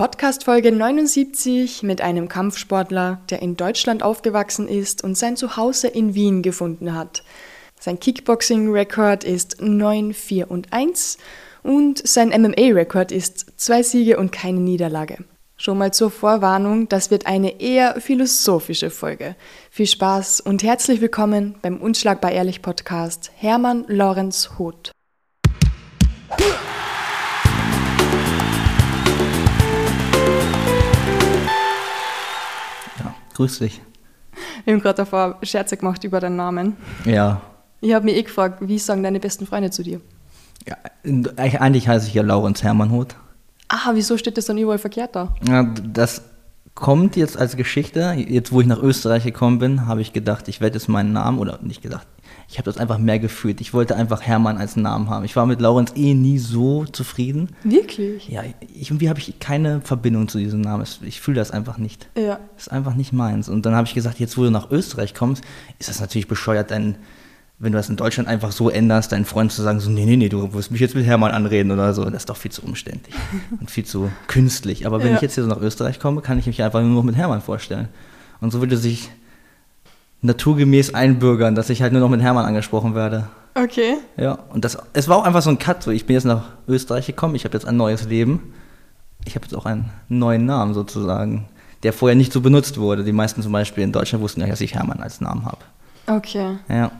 Podcast 0.00 0.44
Folge 0.44 0.72
79 0.72 1.82
mit 1.82 2.00
einem 2.00 2.26
Kampfsportler, 2.26 3.20
der 3.28 3.42
in 3.42 3.58
Deutschland 3.58 4.02
aufgewachsen 4.02 4.66
ist 4.66 5.04
und 5.04 5.14
sein 5.14 5.36
Zuhause 5.36 5.88
in 5.88 6.14
Wien 6.14 6.40
gefunden 6.40 6.94
hat. 6.94 7.22
Sein 7.78 8.00
Kickboxing-Rekord 8.00 9.24
ist 9.24 9.60
9, 9.60 10.14
4 10.14 10.50
und 10.50 10.72
1 10.72 11.18
und 11.62 12.00
sein 12.08 12.30
MMA-Rekord 12.30 13.12
ist 13.12 13.60
zwei 13.60 13.82
Siege 13.82 14.16
und 14.16 14.32
keine 14.32 14.60
Niederlage. 14.60 15.18
Schon 15.58 15.76
mal 15.76 15.92
zur 15.92 16.10
Vorwarnung, 16.10 16.88
das 16.88 17.10
wird 17.10 17.26
eine 17.26 17.60
eher 17.60 18.00
philosophische 18.00 18.88
Folge. 18.88 19.36
Viel 19.70 19.86
Spaß 19.86 20.40
und 20.40 20.62
herzlich 20.62 21.02
willkommen 21.02 21.56
beim 21.60 21.76
Unschlagbar 21.76 22.32
Ehrlich 22.32 22.62
Podcast 22.62 23.32
Hermann 23.34 23.84
Lorenz 23.86 24.52
Hoth. 24.58 24.92
Grüß 33.40 33.60
dich. 33.60 33.80
Wir 34.64 34.74
haben 34.74 34.82
gerade 34.82 34.98
davor 34.98 35.38
Scherze 35.42 35.78
gemacht 35.78 36.04
über 36.04 36.20
deinen 36.20 36.36
Namen. 36.36 36.76
Ja. 37.06 37.40
Ich 37.80 37.94
habe 37.94 38.04
mich 38.04 38.16
eh 38.16 38.22
gefragt, 38.22 38.58
wie 38.60 38.78
sagen 38.78 39.02
deine 39.02 39.18
besten 39.18 39.46
Freunde 39.46 39.70
zu 39.70 39.82
dir? 39.82 40.00
ja. 40.66 40.76
Eigentlich 41.38 41.88
heiße 41.88 42.06
ich 42.08 42.12
ja 42.12 42.22
Laurenz 42.22 42.62
Hermann 42.62 42.90
Hoth. 42.90 43.16
Ah, 43.68 43.92
wieso 43.94 44.18
steht 44.18 44.36
das 44.36 44.44
dann 44.44 44.58
überall 44.58 44.76
verkehrt 44.76 45.16
da? 45.16 45.34
Ja, 45.48 45.62
das 45.62 46.20
kommt 46.74 47.16
jetzt 47.16 47.38
als 47.38 47.56
Geschichte. 47.56 48.14
Jetzt, 48.28 48.52
wo 48.52 48.60
ich 48.60 48.66
nach 48.66 48.82
Österreich 48.82 49.24
gekommen 49.24 49.58
bin, 49.58 49.86
habe 49.86 50.02
ich 50.02 50.12
gedacht, 50.12 50.46
ich 50.48 50.60
werde 50.60 50.76
jetzt 50.76 50.88
meinen 50.88 51.14
Namen, 51.14 51.38
oder 51.38 51.60
nicht 51.62 51.80
gedacht, 51.80 52.06
ich 52.50 52.58
habe 52.58 52.64
das 52.64 52.78
einfach 52.78 52.98
mehr 52.98 53.20
gefühlt. 53.20 53.60
Ich 53.60 53.72
wollte 53.72 53.94
einfach 53.94 54.22
Hermann 54.22 54.58
als 54.58 54.74
Namen 54.74 55.08
haben. 55.08 55.24
Ich 55.24 55.36
war 55.36 55.46
mit 55.46 55.60
Laurenz 55.60 55.92
eh 55.94 56.14
nie 56.14 56.38
so 56.38 56.84
zufrieden. 56.84 57.50
Wirklich? 57.62 58.28
Ja, 58.28 58.42
ich, 58.74 58.90
irgendwie 58.90 59.08
habe 59.08 59.20
ich 59.20 59.38
keine 59.38 59.80
Verbindung 59.82 60.26
zu 60.26 60.38
diesem 60.38 60.60
Namen. 60.60 60.84
Ich 61.02 61.20
fühle 61.20 61.36
das 61.36 61.52
einfach 61.52 61.78
nicht. 61.78 62.08
Ja. 62.16 62.40
Das 62.56 62.66
ist 62.66 62.72
einfach 62.72 62.94
nicht 62.96 63.12
meins. 63.12 63.48
Und 63.48 63.66
dann 63.66 63.74
habe 63.76 63.86
ich 63.86 63.94
gesagt, 63.94 64.18
jetzt 64.18 64.36
wo 64.36 64.42
du 64.42 64.50
nach 64.50 64.70
Österreich 64.72 65.14
kommst, 65.14 65.44
ist 65.78 65.88
das 65.88 66.00
natürlich 66.00 66.26
bescheuert, 66.26 66.72
dein, 66.72 66.96
wenn 67.60 67.70
du 67.70 67.78
das 67.78 67.88
in 67.88 67.94
Deutschland 67.96 68.28
einfach 68.28 68.50
so 68.50 68.68
änderst, 68.68 69.12
deinen 69.12 69.26
Freund 69.26 69.52
zu 69.52 69.62
sagen, 69.62 69.78
so, 69.78 69.88
nee, 69.88 70.04
nee, 70.04 70.16
nee, 70.16 70.28
du 70.28 70.52
wirst 70.52 70.72
mich 70.72 70.80
jetzt 70.80 70.96
mit 70.96 71.06
Hermann 71.06 71.30
anreden 71.30 71.70
oder 71.70 71.94
so. 71.94 72.02
Das 72.04 72.14
ist 72.22 72.30
doch 72.30 72.36
viel 72.36 72.50
zu 72.50 72.62
umständlich 72.62 73.14
und 73.60 73.70
viel 73.70 73.84
zu 73.84 74.10
künstlich. 74.26 74.86
Aber 74.88 74.98
wenn 74.98 75.10
Ja. 75.10 75.14
ich 75.14 75.22
jetzt 75.22 75.34
hier 75.36 75.44
so 75.44 75.48
nach 75.50 75.60
Österreich 75.60 76.00
komme, 76.00 76.20
kann 76.20 76.36
ich 76.40 76.46
mich 76.48 76.60
einfach 76.64 76.80
nur 76.80 76.90
noch 76.90 77.04
mit 77.04 77.14
Hermann 77.14 77.42
vorstellen. 77.42 77.86
Und 78.40 78.50
so 78.50 78.58
würde 78.58 78.76
sich 78.76 79.08
naturgemäß 80.22 80.94
einbürgern, 80.94 81.54
dass 81.54 81.70
ich 81.70 81.82
halt 81.82 81.92
nur 81.92 82.00
noch 82.00 82.08
mit 82.08 82.20
Hermann 82.20 82.44
angesprochen 82.44 82.94
werde. 82.94 83.26
Okay. 83.54 83.96
Ja, 84.16 84.38
und 84.50 84.64
das, 84.64 84.78
es 84.92 85.08
war 85.08 85.16
auch 85.18 85.24
einfach 85.24 85.42
so 85.42 85.50
ein 85.50 85.58
Cut. 85.58 85.82
So, 85.82 85.90
ich 85.90 86.06
bin 86.06 86.14
jetzt 86.14 86.24
nach 86.24 86.44
Österreich 86.68 87.06
gekommen, 87.06 87.34
ich 87.34 87.44
habe 87.44 87.54
jetzt 87.54 87.66
ein 87.66 87.76
neues 87.76 88.04
Leben. 88.04 88.54
Ich 89.24 89.34
habe 89.34 89.44
jetzt 89.44 89.54
auch 89.54 89.66
einen 89.66 89.90
neuen 90.08 90.46
Namen 90.46 90.72
sozusagen, 90.72 91.46
der 91.82 91.92
vorher 91.92 92.16
nicht 92.16 92.32
so 92.32 92.40
benutzt 92.40 92.78
wurde. 92.78 93.04
Die 93.04 93.12
meisten 93.12 93.42
zum 93.42 93.52
Beispiel 93.52 93.84
in 93.84 93.92
Deutschland 93.92 94.22
wussten 94.22 94.40
ja, 94.40 94.46
dass 94.46 94.60
ich 94.60 94.74
Hermann 94.74 95.00
als 95.00 95.20
Namen 95.20 95.44
habe. 95.44 95.58
Okay. 96.06 96.56
Ja, 96.68 96.90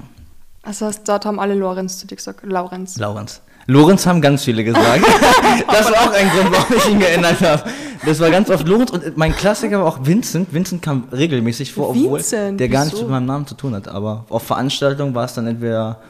Das 0.63 0.81
heißt, 0.83 1.09
dort 1.09 1.25
haben 1.25 1.41
alle 1.41 1.55
Lorenz 1.55 1.99
zu 1.99 2.07
dir 2.07 2.17
gesagt. 2.17 2.45
Laurenz. 2.45 2.99
Lorenz. 2.99 3.41
Lorenz 3.71 4.05
haben 4.07 4.21
ganz 4.21 4.45
viele 4.45 4.65
gesagt. 4.65 5.05
das 5.69 5.87
war 5.87 6.09
auch 6.09 6.13
ein 6.13 6.29
Grund, 6.31 6.51
warum 6.53 6.77
ich 6.77 6.89
ihn 6.89 6.99
geändert 6.99 7.41
habe. 7.41 7.71
Das 8.05 8.19
war 8.19 8.31
ganz 8.31 8.51
oft 8.51 8.67
Lorenz 8.67 8.91
und 8.91 9.17
mein 9.17 9.35
Klassiker 9.35 9.79
war 9.79 9.87
auch 9.87 10.05
Vincent. 10.05 10.53
Vincent 10.53 10.83
kam 10.83 11.05
regelmäßig 11.13 11.73
vor, 11.73 11.91
obwohl 11.91 12.19
Vincent, 12.19 12.59
der 12.59 12.69
gar 12.69 12.85
nichts 12.85 13.01
mit 13.01 13.09
meinem 13.11 13.27
Namen 13.27 13.47
zu 13.47 13.55
tun 13.55 13.75
hat. 13.75 13.87
Aber 13.89 14.25
auf 14.29 14.43
Veranstaltungen 14.43 15.15
war 15.15 15.25
es 15.27 15.35
dann 15.35 15.47
entweder 15.47 16.01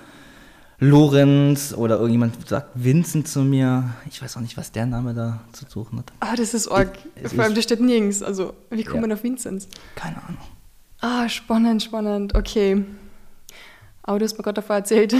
Lorenz 0.78 1.74
oder 1.76 1.96
irgendjemand 1.96 2.48
sagt 2.48 2.70
Vincent 2.74 3.28
zu 3.28 3.40
mir. 3.40 3.90
Ich 4.08 4.22
weiß 4.22 4.38
auch 4.38 4.40
nicht, 4.40 4.56
was 4.56 4.72
der 4.72 4.86
Name 4.86 5.12
da 5.12 5.40
zu 5.52 5.66
suchen 5.68 5.98
hat. 5.98 6.06
Ah, 6.20 6.34
das 6.36 6.54
ist 6.54 6.68
arg. 6.68 6.96
Es 7.22 7.34
Vor 7.34 7.44
allem, 7.44 7.54
das 7.54 7.64
steht 7.64 7.80
nirgends. 7.80 8.22
Also, 8.22 8.54
wie 8.70 8.82
kommt 8.84 8.96
Ja. 8.96 9.00
man 9.02 9.12
auf 9.12 9.22
Vinzenz? 9.22 9.68
Keine 9.96 10.16
Ahnung. 10.16 10.40
Ah, 11.02 11.28
spannend, 11.28 11.82
spannend. 11.82 12.34
Okay. 12.34 12.84
Aber 14.02 14.18
du 14.18 14.24
hast 14.24 14.38
mir 14.38 14.42
gerade 14.42 14.54
davor 14.62 14.76
erzählt, 14.76 15.14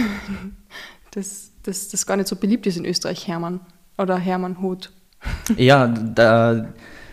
dass 1.11 1.50
dass 1.63 1.89
das 1.89 2.05
gar 2.05 2.17
nicht 2.17 2.27
so 2.27 2.35
beliebt 2.35 2.65
ist 2.67 2.77
in 2.77 2.85
Österreich, 2.85 3.27
Hermann. 3.27 3.61
Oder 3.97 4.17
Hermann 4.17 4.61
Hoth. 4.61 4.91
Ja, 5.57 5.87
da, 5.87 6.69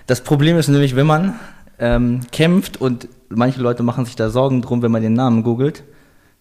das 0.06 0.22
Problem 0.22 0.56
ist 0.56 0.69
nämlich, 0.69 0.97
wenn 0.97 1.06
man 1.06 1.38
ähm, 1.78 2.20
kämpft 2.32 2.81
und 2.81 3.08
manche 3.28 3.60
Leute 3.60 3.82
machen 3.82 4.06
sich 4.06 4.16
da 4.16 4.31
Sorgen 4.31 4.62
drum, 4.62 4.82
wenn 4.82 4.91
man 4.91 5.03
den 5.03 5.12
Namen 5.12 5.42
googelt, 5.42 5.84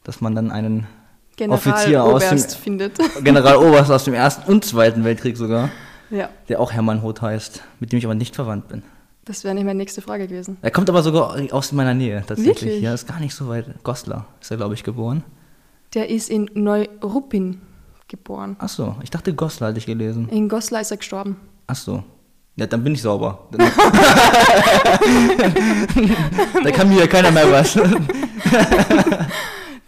dass 0.04 0.22
man 0.22 0.34
dann 0.36 0.52
einen 0.52 0.88
Offizier 1.50 2.04
aus 2.04 2.30
dem 2.30 2.40
findet. 2.40 2.98
Generaloberst 3.24 3.92
aus 3.92 4.06
dem 4.06 4.14
Ersten 4.14 4.50
und 4.50 4.64
Zweiten 4.64 5.04
Weltkrieg 5.04 5.36
sogar, 5.38 5.70
ja, 6.10 6.30
der 6.48 6.60
auch 6.60 6.72
Hermann 6.72 7.04
Hoth 7.04 7.22
heißt, 7.22 7.62
mit 7.80 7.92
dem 7.92 8.00
ich 8.00 8.06
aber 8.06 8.16
nicht 8.16 8.36
verwandt 8.36 8.70
bin. 8.70 8.84
das 9.26 9.44
wäre 9.44 9.54
nicht 9.54 9.66
meine 9.66 9.78
nächste 9.78 10.02
Frage 10.02 10.28
gewesen. 10.28 10.58
Er 10.62 10.72
kommt 10.72 10.90
aber 10.90 11.04
sogar 11.04 11.36
aus 11.52 11.72
meiner 11.74 11.94
Nähe 11.94 12.24
tatsächlich. 12.26 12.62
Wirklich? 12.62 12.82
Ja, 12.82 12.94
ist 12.94 13.08
gar 13.08 13.20
nicht 13.20 13.36
so 13.36 13.50
weit. 13.50 13.84
Goslar 13.84 14.28
ist 14.40 14.50
er, 14.50 14.58
glaube 14.58 14.74
ich, 14.74 14.84
geboren. 14.84 15.24
Der 15.94 16.10
ist 16.10 16.30
in 16.30 16.50
Neuruppin 16.54 17.62
geboren. 18.08 18.56
Ach 18.60 18.70
so, 18.70 18.96
ich 19.04 19.10
dachte 19.10 19.34
Goslar 19.34 19.70
hatte 19.70 19.80
ich 19.80 19.86
gelesen. 19.86 20.30
In 20.30 20.50
Goslar 20.50 20.82
ist 20.82 20.92
er 20.92 20.98
gestorben. 20.98 21.38
Ach 21.68 21.76
so. 21.76 22.04
Ja, 22.56 22.66
dann 22.66 22.84
bin 22.84 22.94
ich 22.94 23.02
sauber. 23.02 23.48
Da 23.52 23.58
kann 26.72 26.90
mir 26.90 27.00
ja 27.02 27.08
keiner 27.08 27.32
mehr 27.32 27.52
was. 27.52 27.76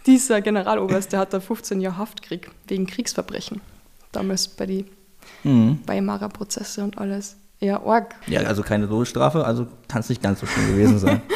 Dieser 0.06 0.40
Generaloberst, 0.40 1.12
der 1.12 1.20
hat 1.20 1.32
da 1.32 1.40
15 1.40 1.80
Jahre 1.80 1.98
Haftkrieg 1.98 2.50
wegen 2.68 2.86
Kriegsverbrechen. 2.86 3.60
Damals 4.12 4.48
bei 4.48 4.66
die 4.66 4.86
Mhm. 5.42 5.78
Weimarer 5.86 6.28
Prozesse 6.28 6.82
und 6.82 6.98
alles. 6.98 7.36
Ja, 7.60 7.82
arg. 7.84 8.14
Ja, 8.26 8.40
also 8.40 8.62
keine 8.62 8.88
Todesstrafe, 8.88 9.44
also 9.44 9.66
kann 9.86 10.00
es 10.00 10.08
nicht 10.08 10.22
ganz 10.22 10.40
so 10.40 10.46
schlimm 10.46 10.68
gewesen 10.68 10.98
sein. 10.98 11.20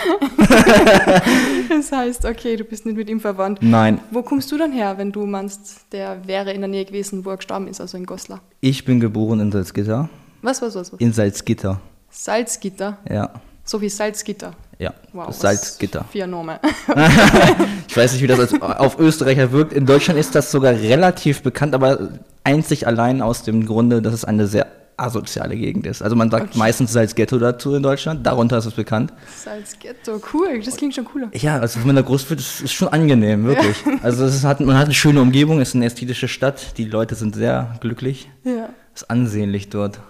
Das 1.69 1.91
heißt, 1.91 2.25
okay, 2.25 2.57
du 2.57 2.65
bist 2.65 2.87
nicht 2.87 2.97
mit 2.97 3.09
ihm 3.09 3.21
verwandt. 3.21 3.59
Nein, 3.62 4.01
Wo 4.11 4.23
kommst 4.23 4.53
du 4.53 4.59
dann 4.59 4.71
her, 4.73 4.97
wenn 4.99 5.12
du 5.12 5.27
meinst, 5.27 5.87
der 5.93 6.27
wäre 6.27 6.53
in 6.53 6.61
der 6.61 6.69
Nähe 6.69 6.85
gewesen, 6.85 7.25
wo 7.25 7.31
er 7.31 7.37
gestorben 7.39 7.67
ist, 7.69 7.81
also 7.81 7.97
in 7.97 8.07
Goslar? 8.07 8.41
ich 8.61 8.85
bin 8.85 9.01
geboren 9.01 9.41
in 9.41 9.51
Salzgitter. 9.51 10.09
Was, 10.43 10.62
was, 10.62 10.75
was? 10.75 10.93
was? 10.93 11.01
In 11.01 11.12
Salzgitter, 11.12 11.81
Salzgitter, 12.11 12.99
ja. 13.09 13.31
so 13.65 13.81
wie 13.81 13.89
Salzgitter. 13.89 14.53
Ja, 14.79 14.93
Wow, 15.12 15.33
Salzgitter. 15.35 16.05
Ein 16.15 16.31
Name. 16.31 16.61
Ich 17.89 17.97
weiß 17.97 18.12
nicht, 18.12 18.23
wie 18.23 18.27
das 18.27 18.53
auf 18.61 18.99
Österreicher 18.99 19.53
wirkt. 19.53 19.73
In 19.73 19.87
Deutschland 19.87 20.19
ist 20.19 20.35
das 20.35 20.51
sogar 20.51 20.73
relativ 20.73 21.43
bekannt, 21.43 21.75
aber 21.75 22.11
einzig 22.43 22.87
allein 22.87 23.23
aus 23.23 23.43
dem 23.45 23.67
Grunde, 23.67 24.03
dass 24.03 24.12
es 24.15 24.25
eine 24.25 24.49
sehr 24.49 24.67
asoziale 24.97 25.56
Gegend 25.56 25.87
ist. 25.87 26.03
Also 26.03 26.15
man 26.16 26.31
sagt 26.31 26.50
Okay. 26.50 26.59
meistens 26.59 26.93
Salzghetto 26.93 27.38
dazu 27.38 27.75
in 27.75 27.82
Deutschland, 27.82 28.25
darunter 28.27 28.59
ist 28.59 28.66
es 28.66 28.75
bekannt. 28.75 29.12
Salzghetto, 29.44 30.21
cool, 30.32 30.60
das 30.65 30.77
klingt 30.77 30.94
schon 30.94 31.05
cooler. 31.05 31.28
Ja, 31.34 31.59
also 31.59 31.81
wenn 31.81 31.87
man 31.88 31.97
da 31.97 32.03
groß 32.03 32.28
wird, 32.31 32.41
ist, 32.41 32.60
ist 32.60 32.72
schon 32.72 32.88
angenehm, 32.88 33.44
wirklich. 33.44 33.77
Also 34.03 34.25
es 34.25 34.44
hat, 34.44 34.60
man 34.60 34.77
hat 34.78 34.84
eine 34.87 34.94
schöne 34.94 35.21
Umgebung, 35.21 35.60
es 35.60 35.71
ist 35.71 35.75
eine 35.77 35.87
ästhetische 35.87 36.28
Stadt, 36.28 36.78
die 36.78 36.84
Leute 36.84 37.15
sind 37.15 37.34
sehr 37.34 37.77
glücklich, 37.81 38.28
Ja. 38.44 38.69
ist 38.94 39.10
ansehnlich 39.10 39.69
dort. 39.71 40.00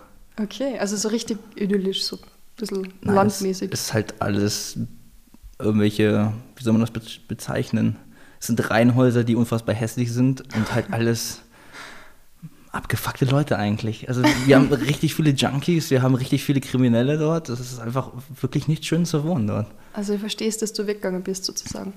Okay, 0.40 0.78
also 0.78 0.96
so 0.96 1.08
richtig 1.08 1.38
idyllisch, 1.56 2.04
so 2.04 2.16
ein 2.16 2.22
bisschen 2.56 2.88
Nein, 3.02 3.14
landmäßig. 3.14 3.70
Es 3.72 3.80
ist 3.82 3.94
halt 3.94 4.14
alles 4.20 4.76
irgendwelche, 5.58 6.32
wie 6.56 6.62
soll 6.64 6.72
man 6.72 6.80
das 6.80 6.90
be- 6.90 7.00
bezeichnen? 7.28 7.96
Es 8.40 8.48
sind 8.48 8.70
Reihenhäuser, 8.70 9.24
die 9.24 9.36
unfassbar 9.36 9.74
hässlich 9.74 10.12
sind 10.12 10.42
und 10.54 10.74
halt 10.74 10.86
alles 10.92 11.40
abgefuckte 12.74 13.24
Leute 13.24 13.58
eigentlich. 13.58 14.08
Also 14.08 14.22
wir 14.46 14.56
haben 14.56 14.72
richtig 14.72 15.14
viele 15.14 15.30
Junkies, 15.30 15.90
wir 15.90 16.02
haben 16.02 16.14
richtig 16.14 16.44
viele 16.44 16.60
Kriminelle 16.60 17.18
dort. 17.18 17.48
Das 17.48 17.60
ist 17.60 17.78
einfach 17.78 18.10
wirklich 18.40 18.68
nicht 18.68 18.84
schön 18.84 19.06
zu 19.06 19.24
wohnen 19.24 19.46
dort. 19.46 19.66
Also 19.92 20.14
du 20.14 20.18
verstehst, 20.18 20.62
dass 20.62 20.72
du 20.72 20.86
weggegangen 20.86 21.22
bist, 21.22 21.44
sozusagen. 21.44 21.92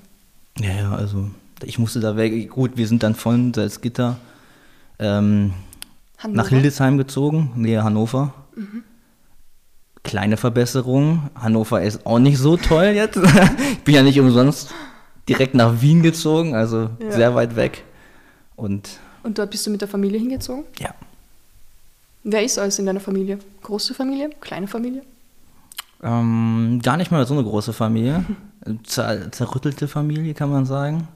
Ja, 0.60 0.72
ja, 0.72 0.92
also 0.96 1.30
ich 1.64 1.80
musste 1.80 2.00
da 2.00 2.16
weg. 2.16 2.50
Gut, 2.50 2.72
wir 2.76 2.88
sind 2.88 3.04
dann 3.04 3.16
von 3.16 3.54
Salzgitter 3.54 4.18
ähm, 5.00 5.54
nach 6.28 6.50
Hildesheim 6.50 6.98
gezogen, 6.98 7.52
nähe 7.56 7.84
Hannover. 7.84 8.34
Kleine 10.04 10.38
Verbesserung. 10.38 11.30
Hannover 11.36 11.82
ist 11.82 12.06
auch 12.06 12.20
nicht 12.20 12.38
so 12.38 12.56
toll 12.58 12.94
jetzt. 12.96 13.18
ich 13.72 13.80
bin 13.80 13.96
ja 13.96 14.04
nicht 14.04 14.20
umsonst 14.20 14.74
direkt 15.28 15.54
nach 15.54 15.82
Wien 15.82 16.02
gezogen, 16.02 16.56
also 16.56 16.90
Ja. 17.02 17.12
sehr 17.12 17.36
weit 17.36 17.56
weg. 17.56 17.84
Und 18.56 19.00
Und 19.24 19.38
dort 19.38 19.52
bist 19.52 19.66
du 19.66 19.72
mit 19.72 19.82
der 19.82 19.88
Familie 19.88 20.20
hingezogen? 20.20 20.64
ja, 20.80 20.94
Wer 22.24 22.44
ist 22.44 22.60
alles 22.60 22.78
in 22.78 22.86
deiner 22.86 23.00
Familie? 23.00 23.40
Große 23.64 23.94
Familie? 23.94 24.30
Kleine 24.42 24.68
Familie? 24.68 25.04
ähm, 26.04 26.80
gar 26.84 26.98
nicht 26.98 27.10
mal 27.10 27.26
so 27.26 27.34
eine 27.34 27.44
große 27.44 27.74
Familie. 27.74 28.24
Zer 28.84 29.32
zerrüttelte 29.32 29.88
Familie, 29.88 30.34
kann 30.34 30.50
man 30.52 30.66
sagen. 30.66 31.08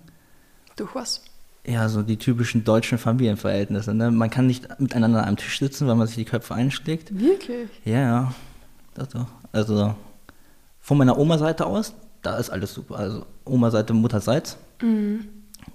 Durch 0.77 0.95
was? 0.95 1.21
Ja, 1.67 1.89
so 1.89 2.01
die 2.01 2.17
typischen 2.17 2.63
deutschen 2.63 2.97
Familienverhältnisse. 2.97 3.93
Ne? 3.93 4.09
Man 4.09 4.29
kann 4.29 4.47
nicht 4.47 4.67
miteinander 4.79 5.19
an 5.19 5.25
einem 5.25 5.37
Tisch 5.37 5.59
sitzen, 5.59 5.85
weil 5.87 5.95
man 5.95 6.07
sich 6.07 6.15
die 6.15 6.25
Köpfe 6.25 6.55
einschlägt. 6.55 7.13
Wirklich? 7.19 7.69
Ja, 7.85 7.99
ja. 7.99 8.33
Das 8.95 9.09
doch. 9.09 9.27
Also 9.51 9.93
von 10.79 10.97
meiner 10.97 11.17
Oma-Seite 11.19 11.65
aus, 11.65 11.93
da 12.21 12.37
ist 12.37 12.49
alles 12.49 12.73
super. 12.73 12.95
Also 12.97 13.25
Oma-Seite, 13.45 13.93
Mutterseits. 13.93 14.57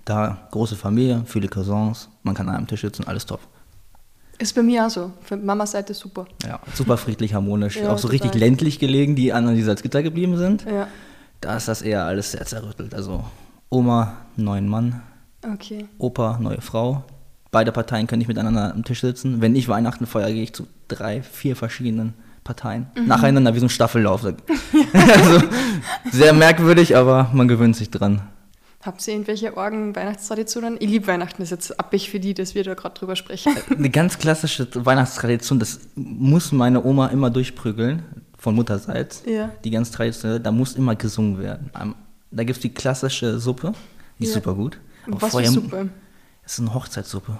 Da 0.07 0.49
große 0.53 0.77
Familie, 0.77 1.23
viele 1.27 1.49
Cousins, 1.49 2.09
man 2.23 2.35
kann 2.35 2.49
an 2.49 2.57
einem 2.57 2.67
Tisch 2.67 2.81
sitzen, 2.81 3.07
alles 3.07 3.27
top. 3.27 3.41
Ist 4.39 4.55
bei 4.55 4.63
mir 4.63 4.87
auch 4.87 4.91
so. 4.91 5.13
Für 5.23 5.37
Mamas 5.37 5.73
Seite 5.73 5.93
super. 5.93 6.27
Ja, 6.47 6.61
super 6.75 6.97
friedlich, 6.97 7.35
harmonisch. 7.35 7.77
Ja, 7.77 7.93
auch 7.93 7.99
so 7.99 8.09
total. 8.09 8.11
richtig 8.13 8.35
ländlich 8.41 8.79
gelegen, 8.79 9.17
die 9.17 9.33
anderen, 9.35 9.57
die 9.57 9.63
Salzgitter 9.63 10.03
geblieben 10.03 10.39
sind. 10.39 10.65
Ja. 10.65 10.89
Da 11.43 11.57
ist 11.57 11.69
das 11.69 11.83
eher 11.83 12.05
alles 12.05 12.33
sehr 12.33 12.47
zerrüttelt. 12.47 12.95
Also 12.95 13.25
Oma, 13.69 14.15
neuen 14.37 14.69
Mann, 14.69 15.03
Okay. 15.53 15.87
Opa, 15.99 16.39
neue 16.41 16.61
Frau. 16.61 17.05
Beide 17.51 17.73
Parteien 17.73 18.07
können 18.07 18.19
nicht 18.19 18.29
miteinander 18.29 18.75
am 18.75 18.85
Tisch 18.85 19.01
sitzen. 19.01 19.41
Wenn 19.41 19.55
ich 19.55 19.69
Weihnachten 19.69 20.07
feiere, 20.07 20.33
gehe 20.33 20.43
ich 20.43 20.53
zu 20.53 20.67
drei, 20.89 21.23
vier 21.23 21.57
verschiedenen 21.57 22.15
Parteien. 22.45 22.89
Mhm. 22.97 23.07
Nacheinander 23.07 23.55
wie 23.55 23.61
so 23.61 23.67
ein 23.67 23.71
Staffellauf. 23.71 24.25
also, 24.93 25.43
sehr 26.11 26.33
merkwürdig, 26.33 26.97
aber 26.97 27.31
man 27.33 27.49
gewöhnt 27.49 27.77
sich 27.77 27.91
dran. 27.91 28.23
Habt 28.87 29.07
ihr 29.09 29.15
irgendwelche 29.15 29.57
Orgen-Weihnachtstraditionen? 29.57 30.77
Ich 30.79 30.89
liebe 30.89 31.09
Weihnachten, 31.09 31.43
das 31.43 31.49
ist 31.49 31.51
jetzt 31.51 31.81
abweg 31.81 32.03
für 32.03 32.21
die, 32.21 32.35
dass 32.35 32.55
wir 32.55 32.63
da 32.63 32.75
gerade 32.75 32.95
drüber 32.97 33.17
sprechen. 33.17 33.53
Eine 33.77 33.91
ganz 33.91 34.17
klassische 34.17 34.69
Weihnachtstradition, 34.73 35.59
das 35.59 35.81
muss 35.97 36.53
meine 36.53 36.85
Oma 36.85 37.09
immer 37.09 37.29
durchprügeln, 37.31 38.05
von 38.39 38.55
Mutterseits. 38.55 39.25
Ja. 39.27 39.51
Die 39.65 39.71
ganz 39.73 39.91
traditionelle, 39.91 40.41
da 40.41 40.53
muss 40.53 40.75
immer 40.75 40.95
gesungen 40.95 41.41
werden. 41.41 41.71
Da 42.31 42.45
gibt 42.45 42.59
es 42.59 42.63
die 42.63 42.69
klassische 42.73 43.41
Suppe, 43.41 43.73
die 44.21 44.25
ist 44.25 44.31
Ja. 44.31 44.35
super 44.37 44.55
gut. 44.55 44.79
Aber 45.07 45.17
Was 45.17 45.25
für 45.25 45.31
vorher- 45.33 45.51
Suppe? 45.51 45.89
Das 46.45 46.53
ist 46.53 46.61
eine 46.61 46.73
Hochzeitssuppe. 46.75 47.39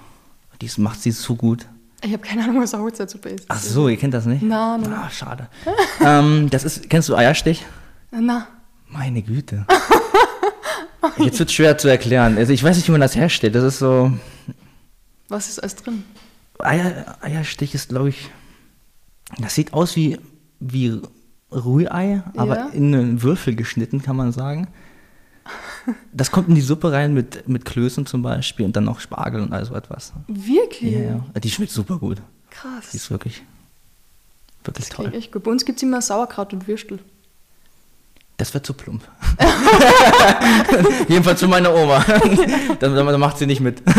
Die 0.61 0.65
ist- 0.65 0.77
macht 0.79 1.01
sie 1.01 1.11
so 1.11 1.35
gut. 1.35 1.65
Ich 2.03 2.11
habe 2.11 2.23
keine 2.23 2.43
Ahnung, 2.43 2.61
was 2.61 2.73
eine 2.73 2.83
Hochzeitssuppe 2.83 3.29
ist. 3.29 3.45
Ach 3.47 3.57
so, 3.59 3.87
ihr 3.87 3.95
kennt 3.97 4.13
das 4.13 4.25
nicht? 4.25 4.41
Nein, 4.43 4.81
nein, 4.81 4.93
Ah, 4.93 5.09
schade. 5.09 5.47
ähm, 6.03 6.49
das 6.49 6.65
ist, 6.65 6.89
kennst 6.89 7.07
du 7.07 7.15
Eierstich? 7.15 7.65
Na, 8.11 8.47
Meine 8.89 9.21
Güte. 9.21 9.65
Jetzt 11.17 11.39
wird 11.39 11.51
schwer 11.51 11.77
zu 11.77 11.87
erklären. 11.87 12.37
Also 12.37 12.53
ich 12.53 12.63
weiß 12.63 12.75
nicht, 12.77 12.87
wie 12.87 12.91
man 12.91 13.01
das 13.01 13.15
herstellt. 13.15 13.55
Das 13.55 13.63
ist 13.63 13.79
so. 13.79 14.11
was 15.29 15.49
ist 15.49 15.59
alles 15.59 15.75
drin? 15.75 16.03
Eier, 16.59 17.17
Eierstich 17.21 17.75
ist, 17.75 17.89
glaube 17.89 18.09
ich. 18.09 18.29
Das 19.39 19.55
sieht 19.55 19.73
aus 19.73 19.95
wie, 19.95 20.19
wie 20.59 21.01
Rührei, 21.51 22.23
aber 22.35 22.57
Ja. 22.57 22.67
in 22.69 22.93
einen 22.95 23.21
Würfel 23.21 23.55
geschnitten, 23.55 24.01
kann 24.01 24.15
man 24.15 24.31
sagen. 24.31 24.67
Das 26.11 26.31
kommt 26.31 26.49
in 26.49 26.55
die 26.55 26.61
Suppe 26.61 26.91
rein 26.91 27.13
mit, 27.13 27.47
mit 27.47 27.63
Klößen 27.63 28.05
zum 28.05 28.21
Beispiel 28.21 28.65
und 28.65 28.75
dann 28.75 28.83
noch 28.83 28.99
Spargel 28.99 29.41
und 29.41 29.53
all 29.53 29.63
so 29.65 29.73
etwas. 29.75 30.11
Wirklich? 30.27 30.93
Ja, 30.93 30.99
ja. 30.99 31.39
Die 31.41 31.49
schmeckt 31.49 31.71
super 31.71 31.97
gut. 31.99 32.21
Krass. 32.49 32.89
Die 32.91 32.97
ist 32.97 33.09
wirklich, 33.11 33.43
wirklich 34.65 34.87
Das 34.89 34.95
toll. 34.95 35.13
echt 35.13 35.31
gut. 35.31 35.43
Bei 35.43 35.51
uns 35.51 35.63
gibt 35.63 35.77
es 35.77 35.83
immer 35.83 36.01
Sauerkraut 36.01 36.51
und 36.53 36.67
Würstel. 36.67 36.99
Das 38.37 38.53
wird 38.53 38.67
zu 38.67 38.73
plump. 38.73 39.01
Jedenfalls 41.07 41.39
für 41.39 41.47
meine 41.47 41.73
Oma. 41.73 42.05
da, 42.79 42.87
da 42.89 43.17
macht 43.17 43.39
sie 43.39 43.47
nicht 43.47 43.61
mit. 43.61 43.81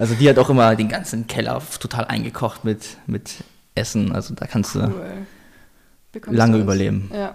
Also 0.00 0.14
die 0.14 0.28
hat 0.28 0.38
auch 0.38 0.48
immer 0.48 0.76
den 0.76 0.88
ganzen 0.88 1.26
Keller 1.26 1.60
total 1.80 2.04
eingekocht 2.04 2.64
mit, 2.64 2.98
mit 3.08 3.42
Essen. 3.74 4.12
Also 4.12 4.32
da 4.32 4.46
kannst 4.46 4.76
du. 4.76 4.78
Cool. 4.78 6.34
Lange 6.34 6.52
du 6.52 6.58
was. 6.58 6.62
überleben. 6.62 7.10
Ja. 7.12 7.34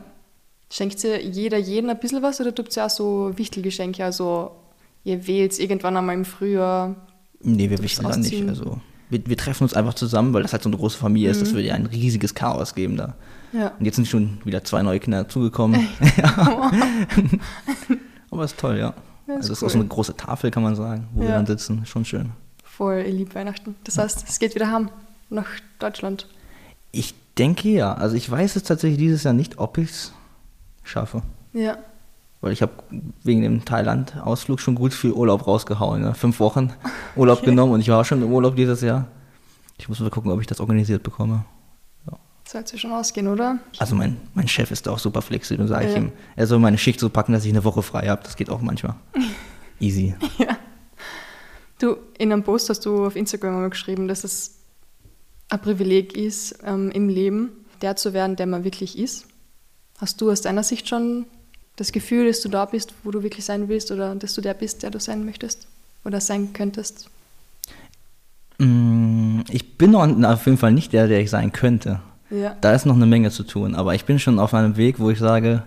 Schenkt 0.72 1.04
ihr 1.04 1.22
jeder 1.22 1.58
jeden 1.58 1.90
ein 1.90 2.00
bisschen 2.00 2.24
was 2.24 2.40
oder 2.40 2.56
tut 2.56 2.74
ihr 2.78 2.86
auch 2.86 2.90
so 2.90 3.34
Wichtelgeschenke? 3.36 4.06
Also 4.06 4.52
ihr 5.04 5.28
wählt 5.28 5.60
irgendwann 5.60 5.98
einmal 5.98 6.16
im 6.16 6.24
Frühjahr. 6.24 6.96
Nee, 7.42 7.70
wir 7.70 7.80
bist 7.80 8.02
da 8.02 8.16
nicht. 8.16 8.48
Also 8.48 8.80
wir, 9.10 9.28
wir 9.28 9.36
treffen 9.36 9.64
uns 9.64 9.74
einfach 9.74 9.94
zusammen, 9.94 10.34
weil 10.34 10.44
das 10.44 10.54
halt 10.54 10.64
so 10.64 10.70
eine 10.70 10.78
große 10.78 10.98
Familie 10.98 11.31
ist. 11.31 11.40
Mhm. 11.40 11.44
Das 11.44 11.54
würde 11.54 11.68
ja 11.68 11.75
ein 11.75 11.86
riesiges 11.86 12.34
Chaos 12.34 12.75
geben 12.75 12.96
da. 12.96 13.16
Ja. 13.54 13.72
Und 13.80 13.86
jetzt 13.86 13.96
sind 13.96 14.08
schon 14.08 14.40
wieder 14.44 14.64
zwei 14.64 14.82
neue 14.82 15.00
Kinder 15.00 15.24
dazugekommen. 15.24 15.88
ja. 16.18 16.72
Aber 18.32 18.44
ist 18.46 18.58
toll, 18.58 18.78
ja. 18.78 18.94
Ist 19.28 19.36
also 19.36 19.40
es 19.40 19.50
ist 19.52 19.62
cool. 19.62 19.68
auch 19.68 19.72
so 19.72 19.80
eine 19.80 19.88
große 19.88 20.18
Tafel, 20.18 20.52
kann 20.52 20.64
man 20.64 20.76
sagen, 20.76 21.08
wo 21.14 21.22
wir 21.22 21.30
Ja. 21.30 21.36
dann 21.36 21.46
sitzen. 21.46 21.86
Schon 21.86 22.04
schön. 22.06 22.32
Voll, 22.64 23.04
ihr 23.06 23.14
liebt 23.14 23.36
Weihnachten. 23.36 23.76
Das 23.84 23.98
heißt, 23.98 24.26
es 24.28 24.40
geht 24.40 24.56
wieder 24.56 24.72
heim 24.72 24.90
nach 25.30 25.48
Deutschland. 25.80 26.28
Ich 26.92 27.14
denke 27.38 27.70
ja. 27.70 27.94
Also 27.94 28.16
ich 28.16 28.30
weiß 28.30 28.56
es 28.56 28.64
tatsächlich 28.64 28.98
dieses 29.00 29.24
Jahr 29.24 29.34
nicht, 29.34 29.60
ob 29.60 29.78
ich 29.78 29.90
es 29.92 30.14
schaffe. 30.84 31.22
Ja. 31.54 31.78
Weil 32.42 32.52
ich 32.52 32.62
habe 32.62 32.72
wegen 33.24 33.42
dem 33.42 33.64
Thailand-Ausflug 33.64 34.60
schon 34.60 34.76
gut 34.76 34.94
viel 34.94 35.12
Urlaub 35.12 35.48
rausgehauen. 35.48 36.02
Ne? 36.02 36.14
Fünf 36.14 36.40
Wochen 36.40 36.74
Urlaub 37.16 37.38
Okay. 37.40 37.52
genommen 37.52 37.72
und 37.74 37.80
ich 37.80 37.90
war 37.90 38.04
schon 38.04 38.22
im 38.22 38.32
Urlaub 38.34 38.56
dieses 38.56 38.82
Jahr. 38.82 39.06
Ich 39.78 39.88
muss 39.88 40.00
mal 40.00 40.10
gucken, 40.10 40.32
ob 40.32 40.42
ich 40.42 40.48
das 40.48 40.60
organisiert 40.60 41.04
bekomme. 41.04 41.46
Sollte 42.54 42.78
schon 42.78 42.92
ausgehen, 42.92 43.28
oder? 43.28 43.58
Also 43.80 43.96
mein, 43.96 44.16
mein 44.36 44.48
Chef 44.48 44.70
ist 44.70 44.86
da 44.86 44.92
auch 44.92 45.00
super 45.00 45.24
flexibel 45.24 45.68
sage 45.68 45.88
ich 45.88 45.92
Ja. 45.94 45.98
ihm, 45.98 46.12
er 46.36 46.46
soll 46.46 46.60
meine 46.60 46.78
Schicht 46.78 47.00
so 47.00 47.10
packen, 47.10 47.34
dass 47.34 47.46
ich 47.46 47.50
eine 47.52 47.64
Woche 47.64 47.82
frei 47.82 48.08
habe. 48.08 48.22
Das 48.24 48.36
geht 48.36 48.52
auch 48.52 48.62
manchmal. 48.62 48.96
Easy. 49.80 50.14
Du, 51.80 51.98
in 52.20 52.32
einem 52.32 52.44
Post 52.44 52.70
hast 52.70 52.86
du 52.86 53.08
auf 53.08 53.16
Instagram 53.16 53.56
einmal 53.56 53.70
geschrieben, 53.72 54.08
dass 54.08 54.24
es 54.24 54.60
ein 55.50 55.60
Privileg 55.62 56.16
ist, 56.16 56.60
ähm, 56.64 56.92
im 56.92 57.10
Leben 57.10 57.50
der 57.82 57.96
zu 57.96 58.14
werden, 58.14 58.36
der 58.36 58.46
man 58.46 58.64
wirklich 58.64 58.98
ist. 59.00 59.26
Hast 59.98 60.22
du 60.22 60.30
aus 60.32 60.42
deiner 60.42 60.62
Sicht 60.64 60.88
schon 60.88 61.26
das 61.76 61.92
Gefühl, 61.92 62.28
dass 62.28 62.40
du 62.42 62.50
da 62.50 62.66
bist, 62.66 62.94
wo 63.04 63.10
du 63.10 63.24
wirklich 63.24 63.46
sein 63.46 63.68
willst 63.68 63.92
oder 63.92 64.14
dass 64.14 64.36
du 64.36 64.42
der 64.42 64.54
bist, 64.54 64.84
der 64.84 64.92
du 64.92 65.00
sein 65.00 65.26
möchtest 65.26 65.68
oder 66.06 66.22
sein 66.22 66.54
könntest? 66.54 67.10
Mm, 68.60 69.42
Ich 69.50 69.76
bin 69.78 69.92
noch 69.92 70.08
auf 70.08 70.46
jeden 70.46 70.60
Fall 70.60 70.72
nicht 70.72 70.94
der, 70.94 71.08
der 71.08 71.20
ich 71.20 71.32
sein 71.32 71.52
könnte. 71.52 72.00
Ja. 72.34 72.58
Da 72.62 72.74
ist 72.74 72.86
noch 72.86 72.96
eine 72.96 73.06
Menge 73.06 73.30
zu 73.30 73.44
tun, 73.44 73.76
aber 73.76 73.94
ich 73.94 74.06
bin 74.06 74.18
schon 74.18 74.40
auf 74.40 74.54
einem 74.54 74.76
Weg, 74.76 75.00
wo 75.00 75.12
ich 75.12 75.20
sage, 75.20 75.64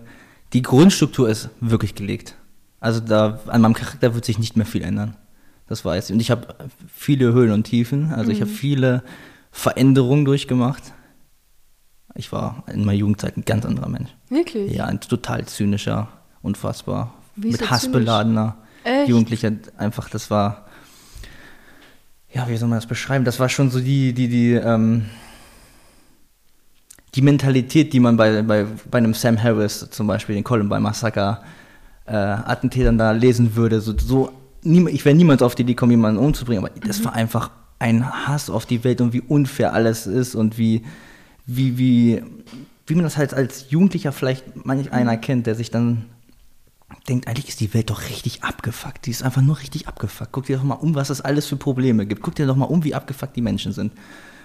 die 0.52 0.62
Grundstruktur 0.62 1.28
ist 1.28 1.48
wirklich 1.60 1.94
gelegt. 1.94 2.34
Also 2.80 3.00
da 3.00 3.40
an 3.46 3.60
meinem 3.60 3.74
Charakter 3.74 4.14
wird 4.14 4.24
sich 4.24 4.38
nicht 4.38 4.56
mehr 4.56 4.66
viel 4.66 4.82
ändern. 4.82 5.16
Das 5.68 5.84
weiß 5.84 6.10
ich. 6.10 6.14
Und 6.14 6.20
ich 6.20 6.30
habe 6.30 6.54
viele 6.92 7.32
Höhen 7.32 7.52
und 7.52 7.64
Tiefen, 7.64 8.12
also 8.12 8.30
ich 8.30 8.40
habe 8.40 8.50
viele 8.50 9.02
Veränderungen 9.50 10.24
durchgemacht. 10.24 10.82
Ich 12.14 12.32
war 12.32 12.64
in 12.72 12.84
meiner 12.84 12.98
Jugendzeit 12.98 13.36
ein 13.36 13.44
ganz 13.44 13.64
anderer 13.64 13.88
Mensch. 13.88 14.10
Wirklich? 14.28 14.72
Ja, 14.72 14.86
ein 14.86 15.00
total 15.00 15.46
zynischer, 15.46 16.08
unfassbar, 16.42 17.14
Wie 17.36 17.50
mit 17.50 17.70
Hass 17.70 17.90
beladener? 17.90 18.56
Jugendlicher. 19.06 19.52
Einfach, 19.76 20.08
das 20.08 20.30
war, 20.30 20.66
ja, 22.32 22.48
wie 22.48 22.56
soll 22.56 22.68
man 22.68 22.78
das 22.78 22.86
beschreiben? 22.86 23.24
Das 23.24 23.40
war 23.40 23.48
schon 23.48 23.70
so 23.70 23.80
die, 23.80 24.12
die, 24.12 24.28
die, 24.28 24.52
ähm, 24.52 25.06
die 27.16 27.22
Mentalität, 27.22 27.94
die 27.94 28.00
man 28.00 28.16
bei, 28.16 28.42
bei, 28.42 28.66
bei 28.90 28.98
einem 28.98 29.14
Sam 29.14 29.42
Harris, 29.42 29.88
zum 29.90 30.06
Beispiel 30.06 30.34
den 30.34 30.44
Columbine 30.44 30.80
Massaker, 30.80 31.42
äh, 32.04 32.12
Attentätern 32.12 32.98
da 32.98 33.12
lesen 33.12 33.56
würde. 33.56 33.80
So, 33.80 33.94
so 33.96 34.32
ich 34.62 35.04
wäre 35.04 35.14
niemals 35.14 35.42
auf 35.42 35.54
die 35.54 35.62
Idee 35.62 35.72
gekommen, 35.72 35.92
jemanden 35.92 36.20
umzubringen, 36.20 36.64
aber 36.64 36.74
das 36.86 37.04
war 37.04 37.14
einfach 37.14 37.50
ein 37.78 38.26
Hass 38.26 38.50
auf 38.50 38.66
die 38.66 38.84
Welt 38.84 39.00
und 39.00 39.12
wie 39.12 39.20
unfair 39.20 39.72
alles 39.72 40.06
ist 40.06 40.34
und 40.34 40.58
wie, 40.58 40.82
wie, 41.46 41.78
wie, 41.78 42.22
wie 42.86 42.94
man 42.94 43.04
das 43.04 43.16
halt 43.16 43.32
als 43.32 43.70
Jugendlicher 43.70 44.12
vielleicht 44.12 44.66
manch 44.66 44.92
einer 44.92 45.16
kennt, 45.16 45.46
der 45.46 45.54
sich 45.54 45.70
dann 45.70 46.06
denkt, 47.08 47.28
eigentlich 47.28 47.48
ist 47.48 47.60
die 47.60 47.72
Welt 47.72 47.90
doch 47.90 48.08
richtig 48.08 48.44
abgefuckt. 48.44 49.06
Die 49.06 49.10
ist 49.10 49.22
einfach 49.22 49.42
nur 49.42 49.58
richtig 49.58 49.88
abgefuckt. 49.88 50.32
Guck 50.32 50.46
dir 50.46 50.56
doch 50.56 50.64
mal 50.64 50.74
um, 50.74 50.94
was 50.94 51.10
es 51.10 51.20
alles 51.20 51.46
für 51.46 51.56
Probleme 51.56 52.06
gibt. 52.06 52.22
Guck 52.22 52.34
dir 52.34 52.46
doch 52.46 52.56
mal 52.56 52.66
um, 52.66 52.84
wie 52.84 52.94
abgefuckt 52.94 53.36
die 53.36 53.42
Menschen 53.42 53.72
sind. 53.72 53.92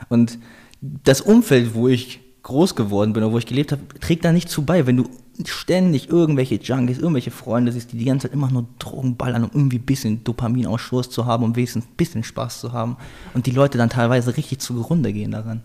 Und 0.09 0.39
das 0.81 1.21
Umfeld, 1.21 1.73
wo 1.73 1.87
ich 1.87 2.19
groß 2.43 2.75
geworden 2.75 3.13
bin 3.13 3.23
oder 3.23 3.33
wo 3.33 3.37
ich 3.37 3.45
gelebt 3.45 3.71
habe, 3.71 3.81
trägt 3.99 4.25
da 4.25 4.31
nicht 4.31 4.49
zu 4.49 4.63
bei. 4.63 4.87
Wenn 4.87 4.97
du 4.97 5.09
ständig 5.45 6.09
irgendwelche 6.09 6.55
Junkies, 6.55 6.97
irgendwelche 6.97 7.31
Freunde 7.31 7.71
siehst, 7.71 7.91
die 7.91 7.97
die 7.97 8.05
ganze 8.05 8.27
Zeit 8.27 8.33
immer 8.33 8.49
nur 8.49 8.65
Drogen 8.79 9.15
ballern, 9.15 9.43
um 9.43 9.51
irgendwie 9.53 9.77
ein 9.77 9.85
bisschen 9.85 10.23
Dopaminausschuss 10.23 11.09
zu 11.09 11.25
haben, 11.25 11.43
um 11.43 11.55
wenigstens 11.55 11.85
ein 11.85 11.95
bisschen 11.95 12.23
Spaß 12.23 12.59
zu 12.59 12.71
haben. 12.73 12.97
Und 13.33 13.45
die 13.45 13.51
Leute 13.51 13.77
dann 13.77 13.89
teilweise 13.89 14.35
richtig 14.37 14.59
zugrunde 14.59 15.13
gehen 15.13 15.31
daran. 15.31 15.63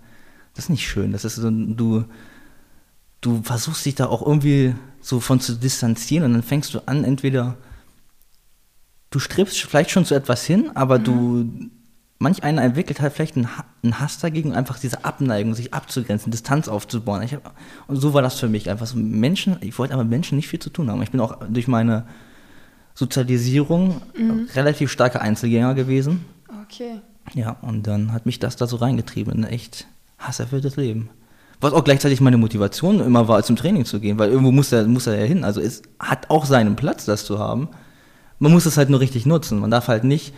Das 0.54 0.66
ist 0.66 0.70
nicht 0.70 0.86
schön. 0.86 1.12
Das 1.12 1.24
ist 1.24 1.36
so, 1.36 1.50
du, 1.50 2.04
du 3.20 3.42
versuchst 3.42 3.84
dich 3.84 3.94
da 3.94 4.06
auch 4.06 4.24
irgendwie 4.24 4.74
so 5.00 5.20
von 5.20 5.40
zu 5.40 5.54
distanzieren 5.54 6.24
und 6.24 6.32
dann 6.32 6.42
fängst 6.42 6.74
du 6.74 6.80
an, 6.86 7.04
entweder 7.04 7.56
du 9.10 9.18
strebst 9.18 9.58
vielleicht 9.62 9.90
schon 9.90 10.04
zu 10.04 10.14
etwas 10.14 10.44
hin, 10.44 10.70
aber 10.74 10.98
du, 10.98 11.48
manch 12.18 12.42
einer 12.42 12.62
entwickelt 12.62 13.00
halt 13.00 13.12
vielleicht 13.12 13.36
einen, 13.36 13.56
Ha- 13.58 13.64
einen 13.82 14.00
Hass 14.00 14.18
dagegen, 14.18 14.54
einfach 14.54 14.78
diese 14.78 15.04
Abneigung, 15.04 15.54
sich 15.54 15.74
abzugrenzen, 15.74 16.30
Distanz 16.30 16.68
aufzubauen. 16.68 17.22
Hab, 17.30 17.54
und 17.88 17.96
so 17.96 18.14
war 18.14 18.22
das 18.22 18.38
für 18.40 18.48
mich 18.48 18.70
einfach 18.70 18.86
so 18.86 18.96
Menschen, 18.96 19.56
ich 19.60 19.78
wollte 19.78 19.94
aber 19.94 20.04
mit 20.04 20.10
Menschen 20.10 20.36
nicht 20.36 20.48
viel 20.48 20.60
zu 20.60 20.70
tun 20.70 20.90
haben. 20.90 21.02
Ich 21.02 21.10
bin 21.10 21.20
auch 21.20 21.38
durch 21.48 21.68
meine 21.68 22.04
Sozialisierung 22.94 24.00
relativ 24.54 24.90
starker 24.90 25.20
Einzelgänger 25.20 25.74
gewesen. 25.74 26.24
Okay. 26.64 27.00
Ja, 27.34 27.56
und 27.62 27.86
dann 27.86 28.12
hat 28.12 28.24
mich 28.26 28.38
das 28.38 28.56
da 28.56 28.66
so 28.66 28.76
reingetrieben 28.76 29.34
in 29.34 29.44
ein 29.44 29.50
echt 29.52 29.86
hasserfülltes 30.18 30.76
Leben. 30.76 31.10
Was 31.60 31.72
auch 31.72 31.84
gleichzeitig 31.84 32.20
meine 32.20 32.36
Motivation 32.38 33.00
immer 33.00 33.28
war, 33.28 33.42
zum 33.42 33.56
Training 33.56 33.84
zu 33.84 33.98
gehen, 34.00 34.18
weil 34.18 34.30
irgendwo 34.30 34.52
muss 34.52 34.72
er, 34.72 34.86
muss 34.86 35.06
er 35.06 35.18
ja 35.18 35.24
hin. 35.24 35.42
Also 35.44 35.60
es 35.60 35.82
hat 35.98 36.30
auch 36.30 36.44
seinen 36.44 36.76
Platz, 36.76 37.04
das 37.04 37.24
zu 37.24 37.38
haben. 37.38 37.68
Man 38.38 38.52
muss 38.52 38.66
es 38.66 38.76
halt 38.76 38.90
nur 38.90 39.00
richtig 39.00 39.26
nutzen. 39.26 39.58
Man 39.60 39.70
darf 39.70 39.88
halt 39.88 40.04
nicht 40.04 40.34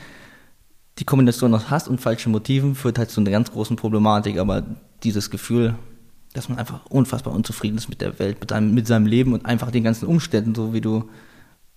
die 0.99 1.05
Kombination 1.05 1.55
aus 1.55 1.71
Hass 1.71 1.89
und 1.89 2.01
falschen 2.01 2.33
Motiven 2.33 2.75
führt 2.75 2.99
halt 2.99 3.11
zu 3.11 3.21
einer 3.21 3.31
ganz 3.31 3.51
großen 3.53 3.77
Problematik, 3.77 4.39
aber 4.39 4.65
dieses 5.03 5.31
Gefühl, 5.31 5.75
dass 6.35 6.49
man 6.49 6.59
einfach 6.59 6.87
unfassbar 6.87 7.35
unzufrieden 7.35 7.79
ist 7.79 7.89
mit 7.89 8.01
der 8.01 8.19
Welt, 8.19 8.41
mit, 8.41 8.53
einem, 8.53 8.75
mit 8.75 8.87
seinem 8.87 9.07
Leben 9.07 9.33
und 9.33 9.47
einfach 9.47 9.71
den 9.71 9.85
ganzen 9.85 10.07
Umständen, 10.07 10.55
so 10.55 10.73
wie 10.73 10.81
du 10.81 11.09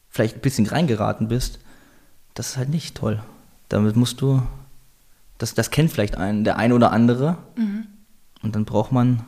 vielleicht 0.10 0.38
ein 0.38 0.42
bisschen 0.42 0.66
reingeraten 0.66 1.28
bist, 1.28 1.60
das 2.34 2.50
ist 2.50 2.58
halt 2.58 2.70
nicht 2.70 2.96
toll. 2.96 3.22
Damit 3.70 3.96
musst 3.96 4.22
du 4.22 4.42
Das, 5.38 5.54
das 5.54 5.72
kennt 5.72 5.92
vielleicht 5.92 6.18
einen, 6.18 6.44
der 6.44 6.58
eine 6.58 6.76
oder 6.76 6.92
andere. 6.92 7.38
Mhm. 7.56 7.88
Und 8.44 8.56
dann 8.56 8.66
braucht 8.66 8.92
man 8.92 9.24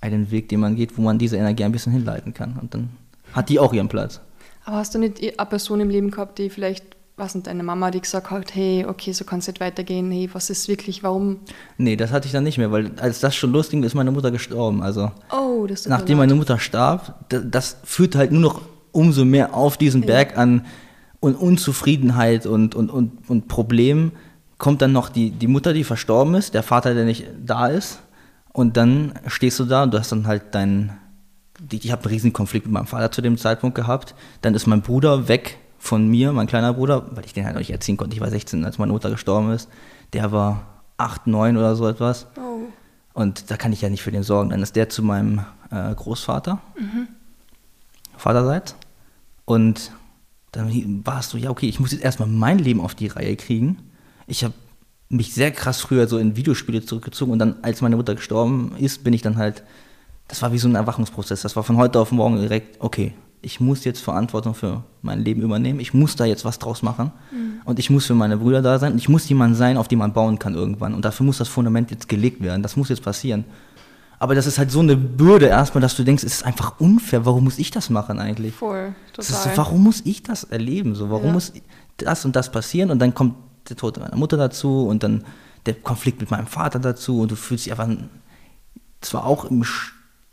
einen 0.00 0.30
Weg, 0.30 0.48
den 0.48 0.60
man 0.60 0.76
geht, 0.76 0.96
wo 0.96 1.02
man 1.02 1.18
diese 1.18 1.36
Energie 1.36 1.64
ein 1.64 1.72
bisschen 1.72 1.92
hinleiten 1.92 2.34
kann. 2.34 2.56
Und 2.60 2.74
dann 2.74 2.90
hat 3.32 3.48
die 3.48 3.58
auch 3.58 3.72
ihren 3.72 3.88
Platz. 3.88 4.20
Aber 4.64 4.76
hast 4.76 4.94
du 4.94 4.98
nicht 4.98 5.20
eine 5.20 5.48
Person 5.48 5.80
im 5.80 5.90
Leben 5.90 6.10
gehabt, 6.10 6.38
die 6.38 6.50
vielleicht, 6.50 6.95
was 7.16 7.32
sind 7.32 7.46
deine 7.46 7.62
Mama, 7.62 7.90
die 7.90 8.00
gesagt 8.00 8.30
hat, 8.30 8.54
hey, 8.54 8.84
okay, 8.86 9.12
so 9.12 9.24
kann 9.24 9.38
es 9.38 9.46
nicht 9.46 9.58
weitergehen, 9.60 10.10
hey, 10.10 10.28
was 10.32 10.50
ist 10.50 10.68
wirklich, 10.68 11.02
warum? 11.02 11.38
Nee, 11.78 11.96
das 11.96 12.12
hatte 12.12 12.26
ich 12.26 12.32
dann 12.32 12.44
nicht 12.44 12.58
mehr, 12.58 12.70
weil 12.72 12.90
als 12.98 13.20
das 13.20 13.34
schon 13.34 13.52
losging, 13.52 13.82
ist 13.84 13.94
meine 13.94 14.10
Mutter 14.10 14.30
gestorben. 14.30 14.82
Also 14.82 15.10
Oh, 15.32 15.66
das 15.66 15.82
tut 15.84 15.90
nachdem 15.90 16.18
meine 16.18 16.34
Mutter 16.34 16.58
starb, 16.58 17.14
da- 17.30 17.38
das 17.40 17.78
führt 17.84 18.16
halt 18.16 18.32
nur 18.32 18.42
noch 18.42 18.60
umso 18.92 19.24
mehr 19.24 19.54
auf 19.54 19.76
diesen 19.78 20.02
Berg 20.02 20.36
an 20.36 20.66
und 21.20 21.34
Unzufriedenheit 21.36 22.44
und, 22.46 22.74
und, 22.74 22.90
und, 22.90 23.28
und 23.28 23.48
Problemen. 23.48 24.12
Kommt 24.58 24.80
dann 24.82 24.92
noch 24.92 25.08
die, 25.10 25.30
die 25.30 25.48
Mutter, 25.48 25.72
die 25.72 25.84
verstorben 25.84 26.34
ist, 26.34 26.54
der 26.54 26.62
Vater, 26.62 26.94
der 26.94 27.04
nicht 27.04 27.26
da 27.44 27.66
ist. 27.68 28.00
Und 28.52 28.76
dann 28.78 29.12
stehst 29.26 29.58
du 29.58 29.64
da 29.64 29.82
und 29.82 29.92
du 29.92 29.98
hast 29.98 30.12
dann 30.12 30.26
halt 30.26 30.54
deinen. 30.54 30.92
Ich 31.70 31.90
habe 31.92 32.02
einen 32.04 32.12
riesen 32.12 32.32
Konflikt 32.32 32.66
mit 32.66 32.72
meinem 32.72 32.86
Vater 32.86 33.10
zu 33.10 33.20
dem 33.22 33.36
Zeitpunkt 33.36 33.74
gehabt. 33.74 34.14
Dann 34.42 34.54
ist 34.54 34.66
mein 34.66 34.80
Bruder 34.82 35.28
weg 35.28 35.58
von 35.78 36.08
mir, 36.08 36.32
mein 36.32 36.46
kleiner 36.46 36.72
Bruder, 36.74 37.06
weil 37.12 37.24
ich 37.24 37.32
den 37.32 37.44
halt 37.44 37.54
noch 37.54 37.60
nicht 37.60 37.70
erziehen 37.70 37.96
konnte. 37.96 38.14
Ich 38.14 38.20
war 38.20 38.30
16, 38.30 38.64
als 38.64 38.78
meine 38.78 38.92
Mutter 38.92 39.10
gestorben 39.10 39.50
ist. 39.52 39.68
Der 40.12 40.32
war 40.32 40.66
8, 40.96 41.26
9 41.26 41.56
oder 41.56 41.76
so 41.76 41.86
etwas. 41.88 42.26
Oh, 42.36 42.66
Und 43.12 43.50
da 43.50 43.56
kann 43.56 43.72
ich 43.72 43.82
ja 43.82 43.88
nicht 43.88 44.02
für 44.02 44.12
den 44.12 44.22
sorgen. 44.22 44.50
Dann 44.50 44.62
ist 44.62 44.76
der 44.76 44.88
zu 44.88 45.02
meinem 45.02 45.44
äh, 45.70 45.94
Großvater, 45.94 46.60
Vaterseits. 48.16 48.76
Und 49.44 49.92
dann 50.52 51.02
war 51.04 51.20
es 51.20 51.28
so, 51.30 51.38
ja, 51.38 51.50
okay, 51.50 51.68
ich 51.68 51.80
muss 51.80 51.92
jetzt 51.92 52.02
erstmal 52.02 52.28
mein 52.28 52.58
Leben 52.58 52.80
auf 52.80 52.94
die 52.94 53.08
Reihe 53.08 53.36
kriegen. 53.36 53.78
Ich 54.26 54.42
habe 54.42 54.54
mich 55.08 55.34
sehr 55.34 55.52
krass 55.52 55.80
früher 55.80 56.08
so 56.08 56.18
in 56.18 56.36
Videospiele 56.36 56.84
zurückgezogen 56.84 57.32
und 57.32 57.38
dann, 57.38 57.56
als 57.62 57.80
meine 57.80 57.96
Mutter 57.96 58.14
gestorben 58.14 58.72
ist, 58.78 59.04
bin 59.04 59.12
ich 59.12 59.22
dann 59.22 59.36
halt, 59.36 59.62
das 60.28 60.42
war 60.42 60.52
wie 60.52 60.58
so 60.58 60.68
ein 60.68 60.74
Erwachungsprozess. 60.74 61.42
Das 61.42 61.54
war 61.54 61.62
von 61.62 61.76
heute 61.76 62.00
auf 62.00 62.10
morgen 62.10 62.40
direkt, 62.40 62.80
okay, 62.80 63.14
ich 63.46 63.60
muss 63.60 63.84
jetzt 63.84 64.00
Verantwortung 64.00 64.54
für 64.54 64.82
mein 65.02 65.24
Leben 65.24 65.40
übernehmen. 65.40 65.78
Ich 65.78 65.94
muss 65.94 66.16
da 66.16 66.24
jetzt 66.24 66.44
was 66.44 66.58
draus 66.58 66.82
machen. 66.82 67.12
Und 67.64 67.78
ich 67.78 67.90
muss 67.90 68.04
für 68.06 68.14
meine 68.14 68.36
Brüder 68.38 68.60
da 68.60 68.80
sein. 68.80 68.92
Und 68.94 68.98
ich 68.98 69.08
muss 69.08 69.28
jemand 69.28 69.56
sein, 69.56 69.76
auf 69.76 69.86
den 69.86 70.00
man 70.00 70.12
bauen 70.12 70.40
kann 70.40 70.54
irgendwann. 70.56 70.94
Und 70.94 71.04
dafür 71.04 71.24
muss 71.24 71.38
das 71.38 71.46
Fundament 71.46 71.92
jetzt 71.92 72.08
gelegt 72.08 72.42
werden. 72.42 72.64
Das 72.64 72.74
muss 72.76 72.88
jetzt 72.88 73.04
passieren. 73.04 73.44
Aber 74.18 74.34
das 74.34 74.48
ist 74.48 74.58
halt 74.58 74.72
so 74.72 74.80
eine 74.80 74.96
Bürde 74.96 75.46
erstmal, 75.46 75.80
dass 75.80 75.94
du 75.94 76.02
denkst, 76.02 76.24
es 76.24 76.32
ist 76.38 76.44
einfach 76.44 76.80
unfair. 76.80 77.24
Warum 77.24 77.44
muss 77.44 77.58
ich 77.60 77.70
das 77.70 77.88
machen 77.88 78.18
eigentlich? 78.18 78.52
voll, 78.52 78.94
ist 79.16 79.28
total. 79.30 79.50
so, 79.52 79.56
warum 79.58 79.84
muss 79.84 80.00
ich 80.04 80.24
das 80.24 80.42
erleben? 80.42 80.96
So, 80.96 81.10
warum 81.10 81.26
Ja. 81.26 81.32
muss 81.34 81.52
das 81.98 82.24
und 82.24 82.34
das 82.34 82.50
passieren? 82.50 82.90
Und 82.90 82.98
dann 82.98 83.14
kommt 83.14 83.36
der 83.68 83.76
Tod 83.76 83.96
meiner 84.00 84.16
Mutter 84.16 84.36
dazu 84.36 84.88
und 84.88 85.04
dann 85.04 85.24
der 85.66 85.74
Konflikt 85.74 86.20
mit 86.20 86.32
meinem 86.32 86.48
Vater 86.48 86.80
dazu 86.80 87.20
und 87.20 87.30
du 87.30 87.36
fühlst 87.36 87.66
dich 87.66 87.72
einfach 87.72 87.88
zwar 89.02 89.24
auch 89.24 89.44
im 89.44 89.62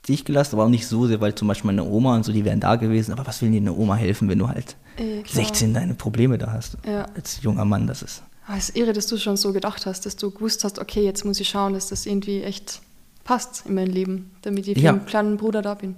Stich 0.04 0.26
gelassen, 0.26 0.56
aber 0.56 0.66
auch 0.66 0.70
nicht 0.70 0.86
so 0.88 1.08
sehr, 1.08 1.22
weil 1.22 1.34
zum 1.34 1.48
Beispiel 1.48 1.68
meine 1.68 1.86
Oma 1.86 2.16
und 2.16 2.24
so, 2.26 2.34
die 2.34 2.44
wären 2.44 2.60
da 2.60 2.76
gewesen. 2.76 3.14
Aber 3.14 3.26
was 3.26 3.42
will 3.42 3.50
dir 3.52 3.58
eine 3.62 3.74
Oma 3.74 3.96
helfen, 3.96 4.28
wenn 4.28 4.38
du 4.40 4.50
halt 4.50 4.76
klar. 4.98 5.46
16 5.46 5.74
deine 5.74 5.94
Probleme 5.94 6.38
da 6.38 6.52
hast? 6.52 6.78
Ja. 6.86 7.06
Als 7.16 7.42
junger 7.42 7.64
Mann, 7.64 7.88
das 7.88 8.02
ist. 8.02 8.22
Aber 8.46 8.58
es 8.58 8.70
ist 8.70 8.78
irre, 8.78 8.92
dass 8.92 9.08
du 9.08 9.18
schon 9.18 9.38
so 9.38 9.54
gedacht 9.54 9.86
hast, 9.86 10.06
dass 10.06 10.18
du 10.18 10.30
gewusst 10.30 10.66
hast, 10.66 10.78
okay, 10.80 11.06
jetzt 11.06 11.24
muss 11.24 11.40
ich 11.40 11.48
schauen, 11.48 11.74
dass 11.74 11.88
das 11.88 12.06
irgendwie 12.06 12.44
echt 12.44 12.82
passt 13.24 13.66
in 13.66 13.76
mein 13.76 13.88
Leben, 13.88 14.32
damit 14.42 14.68
ich 14.68 14.78
für 14.78 14.84
Ja. 14.84 14.92
den 14.92 15.06
kleinen 15.06 15.38
Bruder 15.38 15.62
da 15.62 15.76
bin. 15.76 15.96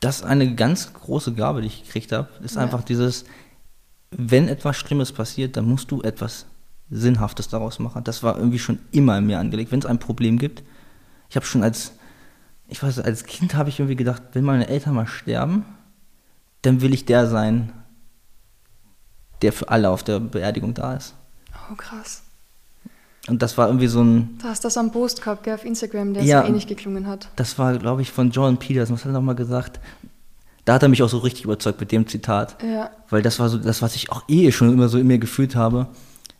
Das 0.00 0.16
ist 0.18 0.24
eine 0.24 0.54
ganz 0.54 0.92
große 0.92 1.32
Gabe, 1.32 1.62
die 1.62 1.68
ich 1.68 1.84
gekriegt 1.84 2.12
habe. 2.12 2.28
Ist 2.44 2.56
Ja. 2.56 2.60
einfach 2.62 2.82
dieses, 2.82 3.24
wenn 4.10 4.48
etwas 4.48 4.76
Schlimmes 4.76 5.10
passiert, 5.12 5.56
dann 5.56 5.64
musst 5.66 5.90
du 5.90 6.02
etwas 6.02 6.44
Sinnhaftes 6.90 7.48
daraus 7.48 7.78
machen. 7.78 8.04
Das 8.04 8.22
war 8.22 8.36
irgendwie 8.36 8.58
schon 8.58 8.78
immer 8.92 9.16
in 9.16 9.24
mir 9.26 9.38
angelegt. 9.38 9.72
Wenn 9.72 9.80
es 9.80 9.86
ein 9.86 9.98
Problem 9.98 10.38
gibt, 10.38 10.62
ich 11.30 11.36
habe 11.36 11.46
schon 11.46 11.62
als, 11.62 11.92
ich 12.68 12.82
weiß, 12.82 12.98
als 13.00 13.24
Kind 13.24 13.54
habe 13.54 13.68
ich 13.70 13.78
irgendwie 13.80 13.96
gedacht, 13.96 14.22
wenn 14.32 14.44
meine 14.44 14.68
Eltern 14.68 14.94
mal 14.94 15.06
sterben, 15.06 15.64
dann 16.62 16.80
will 16.80 16.92
ich 16.92 17.04
der 17.06 17.26
sein, 17.26 17.72
der 19.42 19.52
für 19.52 19.68
alle 19.68 19.90
auf 19.90 20.02
der 20.02 20.20
Beerdigung 20.20 20.74
da 20.74 20.94
ist. 20.94 21.14
Oh, 21.70 21.74
krass. 21.76 22.22
Und 23.28 23.42
das 23.42 23.58
war 23.58 23.66
irgendwie 23.68 23.86
so 23.88 24.02
ein, 24.02 24.38
Du 24.38 24.44
hast 24.48 24.64
das 24.64 24.76
am 24.78 24.90
Post 24.90 25.22
gehabt, 25.22 25.44
gell, 25.44 25.54
auf 25.54 25.64
Instagram, 25.64 26.14
der 26.14 26.24
Ja. 26.24 26.42
so 26.42 26.48
ähnlich 26.48 26.66
geklungen 26.66 27.06
hat. 27.06 27.28
das 27.36 27.58
war, 27.58 27.76
glaube 27.78 28.02
ich, 28.02 28.10
von 28.10 28.30
Jordan 28.30 28.58
Peterson, 28.58 28.94
was 28.96 29.04
hat 29.04 29.10
er 29.10 29.14
nochmal 29.14 29.34
gesagt? 29.34 29.80
Da 30.64 30.74
hat 30.74 30.82
er 30.82 30.88
mich 30.88 31.02
auch 31.02 31.08
so 31.08 31.18
richtig 31.18 31.44
überzeugt 31.44 31.80
mit 31.80 31.92
dem 31.92 32.06
Zitat. 32.06 32.62
Ja, 32.62 32.90
Weil 33.08 33.22
das 33.22 33.38
war 33.38 33.48
so 33.48 33.56
das, 33.58 33.80
was 33.80 33.96
ich 33.96 34.10
auch 34.12 34.24
eh 34.28 34.52
schon 34.52 34.70
immer 34.72 34.88
so 34.88 34.98
in 34.98 35.06
mir 35.06 35.18
gefühlt 35.18 35.56
habe. 35.56 35.86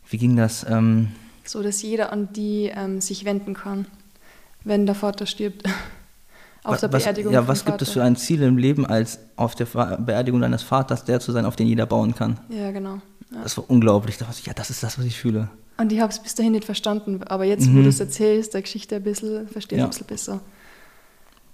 Wie 0.07 0.17
ging 0.17 0.35
das? 0.35 0.65
Ähm, 0.69 1.11
so 1.43 1.63
dass 1.63 1.81
jeder 1.81 2.11
an 2.11 2.31
die 2.33 2.71
ähm, 2.75 3.01
sich 3.01 3.25
wenden 3.25 3.55
kann, 3.55 3.87
wenn 4.63 4.85
der 4.85 4.93
Vater 4.95 5.25
stirbt. 5.25 5.63
Auf 6.75 6.79
der 6.79 6.91
was, 6.93 7.03
Beerdigung. 7.03 7.33
ja, 7.33 7.47
was 7.47 7.65
gibt 7.65 7.81
es 7.81 7.89
für 7.91 8.03
ein 8.03 8.15
Ziel 8.15 8.41
im 8.43 8.57
Leben, 8.57 8.85
als 8.85 9.19
auf 9.35 9.55
der 9.55 9.65
Beerdigung 9.65 10.41
deines 10.41 10.63
Vaters 10.63 11.03
der 11.05 11.19
zu 11.19 11.31
sein, 11.31 11.45
auf 11.45 11.55
den 11.55 11.67
jeder 11.67 11.85
bauen 11.85 12.15
kann? 12.15 12.39
Ja, 12.49 12.71
genau. 12.71 13.01
Ja. 13.31 13.43
Das 13.43 13.57
war 13.57 13.69
unglaublich. 13.69 14.17
Da 14.17 14.25
war 14.25 14.33
ich, 14.37 14.45
ja, 14.45 14.53
das 14.53 14.69
ist 14.69 14.81
das, 14.83 14.97
was 14.97 15.05
ich 15.05 15.17
fühle. 15.17 15.49
Und 15.77 15.91
ich 15.93 15.99
habe 16.01 16.11
es 16.11 16.19
bis 16.19 16.35
dahin 16.35 16.51
nicht 16.53 16.65
verstanden, 16.65 17.21
aber 17.23 17.45
jetzt, 17.45 17.67
wo 17.67 17.71
Mhm. 17.71 17.83
du 17.83 17.89
es 17.89 17.99
erzählst, 17.99 18.53
der 18.53 18.61
Geschichte 18.63 18.95
ein 18.97 19.03
bisschen, 19.03 19.47
verstehe 19.47 19.77
ich 19.77 19.79
Ja. 19.81 19.85
ein 19.85 19.89
bisschen 19.91 20.07
besser. 20.07 20.39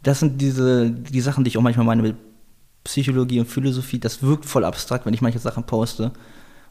Das 0.04 0.20
sind 0.20 0.40
diese 0.42 0.90
die 0.90 1.22
Sachen, 1.22 1.44
die 1.44 1.50
ich 1.50 1.58
auch 1.58 1.62
manchmal 1.62 1.86
meine 1.86 2.02
mit 2.02 2.16
Psychologie 2.84 3.40
und 3.40 3.48
Philosophie. 3.48 4.00
Das 4.00 4.22
wirkt 4.22 4.46
voll 4.46 4.64
abstrakt, 4.64 5.06
wenn 5.06 5.14
ich 5.14 5.22
manche 5.22 5.40
Sachen 5.40 5.64
poste. 5.64 6.12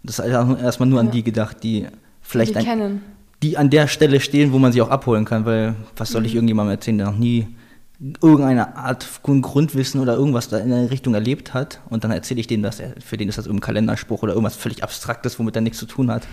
Das 0.02 0.18
ist 0.18 0.24
einfach 0.24 0.60
erstmal 0.62 0.88
nur 0.88 1.00
an 1.00 1.06
Ja. 1.06 1.12
die 1.12 1.24
gedacht, 1.24 1.62
die 1.62 1.86
vielleicht 2.20 2.52
die 2.52 2.58
ein, 2.58 2.64
kennen. 2.64 3.02
die 3.42 3.56
an 3.56 3.70
der 3.70 3.88
Stelle 3.88 4.20
stehen, 4.20 4.52
wo 4.52 4.58
man 4.58 4.72
sie 4.72 4.80
auch 4.82 4.90
abholen 4.90 5.24
kann, 5.24 5.44
weil 5.44 5.74
was 5.96 6.10
soll 6.10 6.20
Mhm. 6.22 6.26
ich 6.26 6.34
irgendjemandem 6.34 6.72
erzählen, 6.72 6.98
der 6.98 7.06
noch 7.10 7.16
nie 7.18 7.48
irgendeine 8.20 8.76
Art 8.76 9.02
von 9.04 9.40
Grundwissen 9.40 10.00
oder 10.00 10.14
irgendwas 10.14 10.48
da 10.48 10.58
in 10.58 10.68
der 10.70 10.90
Richtung 10.90 11.14
erlebt 11.14 11.54
hat 11.54 11.80
und 11.88 12.04
dann 12.04 12.10
erzähle 12.10 12.40
ich 12.40 12.46
dem, 12.46 12.62
dass 12.62 12.78
er, 12.80 12.94
für 13.00 13.16
den 13.16 13.28
ist 13.28 13.38
das 13.38 13.46
irgendein 13.46 13.66
Kalenderspruch 13.66 14.22
oder 14.22 14.32
irgendwas 14.34 14.56
völlig 14.56 14.82
Abstraktes, 14.82 15.38
womit 15.38 15.56
er 15.56 15.62
nichts 15.62 15.78
zu 15.78 15.86
tun 15.86 16.10
hat. 16.10 16.26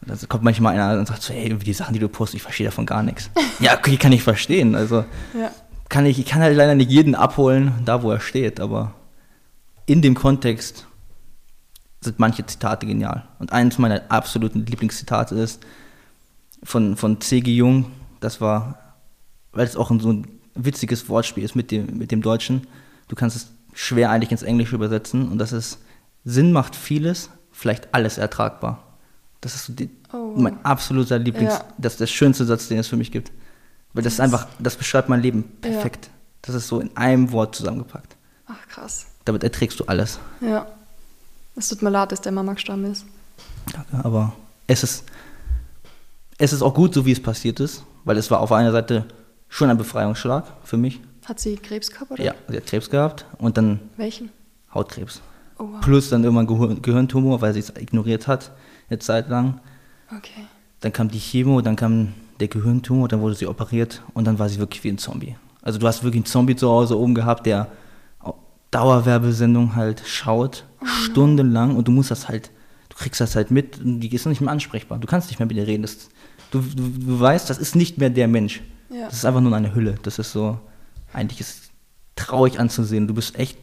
Und 0.00 0.10
dann 0.10 0.18
kommt 0.28 0.44
manchmal 0.44 0.78
einer 0.78 0.98
und 0.98 1.06
sagt 1.06 1.22
so, 1.22 1.32
hey, 1.32 1.54
die 1.56 1.72
Sachen, 1.72 1.94
die 1.94 1.98
du 1.98 2.08
postest, 2.08 2.36
ich 2.36 2.42
verstehe 2.42 2.66
davon 2.66 2.84
gar 2.86 3.02
nichts. 3.02 3.30
ja, 3.60 3.76
okay, 3.76 3.96
kann 3.96 4.12
ich 4.12 4.22
verstehen. 4.22 4.74
Also 4.74 5.04
Ja. 5.38 5.50
kann 5.88 6.04
ich, 6.04 6.18
ich 6.18 6.26
kann 6.26 6.42
halt 6.42 6.56
leider 6.56 6.74
nicht 6.74 6.90
jeden 6.90 7.14
abholen, 7.14 7.72
da 7.84 8.02
wo 8.02 8.10
er 8.10 8.20
steht, 8.20 8.60
aber 8.60 8.94
in 9.86 10.02
dem 10.02 10.14
Kontext 10.14 10.86
sind 12.00 12.18
manche 12.18 12.44
Zitate 12.44 12.86
genial. 12.86 13.24
Und 13.38 13.52
eines 13.52 13.78
meiner 13.78 14.02
absoluten 14.08 14.66
Lieblingszitate 14.66 15.34
ist 15.36 15.64
von, 16.62 16.96
von 16.96 17.20
C.G. 17.20 17.50
Jung, 17.56 17.86
das 18.20 18.40
war, 18.40 18.78
weil 19.52 19.66
es 19.66 19.74
auch 19.76 19.90
so 20.00 20.12
ein 20.12 20.26
witziges 20.64 21.08
Wortspiel 21.08 21.44
ist 21.44 21.54
mit 21.56 21.70
dem, 21.70 21.98
mit 21.98 22.10
dem 22.10 22.22
Deutschen, 22.22 22.66
du 23.08 23.16
kannst 23.16 23.36
es 23.36 23.48
schwer 23.74 24.10
eigentlich 24.10 24.32
ins 24.32 24.42
Englische 24.42 24.74
übersetzen 24.74 25.28
und 25.28 25.38
das 25.38 25.52
ist, 25.52 25.78
Sinn 26.24 26.52
macht 26.52 26.74
vieles, 26.76 27.30
vielleicht 27.52 27.94
alles 27.94 28.18
ertragbar. 28.18 28.82
Das 29.40 29.54
ist 29.54 29.66
so 29.66 29.72
die, 29.72 29.90
Oh. 30.12 30.32
mein 30.36 30.64
absoluter 30.64 31.18
Lieblings, 31.18 31.52
Ja. 31.52 31.64
das 31.78 31.92
ist 31.94 32.00
der 32.00 32.06
schönste 32.06 32.44
Satz, 32.46 32.68
den 32.68 32.78
es 32.78 32.88
für 32.88 32.96
mich 32.96 33.12
gibt. 33.12 33.30
Weil 33.92 34.02
das 34.02 34.14
ist 34.14 34.20
einfach, 34.20 34.46
das 34.58 34.76
beschreibt 34.76 35.08
mein 35.08 35.20
Leben 35.22 35.44
Ja. 35.64 35.70
perfekt. 35.70 36.10
Das 36.42 36.54
ist 36.54 36.66
so 36.68 36.80
in 36.80 36.96
einem 36.96 37.30
Wort 37.32 37.54
zusammengepackt. 37.54 38.16
Ach, 38.46 38.68
krass. 38.68 39.06
Damit 39.26 39.42
erträgst 39.44 39.78
du 39.80 39.84
alles. 39.84 40.18
Ja. 40.40 40.66
Es 41.56 41.68
tut 41.68 41.82
mir 41.82 41.90
leid, 41.90 42.10
dass 42.12 42.20
der 42.22 42.32
Mama 42.32 42.54
gestorben 42.54 42.84
ist. 42.86 43.04
Danke, 43.72 44.04
aber 44.04 44.32
es 44.66 44.82
ist, 44.82 45.04
es 46.38 46.52
ist 46.52 46.62
auch 46.62 46.74
gut, 46.74 46.94
so 46.94 47.04
wie 47.04 47.12
es 47.12 47.22
passiert 47.22 47.60
ist, 47.60 47.84
weil 48.04 48.16
es 48.16 48.30
war 48.30 48.40
auf 48.40 48.52
einer 48.52 48.72
Seite 48.72 49.04
schon 49.48 49.70
ein 49.70 49.78
Befreiungsschlag 49.78 50.44
für 50.64 50.76
mich. 50.76 51.00
Hat 51.24 51.40
sie 51.40 51.56
Krebs 51.56 51.90
gehabt, 51.90 52.10
oder? 52.10 52.22
Ja, 52.22 52.34
sie 52.48 52.56
hat 52.56 52.66
Krebs 52.66 52.88
gehabt 52.88 53.26
und 53.38 53.56
dann 53.56 53.80
Welchen? 53.96 54.30
Hautkrebs. 54.72 55.20
Oh, 55.58 55.64
wow. 55.72 55.80
Plus 55.80 56.08
dann 56.08 56.24
irgendwann 56.24 56.46
Gehir 56.46 56.76
Gehirntumor, 56.80 57.40
weil 57.40 57.52
sie 57.52 57.60
es 57.60 57.70
ignoriert 57.70 58.26
hat, 58.26 58.52
eine 58.88 58.98
Zeit 58.98 59.28
lang. 59.28 59.60
Okay. 60.16 60.44
Dann 60.80 60.92
kam 60.92 61.08
die 61.08 61.18
Chemo, 61.18 61.60
dann 61.60 61.76
kam 61.76 62.14
der 62.40 62.48
Gehirntumor, 62.48 63.08
dann 63.08 63.20
wurde 63.20 63.34
sie 63.34 63.46
operiert 63.46 64.02
und 64.14 64.26
dann 64.26 64.38
war 64.38 64.48
sie 64.48 64.58
wirklich 64.58 64.84
wie 64.84 64.88
ein 64.88 64.98
Zombie. 64.98 65.36
Also 65.60 65.78
du 65.78 65.86
hast 65.86 66.02
wirklich 66.02 66.20
einen 66.20 66.26
Zombie 66.26 66.56
zu 66.56 66.68
Hause 66.68 66.98
oben 66.98 67.14
gehabt, 67.14 67.46
der 67.46 67.68
Dauerwerbesendung 68.70 69.76
halt 69.76 70.02
schaut, 70.06 70.64
stundenlang 70.84 71.76
und 71.76 71.88
du 71.88 71.92
musst 71.92 72.10
das 72.10 72.28
halt, 72.28 72.50
du 72.90 72.96
kriegst 72.96 73.20
das 73.20 73.34
halt 73.34 73.50
mit 73.50 73.80
und 73.80 74.00
die 74.00 74.14
ist 74.14 74.26
nicht 74.26 74.40
mehr 74.40 74.52
ansprechbar. 74.52 74.98
Du 74.98 75.06
kannst 75.06 75.28
nicht 75.28 75.38
mehr 75.38 75.46
mit 75.46 75.56
ihr 75.56 75.66
reden. 75.66 75.82
Das, 75.82 76.10
du, 76.50 76.60
du, 76.60 76.88
du 76.88 77.20
weißt, 77.20 77.48
das 77.48 77.58
ist 77.58 77.76
nicht 77.76 77.98
mehr 77.98 78.10
der 78.10 78.28
Mensch. 78.28 78.62
Ja. 78.90 79.06
Das 79.06 79.14
ist 79.14 79.24
einfach 79.24 79.40
nur 79.40 79.54
eine 79.54 79.74
Hülle. 79.74 79.96
Das 80.02 80.18
ist 80.18 80.32
so, 80.32 80.58
eigentlich 81.12 81.40
ist 81.40 81.70
traurig 82.16 82.58
anzusehen. 82.58 83.06
Du 83.06 83.14
bist 83.14 83.36
echt, 83.36 83.58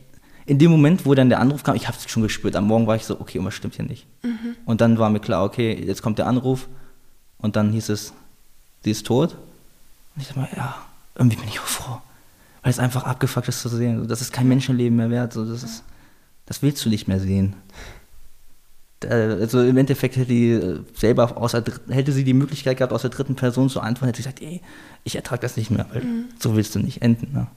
in 0.46 0.60
dem 0.60 0.72
Moment, 0.72 1.06
wo 1.06 1.14
dann 1.16 1.30
der 1.30 1.40
Anruf 1.40 1.64
kam, 1.64 1.76
ich 1.76 1.88
habe 1.88 1.98
es 1.98 2.10
schon 2.10 2.24
gespürt. 2.24 2.56
Am 2.56 2.68
Morgen 2.68 2.88
war 2.88 2.96
ich 2.96 3.06
so, 3.06 3.20
okay, 3.20 3.40
was 3.44 3.54
stimmt 3.54 3.76
hier 3.76 3.86
nicht. 3.86 4.06
Und 4.66 4.82
dann 4.82 4.98
war 5.00 5.10
mir 5.10 5.20
klar, 5.20 5.44
okay, 5.44 5.74
jetzt 5.74 6.02
kommt 6.02 6.20
der 6.20 6.28
Anruf 6.28 6.68
und 7.40 7.56
dann 7.56 7.72
hieß 7.72 7.90
es, 7.90 8.14
sie 8.84 8.92
ist 8.92 9.06
tot. 9.06 9.36
Und 10.16 10.22
ich 10.22 10.28
dachte 10.28 10.40
mal, 10.40 10.50
ja, 10.56 10.76
irgendwie 11.16 11.38
bin 11.38 11.48
ich 11.48 11.60
auch 11.60 11.66
froh. 11.66 12.02
Weil 12.62 12.72
es 12.72 12.80
einfach 12.80 13.04
abgefuckt 13.04 13.48
ist 13.48 13.62
zu 13.62 13.70
sehen. 13.70 14.08
Das 14.08 14.22
ist 14.22 14.34
kein 14.34 14.48
Menschenleben 14.48 14.96
mehr 14.98 15.10
wert. 15.10 15.34
So, 15.34 15.46
das, 15.46 15.64
ist, 15.64 15.84
das 16.46 16.62
willst 16.62 16.84
du 16.86 16.90
nicht 16.90 17.08
mehr 17.08 17.20
sehen. 17.20 17.56
Also 19.04 19.62
im 19.62 19.78
Endeffekt 19.78 20.16
hätte 20.16 20.28
die 20.28 20.52
äh, 20.52 20.80
selber 20.94 21.38
aus 21.38 21.52
der, 21.52 21.64
hätte 21.90 22.12
sie 22.12 22.24
die 22.24 22.34
Möglichkeit 22.34 22.78
gehabt, 22.78 22.94
aus 22.94 23.02
der 23.02 23.12
dritten 23.12 23.36
Person 23.36 23.70
zu 23.70 23.82
antworten, 23.82 24.08
hätte 24.08 24.22
sie 24.22 24.30
gesagt, 24.30 24.42
ey, 24.42 24.62
ich 25.04 25.16
ertrage 25.16 25.42
das 25.42 25.58
nicht 25.58 25.70
mehr, 25.70 25.86
weil 25.92 26.02
mhm. 26.02 26.26
so 26.40 26.56
willst 26.56 26.76
du 26.76 26.80
nicht 26.80 27.02
enden. 27.02 27.34
Ne? 27.34 27.48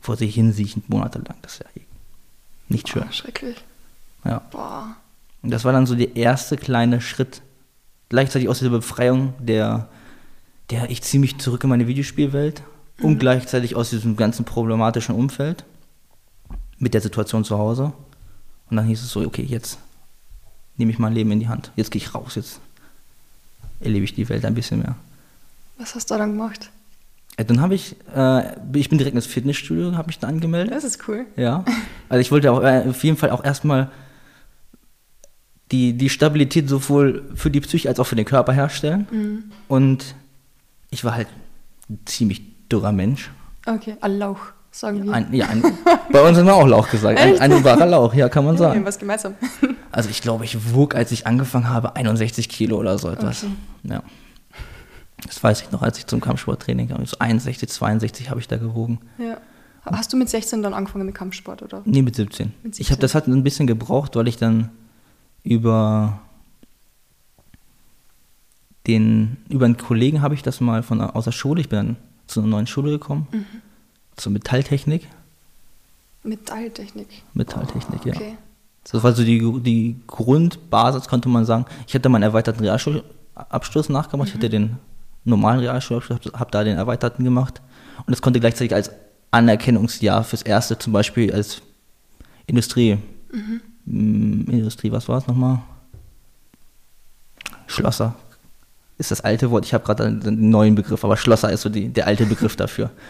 Vor 0.00 0.16
sich 0.16 0.34
hinsiechend 0.34 0.88
monatelang, 0.88 1.36
das 1.42 1.54
ist 1.54 1.60
ja 1.60 1.66
eh 1.82 1.86
nicht 2.70 2.88
schön. 2.88 3.04
Oh, 3.06 3.12
schrecklich. 3.12 3.56
Ja. 4.24 4.42
Boah. 4.50 4.96
Und 5.42 5.50
das 5.50 5.64
war 5.64 5.72
dann 5.72 5.86
so 5.86 5.94
der 5.94 6.16
erste 6.16 6.56
kleine 6.56 7.00
Schritt, 7.00 7.42
gleichzeitig 8.08 8.48
aus 8.48 8.58
dieser 8.58 8.70
Befreiung, 8.70 9.34
der, 9.38 9.88
der 10.70 10.90
ich 10.90 11.02
ziemlich 11.02 11.38
zurück 11.38 11.64
in 11.64 11.70
meine 11.70 11.86
Videospielwelt 11.86 12.62
mhm. 12.98 13.04
und 13.04 13.18
gleichzeitig 13.18 13.74
aus 13.76 13.90
diesem 13.90 14.16
ganzen 14.16 14.44
problematischen 14.44 15.14
Umfeld 15.14 15.64
mit 16.78 16.94
der 16.94 17.00
Situation 17.00 17.44
zu 17.44 17.58
Hause. 17.58 17.92
Und 18.70 18.76
dann 18.76 18.86
hieß 18.86 19.02
es 19.02 19.10
so, 19.10 19.20
okay, 19.20 19.42
jetzt 19.42 19.78
nehme 20.80 20.90
ich 20.90 20.98
mein 20.98 21.12
Leben 21.12 21.30
in 21.30 21.38
die 21.38 21.48
Hand. 21.48 21.70
Jetzt 21.76 21.90
gehe 21.90 22.00
ich 22.00 22.14
raus, 22.14 22.34
jetzt 22.34 22.60
erlebe 23.80 24.04
ich 24.04 24.14
die 24.14 24.28
Welt 24.28 24.44
ein 24.44 24.54
bisschen 24.54 24.80
mehr. 24.80 24.96
Was 25.78 25.94
hast 25.94 26.10
du 26.10 26.16
dann 26.16 26.32
gemacht? 26.32 26.70
Ja, 27.38 27.44
dann 27.44 27.60
habe 27.60 27.74
ich, 27.74 27.96
äh, 28.14 28.54
ich 28.76 28.88
bin 28.88 28.98
direkt 28.98 29.14
ins 29.14 29.26
Fitnessstudio, 29.26 29.96
habe 29.96 30.08
mich 30.08 30.18
da 30.18 30.26
angemeldet. 30.26 30.74
Das 30.74 30.84
ist 30.84 31.06
cool. 31.06 31.26
Ja. 31.36 31.64
Also 32.08 32.20
ich 32.20 32.32
wollte 32.32 32.50
auch, 32.50 32.62
äh, 32.62 32.84
auf 32.88 33.04
jeden 33.04 33.16
Fall 33.16 33.30
auch 33.30 33.44
erstmal 33.44 33.90
die, 35.70 35.92
die 35.92 36.08
Stabilität 36.08 36.68
sowohl 36.68 37.30
für 37.34 37.50
die 37.50 37.60
Psyche 37.60 37.88
als 37.88 38.00
auch 38.00 38.06
für 38.06 38.16
den 38.16 38.24
Körper 38.24 38.52
herstellen. 38.52 39.06
Mhm. 39.10 39.44
Und 39.68 40.14
ich 40.90 41.04
war 41.04 41.14
halt 41.14 41.28
ein 41.88 42.00
ziemlich 42.06 42.42
dürrer 42.68 42.92
Mensch. 42.92 43.30
Okay, 43.66 43.96
Lauch, 44.02 44.40
sagen 44.70 45.04
wir. 45.04 45.12
Ein, 45.12 45.32
ja, 45.32 45.46
ein, 45.46 45.62
bei 46.12 46.26
uns 46.26 46.38
haben 46.38 46.46
wir 46.46 46.54
auch 46.54 46.66
Lauch 46.66 46.90
gesagt. 46.90 47.18
Ein, 47.18 47.38
ein 47.38 47.64
wahrer 47.64 47.86
Lauch, 47.86 48.14
ja, 48.14 48.28
kann 48.28 48.44
man 48.44 48.56
sagen. 48.56 48.80
Ja, 48.80 48.86
was 48.86 48.98
gemeinsam. 48.98 49.34
Also 49.92 50.08
ich 50.08 50.22
glaube, 50.22 50.44
ich 50.44 50.72
wog, 50.72 50.94
als 50.94 51.10
ich 51.10 51.26
angefangen 51.26 51.68
habe, 51.68 51.96
61 51.96 52.48
Kilo 52.48 52.76
oder 52.76 52.96
so 52.96 53.10
etwas. 53.10 53.42
Okay. 53.42 53.52
Ja. 53.82 54.04
Das 55.26 55.42
weiß 55.42 55.62
ich 55.62 55.72
noch, 55.72 55.82
als 55.82 55.98
ich 55.98 56.06
zum 56.06 56.20
Kampfsporttraining 56.20 56.90
kam. 56.90 57.04
So 57.06 57.16
61, 57.18 57.68
62 57.68 58.30
habe 58.30 58.38
ich 58.38 58.46
da 58.46 58.56
gewogen. 58.56 59.00
Ja. 59.18 59.38
Hast 59.84 60.12
du 60.12 60.16
mit 60.16 60.28
16 60.28 60.62
dann 60.62 60.74
angefangen 60.74 61.06
mit 61.06 61.14
Kampfsport, 61.16 61.62
oder? 61.62 61.82
Nee, 61.84 62.02
mit 62.02 62.14
17. 62.14 62.52
Mit 62.62 62.76
17. 62.76 62.82
Ich 62.82 62.92
habe 62.92 63.00
das 63.00 63.14
halt 63.14 63.26
ein 63.26 63.42
bisschen 63.42 63.66
gebraucht, 63.66 64.14
weil 64.14 64.28
ich 64.28 64.36
dann 64.36 64.70
über 65.42 66.20
den, 68.86 69.38
über 69.48 69.64
einen 69.64 69.76
Kollegen 69.76 70.22
habe 70.22 70.34
ich 70.34 70.42
das 70.42 70.60
mal 70.60 70.82
von 70.82 71.00
aus 71.00 71.24
der 71.24 71.32
Schule, 71.32 71.60
ich 71.60 71.68
bin 71.68 71.76
dann 71.76 71.96
zu 72.26 72.40
einer 72.40 72.48
neuen 72.48 72.66
Schule 72.66 72.90
gekommen, 72.90 73.26
mhm. 73.32 73.44
Zur 74.20 74.32
Metalltechnik. 74.32 75.08
Metalltechnik? 76.22 77.08
Metalltechnik, 77.34 78.00
oh, 78.04 78.08
okay. 78.08 78.30
ja. 78.30 78.36
Das 78.90 79.02
war 79.02 79.12
so 79.12 79.24
die, 79.24 79.38
die 79.62 79.96
Grundbasis, 80.06 81.08
konnte 81.08 81.28
man 81.28 81.44
sagen. 81.44 81.66
Ich 81.86 81.94
hatte 81.94 82.08
meinen 82.08 82.22
erweiterten 82.22 82.60
Realschulabschluss 82.60 83.88
nachgemacht. 83.88 84.28
Mhm. 84.28 84.30
Ich 84.30 84.34
hatte 84.34 84.50
den 84.50 84.76
normalen 85.24 85.60
Realschulabschluss, 85.60 86.20
habe 86.32 86.50
da 86.50 86.64
den 86.64 86.76
erweiterten 86.76 87.24
gemacht. 87.24 87.60
Und 87.98 88.10
das 88.10 88.22
konnte 88.22 88.40
gleichzeitig 88.40 88.74
als 88.74 88.90
Anerkennungsjahr 89.30 90.24
fürs 90.24 90.42
erste 90.42 90.78
zum 90.78 90.92
Beispiel 90.92 91.32
als 91.32 91.62
Industrie. 92.46 92.98
Mhm. 93.32 93.60
Industrie, 94.48 94.90
was 94.90 95.08
war 95.08 95.18
es 95.18 95.26
nochmal? 95.26 95.60
Schlosser. 97.66 98.14
Ist 98.98 99.10
das 99.10 99.20
alte 99.20 99.50
Wort. 99.50 99.64
Ich 99.64 99.72
habe 99.72 99.84
gerade 99.84 100.04
einen 100.04 100.50
neuen 100.50 100.74
Begriff, 100.74 101.04
aber 101.04 101.16
Schlosser 101.16 101.52
ist 101.52 101.62
so 101.62 101.68
die, 101.68 101.88
der 101.88 102.06
alte 102.06 102.26
Begriff 102.26 102.56
dafür. 102.56 102.90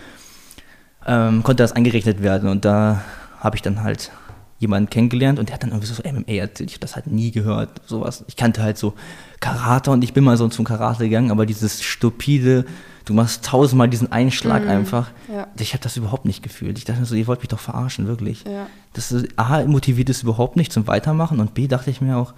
Ähm, 1.10 1.42
konnte 1.42 1.62
das 1.62 1.72
angerechnet 1.72 2.22
werden 2.22 2.48
und 2.48 2.64
da 2.64 3.02
habe 3.40 3.56
ich 3.56 3.62
dann 3.62 3.82
halt 3.82 4.12
jemanden 4.60 4.90
kennengelernt 4.90 5.38
und 5.38 5.48
der 5.48 5.54
hat 5.54 5.62
dann 5.62 5.70
irgendwie 5.70 5.86
so 5.86 6.02
MMA 6.04 6.34
erzählt. 6.34 6.70
Ich 6.70 6.76
habe 6.76 6.82
das 6.82 6.94
halt 6.94 7.06
nie 7.06 7.30
gehört, 7.30 7.80
sowas. 7.86 8.24
Ich 8.28 8.36
kannte 8.36 8.62
halt 8.62 8.76
so 8.76 8.94
Karate 9.40 9.90
und 9.90 10.04
ich 10.04 10.12
bin 10.12 10.22
mal 10.22 10.36
so 10.36 10.46
zum 10.48 10.66
Karate 10.66 11.04
gegangen, 11.04 11.30
aber 11.30 11.46
dieses 11.46 11.82
stupide, 11.82 12.66
du 13.06 13.14
machst 13.14 13.44
tausendmal 13.44 13.88
diesen 13.88 14.12
Einschlag 14.12 14.64
mhm. 14.64 14.70
einfach. 14.70 15.10
Ja. 15.32 15.48
Ich 15.58 15.72
habe 15.72 15.82
das 15.82 15.96
überhaupt 15.96 16.26
nicht 16.26 16.42
gefühlt. 16.42 16.76
Ich 16.76 16.84
dachte 16.84 17.06
so, 17.06 17.14
ihr 17.14 17.26
wollt 17.26 17.40
mich 17.40 17.48
doch 17.48 17.58
verarschen, 17.58 18.06
wirklich. 18.06 18.44
Ja. 18.44 18.66
Das 18.92 19.10
ist, 19.10 19.28
A, 19.36 19.64
motiviert 19.64 20.10
es 20.10 20.22
überhaupt 20.22 20.56
nicht 20.56 20.72
zum 20.72 20.86
Weitermachen 20.86 21.40
und 21.40 21.54
B, 21.54 21.66
dachte 21.66 21.90
ich 21.90 22.02
mir 22.02 22.18
auch, 22.18 22.34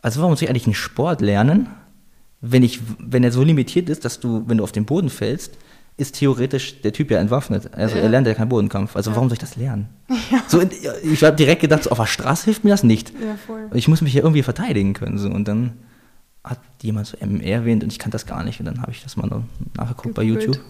also 0.00 0.20
warum 0.20 0.32
muss 0.32 0.40
ich 0.40 0.48
eigentlich 0.48 0.66
einen 0.66 0.74
Sport 0.74 1.20
lernen, 1.20 1.68
wenn 2.40 2.62
ich, 2.62 2.80
wenn 3.00 3.24
er 3.24 3.32
so 3.32 3.42
limitiert 3.42 3.88
ist, 3.88 4.04
dass 4.04 4.20
du, 4.20 4.44
wenn 4.46 4.58
du 4.58 4.64
auf 4.64 4.70
den 4.70 4.84
Boden 4.84 5.10
fällst, 5.10 5.58
ist 5.98 6.14
theoretisch 6.14 6.80
der 6.80 6.92
Typ 6.92 7.10
ja 7.10 7.18
entwaffnet. 7.18 7.74
Also 7.74 7.96
ja. 7.96 8.02
er 8.02 8.08
lernt 8.08 8.26
ja 8.26 8.32
keinen 8.32 8.48
Bodenkampf. 8.48 8.94
Also 8.96 9.10
ja. 9.10 9.16
warum 9.16 9.28
soll 9.28 9.34
ich 9.34 9.40
das 9.40 9.56
lernen? 9.56 9.88
Ja. 10.30 10.42
So, 10.46 10.60
ich 11.02 11.24
habe 11.24 11.36
direkt 11.36 11.62
gedacht, 11.62 11.84
so, 11.84 11.90
auf 11.90 11.98
der 11.98 12.06
Straße 12.06 12.44
hilft 12.46 12.62
mir 12.62 12.70
das 12.70 12.82
nicht. 12.82 13.10
Ja, 13.10 13.36
voll. 13.46 13.70
Ich 13.72 13.88
muss 13.88 14.02
mich 14.02 14.12
ja 14.12 14.22
irgendwie 14.22 14.42
verteidigen 14.42 14.92
können. 14.92 15.16
So. 15.16 15.28
Und 15.28 15.48
dann 15.48 15.72
hat 16.44 16.60
jemand 16.82 17.06
so 17.06 17.16
MMR 17.18 17.46
erwähnt 17.46 17.82
und 17.82 17.92
ich 17.92 17.98
kannte 17.98 18.14
das 18.14 18.26
gar 18.26 18.44
nicht. 18.44 18.60
Und 18.60 18.66
dann 18.66 18.82
habe 18.82 18.92
ich 18.92 19.02
das 19.02 19.16
mal 19.16 19.44
nachgeguckt 19.74 20.14
bei 20.14 20.22
YouTube. 20.22 20.60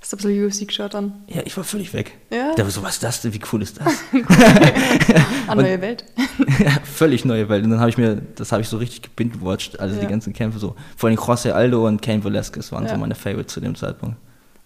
Hast 0.00 0.12
du 0.12 0.16
ein 0.16 0.46
bisschen 0.46 0.46
UFC 0.46 0.68
geschaut 0.68 0.94
dann? 0.94 1.24
Ja, 1.26 1.42
ich 1.44 1.56
war 1.56 1.64
völlig 1.64 1.92
weg. 1.92 2.16
Ja? 2.30 2.50
Ich 2.50 2.56
dachte 2.56 2.70
so, 2.70 2.82
was 2.82 2.94
ist 2.94 3.02
das 3.02 3.22
denn? 3.22 3.34
Wie 3.34 3.40
cool 3.52 3.62
ist 3.62 3.80
das? 3.80 3.92
An 5.48 5.58
neue 5.58 5.80
Welt. 5.80 6.04
ja, 6.60 6.70
völlig 6.84 7.24
neue 7.24 7.48
Welt. 7.48 7.64
Und 7.64 7.70
dann 7.70 7.80
habe 7.80 7.90
ich 7.90 7.98
mir, 7.98 8.22
das 8.36 8.52
habe 8.52 8.62
ich 8.62 8.68
so 8.68 8.76
richtig 8.76 9.02
gebingewatcht, 9.02 9.80
also 9.80 9.98
die 10.00 10.06
ganzen 10.06 10.32
Kämpfe 10.32 10.60
so. 10.60 10.76
Vor 10.96 11.08
allem 11.08 11.18
José 11.18 11.50
Aldo 11.50 11.86
und 11.86 12.02
Cain 12.02 12.22
Velasquez 12.22 12.70
waren 12.72 12.86
so 12.86 12.96
meine 12.96 13.14
Favorites 13.14 13.54
zu 13.54 13.60
dem 13.60 13.74
Zeitpunkt. 13.74 14.16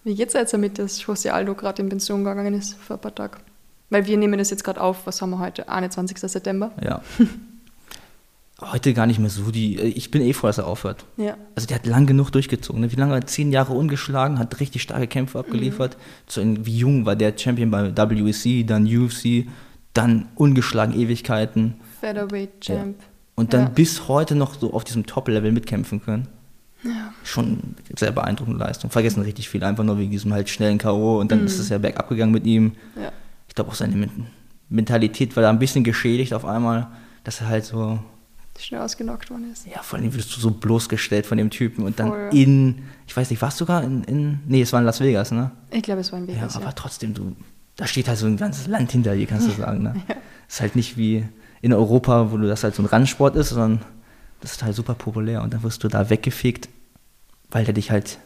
Wie 0.03 0.15
geht 0.15 0.29
es 0.29 0.33
jetzt 0.33 0.53
damit, 0.53 0.79
dass 0.79 1.01
José 1.01 1.29
Aldo 1.29 1.53
gerade 1.53 1.81
in 1.81 1.89
Pension 1.89 2.23
gegangen 2.23 2.53
ist 2.53 2.75
vor 2.75 2.97
ein 2.97 3.01
paar 3.01 3.13
Tagen? 3.13 3.37
Weil 3.89 4.07
wir 4.07 4.17
nehmen 4.17 4.39
das 4.39 4.49
jetzt 4.49 4.63
gerade 4.63 4.81
auf, 4.81 5.05
was 5.05 5.21
haben 5.21 5.31
wir 5.31 5.39
heute? 5.39 5.67
21. 5.67 6.17
September. 6.17 6.71
Ja. 6.81 7.01
heute 8.61 8.93
gar 8.93 9.05
nicht 9.05 9.19
mehr 9.19 9.29
so 9.29 9.51
die. 9.51 9.79
Ich 9.79 10.11
bin 10.11 10.21
eh 10.21 10.33
froh, 10.33 10.47
dass 10.47 10.57
er 10.57 10.67
aufhört. 10.67 11.05
Ja. 11.17 11.37
Also 11.55 11.67
der 11.67 11.75
hat 11.75 11.85
lang 11.85 12.05
genug 12.05 12.31
durchgezogen. 12.31 12.81
Ne? 12.81 12.91
Wie 12.91 12.95
lange? 12.95 13.23
Zehn 13.25 13.51
Jahre 13.51 13.73
ungeschlagen, 13.73 14.39
hat 14.39 14.59
richtig 14.59 14.81
starke 14.81 15.07
Kämpfe 15.07 15.39
abgeliefert. 15.39 15.97
Mhm. 15.97 16.01
So 16.27 16.65
wie 16.65 16.77
jung 16.77 17.05
war 17.05 17.15
der 17.15 17.37
Champion 17.37 17.71
bei 17.71 17.95
WEC, 17.95 18.65
dann 18.65 18.85
UFC, 18.85 19.47
dann 19.93 20.29
ungeschlagen 20.35 20.93
Ewigkeiten. 20.93 21.75
Featherweight 21.99 22.61
Champ. 22.61 22.95
Ja. 22.99 23.05
Und 23.35 23.53
dann 23.53 23.61
ja. 23.61 23.69
bis 23.69 24.07
heute 24.07 24.35
noch 24.35 24.59
so 24.59 24.73
auf 24.73 24.83
diesem 24.83 25.05
Top-Level 25.05 25.51
mitkämpfen 25.51 26.03
können. 26.03 26.27
Ja. 26.83 27.13
Schon 27.23 27.75
sehr 27.95 28.11
beeindruckende 28.11 28.59
Leistung. 28.59 28.89
Vergessen 28.89 29.21
richtig 29.21 29.49
viel, 29.49 29.63
einfach 29.63 29.83
nur 29.83 29.97
wegen 29.97 30.11
diesem 30.11 30.33
halt 30.33 30.49
schnellen 30.49 30.77
K.O. 30.77 31.19
und 31.19 31.31
dann 31.31 31.41
mhm. 31.41 31.45
ist 31.45 31.59
es 31.59 31.69
ja 31.69 31.77
bergab 31.77 32.09
gegangen 32.09 32.31
mit 32.31 32.45
ihm. 32.45 32.73
Ja. 32.95 33.11
Ich 33.47 33.55
glaube 33.55 33.69
auch 33.69 33.75
seine 33.75 34.09
Mentalität 34.69 35.35
war 35.35 35.43
da 35.43 35.49
ein 35.49 35.59
bisschen 35.59 35.83
geschädigt 35.83 36.33
auf 36.33 36.45
einmal, 36.45 36.87
dass 37.23 37.41
er 37.41 37.47
halt 37.49 37.65
so 37.65 37.99
schnell 38.57 38.81
ausgenockt 38.81 39.29
worden 39.29 39.51
ist. 39.51 39.65
Ja, 39.65 39.81
vor 39.81 39.99
allem 39.99 40.13
wirst 40.13 40.35
du 40.35 40.39
so 40.39 40.51
bloßgestellt 40.51 41.25
von 41.25 41.37
dem 41.37 41.49
Typen 41.49 41.83
und 41.83 41.99
dann 41.99 42.09
Voll. 42.09 42.29
in, 42.31 42.83
ich 43.07 43.15
weiß 43.15 43.29
nicht, 43.29 43.41
warst 43.41 43.59
du 43.59 43.65
sogar 43.65 43.83
in, 43.83 44.03
in, 44.03 44.39
nee, 44.47 44.61
es 44.61 44.71
war 44.71 44.79
in 44.79 44.85
Las 44.85 44.99
Vegas, 44.99 45.31
ne? 45.31 45.51
Ich 45.71 45.83
glaube, 45.83 46.01
es 46.01 46.11
war 46.11 46.19
in 46.19 46.27
Vegas. 46.27 46.53
Ja, 46.53 46.59
aber 46.59 46.69
ja. 46.69 46.73
trotzdem, 46.73 47.13
du, 47.13 47.35
da 47.75 47.87
steht 47.87 48.07
halt 48.07 48.17
so 48.17 48.27
ein 48.27 48.37
ganzes 48.37 48.67
Land 48.67 48.91
hinter 48.91 49.15
dir, 49.15 49.25
kannst 49.25 49.47
du 49.47 49.51
sagen, 49.61 49.83
ne? 49.83 49.95
Ist 50.47 50.61
halt 50.61 50.75
nicht 50.75 50.97
wie 50.97 51.25
in 51.61 51.73
Europa, 51.73 52.31
wo 52.31 52.37
du 52.37 52.47
das 52.47 52.63
halt 52.63 52.75
so 52.75 52.83
ein 52.83 52.87
Randsport 52.87 53.35
ist, 53.35 53.49
sondern 53.49 53.81
das 54.41 54.53
ist 54.53 54.63
halt 54.63 54.75
super 54.75 54.95
populär 54.95 55.41
und 55.43 55.53
dann 55.53 55.63
wirst 55.63 55.83
du 55.83 55.87
da 55.87 56.09
weggefegt, 56.09 56.67
weil 57.49 57.63
der 57.63 57.73
dich 57.73 57.91
halt 57.91 58.17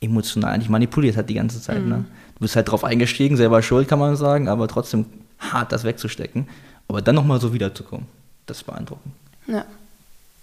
emotional 0.00 0.52
eigentlich 0.52 0.68
manipuliert 0.68 1.16
hat 1.16 1.28
die 1.30 1.34
ganze 1.34 1.60
Zeit. 1.60 1.78
Ne? 1.78 1.82
Mhm. 1.82 1.88
Ne? 1.90 2.04
Du 2.34 2.40
bist 2.40 2.56
halt 2.56 2.68
drauf 2.68 2.84
eingestiegen, 2.84 3.36
selber 3.36 3.62
schuld, 3.62 3.88
kann 3.88 3.98
man 3.98 4.16
sagen, 4.16 4.48
aber 4.48 4.68
trotzdem 4.68 5.06
hart 5.38 5.72
das 5.72 5.84
wegzustecken. 5.84 6.48
Aber 6.88 7.00
dann 7.00 7.14
nochmal 7.14 7.40
so 7.40 7.52
wiederzukommen, 7.52 8.06
das 8.46 8.58
ist 8.58 8.64
beeindruckend. 8.64 9.14
Ja. 9.46 9.64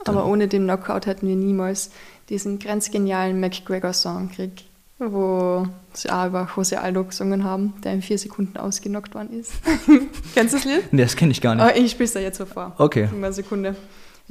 Aber 0.06 0.26
ohne 0.26 0.48
den 0.48 0.64
Knockout 0.64 1.06
hätten 1.06 1.28
wir 1.28 1.36
niemals 1.36 1.92
diesen 2.30 2.58
grenzgenialen 2.58 3.40
McGregor-Song 3.40 4.30
gekriegt, 4.30 4.64
wo 4.98 5.68
sie 5.94 6.10
auch 6.10 6.28
über 6.28 6.50
Jose 6.56 6.80
Aldo 6.80 7.04
gesungen 7.04 7.44
haben, 7.44 7.74
der 7.84 7.94
in 7.94 8.02
vier 8.02 8.18
Sekunden 8.18 8.58
ausgenockt 8.58 9.14
worden 9.14 9.40
ist. 9.40 9.52
Kennst 10.34 10.54
du 10.54 10.58
das 10.58 10.66
Lied? 10.66 10.94
Nee, 10.94 11.04
das 11.04 11.16
kenne 11.16 11.32
ich 11.32 11.42
gar 11.42 11.54
nicht. 11.54 11.64
Aber 11.64 11.76
ich 11.76 11.92
spiele 11.92 12.06
es 12.06 12.14
da 12.14 12.20
jetzt 12.20 12.38
so 12.38 12.46
vor. 12.46 12.74
Okay. 12.78 13.10
In 13.12 13.18
einer 13.18 13.34
Sekunde. 13.34 13.76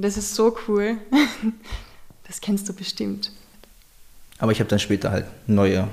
Das 0.00 0.16
ist 0.16 0.34
so 0.34 0.56
cool. 0.68 0.98
Das 2.26 2.40
kennst 2.40 2.68
du 2.68 2.72
bestimmt. 2.72 3.32
Aber 4.38 4.52
ich 4.52 4.60
habe 4.60 4.70
dann 4.70 4.78
später 4.78 5.10
halt 5.10 5.26
neue 5.48 5.88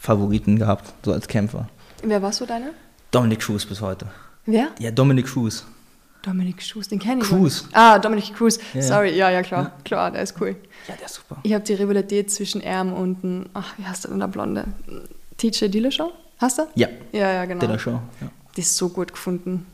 Favoriten 0.00 0.58
gehabt, 0.58 0.90
so 1.04 1.12
als 1.12 1.28
Kämpfer. 1.28 1.68
Wer 2.02 2.22
warst 2.22 2.40
du 2.40 2.46
deine? 2.46 2.70
Dominic 3.10 3.40
Cruz 3.40 3.66
bis 3.66 3.82
heute. 3.82 4.06
Wer? 4.46 4.70
Ja, 4.78 4.90
Dominic 4.90 5.26
Cruz. 5.26 5.66
Dominic 6.22 6.56
Cruz, 6.66 6.88
den 6.88 6.98
kenne 6.98 7.20
ich. 7.20 7.28
Cruz. 7.28 7.68
Ah, 7.72 7.98
Dominic 7.98 8.34
Cruz. 8.34 8.58
Ja, 8.72 8.80
Sorry, 8.80 9.14
ja, 9.14 9.28
ja, 9.30 9.42
klar. 9.42 9.64
Ja. 9.64 9.72
Klar, 9.84 10.10
der 10.12 10.22
ist 10.22 10.40
cool. 10.40 10.56
Ja, 10.88 10.96
der 10.96 11.04
ist 11.04 11.16
super. 11.16 11.36
Ich 11.42 11.52
habe 11.52 11.62
die 11.62 11.74
Rivalität 11.74 12.30
zwischen 12.30 12.62
Erm 12.62 12.94
und, 12.94 13.22
ein, 13.22 13.50
ach, 13.52 13.74
wie 13.76 13.84
heißt 13.84 14.04
der 14.04 14.12
denn, 14.12 14.20
der 14.20 14.28
Blonde? 14.28 14.64
TJ 15.36 15.66
Dillashaw? 15.66 16.10
Hast 16.38 16.56
du? 16.56 16.62
Ja. 16.74 16.88
Ja, 17.12 17.30
ja, 17.32 17.44
genau. 17.44 17.60
Dillashaw, 17.60 18.00
ja. 18.22 18.30
Die 18.56 18.62
ist 18.62 18.74
so 18.74 18.88
gut 18.88 19.12
gefunden. 19.12 19.66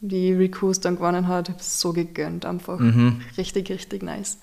Die 0.00 0.32
Recruits 0.32 0.80
dann 0.80 0.96
gewonnen 0.96 1.28
hat, 1.28 1.48
ich 1.48 1.54
habe 1.54 1.62
so 1.62 1.92
gegönnt 1.92 2.46
einfach. 2.46 2.78
Mhm. 2.78 3.20
Richtig, 3.36 3.70
richtig 3.70 4.02
nice. 4.02 4.38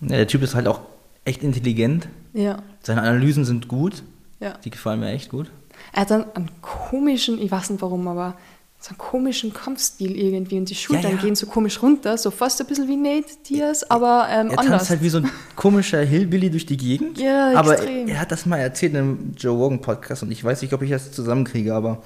Ja, 0.00 0.16
der 0.16 0.26
Typ 0.26 0.42
ist 0.42 0.54
halt 0.54 0.68
auch 0.68 0.80
echt 1.24 1.42
intelligent. 1.42 2.08
Ja. 2.34 2.62
Seine 2.82 3.02
Analysen 3.02 3.44
sind 3.44 3.68
gut. 3.68 4.02
Ja. 4.40 4.54
Die 4.64 4.70
gefallen 4.70 5.00
mir 5.00 5.10
echt 5.10 5.30
gut. 5.30 5.50
Er 5.92 6.02
hat 6.02 6.10
dann 6.10 6.26
einen 6.34 6.50
komischen, 6.60 7.40
ich 7.40 7.50
weiß 7.50 7.70
nicht 7.70 7.82
warum, 7.82 8.06
aber 8.08 8.36
so 8.80 8.90
einen 8.90 8.98
komischen 8.98 9.52
Kampfstil 9.52 10.16
irgendwie 10.16 10.56
und 10.56 10.70
die 10.70 10.74
Schultern 10.74 11.12
ja. 11.12 11.18
gehen 11.18 11.34
so 11.34 11.46
komisch 11.46 11.82
runter, 11.82 12.16
so 12.16 12.30
fast 12.30 12.60
ein 12.60 12.66
bisschen 12.68 12.86
wie 12.86 12.96
Nate 12.96 13.26
Diaz, 13.48 13.82
aber 13.82 14.28
ähm, 14.30 14.50
Er 14.50 14.58
anders. 14.58 14.66
tanzt 14.66 14.90
halt 14.90 15.02
wie 15.02 15.08
so 15.08 15.18
ein 15.18 15.28
komischer 15.56 16.00
Hillbilly 16.00 16.48
durch 16.48 16.64
die 16.64 16.76
Gegend. 16.76 17.18
Ja, 17.18 17.54
aber 17.58 17.72
extrem. 17.72 18.06
er 18.06 18.20
hat 18.20 18.30
das 18.30 18.46
mal 18.46 18.58
erzählt 18.58 18.92
in 18.92 18.98
einem 18.98 19.32
Joe 19.36 19.56
Rogan 19.56 19.80
Podcast 19.80 20.22
und 20.22 20.30
ich 20.30 20.44
weiß 20.44 20.62
nicht, 20.62 20.72
ob 20.72 20.82
ich 20.82 20.90
das 20.90 21.10
zusammenkriege, 21.10 21.74
aber 21.74 22.02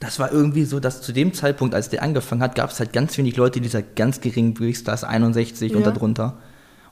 das 0.00 0.18
war 0.18 0.30
irgendwie 0.32 0.64
so, 0.64 0.78
dass 0.80 1.00
zu 1.02 1.12
dem 1.12 1.32
Zeitpunkt, 1.32 1.74
als 1.74 1.88
der 1.88 2.02
angefangen 2.02 2.42
hat, 2.42 2.54
gab 2.54 2.70
es 2.70 2.78
halt 2.80 2.92
ganz 2.92 3.16
wenig 3.18 3.36
Leute 3.36 3.60
dieser 3.60 3.82
ganz 3.82 4.20
geringen 4.20 4.54
Gewichtsklasse 4.54 5.08
61 5.08 5.74
und 5.74 5.82
Ja. 5.84 5.90
darunter. 5.90 6.36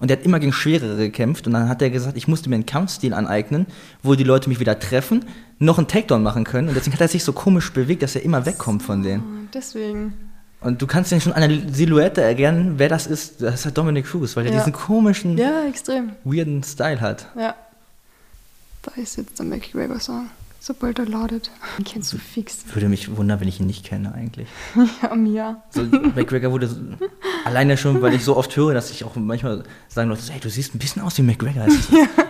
Und 0.01 0.11
er 0.11 0.17
hat 0.19 0.25
immer 0.25 0.41
gegen 0.41 0.53
schwerere 0.53 0.97
gekämpft 0.97 1.47
und 1.47 1.53
dann 1.53 1.69
hat 1.69 1.81
er 1.81 1.91
gesagt, 1.91 2.17
ich 2.17 2.27
musste 2.29 2.49
mir 2.49 2.57
einen 2.57 2.67
Kampfstil 2.67 3.15
aneignen, 3.15 3.67
wo 4.03 4.15
die 4.15 4.25
Leute 4.25 4.49
mich 4.49 4.59
wieder 4.61 4.79
treffen, 4.79 5.25
noch 5.59 5.79
einen 5.79 5.87
Takedown 5.87 6.23
machen 6.23 6.45
können 6.45 6.69
und 6.69 6.75
deswegen 6.75 6.95
hat 6.95 7.01
er 7.01 7.09
sich 7.09 7.23
so 7.25 7.33
komisch 7.33 7.73
bewegt, 7.73 8.03
dass 8.03 8.17
er 8.17 8.23
immer 8.23 8.45
wegkommt 8.45 8.83
von 8.83 9.03
denen. 9.03 9.23
Und 9.23 9.49
deswegen. 9.55 10.15
Und 10.61 10.81
du 10.81 10.87
kannst 10.87 11.13
ja 11.13 11.21
schon 11.21 11.33
an 11.35 11.49
der 11.49 11.73
Silhouette 11.75 12.23
erkennen, 12.23 12.75
wer 12.79 12.89
das 12.89 13.07
ist. 13.07 13.43
Das 13.43 13.55
ist 13.61 13.65
halt 13.67 13.77
Dominic 13.79 14.07
Cruz, 14.07 14.35
weil 14.35 14.47
er 14.47 14.53
Ja. 14.53 14.59
diesen 14.59 14.73
komischen, 14.73 15.37
Ja, 15.39 15.65
extrem. 15.69 16.13
weirden 16.25 16.63
Style 16.63 17.01
hat. 17.01 17.27
Ja. 17.39 17.55
Da 18.83 18.93
ist 19.01 19.17
jetzt 19.17 19.39
der 19.39 19.47
McGregor-Song. 19.47 20.29
Sobald 20.67 20.99
er 20.99 21.05
ladet. 21.05 21.51
Den 21.77 21.85
kennst 21.85 22.11
du 22.15 22.17
fix. 22.17 22.65
Würde 22.73 22.89
mich 22.89 23.15
wundern, 23.19 23.39
wenn 23.39 23.49
ich 23.49 23.61
ihn 23.61 23.67
nicht 23.67 23.85
kenne 23.85 24.15
eigentlich. 24.15 24.49
Ja, 25.03 25.15
Mia. 25.15 25.63
So, 25.69 25.83
McGregor 25.83 26.53
wurde 26.53 26.69
so, 26.69 26.77
alleine 27.45 27.77
schon, 27.77 28.01
weil 28.01 28.15
ich 28.15 28.25
so 28.25 28.35
oft 28.35 28.57
höre, 28.57 28.73
dass 28.73 28.91
ich 28.91 29.05
auch 29.05 29.15
manchmal 29.15 29.65
sagen 29.89 30.09
Leute, 30.09 30.23
hey, 30.31 30.41
du 30.41 30.49
siehst 30.49 30.75
ein 30.75 30.79
bisschen 30.79 31.03
aus 31.03 31.19
wie 31.19 31.23
McGregor. 31.23 31.67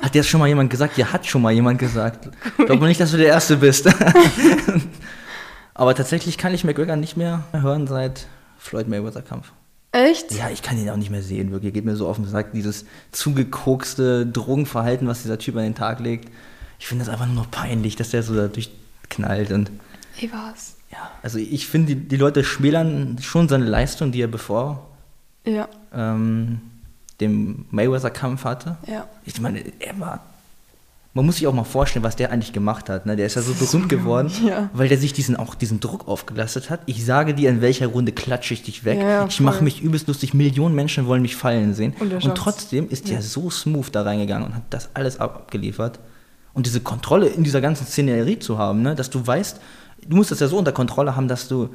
Hat 0.03 0.17
jetzt 0.17 0.29
schon 0.29 0.41
mal 0.41 0.49
jemand 0.49 0.69
gesagt? 0.69 0.99
Ja, 0.99 1.13
hat 1.13 1.25
schon 1.27 1.43
mal 1.43 1.53
jemand 1.53 1.79
gesagt. 1.79 2.29
Glaub 2.57 2.81
mal 2.81 2.89
nicht, 2.89 2.99
dass 2.99 3.13
du 3.13 3.19
der 3.19 3.29
Erste 3.29 3.59
bist. 3.59 3.89
Aber 5.75 5.95
tatsächlich 5.95 6.37
kann 6.37 6.53
ich 6.53 6.65
McGregor 6.65 6.97
nicht 6.97 7.17
mehr 7.17 7.45
hören 7.53 7.87
seit 7.87 8.27
Floyd 8.59 8.89
Mayweather 8.89 9.23
Kampf. 9.23 9.53
Echt? 9.93 10.33
Ja, 10.33 10.51
ich 10.51 10.63
kann 10.63 10.77
ihn 10.77 10.91
auch 10.91 10.97
nicht 10.97 11.11
mehr 11.11 11.23
sehen, 11.23 11.53
wirklich. 11.53 11.73
Geht 11.73 11.85
mir 11.85 11.95
so 11.95 12.09
auf 12.09 12.17
den 12.17 12.27
Sack, 12.27 12.51
dieses 12.53 12.85
zugekokste 13.13 14.27
Drogenverhalten, 14.27 15.07
was 15.07 15.23
dieser 15.23 15.39
Typ 15.39 15.55
an 15.55 15.63
den 15.63 15.77
Tag 15.77 16.01
legt. 16.01 16.33
Ich 16.85 16.89
finde 16.89 17.03
das 17.07 17.11
einfach 17.11 17.25
nur 17.25 17.37
noch 17.37 17.51
peinlich, 17.51 17.97
dass 17.97 18.11
der 18.11 18.23
so 18.23 18.35
da 18.37 18.47
durchknallt 18.47 19.51
und 19.53 19.71
Ich 20.19 20.31
war's. 20.31 20.75
ja, 20.93 21.11
also 21.23 21.39
ich 21.39 21.67
finde, 21.67 21.95
die, 21.95 22.09
die 22.09 22.17
Leute 22.19 22.45
schmälern 22.45 23.17
schon 23.23 23.49
seine 23.49 23.65
Leistung, 23.65 24.13
die 24.13 24.21
er 24.21 24.27
bevor 24.29 24.87
Ja, 25.47 25.67
ähm, 25.95 26.61
dem 27.23 27.65
Mayweather-Kampf 27.71 28.45
hatte. 28.45 28.77
ja. 28.87 29.09
Ich 29.25 29.41
meine, 29.41 29.65
er 29.81 29.99
war. 29.99 30.21
Man 31.15 31.25
muss 31.25 31.37
sich 31.37 31.47
auch 31.47 31.55
mal 31.55 31.65
vorstellen, 31.65 32.03
was 32.03 32.17
der 32.17 32.31
eigentlich 32.33 32.53
gemacht 32.53 32.91
hat. 32.91 33.07
Ne? 33.07 33.17
Der 33.17 33.25
ist 33.25 33.37
ja 33.37 33.41
so 33.41 33.55
berühmt 33.59 33.89
geworden, 33.89 34.31
Ja. 34.47 34.69
weil 34.75 34.89
der 34.91 34.99
sich 34.99 35.15
diesen 35.15 35.37
auch 35.37 35.55
diesen 35.55 35.81
Druck 35.81 36.07
aufgelastet 36.07 36.69
hat. 36.69 36.81
Ich 36.85 37.03
sage 37.07 37.33
dir, 37.33 37.49
in 37.49 37.63
welcher 37.63 37.87
Runde 37.87 38.13
klatsche 38.13 38.53
ich 38.53 38.63
dich 38.63 38.85
weg. 38.85 38.99
Ja, 39.01 39.25
ich 39.27 39.41
mache 39.41 39.65
mich 39.65 39.81
übelst 39.81 40.07
lustig. 40.07 40.35
Millionen 40.35 40.75
Menschen 40.75 41.07
wollen 41.07 41.23
mich 41.23 41.35
fallen 41.35 41.73
sehen. 41.73 41.95
Und 41.99 42.13
Und, 42.13 42.35
trotzdem 42.35 42.91
ist 42.91 43.09
Ja. 43.09 43.15
der 43.15 43.23
so 43.23 43.49
smooth 43.49 43.89
da 43.91 44.03
reingegangen 44.03 44.49
und 44.49 44.55
hat 44.55 44.65
das 44.69 44.91
alles 44.93 45.19
ab 45.19 45.35
abgeliefert. 45.37 45.99
Und 46.55 46.67
diese 46.67 46.81
Kontrolle 46.81 47.27
in 47.27 47.43
dieser 47.45 47.61
ganzen 47.61 47.87
Szenerie 47.87 48.39
zu 48.39 48.59
haben, 48.59 48.83
ne? 48.83 48.95
dass 48.95 49.11
du 49.11 49.27
weißt, 49.27 49.61
du 50.09 50.17
musst 50.17 50.31
das 50.31 50.41
ja 50.41 50.49
so 50.49 50.57
unter 50.57 50.73
Kontrolle 50.73 51.17
haben, 51.17 51.29
dass 51.29 51.49
du 51.49 51.69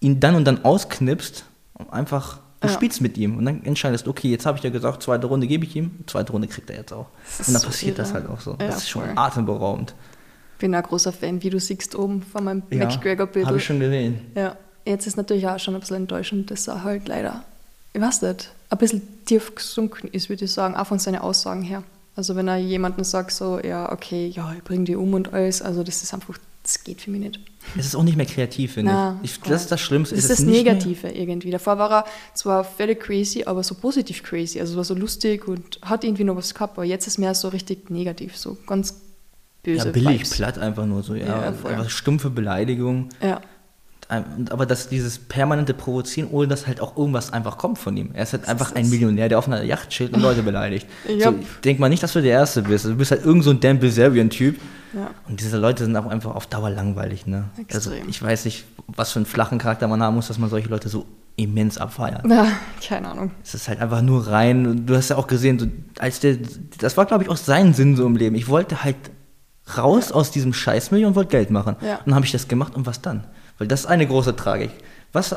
ihn 0.00 0.20
dann 0.20 0.34
und 0.36 0.44
dann 0.44 0.64
ausknipst 0.64 1.44
und 1.74 1.92
einfach 1.92 2.38
du 2.60 2.68
Ja. 2.68 2.74
spielst 2.74 3.00
mit 3.00 3.18
ihm 3.18 3.36
und 3.38 3.44
dann 3.46 3.64
entscheidest, 3.64 4.06
okay, 4.06 4.28
jetzt 4.30 4.46
habe 4.46 4.58
ich 4.58 4.64
ja 4.64 4.70
gesagt, 4.70 5.02
zweite 5.02 5.26
Runde 5.26 5.46
gebe 5.46 5.64
ich 5.64 5.74
ihm, 5.76 5.92
zweite 6.06 6.32
Runde 6.32 6.46
kriegt 6.46 6.70
er 6.70 6.76
jetzt 6.76 6.92
auch. 6.92 7.06
Das 7.38 7.48
Und 7.48 7.54
dann 7.54 7.60
so 7.62 7.66
passiert 7.68 7.98
das 7.98 8.10
irre. 8.10 8.20
halt 8.20 8.28
auch 8.30 8.40
so. 8.40 8.50
Ja, 8.52 8.66
das 8.68 8.76
ist 8.78 8.88
schon 8.90 9.02
voll. 9.04 9.12
atemberaubend. 9.16 9.94
Bin 10.58 10.74
ein 10.74 10.82
großer 10.82 11.12
Fan, 11.12 11.42
wie 11.42 11.48
du 11.50 11.58
siehst 11.58 11.94
oben 11.96 12.22
von 12.22 12.44
meinem 12.44 12.62
Ja, 12.70 12.84
McGregor-Bild. 12.86 13.46
habe 13.46 13.56
ich 13.56 13.64
schon 13.64 13.80
gesehen. 13.80 14.20
Ja, 14.36 14.56
jetzt 14.84 15.06
ist 15.06 15.16
natürlich 15.16 15.46
auch 15.48 15.58
schon 15.58 15.74
ein 15.74 15.80
bisschen 15.80 15.96
enttäuschend, 15.96 16.50
dass 16.50 16.68
er 16.68 16.84
halt 16.84 17.08
leider, 17.08 17.42
ich 17.94 18.00
weiß 18.00 18.22
nicht, 18.22 18.50
ein 18.68 18.78
bisschen 18.78 19.24
tief 19.24 19.54
gesunken 19.54 20.08
ist, 20.08 20.28
würde 20.28 20.44
ich 20.44 20.52
sagen, 20.52 20.76
auch 20.76 20.86
von 20.86 20.98
seinen 20.98 21.18
Aussagen 21.18 21.62
her. 21.62 21.82
Also 22.16 22.36
wenn 22.36 22.48
er 22.48 22.56
jemanden 22.58 23.04
sagt 23.04 23.32
so, 23.32 23.60
ja, 23.60 23.90
okay, 23.92 24.28
ja, 24.28 24.52
ich 24.56 24.62
bring 24.64 24.84
die 24.84 24.96
um 24.96 25.14
und 25.14 25.32
alles, 25.32 25.62
also 25.62 25.82
das 25.82 26.02
ist 26.02 26.12
einfach, 26.12 26.36
das 26.62 26.82
geht 26.84 27.00
für 27.00 27.10
mich 27.10 27.20
nicht. 27.20 27.40
Es 27.78 27.86
ist 27.86 27.94
auch 27.94 28.02
nicht 28.02 28.16
mehr 28.16 28.26
kreativ, 28.26 28.72
finde 28.74 29.16
ich. 29.22 29.30
ich. 29.32 29.40
Das 29.42 29.62
ist 29.62 29.72
das 29.72 29.80
Schlimmste. 29.80 30.14
Das 30.16 30.24
Es 30.24 30.30
ist 30.30 30.40
das 30.40 30.46
nicht 30.46 30.64
mehr- 30.64 30.74
Negative 30.74 31.08
irgendwie. 31.08 31.50
Davor 31.50 31.78
war 31.78 31.90
er 31.90 32.04
zwar 32.34 32.64
völlig 32.64 33.00
crazy, 33.00 33.44
aber 33.44 33.62
so 33.62 33.74
positiv 33.74 34.22
crazy. 34.22 34.58
Also 34.60 34.72
es 34.72 34.76
war 34.76 34.84
so 34.84 34.94
lustig 34.94 35.46
und 35.46 35.78
hat 35.82 36.04
irgendwie 36.04 36.24
noch 36.24 36.36
was 36.36 36.52
gehabt, 36.52 36.76
aber 36.76 36.84
jetzt 36.84 37.06
ist 37.06 37.18
mehr 37.18 37.34
so 37.34 37.48
richtig 37.48 37.90
negativ, 37.90 38.36
so 38.36 38.56
ganz 38.66 39.00
böse. 39.62 39.86
Ja, 39.86 39.92
billig, 39.92 40.08
Vibes. 40.20 40.30
platt 40.30 40.58
einfach 40.58 40.86
nur 40.86 41.02
so. 41.02 41.14
Ja, 41.14 41.26
Ja, 41.26 41.40
einfach 41.42 41.88
stumpfe 41.90 42.30
Beleidigung. 42.30 43.10
Ja, 43.22 43.40
Aber 44.50 44.66
das, 44.66 44.88
dieses 44.88 45.18
permanente 45.18 45.72
Provozieren, 45.72 46.30
ohne 46.30 46.48
dass 46.48 46.66
halt 46.66 46.80
auch 46.80 46.96
irgendwas 46.96 47.32
einfach 47.32 47.58
kommt 47.58 47.78
von 47.78 47.96
ihm. 47.96 48.10
Er 48.12 48.24
ist 48.24 48.32
halt 48.32 48.48
einfach 48.48 48.70
ist 48.70 48.76
ein. 48.76 48.90
Millionär, 48.90 49.28
der 49.28 49.38
auf 49.38 49.46
einer 49.46 49.62
Yacht 49.62 49.90
chillt 49.90 50.12
und 50.12 50.20
Leute 50.20 50.42
beleidigt. 50.42 50.86
Ja. 51.08 51.30
So, 51.30 51.38
denk 51.64 51.78
mal 51.78 51.88
nicht, 51.88 52.02
dass 52.02 52.12
du 52.12 52.20
der 52.20 52.32
Erste 52.32 52.62
bist. 52.62 52.84
Du 52.84 52.96
bist 52.96 53.10
halt 53.12 53.24
irgend 53.24 53.44
so 53.44 53.50
ein 53.50 53.60
Dan 53.60 53.78
Bilzerian-Typ. 53.78 54.58
ja. 54.94 55.10
Und 55.28 55.40
diese 55.40 55.56
Leute 55.58 55.84
sind 55.84 55.96
auch 55.96 56.06
einfach 56.06 56.34
auf 56.34 56.46
Dauer 56.46 56.70
langweilig. 56.70 57.26
Ne? 57.26 57.44
Also 57.72 57.92
ich 58.08 58.20
weiß 58.20 58.44
nicht, 58.46 58.64
was 58.88 59.12
für 59.12 59.20
einen 59.20 59.26
flachen 59.26 59.58
Charakter 59.58 59.86
man 59.86 60.02
haben 60.02 60.16
muss, 60.16 60.28
dass 60.28 60.38
man 60.38 60.50
solche 60.50 60.68
Leute 60.68 60.88
so 60.88 61.06
immens 61.36 61.78
abfeiert. 61.78 62.26
ja 62.26 62.46
keine 62.86 63.08
Ahnung. 63.08 63.30
Es 63.42 63.54
ist 63.54 63.68
halt 63.68 63.80
einfach 63.80 64.02
nur 64.02 64.26
rein. 64.26 64.86
Du 64.86 64.96
hast 64.96 65.10
ja 65.10 65.16
auch 65.16 65.26
gesehen, 65.26 65.58
so, 65.58 65.66
als 65.98 66.20
der, 66.20 66.36
das 66.78 66.96
war, 66.96 67.06
glaube 67.06 67.22
ich, 67.22 67.30
auch 67.30 67.36
sein 67.36 67.72
Sinn 67.74 67.96
so 67.96 68.04
im 68.06 68.16
Leben. 68.16 68.34
Ich 68.34 68.48
wollte 68.48 68.82
halt 68.84 68.96
raus 69.78 70.12
aus 70.12 70.30
diesem 70.30 70.52
Scheißmilieu 70.52 71.06
und 71.06 71.14
wollte 71.14 71.30
Geld 71.30 71.50
machen. 71.50 71.76
Ja. 71.80 71.98
Und 71.98 72.08
dann 72.08 72.14
habe 72.16 72.26
ich 72.26 72.32
das 72.32 72.48
gemacht 72.48 72.74
und 72.74 72.86
was 72.86 73.00
dann? 73.00 73.24
Weil 73.60 73.68
das 73.68 73.80
ist 73.80 73.86
eine 73.86 74.06
große 74.06 74.34
Tragik. 74.36 74.70
Was, 75.12 75.36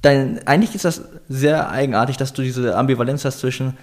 dein, 0.00 0.40
eigentlich 0.46 0.74
ist 0.74 0.86
das 0.86 1.02
sehr 1.28 1.68
eigenartig, 1.70 2.16
dass 2.16 2.32
du 2.32 2.40
diese 2.40 2.74
Ambivalenz 2.76 3.26
hast 3.26 3.40
zwischen, 3.40 3.76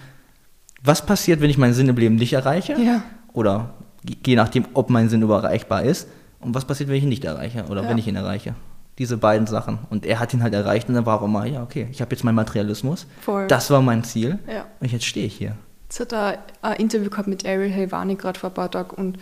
was 0.82 1.06
passiert, 1.06 1.40
wenn 1.40 1.50
ich 1.50 1.56
meinen 1.56 1.72
Sinn 1.72 1.88
im 1.88 1.96
Leben 1.96 2.16
nicht 2.16 2.32
erreiche? 2.32 2.72
Ja. 2.80 3.02
Oder 3.32 3.70
je 4.02 4.16
je 4.26 4.36
nachdem, 4.36 4.66
ob 4.74 4.90
mein 4.90 5.08
Sinn 5.08 5.22
überreichbar 5.22 5.84
ist. 5.84 6.08
Und 6.40 6.54
was 6.54 6.64
passiert, 6.64 6.88
wenn 6.90 6.96
ich 6.96 7.04
ihn 7.04 7.08
nicht 7.08 7.24
erreiche 7.24 7.64
oder 7.66 7.84
Ja. 7.84 7.88
wenn 7.88 7.96
ich 7.96 8.08
ihn 8.08 8.16
erreiche? 8.16 8.56
Diese 8.98 9.16
beiden 9.18 9.46
Sachen. 9.46 9.78
Und 9.88 10.04
er 10.04 10.18
hat 10.18 10.34
ihn 10.34 10.42
halt 10.42 10.52
erreicht 10.52 10.88
und 10.88 10.96
dann 10.96 11.06
war 11.06 11.20
auch 11.20 11.24
immer, 11.24 11.46
ja, 11.46 11.62
okay, 11.62 11.86
ich 11.92 12.00
habe 12.00 12.10
jetzt 12.10 12.24
meinen 12.24 12.34
Materialismus. 12.34 13.06
Voll. 13.20 13.46
Das 13.46 13.70
war 13.70 13.82
mein 13.82 14.02
Ziel. 14.02 14.40
Ja. 14.52 14.66
Und 14.80 14.90
jetzt 14.90 15.04
stehe 15.04 15.26
ich 15.26 15.36
hier. 15.36 15.54
Jetzt 15.84 16.00
hat 16.00 16.12
er 16.12 16.38
ein 16.62 16.76
Interview 16.80 17.08
gehabt 17.08 17.28
mit 17.28 17.46
Ariel 17.46 17.70
Helvani 17.70 18.16
gerade 18.16 18.38
vor 18.38 18.50
ein 18.50 18.54
paar 18.54 18.70
Tagen 18.70 18.90
und 18.96 19.18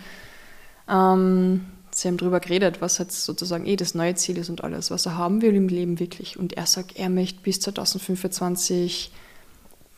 ähm, 0.89 1.65
sie 1.95 2.07
haben 2.07 2.17
darüber 2.17 2.39
geredet, 2.39 2.81
was 2.81 2.97
jetzt 2.97 3.23
sozusagen 3.25 3.65
eh 3.65 3.75
das 3.75 3.93
neue 3.95 4.15
Ziel 4.15 4.37
ist 4.37 4.49
und 4.49 4.63
alles, 4.63 4.89
was 4.91 5.05
er 5.05 5.17
haben 5.17 5.41
will 5.41 5.55
im 5.55 5.67
Leben 5.67 5.99
wirklich. 5.99 6.37
Und 6.39 6.53
er 6.53 6.65
sagt, 6.65 6.97
er 6.97 7.09
möchte 7.09 7.39
bis 7.41 7.59
2025 7.59 9.11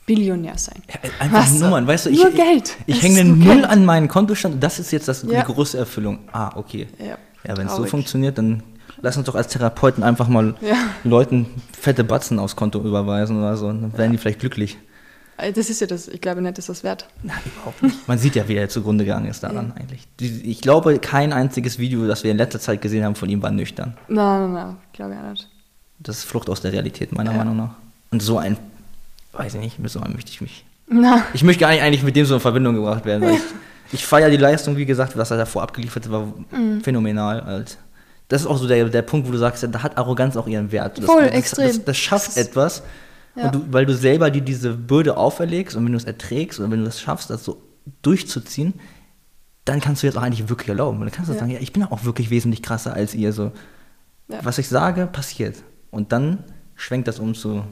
Billionär 0.06 0.58
sein. 0.58 0.84
Ja, 0.88 1.10
einfach 1.20 1.40
Was? 1.42 1.54
Nummern, 1.60 1.88
weißt 1.88 2.06
du, 2.06 2.10
ich, 2.12 2.18
Nur 2.22 2.30
Geld. 2.32 2.78
ich 2.86 2.98
Es 2.98 3.04
hänge 3.04 3.22
eine 3.22 3.30
Null 3.32 3.56
Geld. 3.56 3.66
an 3.66 3.86
meinen 3.86 4.08
Kontostand 4.08 4.56
und 4.56 4.62
das 4.64 4.78
ist 4.78 4.92
jetzt 4.92 5.08
das, 5.08 5.24
Ja. 5.24 5.42
die 5.44 5.52
große 5.52 5.78
Erfüllung. 5.78 6.20
Ah, 6.32 6.52
okay. 6.56 6.88
Ja, 7.00 7.18
Ja, 7.48 7.58
wenn 7.58 7.66
es 7.68 7.76
so 7.76 7.86
funktioniert, 7.86 8.38
dann 8.38 8.62
lass 9.02 9.18
uns 9.18 9.26
doch 9.26 9.34
als 9.36 9.48
Therapeuten 9.48 10.04
einfach 10.04 10.28
mal 10.28 10.56
Ja. 10.62 10.76
Leuten 11.04 11.48
fette 11.80 12.04
Batzen 12.04 12.38
aufs 12.38 12.56
Konto 12.56 12.80
überweisen 12.82 13.38
oder 13.40 13.58
so. 13.58 13.68
Dann 13.68 13.98
werden 13.98 14.12
die 14.12 14.18
vielleicht 14.20 14.40
glücklich. 14.40 14.78
Äh, 15.38 15.52
Das 15.52 15.70
ist 15.70 15.82
ja 15.82 15.88
das, 15.88 16.08
ich 16.08 16.22
glaube 16.22 16.42
nicht, 16.42 16.58
ist 16.58 16.70
das 16.70 16.84
wert. 16.84 17.08
Nein, 17.24 17.38
überhaupt 17.46 17.84
nicht. 17.84 18.08
Man 18.08 18.18
sieht 18.18 18.36
ja, 18.36 18.48
wie 18.48 18.56
er 18.56 18.70
zugrunde 18.70 19.04
gegangen 19.06 19.28
ist 19.28 19.44
daran 19.44 19.74
eigentlich. 19.78 20.08
Die- 20.20 20.50
Ich 20.50 20.62
glaube, 20.62 20.98
kein 21.00 21.34
einziges 21.34 21.78
Video, 21.80 22.08
das 22.08 22.24
wir 22.24 22.32
in 22.32 22.38
letzter 22.38 22.60
Zeit 22.60 22.82
gesehen 22.82 23.04
haben 23.04 23.16
von 23.16 23.30
ihm, 23.30 23.42
war 23.42 23.52
nüchtern. 23.52 23.96
Nein, 24.08 24.42
nein, 24.42 24.54
nein, 24.54 24.78
glaube 24.94 25.14
ich 25.14 25.20
auch 25.20 25.30
nicht. 25.32 25.50
Das 26.00 26.18
ist 26.20 26.24
Flucht 26.26 26.50
aus 26.50 26.62
der 26.62 26.72
Realität, 26.74 27.12
meiner 27.14 27.32
Ja. 27.32 27.38
Meinung 27.38 27.58
nach. 27.58 27.72
Und 28.12 28.22
so 28.22 28.38
ein, 28.38 28.58
weiß 29.34 29.56
ich 29.56 29.60
nicht, 29.62 29.80
mit 29.80 29.92
so 29.92 30.00
einem 30.00 30.14
möchte 30.14 30.32
ich 30.32 30.42
mich. 30.42 30.66
Na, 30.88 31.24
Ich 31.34 31.44
möchte 31.44 31.62
gar 31.62 31.72
nicht 31.72 31.82
eigentlich 31.82 32.04
mit 32.04 32.16
dem 32.16 32.26
so 32.26 32.36
in 32.36 32.40
Verbindung 32.42 32.76
gebracht 32.76 33.06
werden, 33.06 33.24
weil 33.24 33.34
ich, 33.36 33.42
ich 33.92 34.06
feiere 34.06 34.30
die 34.30 34.38
Leistung, 34.38 34.78
wie 34.78 34.86
gesagt, 34.86 35.18
was 35.18 35.32
er 35.32 35.38
davor 35.38 35.64
abgeliefert 35.64 36.06
hat, 36.06 36.12
war 36.12 36.28
Mhm. 36.52 36.82
phänomenal. 36.82 37.44
Halt. 37.44 37.78
Das 38.28 38.42
ist 38.42 38.48
auch 38.48 38.58
so 38.58 38.68
der, 38.68 38.86
der 38.86 39.02
Punkt, 39.02 39.28
wo 39.28 39.32
du 39.32 39.38
sagst, 39.38 39.68
da 39.70 39.84
hat 39.84 39.98
Arroganz 39.98 40.38
auch 40.38 40.48
ihren 40.48 40.72
Wert. 40.72 40.98
Das, 41.00 41.06
Voll, 41.06 41.24
das, 41.26 41.32
extrem. 41.34 41.68
Das, 41.68 41.84
das 41.86 41.98
schafft 41.98 42.38
etwas, 42.38 42.84
Ja. 43.36 43.46
und 43.48 43.56
du, 43.56 43.66
weil 43.72 43.86
du 43.86 43.94
selber 43.96 44.32
dir 44.32 44.42
diese 44.42 44.74
Bürde 44.74 45.18
auferlegst 45.18 45.76
und 45.76 45.84
wenn 45.86 45.92
du 45.92 45.98
es 45.98 46.06
erträgst 46.06 46.60
und 46.60 46.72
wenn 46.72 46.82
du 46.82 46.88
es 46.88 47.02
schaffst, 47.02 47.30
das 47.30 47.44
so 47.44 47.62
durchzuziehen, 48.02 48.74
dann 49.66 49.82
kannst 49.82 50.04
du 50.04 50.08
jetzt 50.08 50.18
auch 50.18 50.22
eigentlich 50.22 50.48
wirklich 50.48 50.70
erlauben. 50.70 51.00
Und 51.00 51.06
dann 51.06 51.12
kannst 51.12 51.30
du 51.30 51.34
Ja. 51.34 51.40
sagen, 51.40 51.52
ja, 51.52 51.60
ich 51.60 51.74
bin 51.74 51.84
auch 51.84 52.04
wirklich 52.06 52.30
wesentlich 52.30 52.62
krasser 52.62 52.94
als 52.94 53.14
ihr. 53.16 53.34
So. 53.34 53.52
Ja. 54.28 54.40
Was 54.44 54.58
ich 54.58 54.68
sage, 54.68 55.08
passiert. 55.08 55.56
Und 55.92 56.12
dann 56.12 56.44
schwenkt 56.76 57.08
das 57.08 57.20
um 57.20 57.34
zu 57.36 57.64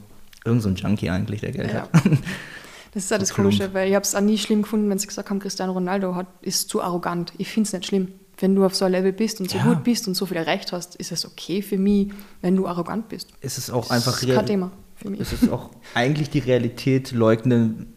irgend 0.45 0.62
so 0.63 0.69
Junkie 0.69 1.10
eigentlich, 1.10 1.41
der 1.41 1.52
Geld 1.52 1.73
hat. 1.73 1.89
Das 2.95 3.06
ist 3.06 3.10
ja 3.10 3.17
das 3.17 3.34
plump. 3.34 3.49
Komische, 3.49 3.73
weil 3.73 3.89
ich 3.89 3.95
habe 3.95 4.04
es 4.04 4.13
auch 4.13 4.21
nie 4.21 4.38
schlimm 4.38 4.62
gefunden, 4.62 4.88
wenn 4.88 4.99
sie 4.99 5.08
gesagt 5.08 5.32
haben, 5.32 5.39
Cristiano 5.39 5.71
Ronaldo 5.73 6.13
hat, 6.13 6.28
ist 6.41 6.69
zu 6.69 6.80
arrogant. 6.80 7.34
Ich 7.39 7.47
finde 7.49 7.65
es 7.65 7.73
nicht 7.73 7.88
schlimm. 7.88 8.10
Wenn 8.38 8.54
du 8.54 8.63
auf 8.63 8.76
so 8.76 8.86
einem 8.86 8.91
Level 8.93 9.13
bist 9.13 9.39
und 9.41 9.49
so 9.49 9.58
Ja. 9.58 9.63
gut 9.63 9.84
bist 9.84 10.08
und 10.08 10.13
so 10.13 10.28
viel 10.28 10.38
erreicht 10.38 10.71
hast, 10.73 10.95
ist 10.97 11.12
es 11.12 11.26
okay 11.26 11.63
für 11.63 11.80
mich, 11.80 12.12
wenn 12.41 12.56
du 12.56 12.67
arrogant 12.67 13.10
bist. 13.10 13.30
es 13.41 13.58
ist 13.58 13.71
auch 13.71 13.88
Das 13.88 13.91
einfach 13.91 14.21
ist 14.21 14.32
kein 14.32 14.45
Thema 14.45 14.71
für 15.03 15.09
mich. 15.11 15.19
Es 15.19 15.33
ist 15.33 15.49
auch 15.51 15.69
eigentlich 15.93 16.29
die 16.29 16.39
Realität 16.39 17.11
leugnen, 17.11 17.93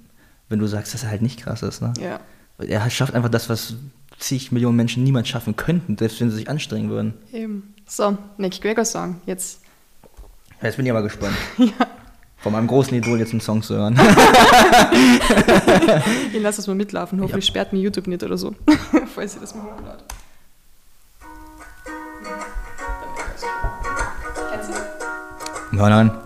wenn 0.49 0.59
du 0.59 0.67
sagst, 0.67 0.93
dass 0.95 1.03
er 1.05 1.11
halt 1.11 1.23
nicht 1.23 1.41
krass 1.41 1.63
ist. 1.63 1.81
Ne? 1.81 1.93
Ja, 2.01 2.21
Er 2.59 2.91
schafft 2.91 3.15
einfach 3.15 3.31
das, 3.31 3.49
was 3.49 3.75
zig 4.19 4.53
Millionen 4.53 4.77
Menschen 4.77 5.03
niemals 5.05 5.29
schaffen 5.29 5.57
könnten, 5.57 5.97
selbst 5.97 6.21
wenn 6.21 6.31
sie 6.31 6.37
sich 6.37 6.49
anstrengen 6.51 6.91
würden. 6.91 7.15
Eben. 7.33 7.75
So, 7.87 8.17
McGregor 8.37 8.85
Song. 8.85 9.21
Jetzt. 9.27 9.61
Jetzt 10.63 10.77
bin 10.77 10.87
ich 10.87 10.91
aber 10.93 11.03
gespannt. 11.03 11.37
Von 12.39 12.53
meinem 12.53 12.67
großen 12.67 12.97
Idol 12.97 13.19
jetzt 13.19 13.33
einen 13.33 13.41
Song 13.41 13.63
zu 13.63 13.75
hören. 13.75 13.99
Ich 16.33 16.43
lasse 16.43 16.59
das 16.59 16.67
mal 16.67 16.75
mitlaufen. 16.75 17.21
Hoffentlich 17.21 17.47
sperrt 17.47 17.73
mir 17.73 17.81
YouTube 17.81 18.07
nicht 18.07 18.23
oder 18.23 18.37
so. 18.37 18.55
Falls 19.15 19.35
ihr 19.35 19.41
das 19.41 19.55
mal 19.55 19.65
hochladet. 19.65 20.05
Nein, 25.73 25.91
nein. 25.91 26.26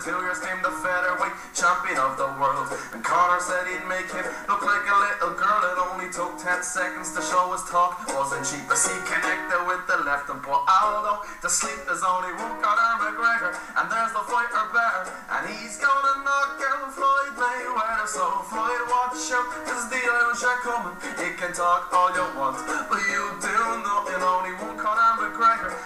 Two 0.00 0.16
years 0.24 0.40
came 0.40 0.56
the 0.64 0.72
featherweight 0.80 1.36
champion 1.52 2.00
of 2.00 2.16
the 2.16 2.32
world. 2.40 2.72
And 2.96 3.04
Connor 3.04 3.40
said 3.40 3.68
he'd 3.68 3.84
make 3.84 4.08
him 4.08 4.24
look 4.48 4.64
like 4.64 4.86
a 4.88 4.96
little 4.96 5.36
girl. 5.36 5.60
It 5.60 5.76
only 5.76 6.08
took 6.08 6.40
10 6.40 6.64
seconds 6.64 7.12
to 7.12 7.20
show 7.20 7.52
his 7.52 7.60
talk 7.68 8.00
wasn't 8.08 8.48
cheap. 8.48 8.64
As 8.72 8.88
he 8.88 8.96
connected 9.04 9.60
with 9.68 9.84
the 9.84 10.00
left 10.08 10.32
and 10.32 10.40
put 10.40 10.56
Aldo 10.64 11.20
to 11.44 11.48
sleep. 11.52 11.84
There's 11.84 12.00
only 12.00 12.32
one 12.32 12.56
Conor 12.64 12.96
McGregor, 12.96 13.52
and 13.76 13.92
there's 13.92 14.12
the 14.16 14.24
fighter 14.24 14.66
better. 14.72 15.04
And 15.36 15.52
he's 15.52 15.76
gonna 15.76 16.24
knock 16.24 16.56
out 16.64 16.88
Floyd 16.96 17.32
Mayweather. 17.36 18.08
So 18.08 18.24
Floyd, 18.48 18.82
watch 18.88 19.20
out, 19.36 19.46
cause 19.68 19.84
the 19.92 20.00
Irish 20.00 20.44
are 20.48 20.60
coming. 20.64 20.96
You 21.20 21.36
can 21.36 21.52
talk 21.52 21.92
all 21.92 22.08
you 22.16 22.24
want, 22.40 22.56
but 22.88 23.04
you 23.04 23.36
do 23.36 23.56
nothing. 23.84 24.20
Only 24.20 24.56
one 24.64 24.80
Conor 24.80 25.28
McGregor, 25.28 25.76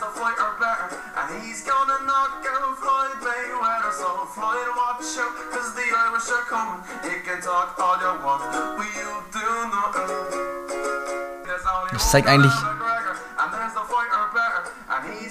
there's 0.00 0.12
the 0.14 0.20
fighter 0.20 0.50
better. 0.58 0.88
And 1.18 1.28
he's 1.44 1.62
gonna 1.64 1.98
knock 2.06 2.40
out 2.48 2.76
Floyd 2.80 3.16
Mayweather. 3.20 3.92
So 3.92 4.08
Floyd, 4.34 4.68
watch 4.76 5.18
out, 5.20 5.34
cause 5.52 5.74
the 5.74 5.86
Irish 6.04 6.28
are 6.32 6.44
coming. 6.48 6.80
You 7.04 7.20
can 7.26 7.40
talk 7.42 7.76
all 7.78 7.96
you 8.00 8.12
want, 8.24 8.42
but 8.76 8.86
you 8.96 9.10
do 9.32 9.46
nothing. 9.68 10.10
Das 11.92 12.10
zeigt 12.10 12.28
eigentlich- 12.28 12.52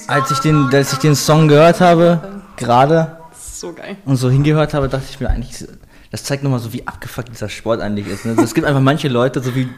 Als 0.07 0.31
ich 0.31 0.39
den, 0.39 0.73
als 0.73 0.93
ich 0.93 0.99
den 0.99 1.15
Song 1.15 1.47
gehört 1.47 1.79
habe, 1.81 2.41
gerade 2.57 3.17
So 3.33 3.73
geil. 3.73 3.97
und 4.05 4.17
so 4.17 4.29
hingehört 4.29 4.73
habe, 4.73 4.89
dachte 4.89 5.05
ich 5.09 5.19
mir 5.19 5.29
eigentlich, 5.29 5.67
das 6.11 6.23
zeigt 6.23 6.43
nochmal 6.43 6.59
so, 6.59 6.73
wie 6.73 6.85
abgefuckt 6.87 7.29
dieser 7.29 7.49
Sport 7.49 7.79
eigentlich 7.81 8.07
ist. 8.07 8.25
Ne? 8.25 8.31
Also 8.31 8.43
es 8.43 8.53
gibt 8.53 8.65
einfach 8.67 8.81
manche 8.81 9.07
Leute, 9.07 9.41
so 9.41 9.53
wie, 9.55 9.71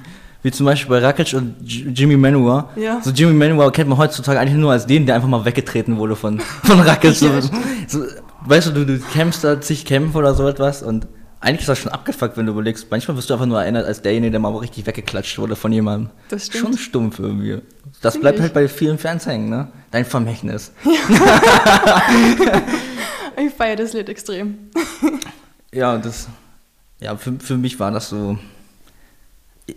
wie 0.44 0.52
zum 0.52 0.66
Beispiel 0.66 0.90
bei 0.90 1.00
Rakic 1.06 1.34
und 1.34 1.56
Jimmy 1.62 2.18
Manuwa. 2.18 2.70
Ja. 2.76 3.02
So 3.02 3.12
Jimmy 3.12 3.34
Manuwa 3.34 3.70
kennt 3.72 3.90
man 3.90 3.98
heutzutage 3.98 4.40
eigentlich 4.40 4.58
nur 4.58 4.72
als 4.72 4.86
den, 4.88 5.06
der 5.06 5.16
einfach 5.16 5.28
mal 5.28 5.46
weggetreten 5.46 5.98
wurde 5.98 6.16
von, 6.16 6.40
von 6.64 6.80
Rakic. 6.80 7.16
So, 7.16 7.28
Ja, 7.28 7.42
so, 7.88 8.06
weißt 8.46 8.68
du, 8.68 8.72
du, 8.72 8.86
du 8.86 9.00
kämpfst 9.00 9.44
da 9.44 9.60
zig 9.62 9.86
Kämpfe 9.86 10.18
oder 10.18 10.34
so 10.34 10.48
etwas 10.48 10.84
und 10.84 11.08
eigentlich 11.40 11.62
ist 11.62 11.70
das 11.70 11.80
schon 11.80 11.92
abgefuckt, 11.92 12.38
wenn 12.38 12.46
du 12.46 12.52
überlegst. 12.52 12.88
Manchmal 12.92 13.18
wirst 13.18 13.30
du 13.30 13.34
einfach 13.34 13.48
nur 13.48 13.60
erinnert 13.62 13.88
als 13.88 14.04
derjenige, 14.04 14.30
der 14.32 14.40
mal 14.40 14.56
richtig 14.56 14.86
weggeklatscht 14.86 15.40
wurde 15.40 15.56
von 15.56 15.72
jemandem. 15.72 16.12
Das 16.30 16.46
stimmt. 16.46 16.62
Schon 16.64 16.78
stumpf 16.78 17.18
irgendwie. 17.20 17.62
Das 18.02 18.14
Ziemlich. 18.14 18.22
bleibt 18.22 18.40
halt 18.42 18.54
bei 18.54 18.68
vielen 18.68 19.00
Fans 19.00 19.26
hängen, 19.26 19.50
ne? 19.50 19.68
Dein 19.90 20.06
Vermächtnis. 20.06 20.72
Ich 23.38 23.54
feiere 23.54 23.78
das 23.78 23.94
Lied 23.94 24.10
extrem. 24.10 24.70
Ja, 25.74 25.98
das. 25.98 26.28
Ja, 27.00 27.16
für, 27.16 27.34
für 27.40 27.58
mich 27.58 27.80
war 27.80 27.90
das 27.92 28.10
so. 28.10 28.38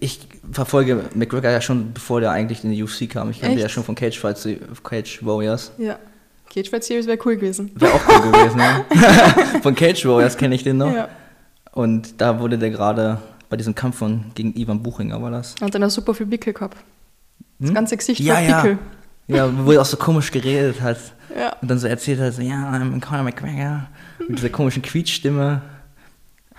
Ich 0.00 0.20
verfolge 0.52 1.04
McGregor 1.14 1.50
ja 1.50 1.60
schon, 1.60 1.92
bevor 1.92 2.20
der 2.20 2.30
eigentlich 2.32 2.64
in 2.64 2.70
die 2.72 2.82
UFC 2.82 3.08
kam. 3.08 3.30
Ich 3.30 3.40
kannte 3.40 3.60
ja 3.60 3.68
schon 3.68 3.84
von 3.84 3.94
Cage 3.94 4.18
Fights, 4.18 4.48
Cage 4.82 5.24
Warriors. 5.24 5.72
Ja. 5.78 5.98
Cage 6.52 6.70
Fight 6.70 6.84
Series 6.84 7.06
wäre 7.06 7.18
cool 7.24 7.36
gewesen. 7.36 7.70
Wäre 7.74 7.92
auch 7.94 8.00
cool 8.08 8.30
gewesen, 8.32 8.56
ne? 8.58 8.84
von 9.62 9.74
Cage 9.74 10.06
Warriors 10.06 10.36
kenne 10.36 10.54
ich 10.54 10.62
den 10.62 10.76
noch. 10.78 10.94
Ja. 10.94 11.08
Und 11.72 12.20
da 12.20 12.38
wurde 12.40 12.58
der 12.58 12.70
gerade 12.70 13.18
bei 13.48 13.56
diesem 13.56 13.74
Kampf 13.74 13.98
von 13.98 14.26
gegen 14.34 14.54
Ivan 14.56 14.82
Buchinger 14.82 15.20
war 15.20 15.30
das. 15.30 15.54
Hat 15.60 15.74
dann 15.74 15.82
auch 15.84 15.90
super 15.90 16.14
viel 16.14 16.26
Pickel 16.26 16.52
gehabt. 16.52 16.76
Das 17.58 17.68
Hm? 17.68 17.74
ganze 17.74 17.96
Gesicht 17.96 18.20
Ja, 18.20 18.34
war 18.34 18.40
ja. 18.42 18.60
Pickel. 18.60 18.78
Ja, 19.26 19.50
wo 19.66 19.72
er 19.72 19.80
auch 19.80 19.86
so 19.86 19.96
komisch 19.96 20.30
geredet 20.30 20.80
hat. 20.82 20.98
Ja. 21.36 21.56
Und 21.60 21.70
dann 21.70 21.78
so 21.78 21.86
erzählt 21.88 22.20
hat, 22.20 22.34
so, 22.34 22.42
ja, 22.42 22.70
I'm 22.72 23.00
Conor 23.00 23.22
McGregor. 23.24 23.88
Mit 24.28 24.38
dieser 24.38 24.50
komischen 24.50 24.82
Quietschstimme. 24.82 25.62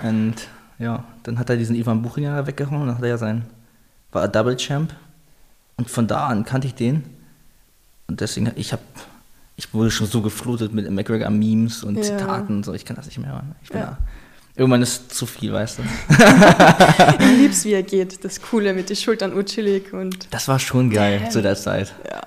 Und 0.03 0.35
ja, 0.79 1.03
dann 1.23 1.39
hat 1.39 1.49
er 1.49 1.57
diesen 1.57 1.75
Ivan 1.75 2.01
Buchinger 2.01 2.45
weggehauen 2.47 2.81
und 2.81 2.87
dann 2.87 2.97
hat 2.97 3.03
er 3.03 3.09
ja 3.09 3.17
sein, 3.17 3.45
war 4.11 4.21
er 4.23 4.27
Double 4.27 4.55
Champ. 4.57 4.93
Und 5.77 5.89
von 5.89 6.07
da 6.07 6.27
an 6.27 6.45
kannte 6.45 6.67
ich 6.67 6.75
den. 6.75 7.03
Und 8.07 8.21
deswegen, 8.21 8.51
ich 8.55 8.71
habe, 8.71 8.81
ich 9.57 9.73
wurde 9.73 9.91
schon 9.91 10.07
so 10.07 10.21
geflutet 10.21 10.73
mit 10.73 10.89
McGregor-Memes 10.89 11.83
und 11.83 11.95
Ja. 11.97 12.03
Zitaten 12.03 12.57
und 12.57 12.65
so, 12.65 12.73
ich 12.73 12.85
kann 12.85 12.95
das 12.95 13.07
nicht 13.07 13.17
mehr 13.17 13.31
hören. 13.31 13.55
Ich 13.63 13.69
bin 13.69 13.79
Ja. 13.81 13.85
da, 13.85 13.97
irgendwann 14.55 14.81
ist 14.81 15.13
zu 15.13 15.25
viel, 15.25 15.51
weißt 15.51 15.79
du. 15.79 15.83
Ich 17.19 17.37
lieb's, 17.37 17.65
wie 17.65 17.73
er 17.73 17.83
geht. 17.83 18.23
Das 18.23 18.41
Coole 18.41 18.73
mit 18.73 18.89
den 18.89 18.95
Schultern 18.95 19.33
urchillig 19.33 19.91
und 19.93 20.33
Das 20.33 20.47
war 20.47 20.59
schon 20.59 20.89
geil 20.89 21.21
Ja. 21.23 21.29
zu 21.29 21.41
der 21.41 21.55
Zeit. 21.55 21.93
ja. 22.09 22.21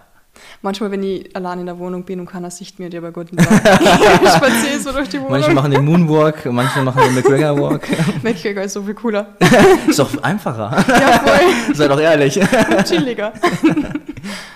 Manchmal, 0.60 0.90
wenn 0.90 1.04
ich 1.04 1.36
allein 1.36 1.60
in 1.60 1.66
der 1.66 1.78
Wohnung 1.78 2.02
bin 2.04 2.18
und 2.18 2.26
keiner 2.26 2.50
sieht 2.50 2.80
mir, 2.80 2.90
die 2.90 2.98
aber 2.98 3.12
Gott 3.12 3.28
spaziere 3.32 4.80
so 4.80 4.90
durch 4.90 5.08
die 5.08 5.18
Wohnung. 5.18 5.32
Manche 5.32 5.52
machen 5.52 5.70
den 5.70 5.84
Moonwalk, 5.84 6.46
manche 6.46 6.82
machen 6.82 7.00
den 7.00 7.14
McGregor-Walk. 7.14 7.86
McGregor 8.24 8.62
ist 8.64 8.72
so 8.72 8.82
viel 8.82 8.94
cooler. 8.94 9.36
ist 9.88 10.00
doch 10.00 10.20
einfacher. 10.20 10.84
Ja, 10.88 11.12
voll. 11.20 11.74
Sei 11.74 11.86
doch 11.86 12.00
ehrlich. 12.00 12.40
Und 12.40 12.84
chilliger. 12.84 13.32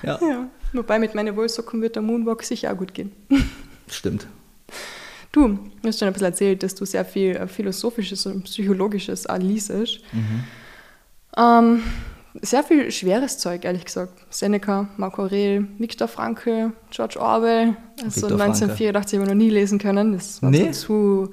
Ja. 0.02 0.18
Ja. 0.20 0.48
Wobei 0.72 0.98
mit 0.98 1.14
meinen 1.14 1.36
Wollsocken 1.36 1.80
wird 1.80 1.94
der 1.94 2.02
Moonwalk 2.02 2.42
sicher 2.42 2.72
auch 2.72 2.76
gut 2.76 2.92
gehen. 2.94 3.12
Stimmt. 3.88 4.26
Du, 5.30 5.48
du 5.48 5.88
hast 5.88 6.00
schon 6.00 6.08
ein 6.08 6.12
bisschen 6.12 6.26
erzählt, 6.26 6.64
dass 6.64 6.74
du 6.74 6.84
sehr 6.84 7.04
viel 7.04 7.36
äh, 7.36 7.46
Philosophisches 7.46 8.26
und 8.26 8.44
Psychologisches 8.44 9.26
liest. 9.38 9.70
Ähm, 11.36 11.82
sehr 12.40 12.62
viel 12.64 12.90
schweres 12.90 13.38
Zeug, 13.38 13.64
ehrlich 13.64 13.84
gesagt. 13.84 14.12
Seneca, 14.30 14.88
Marco 14.96 15.22
Aurel, 15.22 15.68
Viktor 15.78 16.08
Frankl, 16.08 16.72
George 16.90 17.20
Orwell. 17.20 17.76
Also 18.02 18.28
Frankl. 18.28 18.42
1984 18.42 19.18
habe 19.18 19.24
ich 19.24 19.28
noch 19.28 19.36
nie 19.38 19.50
lesen 19.50 19.78
können. 19.78 20.12
Das 20.14 20.42
war 20.42 20.50
Nee? 20.50 20.72
so, 20.72 21.26
zu, 21.26 21.32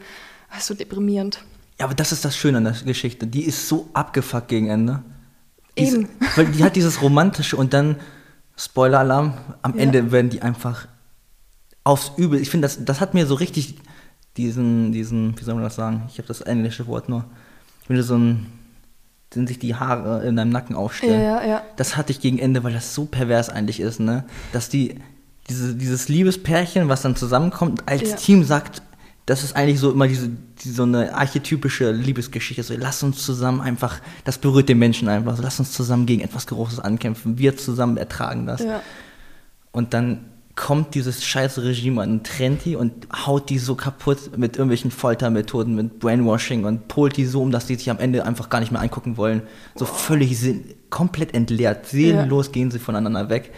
so 0.60 0.74
deprimierend. 0.74 1.44
Ja, 1.80 1.86
aber 1.86 1.94
das 1.96 2.12
ist 2.12 2.26
das 2.26 2.36
Schöne 2.36 2.58
an 2.58 2.66
der 2.66 2.74
Geschichte. 2.86 3.26
Die 3.26 3.44
ist 3.46 3.68
so 3.70 3.88
abgefuckt 3.94 4.50
gegen 4.50 4.68
Ende. 4.68 5.02
Die 5.78 5.84
ist- 5.84 5.94
Eben. 5.94 6.10
Weil 6.36 6.48
die 6.48 6.64
hat 6.64 6.76
dieses 6.76 7.02
romantische 7.02 7.56
und 7.56 7.74
dann, 7.74 7.96
Spoiler-Alarm, 8.58 9.34
am 9.62 9.76
Ja. 9.76 9.84
Ende 9.84 10.12
werden 10.12 10.30
die 10.30 10.42
einfach 10.42 10.88
aufs 11.86 12.12
Übel. 12.18 12.42
Ich 12.42 12.50
finde, 12.50 12.66
das, 12.68 12.84
das 12.84 13.00
hat 13.00 13.14
mir 13.14 13.26
so 13.26 13.36
richtig 13.36 13.76
diesen, 14.36 14.92
diesen, 14.92 15.40
wie 15.40 15.44
soll 15.44 15.56
man 15.56 15.64
das 15.64 15.76
sagen? 15.76 16.04
Ich 16.10 16.18
habe 16.18 16.28
das 16.28 16.42
englische 16.42 16.86
Wort 16.88 17.08
nur. 17.10 17.24
Wenn 17.88 17.96
du 17.98 18.04
so 18.04 18.16
ein, 18.18 18.46
sind 19.34 19.48
sich 19.48 19.60
die 19.60 19.76
Haare 19.76 20.26
in 20.26 20.36
deinem 20.36 20.50
Nacken 20.50 20.76
aufstellen. 20.76 21.22
Ja, 21.22 21.46
ja. 21.46 21.62
Das 21.76 21.96
hatte 21.98 22.12
ich 22.12 22.20
gegen 22.20 22.40
Ende, 22.40 22.64
weil 22.64 22.74
das 22.74 22.96
so 22.96 23.06
pervers 23.06 23.50
eigentlich 23.50 23.80
ist, 23.80 24.00
ne? 24.00 24.24
Dass 24.54 24.70
die, 24.70 24.96
diese, 25.50 25.76
dieses 25.76 26.10
Liebespärchen, 26.10 26.90
was 26.90 27.02
dann 27.04 27.16
zusammenkommt, 27.16 27.84
als 27.88 28.10
Ja. 28.10 28.16
Team 28.16 28.44
sagt, 28.44 28.82
das 29.28 29.44
ist 29.44 29.56
eigentlich 29.56 29.80
so 29.80 29.92
immer 29.92 30.08
diese, 30.08 30.30
die, 30.64 30.70
so 30.72 30.84
eine 30.84 31.14
archetypische 31.14 31.92
Liebesgeschichte. 31.92 32.64
So, 32.64 32.74
lass 32.76 33.04
uns 33.04 33.24
zusammen 33.24 33.62
einfach, 33.62 34.00
das 34.24 34.40
berührt 34.40 34.70
den 34.70 34.80
Menschen 34.80 35.08
einfach. 35.08 35.36
So, 35.38 35.44
lass 35.44 35.60
uns 35.60 35.72
zusammen 35.72 36.08
gegen 36.08 36.22
etwas 36.22 36.48
Großes 36.48 36.80
ankämpfen. 36.80 37.38
Wir 37.38 37.56
zusammen 37.56 37.98
ertragen 37.98 38.48
das. 38.48 38.62
ja. 38.62 38.82
Und 39.72 39.94
dann 39.94 40.26
kommt 40.60 40.94
dieses 40.94 41.24
scheiße 41.24 41.64
Regime 41.64 42.02
an, 42.02 42.22
trennt 42.22 42.66
die 42.66 42.76
und 42.76 43.08
haut 43.26 43.50
die 43.50 43.58
so 43.60 43.76
kaputt 43.76 44.38
mit 44.38 44.58
irgendwelchen 44.58 44.92
Foltermethoden, 44.92 45.74
mit 45.74 46.00
Brainwashing 46.00 46.66
und 46.66 46.90
polt 46.90 47.16
die 47.16 47.26
so 47.26 47.42
um, 47.42 47.50
dass 47.50 47.66
die 47.66 47.76
sich 47.76 47.90
am 47.90 47.98
Ende 47.98 48.26
einfach 48.26 48.50
gar 48.50 48.60
nicht 48.60 48.74
mehr 48.74 48.82
angucken 48.82 49.16
wollen. 49.16 49.44
So 49.76 49.86
völlig 49.86 50.38
sinn 50.38 50.66
komplett 50.90 51.34
entleert. 51.34 51.86
Seelenlos 51.86 52.52
gehen 52.52 52.72
sie 52.72 52.80
voneinander 52.80 53.30
weg. 53.30 53.54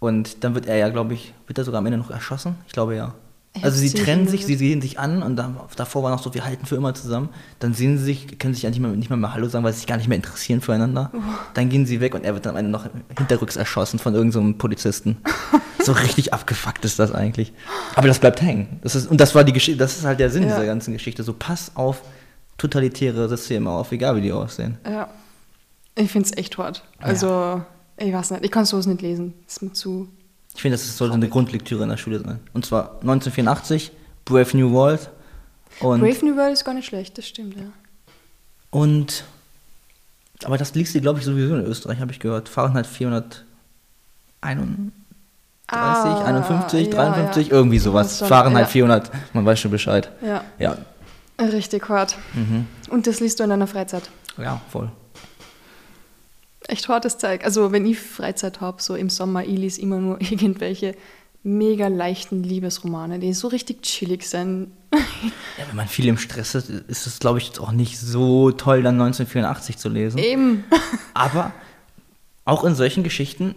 Und 0.00 0.44
dann 0.44 0.54
wird 0.54 0.66
er 0.66 0.76
ja, 0.76 0.90
glaube 0.90 1.14
ich, 1.14 1.32
wird 1.46 1.56
er 1.56 1.64
sogar 1.64 1.78
am 1.78 1.86
Ende 1.86 1.98
noch 1.98 2.10
erschossen? 2.10 2.56
Ich 2.66 2.74
glaube 2.74 2.94
ja. 2.94 3.14
Ja, 3.58 3.64
Also 3.64 3.78
sie 3.78 3.90
trennen 3.90 4.26
sich, 4.28 4.46
sie 4.46 4.56
sehen 4.56 4.80
sich 4.80 4.98
an 4.98 5.22
und 5.22 5.36
dann, 5.36 5.56
davor 5.76 6.02
war 6.02 6.10
noch 6.10 6.22
so, 6.22 6.32
wir 6.34 6.44
halten 6.44 6.66
für 6.66 6.76
immer 6.76 6.94
zusammen. 6.94 7.28
Dann 7.58 7.74
sehen 7.74 7.98
sie 7.98 8.04
sich, 8.04 8.38
können 8.38 8.54
sich 8.54 8.62
ja 8.62 8.70
nicht 8.70 8.80
mehr, 8.80 8.90
nicht 8.90 9.10
mehr, 9.10 9.16
mal 9.16 9.32
Hallo 9.34 9.48
sagen, 9.48 9.64
weil 9.64 9.72
sie 9.72 9.80
sich 9.80 9.86
gar 9.86 9.96
nicht 9.96 10.08
mehr 10.08 10.16
interessieren 10.16 10.60
füreinander. 10.60 11.10
Oh. 11.14 11.18
Dann 11.54 11.68
gehen 11.68 11.86
sie 11.86 12.00
weg 12.00 12.14
und 12.14 12.24
er 12.24 12.34
wird 12.34 12.46
dann 12.46 12.52
am 12.54 12.58
Ende 12.58 12.70
noch 12.70 12.86
hinterrücks 13.16 13.56
erschossen 13.56 13.98
von 13.98 14.14
irgendeinem 14.14 14.58
Polizisten. 14.58 15.18
so 15.82 15.92
richtig 15.92 16.32
abgefuckt 16.34 16.84
ist 16.84 16.98
das 16.98 17.12
eigentlich. 17.12 17.52
Aber 17.94 18.08
das 18.08 18.18
bleibt 18.18 18.42
hängen. 18.42 18.80
Das 18.82 18.94
ist, 18.94 19.06
und 19.10 19.20
das 19.20 19.34
war 19.34 19.44
die 19.44 19.52
Geschichte, 19.52 19.78
das 19.78 19.96
ist 19.98 20.04
halt 20.04 20.20
der 20.20 20.30
Sinn 20.30 20.42
Ja. 20.44 20.50
dieser 20.50 20.66
ganzen 20.66 20.92
Geschichte. 20.92 21.22
So 21.22 21.32
pass 21.32 21.72
auf 21.74 22.02
totalitäre 22.58 23.28
Systeme 23.28 23.70
auf, 23.70 23.92
egal 23.92 24.16
wie 24.16 24.20
die 24.20 24.32
aussehen. 24.32 24.78
Ja. 24.84 25.08
Ich 25.94 26.10
finde 26.10 26.28
es 26.30 26.36
echt 26.36 26.58
hart. 26.58 26.84
Also, 27.00 27.62
ich 27.96 28.12
weiß 28.12 28.30
nicht, 28.30 28.44
ich 28.44 28.50
kann 28.50 28.64
sowas 28.64 28.86
nicht 28.86 29.02
lesen. 29.02 29.34
Ist 29.46 29.62
mir 29.62 29.72
zu. 29.72 30.08
Ich 30.58 30.62
finde, 30.62 30.76
das 30.76 30.96
sollte 30.96 31.14
eine 31.14 31.28
Grundlektüre 31.28 31.84
in 31.84 31.88
der 31.88 31.96
Schule 31.98 32.18
sein. 32.18 32.40
Und 32.52 32.66
zwar 32.66 32.94
1984, 33.02 33.92
Brave 34.24 34.56
New 34.56 34.72
World. 34.72 35.08
Und, 35.78 36.00
Brave 36.00 36.26
New 36.26 36.36
World 36.36 36.52
ist 36.52 36.64
gar 36.64 36.74
nicht 36.74 36.86
schlecht, 36.86 37.16
das 37.16 37.28
stimmt, 37.28 37.54
ja. 37.56 37.62
und 38.70 39.22
aber 40.42 40.58
das 40.58 40.74
liest 40.74 40.94
sie, 40.94 41.00
glaube 41.00 41.20
ich, 41.20 41.24
sowieso 41.24 41.54
in 41.54 41.64
Österreich, 41.64 42.00
habe 42.00 42.10
ich 42.10 42.18
gehört. 42.18 42.48
Fahrenheit 42.48 42.88
431, 42.88 43.44
Ah, 45.68 46.24
51, 46.24 46.86
ja, 46.88 46.92
53, 46.92 47.46
ja. 47.48 47.52
irgendwie 47.54 47.78
sowas. 47.78 48.18
Fahrenheit 48.18 48.64
ja. 48.64 48.68
400, 48.68 49.12
man 49.34 49.46
weiß 49.46 49.60
schon 49.60 49.70
Bescheid. 49.70 50.10
Ja, 50.20 50.42
Ja, 50.58 50.76
richtig 51.40 51.88
hart. 51.88 52.16
mhm. 52.34 52.66
Und 52.90 53.06
das 53.06 53.20
liest 53.20 53.38
du 53.38 53.44
in 53.44 53.50
deiner 53.50 53.68
Freizeit. 53.68 54.10
ja, 54.38 54.60
voll. 54.70 54.90
Echt 56.68 56.88
hartes 56.88 57.18
Zeug. 57.18 57.44
Also 57.44 57.72
wenn 57.72 57.86
ich 57.86 57.98
Freizeit 57.98 58.60
habe, 58.60 58.80
so 58.80 58.94
im 58.94 59.10
Sommer, 59.10 59.42
ich 59.42 59.58
lese 59.58 59.80
immer 59.80 59.98
nur 59.98 60.20
irgendwelche 60.20 60.94
mega 61.42 61.88
leichten 61.88 62.42
Liebesromane, 62.42 63.18
die 63.18 63.32
so 63.32 63.48
richtig 63.48 63.82
chillig 63.82 64.24
sind. 64.28 64.70
Ja, 65.58 65.64
wenn 65.68 65.76
man 65.76 65.88
viel 65.88 66.06
im 66.06 66.16
Stress 66.16 66.54
ist, 66.54 66.70
ist 66.70 67.06
es, 67.08 67.18
glaube 67.18 67.38
ich, 67.38 67.48
jetzt 67.48 67.58
auch 67.58 67.72
nicht 67.72 67.98
so 67.98 68.52
toll, 68.52 68.84
dann 68.84 68.94
1984 68.94 69.76
zu 69.76 69.88
lesen. 69.88 70.18
Eben. 70.18 70.64
Aber 71.14 71.52
auch 72.44 72.62
in 72.62 72.76
solchen 72.76 73.02
Geschichten, 73.02 73.56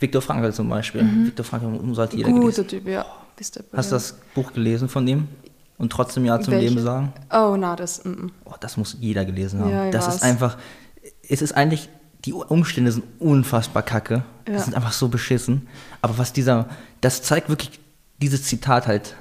Viktor 0.00 0.22
Frankl 0.22 0.52
zum 0.54 0.70
Beispiel. 0.70 1.02
Viktor 1.26 1.44
Frankl 1.44 1.94
sollte 1.94 2.16
jeder 2.16 2.30
gelesen. 2.30 2.46
Guter 2.46 2.66
Typ, 2.66 2.88
ja. 2.88 3.04
Bist 3.36 3.56
du 3.56 3.60
Hast 3.74 3.90
du 3.90 3.96
das 3.96 4.18
Buch 4.34 4.52
gelesen 4.54 4.88
von 4.88 5.06
ihm? 5.06 5.28
Und 5.78 5.92
trotzdem 5.92 6.24
Ja 6.24 6.40
zum 6.40 6.54
Welche? 6.54 6.70
Leben 6.70 6.82
sagen? 6.82 7.12
Oh, 7.30 7.54
na, 7.58 7.76
das. 7.76 8.02
Mm. 8.04 8.28
Oh, 8.44 8.54
das 8.58 8.78
muss 8.78 8.96
jeder 8.98 9.26
gelesen 9.26 9.60
haben. 9.60 9.70
Ja, 9.70 9.90
das 9.90 10.06
weiß. 10.06 10.14
ist 10.16 10.22
einfach, 10.22 10.56
es 11.28 11.42
ist 11.42 11.52
eigentlich, 11.52 11.90
die 12.26 12.32
Umstände 12.32 12.92
sind 12.92 13.04
unfassbar 13.18 13.82
kacke. 13.82 14.24
Ja. 14.46 14.54
Das 14.54 14.64
sind 14.64 14.74
einfach 14.74 14.92
so 14.92 15.08
beschissen. 15.08 15.68
Aber 16.02 16.18
was 16.18 16.32
dieser, 16.32 16.66
das 17.00 17.22
zeigt 17.22 17.48
wirklich, 17.48 17.78
dieses 18.20 18.42
Zitat 18.44 18.86
halt, 18.86 19.14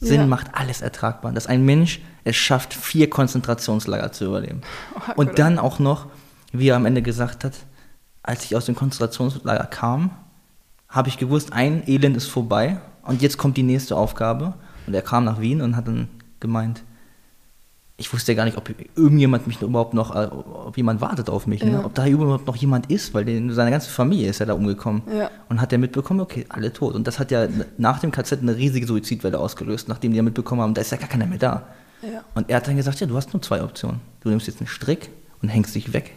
Sinn 0.00 0.20
Ja. 0.22 0.26
macht 0.26 0.48
alles 0.54 0.80
ertragbar. 0.80 1.32
Dass 1.32 1.46
ein 1.46 1.64
Mensch 1.64 2.00
es 2.24 2.36
schafft, 2.36 2.74
vier 2.74 3.08
Konzentrationslager 3.08 4.10
zu 4.12 4.24
überleben. 4.24 4.62
Oh, 4.94 5.12
Und 5.16 5.38
dann 5.38 5.58
auch 5.58 5.78
noch, 5.78 6.06
wie 6.52 6.68
er 6.68 6.76
am 6.76 6.86
Ende 6.86 7.02
gesagt 7.02 7.44
hat, 7.44 7.52
als 8.22 8.44
ich 8.44 8.56
aus 8.56 8.66
dem 8.66 8.74
Konzentrationslager 8.74 9.64
kam, 9.66 10.10
habe 10.88 11.08
ich 11.08 11.18
gewusst, 11.18 11.52
ein 11.52 11.86
Elend 11.88 12.16
ist 12.16 12.26
vorbei 12.26 12.80
und 13.02 13.22
jetzt 13.22 13.38
kommt 13.38 13.56
die 13.56 13.62
nächste 13.62 13.96
Aufgabe. 13.96 14.54
Und 14.86 14.94
er 14.94 15.02
kam 15.02 15.24
nach 15.24 15.40
Wien 15.40 15.60
und 15.60 15.76
hat 15.76 15.86
dann 15.86 16.08
gemeint, 16.40 16.82
ich 17.98 18.12
wusste 18.12 18.32
ja 18.32 18.36
gar 18.36 18.44
nicht, 18.44 18.58
ob 18.58 18.68
irgendjemand 18.94 19.46
mich 19.46 19.62
überhaupt 19.62 19.94
noch, 19.94 20.14
äh, 20.14 20.28
ob 20.28 20.76
jemand 20.76 21.00
wartet 21.00 21.30
auf 21.30 21.46
mich, 21.46 21.64
ne? 21.64 21.72
Ja. 21.72 21.84
ob 21.84 21.94
da 21.94 22.06
überhaupt 22.06 22.46
noch 22.46 22.56
jemand 22.56 22.90
ist, 22.90 23.14
weil 23.14 23.24
den, 23.24 23.52
seine 23.54 23.70
ganze 23.70 23.88
Familie 23.88 24.28
ist 24.28 24.38
ja 24.38 24.44
da 24.44 24.52
umgekommen. 24.52 25.02
Ja. 25.16 25.30
Und 25.48 25.62
hat 25.62 25.72
er 25.72 25.78
mitbekommen, 25.78 26.20
okay, 26.20 26.44
alle 26.50 26.72
tot. 26.72 26.94
Und 26.94 27.06
das 27.06 27.18
hat 27.18 27.30
ja 27.30 27.48
nach 27.78 27.98
dem 28.00 28.10
KZ 28.10 28.42
eine 28.42 28.54
riesige 28.54 28.86
Suizidwelle 28.86 29.38
ausgelöst, 29.38 29.88
nachdem 29.88 30.10
die 30.10 30.18
ja 30.18 30.22
mitbekommen 30.22 30.60
haben, 30.60 30.74
da 30.74 30.82
ist 30.82 30.90
ja 30.90 30.98
gar 30.98 31.08
keiner 31.08 31.26
mehr 31.26 31.38
da. 31.38 31.66
Ja. 32.02 32.22
Und 32.34 32.50
er 32.50 32.56
hat 32.56 32.68
dann 32.68 32.76
gesagt, 32.76 33.00
ja, 33.00 33.06
du 33.06 33.16
hast 33.16 33.32
nur 33.32 33.40
zwei 33.40 33.62
Optionen. 33.62 34.00
Du 34.20 34.28
nimmst 34.28 34.46
jetzt 34.46 34.60
einen 34.60 34.68
Strick 34.68 35.08
und 35.40 35.48
hängst 35.48 35.74
dich 35.74 35.94
weg. 35.94 36.12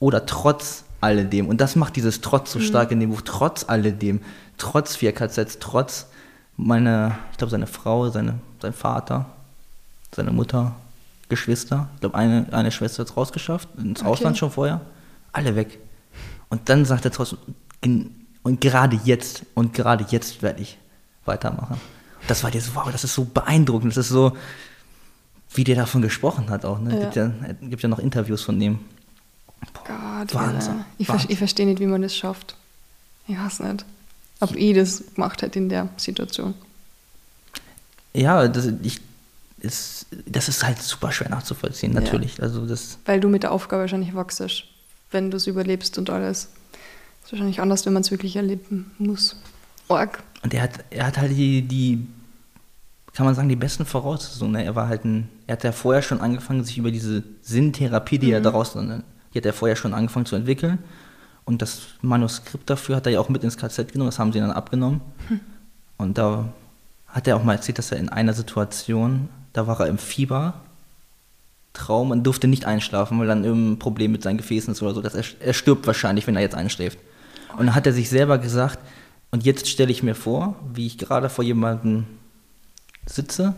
Oder 0.00 0.26
trotz 0.26 0.84
alledem. 1.00 1.46
Und 1.48 1.60
das 1.60 1.76
macht 1.76 1.94
dieses 1.94 2.20
Trotz 2.20 2.52
so 2.52 2.58
stark 2.58 2.90
in 2.90 2.98
dem 2.98 3.10
Buch. 3.10 3.22
Trotz 3.24 3.64
alledem. 3.68 4.20
Trotz 4.56 4.96
vier 4.96 5.12
KZs. 5.12 5.58
Trotz 5.60 6.06
meine, 6.56 7.16
ich 7.30 7.38
glaube, 7.38 7.52
seine 7.52 7.68
Frau, 7.68 8.10
seine, 8.10 8.40
sein 8.60 8.72
Vater, 8.72 9.26
seine 10.14 10.32
Mutter, 10.32 10.74
Geschwister. 11.28 11.88
Ich 11.94 12.00
glaube, 12.00 12.16
eine, 12.16 12.46
eine 12.52 12.70
Schwester 12.70 13.00
hat 13.02 13.10
es 13.10 13.16
rausgeschafft. 13.16 13.68
Ins 13.78 14.00
Okay. 14.00 14.08
Ausland 14.10 14.38
schon 14.38 14.50
vorher. 14.50 14.80
Alle 15.32 15.56
weg. 15.56 15.78
Und 16.48 16.68
dann 16.68 16.84
sagt 16.84 17.04
er 17.04 17.10
trotzdem, 17.10 17.38
"Gen- 17.80 18.14
und 18.42 18.60
gerade 18.60 18.98
jetzt, 19.04 19.44
und 19.54 19.74
gerade 19.74 20.06
jetzt 20.10 20.42
werde 20.42 20.62
ich 20.62 20.78
weitermachen. 21.26 21.78
Das 22.26 22.42
war 22.42 22.50
dir 22.50 22.60
so, 22.60 22.74
wow, 22.74 22.90
das 22.90 23.04
ist 23.04 23.14
so 23.14 23.24
beeindruckend. 23.24 23.92
Das 23.92 24.06
ist 24.06 24.08
so, 24.12 24.36
wie 25.54 25.64
der 25.64 25.76
davon 25.76 26.02
gesprochen 26.02 26.48
hat 26.50 26.64
auch. 26.64 26.78
Ne? 26.78 26.94
Ja. 26.94 27.00
Gibt, 27.04 27.16
ja, 27.16 27.32
gibt 27.68 27.82
ja 27.82 27.88
noch 27.88 27.98
Interviews 27.98 28.42
von 28.42 28.58
dem. 28.58 28.78
Gott, 29.84 30.34
Wahnsinn. 30.34 30.72
Alter. 30.72 30.84
Ich, 30.98 31.06
ver 31.06 31.20
ich 31.28 31.38
verstehe 31.38 31.66
nicht, 31.66 31.80
wie 31.80 31.86
man 31.86 32.00
das 32.02 32.16
schafft. 32.16 32.56
Ich 33.26 33.36
hasse 33.36 33.66
nicht. 33.66 33.84
Ob 34.40 34.54
ich 34.54 34.74
das 34.74 35.02
gemacht 35.14 35.42
hätte 35.42 35.58
in 35.58 35.68
der 35.68 35.88
Situation. 35.96 36.54
Ja, 38.14 38.48
das, 38.48 38.66
ich, 38.82 39.00
ist, 39.60 40.06
das 40.26 40.48
ist 40.48 40.64
halt 40.64 40.80
super 40.80 41.12
schwer 41.12 41.28
nachzuvollziehen, 41.30 41.92
Ja. 41.94 42.00
natürlich. 42.00 42.42
Also 42.42 42.66
das, 42.66 42.98
Weil 43.04 43.20
du 43.20 43.28
mit 43.28 43.42
der 43.42 43.52
Aufgabe 43.52 43.82
wahrscheinlich 43.82 44.14
wachsest, 44.14 44.64
wenn 45.10 45.30
du 45.30 45.36
es 45.36 45.46
überlebst 45.46 45.98
und 45.98 46.10
alles. 46.10 46.48
Das 47.22 47.26
ist 47.26 47.32
wahrscheinlich 47.32 47.60
anders, 47.60 47.84
wenn 47.86 47.92
man 47.92 48.02
es 48.02 48.10
wirklich 48.10 48.36
erleben 48.36 48.90
muss. 48.98 49.36
Org. 49.88 50.22
und 50.42 50.52
er 50.54 50.62
hat, 50.62 50.84
er 50.90 51.06
hat 51.06 51.16
halt 51.18 51.32
die, 51.32 51.62
die, 51.62 52.06
kann 53.14 53.24
man 53.26 53.34
sagen, 53.34 53.48
die 53.48 53.56
besten 53.56 53.86
Voraussetzungen. 53.86 54.52
Ne? 54.52 54.64
Er 54.64 54.74
war 54.76 54.86
halt 54.88 55.04
ein, 55.04 55.28
er 55.46 55.54
hat 55.54 55.64
ja 55.64 55.72
vorher 55.72 56.02
schon 56.02 56.20
angefangen, 56.20 56.62
sich 56.64 56.76
über 56.78 56.90
diese 56.90 57.22
Sinntherapie, 57.42 58.18
die 58.18 58.30
er 58.30 58.40
daraus, 58.40 58.74
ne? 58.74 59.02
die 59.32 59.38
hat 59.38 59.46
er 59.46 59.52
vorher 59.54 59.76
schon 59.76 59.94
angefangen 59.94 60.26
zu 60.26 60.36
entwickeln. 60.36 60.78
Und 61.46 61.62
das 61.62 61.80
Manuskript 62.02 62.68
dafür 62.68 62.96
hat 62.96 63.06
er 63.06 63.12
ja 63.12 63.20
auch 63.20 63.30
mit 63.30 63.42
ins 63.42 63.56
KZ 63.56 63.90
genommen, 63.92 64.10
das 64.10 64.18
haben 64.18 64.32
sie 64.32 64.38
dann 64.40 64.50
abgenommen. 64.50 65.00
Und 65.96 66.18
da 66.18 66.52
hat 67.06 67.26
er 67.26 67.36
auch 67.36 67.42
mal 67.42 67.54
erzählt, 67.54 67.78
dass 67.78 67.90
er 67.90 67.96
in 67.98 68.10
einer 68.10 68.34
Situation, 68.34 69.30
da 69.58 69.66
war 69.66 69.80
er 69.80 69.88
im 69.88 69.98
Fieber, 69.98 70.54
Traum 71.72 72.12
und 72.12 72.22
durfte 72.24 72.46
nicht 72.46 72.64
einschlafen, 72.64 73.18
weil 73.18 73.26
dann 73.26 73.44
irgendein 73.44 73.78
Problem 73.78 74.12
mit 74.12 74.22
seinen 74.22 74.38
Gefäßen 74.38 74.72
ist 74.72 74.82
oder 74.82 74.94
so. 74.94 75.02
Dass 75.02 75.14
er, 75.14 75.24
er 75.40 75.52
stirbt 75.52 75.86
wahrscheinlich, 75.86 76.26
wenn 76.26 76.36
er 76.36 76.42
jetzt 76.42 76.54
einschläft. 76.54 76.98
Und 77.56 77.66
dann 77.66 77.74
hat 77.74 77.86
er 77.86 77.92
sich 77.92 78.08
selber 78.08 78.38
gesagt, 78.38 78.78
und 79.30 79.44
jetzt 79.44 79.68
stelle 79.68 79.90
ich 79.90 80.02
mir 80.02 80.14
vor, 80.14 80.56
wie 80.72 80.86
ich 80.86 80.96
gerade 80.96 81.28
vor 81.28 81.44
jemandem 81.44 82.04
sitze, 83.04 83.54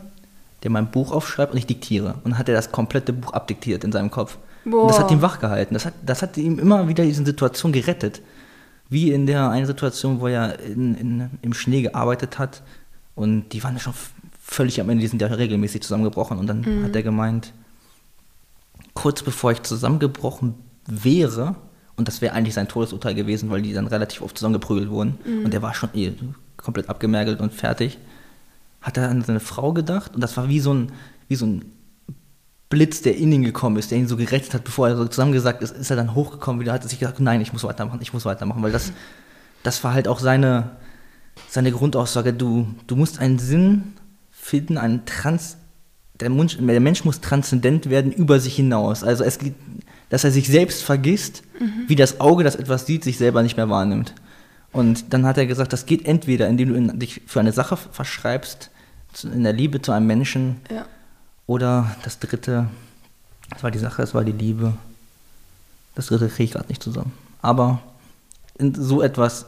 der 0.62 0.70
mein 0.70 0.90
Buch 0.90 1.12
aufschreibt 1.12 1.52
und 1.52 1.58
ich 1.58 1.66
diktiere. 1.66 2.14
Und 2.24 2.32
dann 2.32 2.38
hat 2.38 2.48
er 2.48 2.54
das 2.54 2.72
komplette 2.72 3.12
Buch 3.12 3.32
abdiktiert 3.32 3.84
in 3.84 3.92
seinem 3.92 4.10
Kopf. 4.10 4.38
Und 4.64 4.72
das 4.72 4.96
Boah. 4.96 5.04
hat 5.04 5.10
ihn 5.10 5.22
wachgehalten. 5.22 5.74
Das 5.74 5.84
hat, 5.84 5.94
das 6.04 6.22
hat 6.22 6.36
ihm 6.36 6.58
immer 6.58 6.88
wieder 6.88 7.04
diese 7.04 7.24
Situation 7.24 7.72
gerettet. 7.72 8.20
Wie 8.88 9.12
in 9.12 9.26
der 9.26 9.50
einen 9.50 9.66
Situation, 9.66 10.20
wo 10.20 10.26
er 10.26 10.58
in, 10.60 10.94
in, 10.94 11.30
im 11.42 11.54
Schnee 11.54 11.82
gearbeitet 11.82 12.38
hat 12.38 12.62
und 13.14 13.50
die 13.50 13.62
waren 13.62 13.74
ja 13.74 13.80
schon 13.80 13.94
völlig 14.50 14.80
am 14.80 14.90
Ende, 14.90 15.02
die 15.02 15.06
sind 15.06 15.22
ja 15.22 15.28
regelmäßig 15.28 15.82
zusammengebrochen. 15.82 16.36
Und 16.36 16.48
dann 16.48 16.84
hat 16.84 16.96
er 16.96 17.04
gemeint, 17.04 17.52
kurz 18.94 19.22
bevor 19.22 19.52
ich 19.52 19.62
zusammengebrochen 19.62 20.54
wäre, 20.86 21.54
und 21.94 22.08
das 22.08 22.20
wäre 22.20 22.34
eigentlich 22.34 22.54
sein 22.54 22.66
Todesurteil 22.66 23.14
gewesen, 23.14 23.48
weil 23.50 23.62
die 23.62 23.72
dann 23.72 23.86
relativ 23.86 24.22
oft 24.22 24.36
zusammengeprügelt 24.36 24.90
wurden, 24.90 25.18
und 25.44 25.54
er 25.54 25.62
war 25.62 25.72
schon 25.74 25.90
eh 25.94 26.12
komplett 26.56 26.88
abgemergelt 26.88 27.40
und 27.40 27.52
fertig, 27.52 27.98
hat 28.80 28.96
er 28.96 29.08
an 29.08 29.22
seine 29.22 29.38
Frau 29.38 29.72
gedacht. 29.72 30.16
Und 30.16 30.20
das 30.20 30.36
war 30.36 30.48
wie 30.48 30.58
so 30.58 30.74
ein, 30.74 30.92
wie 31.28 31.36
so 31.36 31.46
ein 31.46 31.64
Blitz, 32.70 33.02
der 33.02 33.16
in 33.16 33.30
ihn 33.30 33.44
gekommen 33.44 33.76
ist, 33.76 33.92
der 33.92 33.98
ihn 33.98 34.08
so 34.08 34.16
gerettet 34.16 34.52
hat, 34.54 34.64
bevor 34.64 34.88
er 34.88 34.96
so 34.96 35.06
zusammengesagt 35.06 35.62
ist, 35.62 35.76
ist 35.76 35.90
er 35.90 35.96
dann 35.96 36.16
hochgekommen 36.16 36.60
wieder, 36.60 36.72
hat 36.72 36.82
sich 36.82 36.98
gesagt, 36.98 37.20
nein, 37.20 37.40
ich 37.40 37.52
muss 37.52 37.62
weitermachen, 37.62 38.00
ich 38.02 38.12
muss 38.12 38.24
weitermachen, 38.24 38.64
weil 38.64 38.72
das, 38.72 38.92
das 39.62 39.84
war 39.84 39.94
halt 39.94 40.08
auch 40.08 40.18
seine, 40.18 40.70
seine 41.48 41.70
Grundaussage, 41.70 42.32
du, 42.32 42.66
du 42.88 42.96
musst 42.96 43.20
einen 43.20 43.38
Sinn 43.38 43.94
finden, 44.50 44.76
einen 44.78 45.06
Trans, 45.06 45.56
der 46.18 46.28
Mensch, 46.28 46.58
der 46.58 46.80
Mensch 46.80 47.04
muss 47.04 47.20
transzendent 47.20 47.88
werden 47.88 48.12
über 48.12 48.40
sich 48.40 48.56
hinaus. 48.56 49.02
Also 49.04 49.24
es 49.24 49.38
geht, 49.38 49.54
dass 50.10 50.24
er 50.24 50.32
sich 50.32 50.48
selbst 50.48 50.82
vergisst, 50.82 51.42
wie 51.86 51.94
das 51.96 52.20
Auge, 52.20 52.42
das 52.44 52.56
etwas 52.56 52.84
sieht, 52.84 53.04
sich 53.04 53.16
selber 53.16 53.42
nicht 53.42 53.56
mehr 53.56 53.70
wahrnimmt. 53.70 54.14
Und 54.72 55.12
dann 55.12 55.24
hat 55.24 55.38
er 55.38 55.46
gesagt, 55.46 55.72
das 55.72 55.86
geht 55.86 56.04
entweder, 56.06 56.48
indem 56.48 56.88
du 56.88 56.96
dich 56.96 57.22
für 57.26 57.40
eine 57.40 57.52
Sache 57.52 57.76
verschreibst, 57.76 58.70
in 59.22 59.44
der 59.44 59.52
Liebe 59.52 59.80
zu 59.82 59.92
einem 59.92 60.06
Menschen, 60.06 60.56
Ja. 60.70 60.84
oder 61.46 61.96
das 62.04 62.18
dritte, 62.18 62.66
das 63.50 63.62
war 63.62 63.70
die 63.70 63.78
Sache, 63.78 64.02
das 64.02 64.14
war 64.14 64.24
die 64.24 64.32
Liebe. 64.32 64.74
Das 65.94 66.06
dritte 66.06 66.28
kriege 66.28 66.44
ich 66.44 66.52
gerade 66.52 66.68
nicht 66.68 66.82
zusammen. 66.82 67.12
Aber 67.42 67.80
in 68.58 68.74
so 68.74 69.00
etwas, 69.02 69.46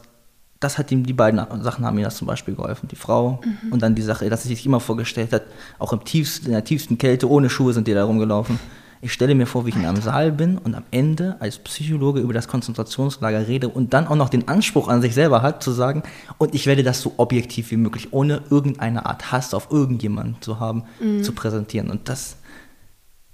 das 0.63 0.79
hat 0.79 0.91
ihm, 0.93 1.05
die 1.05 1.13
beiden 1.13 1.41
Sachen 1.63 1.85
haben 1.85 1.97
mir 1.97 2.05
das 2.05 2.17
zum 2.17 2.27
Beispiel 2.27 2.55
geholfen. 2.55 2.89
Die 2.89 2.97
Frau 2.97 3.41
und 3.71 3.83
dann 3.83 3.95
die 3.95 4.03
Sache, 4.03 4.29
dass 4.31 4.45
er 4.45 4.49
sich 4.49 4.65
immer 4.65 4.81
vorgestellt 4.81 5.33
hat, 5.33 5.43
auch 5.79 5.93
im 5.93 6.05
tiefsten, 6.05 6.47
in 6.47 6.53
der 6.53 6.65
tiefsten 6.65 6.99
Kälte, 6.99 7.29
ohne 7.29 7.51
Schuhe 7.51 7.73
sind 7.73 7.89
die 7.89 7.95
da 7.95 8.05
rumgelaufen. 8.05 8.59
Ich 9.05 9.13
stelle 9.13 9.35
mir 9.35 9.47
vor, 9.47 9.67
wie 9.67 9.71
ich 9.71 9.77
in 9.77 9.85
einem 9.85 10.01
Saal 10.01 10.31
bin 10.31 10.59
und 10.59 10.77
am 10.77 10.85
Ende 10.93 11.37
als 11.41 11.59
Psychologe 11.59 12.21
über 12.21 12.33
das 12.33 12.47
Konzentrationslager 12.47 13.49
rede 13.49 13.69
und 13.69 13.93
dann 13.93 14.07
auch 14.07 14.15
noch 14.15 14.29
den 14.29 14.47
Anspruch 14.47 14.87
an 14.87 15.03
sich 15.03 15.13
selber 15.13 15.43
hat, 15.43 15.61
zu 15.61 15.73
sagen, 15.73 16.05
und 16.39 16.55
ich 16.55 16.67
werde 16.67 16.85
das 16.85 17.01
so 17.01 17.15
objektiv 17.17 17.73
wie 17.73 17.77
möglich, 17.77 18.13
ohne 18.13 18.43
irgendeine 18.49 19.05
Art 19.05 19.33
Hass 19.33 19.55
auf 19.55 19.73
irgendjemanden 19.73 20.37
zu 20.41 20.61
haben, 20.61 20.85
zu 21.23 21.33
präsentieren. 21.33 21.91
Und 21.91 22.09
das, 22.09 22.37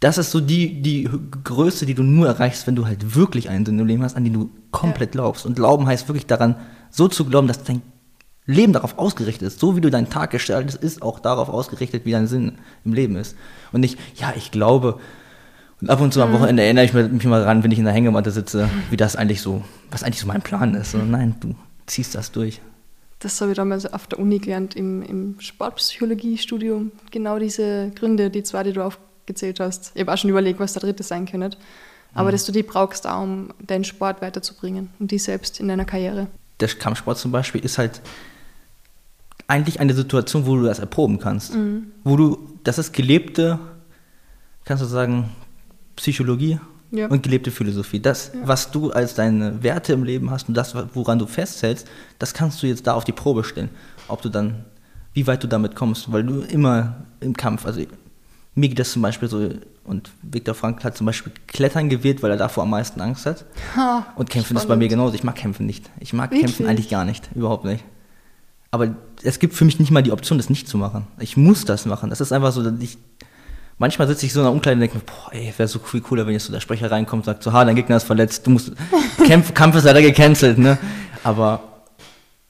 das 0.01 0.17
ist 0.17 0.31
so 0.31 0.41
die, 0.41 0.81
die 0.81 1.07
Größe, 1.45 1.85
die 1.85 1.95
du 1.95 2.03
nur 2.03 2.27
erreichst, 2.29 2.67
wenn 2.67 2.75
du 2.75 2.87
halt 2.87 3.15
wirklich 3.15 3.51
einen 3.51 3.67
Sinn 3.67 3.79
im 3.79 3.87
Leben 3.87 4.03
hast, 4.03 4.17
an 4.17 4.25
den 4.25 4.33
du 4.33 4.51
komplett 4.71 5.13
glaubst. 5.13 5.45
Und 5.45 5.57
Glauben 5.57 5.87
heißt 5.87 6.09
wirklich 6.09 6.25
daran, 6.25 6.57
so 6.91 7.09
zu 7.09 7.25
glauben, 7.25 7.49
dass 7.49 7.65
dein 7.65 7.83
Leben 8.47 8.73
darauf 8.73 8.99
ausgerichtet 8.99 9.49
ist. 9.49 9.61
So 9.61 9.77
wie 9.77 9.81
du 9.81 9.91
deinen 9.91 10.09
Tag 10.09 10.31
gestaltest, 10.31 10.83
ist 10.83 11.03
auch 11.03 11.21
darauf 11.21 11.49
ausgerichtet, 11.51 12.07
wie 12.07 12.13
dein 12.13 12.27
Sinn 12.27 12.59
im 12.85 12.95
Leben 12.95 13.17
ist. 13.17 13.37
Und 13.73 13.83
nicht, 13.83 13.99
ja, 14.17 14.33
ich 14.37 14.51
glaube. 14.51 14.99
Und 15.81 15.91
ab 15.91 16.01
und 16.01 16.13
zu 16.13 16.23
am 16.23 16.33
Wochenende 16.33 16.63
erinnere 16.63 16.87
ich 16.87 16.93
mich 16.93 17.25
mal 17.25 17.43
ran, 17.43 17.63
wenn 17.63 17.71
ich 17.71 17.79
in 17.79 17.85
der 17.85 17.95
Hängematte 17.95 18.31
sitze, 18.31 18.69
wie 18.91 18.97
das 18.97 19.17
eigentlich 19.17 19.43
so, 19.43 19.63
was 19.91 20.03
eigentlich 20.03 20.21
so 20.21 20.27
mein 20.27 20.43
Plan 20.43 20.75
ist. 20.75 20.95
Und 20.95 21.11
nein, 21.11 21.37
du, 21.41 21.55
ziehst 21.87 22.15
das 22.15 22.33
durch. 22.33 22.61
Das 23.19 23.41
habe 23.41 23.51
ich 23.51 23.57
damals 23.57 23.93
auf 23.93 24.07
der 24.07 24.19
Uni 24.19 24.39
gelernt, 24.39 24.77
im, 24.77 25.03
im 25.03 25.41
Sportpsychologie-Studium. 25.41 26.93
Genau 27.11 27.39
diese 27.39 27.91
Gründe, 27.95 28.31
die 28.31 28.45
zwei, 28.45 28.63
die 28.63 28.73
du 28.73 28.83
aufgezählt 28.83 29.61
hast. 29.61 29.93
Ich 29.95 30.01
habe 30.01 30.13
auch 30.13 30.19
schon 30.19 30.31
überlegt, 30.31 30.59
was 30.59 30.73
der 30.73 30.83
dritte 30.83 31.03
sein 31.03 31.27
könnte. 31.27 31.57
Aber 32.15 32.33
dass 32.33 32.47
du 32.47 32.53
die 32.53 32.63
brauchst, 32.63 33.07
auch, 33.07 33.23
um 33.23 33.51
deinen 33.65 33.85
Sport 33.85 34.23
weiterzubringen 34.23 34.89
und 34.99 35.11
die 35.11 35.19
selbst 35.19 35.61
in 35.61 35.69
deiner 35.69 35.85
Karriere. 35.85 36.29
Der 36.61 36.69
Kampfsport 36.69 37.19
zum 37.19 37.31
Beispiel 37.33 37.65
ist 37.65 37.79
halt 37.79 38.01
eigentlich 39.47 39.81
eine 39.81 39.95
Situation, 39.95 40.47
wo 40.47 40.57
du 40.57 40.65
das 40.65 40.79
erproben 40.79 41.19
kannst. 41.19 41.57
Wo 42.05 42.17
du, 42.17 42.59
das 42.65 42.79
ist 42.79 42.93
gelebte, 42.93 43.59
kannst 44.65 44.83
du 44.83 44.87
sagen, 44.87 45.31
Psychologie 45.97 46.59
Ja. 46.91 47.07
und 47.09 47.23
gelebte 47.23 47.51
Philosophie. 47.51 48.01
Das, 48.01 48.31
was 48.45 48.71
du 48.71 48.91
als 48.91 49.15
deine 49.15 49.63
Werte 49.63 49.93
im 49.95 50.05
Leben 50.05 50.31
hast 50.31 50.49
und 50.49 50.55
das, 50.55 50.75
woran 50.95 51.19
du 51.19 51.27
festhältst, 51.27 51.87
das 52.19 52.35
kannst 52.35 52.63
du 52.63 52.67
jetzt 52.67 52.87
da 52.87 52.95
auf 52.95 53.05
die 53.05 53.13
Probe 53.13 53.43
stellen. 53.45 53.71
Ob 54.09 54.23
du 54.23 54.29
dann, 54.29 54.65
wie 55.15 55.27
weit 55.27 55.43
du 55.43 55.49
damit 55.49 55.75
kommst, 55.75 56.13
weil 56.13 56.25
du 56.25 56.41
immer 56.43 57.05
im 57.21 57.35
Kampf, 57.35 57.67
also 57.67 57.81
mir 58.59 58.69
geht 58.69 58.79
das 58.79 58.93
zum 58.93 59.03
Beispiel 59.03 59.29
so, 59.29 59.49
und 59.85 60.11
Viktor 60.23 60.55
Frankl 60.55 60.85
hat 60.85 60.97
zum 60.97 61.07
Beispiel 61.07 61.33
Klettern 61.47 61.89
gewählt, 61.89 62.23
weil 62.23 62.31
er 62.31 62.37
davor 62.37 62.65
am 62.65 62.71
meisten 62.71 63.01
Angst 63.01 63.25
hat. 63.27 63.45
Ha, 63.77 64.07
Und 64.17 64.29
Kämpfen 64.31 64.57
ist 64.57 64.63
bei 64.63 64.67
spannend. 64.67 64.83
mir 64.83 64.89
genauso. 64.89 65.15
Ich 65.15 65.25
mag 65.25 65.35
Kämpfen 65.37 65.65
nicht. 65.67 65.89
Ich 66.01 66.13
mag 66.13 66.31
Wirklich? 66.31 66.47
Kämpfen 66.47 66.67
eigentlich 66.67 66.89
gar 66.91 67.05
nicht. 67.05 67.31
Überhaupt 67.35 67.65
nicht. 67.65 67.85
Aber 68.71 68.95
es 69.23 69.39
gibt 69.39 69.55
für 69.55 69.65
mich 69.65 69.79
nicht 69.81 69.91
mal 69.91 70.03
die 70.03 70.13
Option, 70.13 70.37
das 70.39 70.51
nicht 70.51 70.69
zu 70.69 70.77
machen. 70.77 71.07
Ich 71.19 71.37
muss 71.39 71.65
das 71.65 71.87
machen. 71.87 72.11
Das 72.11 72.21
ist 72.21 72.33
einfach 72.33 72.53
so, 72.53 72.63
dass 72.63 72.75
ich. 72.81 72.99
Manchmal 73.81 74.09
sitze 74.09 74.27
ich 74.27 74.33
so 74.33 74.41
in 74.41 74.45
der 74.45 74.53
Umkleide 74.53 74.75
und 74.75 74.81
denke 74.81 74.97
mir, 74.99 75.05
boah, 75.05 75.33
ey, 75.33 75.55
wäre 75.57 75.69
so 75.69 75.79
viel 75.79 76.01
cooler, 76.01 76.27
wenn 76.27 76.33
jetzt 76.33 76.47
so 76.47 76.53
der 76.53 76.59
Sprecher 76.61 76.91
reinkommt 76.91 77.21
und 77.23 77.25
sagt, 77.27 77.45
so, 77.45 77.53
ha, 77.53 77.65
dein 77.65 77.77
Gegner 77.77 77.97
ist 77.97 78.03
verletzt, 78.05 78.45
du 78.47 78.51
musst. 78.51 78.73
Kampf, 79.29 79.55
Kampf 79.55 79.77
ist 79.77 79.85
leider 79.85 80.03
gecancelt, 80.03 80.59
ne? 80.59 80.77
Aber 81.23 81.61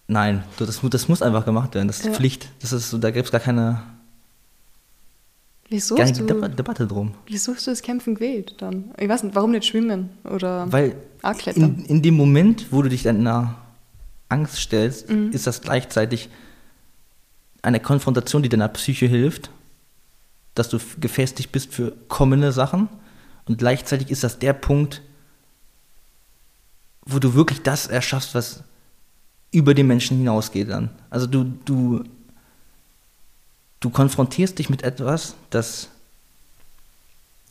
nein, 0.07 0.43
das, 0.59 0.81
das 0.83 1.09
muss 1.09 1.21
einfach 1.23 1.45
gemacht 1.45 1.75
werden. 1.75 1.87
Das 1.87 1.99
ist 2.01 2.07
Ja. 2.07 2.13
Pflicht. 2.13 2.49
Das 2.63 2.73
ist 2.73 2.89
so, 2.91 2.97
da 2.99 3.11
gibt 3.11 3.27
es 3.27 3.31
gar 3.31 3.41
keine, 3.43 3.83
Wieso 5.71 5.97
gar 5.97 6.07
keine 6.07 6.19
du, 6.19 6.27
Deba 6.27 6.49
Debatte 6.49 6.87
drum. 6.87 7.15
wieso 7.27 7.55
hast 7.55 7.67
du 7.67 7.71
das 7.71 7.83
Kämpfen 7.83 8.15
gewählt 8.15 8.55
dann? 8.59 8.91
Ich 8.99 9.09
weiß 9.09 9.23
nicht, 9.25 9.35
warum 9.35 9.51
nicht 9.51 9.67
schwimmen 9.67 10.11
oder 10.25 10.71
Weil 10.73 10.97
in, 11.55 11.85
in 11.85 12.03
dem 12.03 12.15
Moment, 12.17 12.67
wo 12.71 12.81
du 12.83 12.89
dich 12.89 13.03
deiner 13.03 13.57
Angst 14.31 14.57
stellst, 14.57 15.11
Mhm. 15.11 15.31
ist 15.33 15.47
das 15.47 15.61
gleichzeitig 15.61 16.29
eine 17.63 17.81
Konfrontation, 17.81 18.43
die 18.43 18.49
deiner 18.49 18.69
Psyche 18.69 19.07
hilft, 19.07 19.51
dass 20.55 20.69
du 20.69 20.79
gefestigt 21.01 21.53
bist 21.53 21.73
für 21.75 21.93
kommende 22.09 22.53
Sachen. 22.53 22.89
Und 23.47 23.59
gleichzeitig 23.59 24.11
ist 24.11 24.25
das 24.25 24.39
der 24.39 24.53
Punkt, 24.53 25.03
wo 27.05 27.19
du 27.19 27.35
wirklich 27.35 27.63
das 27.63 27.87
erschaffst, 27.87 28.35
was 28.35 28.63
über 29.51 29.75
den 29.75 29.87
Menschen 29.87 30.19
hinausgeht 30.19 30.69
dann. 30.71 30.91
Also 31.11 31.27
du, 31.27 31.45
du, 31.65 32.05
du 33.81 33.91
konfrontierst 33.91 34.59
dich 34.59 34.71
mit 34.71 34.83
etwas, 34.83 35.35
das 35.51 35.89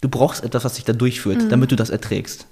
du 0.01 0.09
brauchst 0.09 0.43
etwas, 0.43 0.63
was 0.63 0.75
dich 0.75 0.85
da 0.85 0.93
durchführt, 0.93 1.51
damit 1.51 1.71
du 1.71 1.75
das 1.75 1.89
erträgst. 1.89 2.47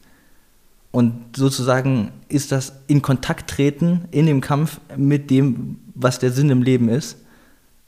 Und 0.91 1.35
sozusagen 1.35 2.11
ist 2.29 2.51
das 2.51 2.73
in 2.87 3.01
Kontakt 3.01 3.49
treten 3.49 4.07
in 4.11 4.25
dem 4.25 4.39
Kampf 4.39 4.79
mit 4.95 5.29
dem, 5.29 5.77
was 5.93 6.19
der 6.19 6.31
Sinn 6.31 6.49
im 6.49 6.63
Leben 6.63 6.87
ist. 6.87 7.17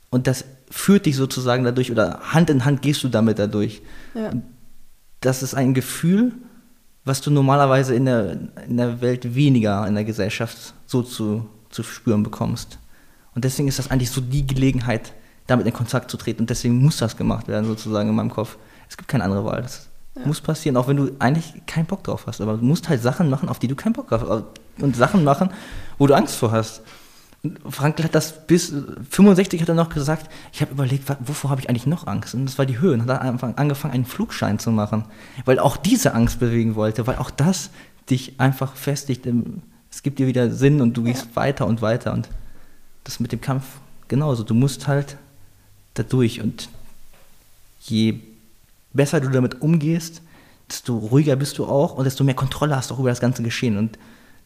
Und 0.10 0.28
das 0.28 0.44
führt 0.70 1.06
dich 1.06 1.16
sozusagen 1.16 1.64
dadurch 1.64 1.92
oder 1.92 2.20
Hand 2.34 2.50
in 2.50 2.66
Hand 2.66 2.82
gehst 2.82 3.04
du 3.04 3.08
damit 3.08 3.40
dadurch. 3.40 3.82
Ja. 4.14 4.32
Das 5.22 5.42
ist 5.42 5.54
ein 5.54 5.74
Gefühl, 5.74 6.34
was 7.06 7.22
du 7.22 7.32
normalerweise 7.32 7.96
in 7.96 8.06
der, 8.06 8.38
in 8.68 8.76
der 8.76 9.00
Welt 9.00 9.34
weniger 9.34 9.88
in 9.88 9.96
der 9.96 10.04
Gesellschaft 10.04 10.74
so 10.86 11.02
zu, 11.02 11.50
zu 11.70 11.84
spüren 11.84 12.24
bekommst. 12.24 12.78
Und 13.34 13.46
deswegen 13.46 13.70
ist 13.70 13.80
das 13.80 13.90
eigentlich 13.90 14.12
so 14.12 14.20
die 14.20 14.46
Gelegenheit, 14.46 15.14
damit 15.48 15.66
in 15.66 15.74
Kontakt 15.74 16.12
zu 16.12 16.18
treten. 16.18 16.42
Und 16.42 16.50
deswegen 16.50 16.78
muss 16.78 16.98
das 16.98 17.18
gemacht 17.18 17.48
werden, 17.48 17.66
sozusagen 17.66 18.10
in 18.10 18.16
meinem 18.16 18.30
Kopf. 18.32 18.58
Es 18.90 18.98
gibt 18.98 19.10
keine 19.10 19.24
andere 19.24 19.44
Wahl. 19.46 19.62
Das 19.62 19.88
muss 20.26 20.42
passieren, 20.42 20.78
auch 20.78 20.88
wenn 20.88 20.98
du 20.98 21.12
eigentlich 21.20 21.54
keinen 21.66 21.86
Bock 21.86 22.04
drauf 22.04 22.26
hast. 22.28 22.42
Aber 22.42 22.58
du 22.58 22.66
musst 22.66 22.90
halt 22.90 23.02
Sachen 23.02 23.30
machen, 23.30 23.50
auf 23.50 23.60
die 23.60 23.68
du 23.68 23.76
keinen 23.76 23.94
Bock 23.94 24.10
drauf 24.10 24.26
hast. 24.28 24.44
Und 24.82 24.96
Sachen 24.96 25.24
machen, 25.24 25.50
wo 25.98 26.08
du 26.08 26.14
Angst 26.14 26.36
vor 26.36 26.52
hast. 26.52 26.82
Und 27.44 27.60
Frankl 27.70 28.04
hat 28.04 28.16
das 28.16 28.46
bis 28.48 28.74
65 29.10 29.62
hat 29.62 29.70
er 29.70 29.76
noch 29.76 29.90
gesagt, 29.90 30.30
ich 30.52 30.62
habe 30.62 30.72
überlegt, 30.72 31.04
wovor 31.20 31.52
habe 31.52 31.62
ich 31.62 31.70
eigentlich 31.70 31.86
noch 31.86 32.08
Angst? 32.08 32.34
Und 32.34 32.46
das 32.46 32.58
war 32.58 32.66
die 32.66 32.80
Höhe. 32.80 32.94
Und 32.94 33.04
hat 33.04 33.10
er 33.10 33.22
einfach 33.22 33.56
angefangen, 33.56 33.94
einen 33.94 34.06
Flugschein 34.06 34.60
zu 34.60 34.72
machen. 34.72 35.06
Weil 35.46 35.60
auch 35.60 35.78
diese 35.78 36.14
Angst 36.14 36.40
bewegen 36.40 36.76
wollte, 36.76 37.08
weil 37.08 37.18
auch 37.18 37.30
das 37.30 37.70
dich 38.10 38.40
einfach 38.40 38.76
festigt. 38.76 39.28
Es 39.90 40.04
gibt 40.04 40.20
dir 40.20 40.28
wieder 40.28 40.52
Sinn 40.52 40.82
und 40.82 40.96
du 40.98 41.04
gehst 41.04 41.36
weiter 41.36 41.68
und 41.68 41.82
weiter. 41.82 42.14
Und 42.14 42.30
das 43.04 43.20
mit 43.20 43.32
dem 43.32 43.42
Kampf 43.42 43.66
genauso. 44.08 44.44
Du 44.44 44.54
musst 44.54 44.88
halt 44.88 45.18
da 46.00 46.04
durch. 46.04 46.42
Und 46.42 46.70
je 47.82 48.20
besser 48.94 49.20
du 49.22 49.30
damit 49.30 49.62
umgehst, 49.62 50.22
desto 50.70 50.98
ruhiger 50.98 51.36
bist 51.36 51.58
du 51.58 51.66
auch 51.66 51.96
und 51.96 52.06
desto 52.06 52.24
mehr 52.24 52.36
Kontrolle 52.36 52.76
hast 52.76 52.90
du 52.90 52.96
auch 52.96 53.00
über 53.00 53.10
das 53.10 53.20
ganze 53.20 53.44
Geschehen. 53.44 53.78
Und 53.78 53.98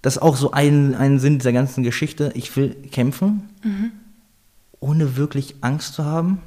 das 0.01 0.17
ist 0.17 0.21
auch 0.21 0.35
so 0.35 0.51
ein, 0.51 0.95
ein 0.95 1.19
Sinn 1.19 1.39
dieser 1.39 1.53
ganzen 1.53 1.83
Geschichte. 1.83 2.31
Ich 2.35 2.55
will 2.55 2.73
kämpfen, 2.91 3.49
ohne 4.79 5.15
wirklich 5.15 5.55
Angst 5.61 5.93
zu 5.93 6.05
haben 6.05 6.41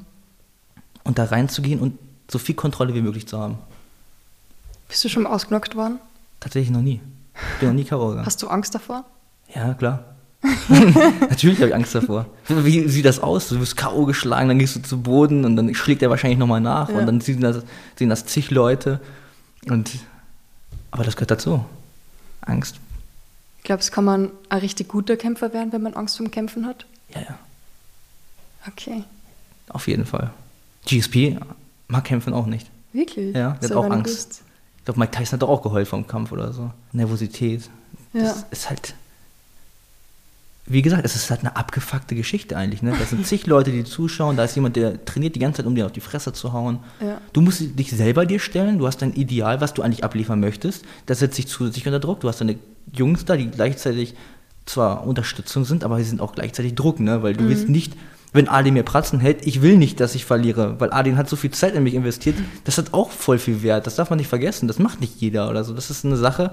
und 1.05 1.19
da 1.19 1.25
reinzugehen 1.25 1.81
und 1.81 1.99
so 2.31 2.39
viel 2.39 2.55
Kontrolle 2.55 2.95
wie 2.95 3.03
möglich 3.03 3.27
zu 3.27 3.39
haben. 3.39 3.59
Bist 4.89 5.05
du 5.05 5.09
schon 5.09 5.25
mal 5.25 5.31
ausgenockt 5.31 5.77
worden? 5.77 5.99
Tatsächlich 6.41 6.71
noch 6.71 6.83
nie. 6.83 7.01
Ich 7.35 7.61
bin 7.61 7.69
noch 7.69 7.75
nie 7.75 7.85
K.O. 7.85 8.09
gegangen. 8.09 8.27
Hast 8.27 8.43
du 8.43 8.49
Angst 8.49 8.75
davor? 8.75 9.05
Ja, 9.55 9.75
klar. 9.75 10.14
Natürlich 11.31 11.59
habe 11.59 11.69
ich 11.69 11.75
Angst 11.75 11.95
davor. 11.95 12.27
Wie 12.49 12.87
sieht 12.89 13.05
das 13.07 13.19
aus? 13.21 13.49
Du 13.49 13.59
wirst 13.61 13.77
K.O. 13.77 14.05
geschlagen, 14.05 14.49
dann 14.49 14.59
gehst 14.59 14.77
du 14.77 14.83
zu 14.83 15.01
Boden 15.01 15.45
und 15.45 15.57
dann 15.57 15.75
schlägt 15.75 16.03
er 16.03 16.11
wahrscheinlich 16.11 16.39
nochmal 16.39 16.61
nach 16.61 16.89
Ja. 16.91 16.99
und 16.99 17.07
dann 17.07 17.21
sehen 17.21 17.41
das, 17.41 17.65
sehen 17.97 18.11
das 18.11 18.27
zig 18.27 18.51
Leute. 18.51 19.01
Und, 19.69 19.91
aber 20.91 21.05
das 21.05 21.17
gehört 21.17 21.31
dazu. 21.31 21.65
Angst. 22.43 22.77
Glaubst 23.63 23.89
du, 23.89 23.93
kann 23.95 24.05
man 24.05 24.31
ein 24.51 24.59
richtig 24.59 24.89
guter 24.89 25.17
Kämpfer 25.17 25.55
werden, 25.55 25.73
wenn 25.73 25.81
man 25.83 25.95
Angst 25.95 26.19
vom 26.19 26.31
Kämpfen 26.31 26.67
hat? 26.67 26.85
Ja, 27.15 27.23
ja. 27.23 27.39
Okay. 28.69 29.05
Auf 29.71 29.89
jeden 29.89 30.05
Fall. 30.05 30.31
GSP 30.87 31.39
mag 31.89 32.05
kämpfen 32.05 32.35
auch 32.35 32.47
nicht. 32.47 32.67
Wirklich? 32.93 33.35
Ja, 33.35 33.53
der 33.53 33.55
hat 33.55 33.63
So, 33.65 33.79
auch 33.79 33.85
wenn 33.85 33.91
du 33.91 33.97
Angst. 33.97 34.29
bist. 34.29 34.43
Ich 34.79 34.85
glaube, 34.85 35.01
Mike 35.01 35.13
Tyson 35.13 35.33
hat 35.37 35.43
doch 35.43 35.49
auch 35.49 35.63
geheult 35.63 35.89
vom 35.89 36.07
Kampf 36.07 36.33
oder 36.33 36.53
so. 36.53 36.71
Nervosität. 36.93 37.71
Ja. 38.13 38.25
Das 38.25 38.45
ist 38.51 38.69
halt. 38.69 38.95
Wie 40.67 40.81
gesagt, 40.81 41.05
es 41.05 41.15
ist 41.15 41.31
halt 41.31 41.41
eine 41.41 41.57
abgefuckte 41.57 42.15
Geschichte 42.15 42.57
eigentlich. 42.57 42.83
Ne? 42.83 42.95
Da 42.99 43.05
sind 43.05 43.27
zig 43.27 43.47
Leute, 43.47 43.71
die 43.71 43.85
zuschauen. 43.85 44.37
Da 44.37 44.45
ist 44.45 44.55
jemand, 44.55 44.77
der 44.77 45.05
trainiert 45.05 45.35
die 45.35 45.41
ganze 45.41 45.59
Zeit, 45.59 45.67
um 45.67 45.75
dir 45.75 45.85
auf 45.85 45.93
die 45.93 46.01
Fresse 46.01 46.33
zu 46.33 46.53
hauen. 46.53 46.79
Ja. 47.01 47.21
Du 47.33 47.43
musst 47.43 47.61
dich 47.79 47.91
selber 47.91 48.25
dir 48.25 48.39
stellen. 48.39 48.79
Du 48.79 48.87
hast 48.87 49.03
dein 49.03 49.13
Ideal, 49.13 49.61
was 49.61 49.75
du 49.75 49.83
eigentlich 49.83 50.05
abliefern 50.05 50.41
möchtest. 50.41 50.85
Das 51.07 51.19
setzt 51.19 51.37
sich 51.37 51.49
zusätzlich 51.49 51.87
unter 51.87 52.01
Druck. 52.01 52.21
Du 52.21 52.29
hast 52.29 52.41
deine 52.41 52.59
Jungs 52.93 53.25
da, 53.25 53.37
die 53.37 53.51
gleichzeitig 53.51 54.15
zwar 54.65 55.07
Unterstützung 55.07 55.65
sind, 55.67 55.85
aber 55.85 55.99
sie 55.99 56.05
sind 56.05 56.23
auch 56.23 56.35
gleichzeitig 56.35 56.75
Druck, 56.75 56.99
ne? 56.99 57.23
Weil 57.23 57.35
du 57.35 57.47
willst 57.49 57.69
nicht, 57.69 57.95
wenn 58.33 58.49
Adin 58.49 58.75
mir 58.75 58.83
Pratzen 58.83 59.21
hält, 59.21 59.47
ich 59.47 59.61
will 59.61 59.77
nicht, 59.77 60.01
dass 60.01 60.15
ich 60.15 60.25
verliere, 60.25 60.81
weil 60.81 60.93
Adin 60.93 61.19
hat 61.19 61.29
so 61.29 61.37
viel 61.37 61.51
Zeit 61.51 61.75
in 61.75 61.83
mich 61.83 61.95
investiert. 61.95 62.37
Das 62.65 62.79
hat 62.79 62.95
auch 62.95 63.11
voll 63.11 63.39
viel 63.39 63.63
Wert. 63.63 63.87
Das 63.87 63.97
darf 63.97 64.09
man 64.09 64.19
nicht 64.19 64.29
vergessen. 64.29 64.67
Das 64.67 64.79
macht 64.79 65.01
nicht 65.01 65.21
jeder 65.21 65.51
oder 65.51 65.65
so. 65.65 65.75
Das 65.75 65.91
ist 65.91 66.05
eine 66.05 66.17
Sache. 66.17 66.53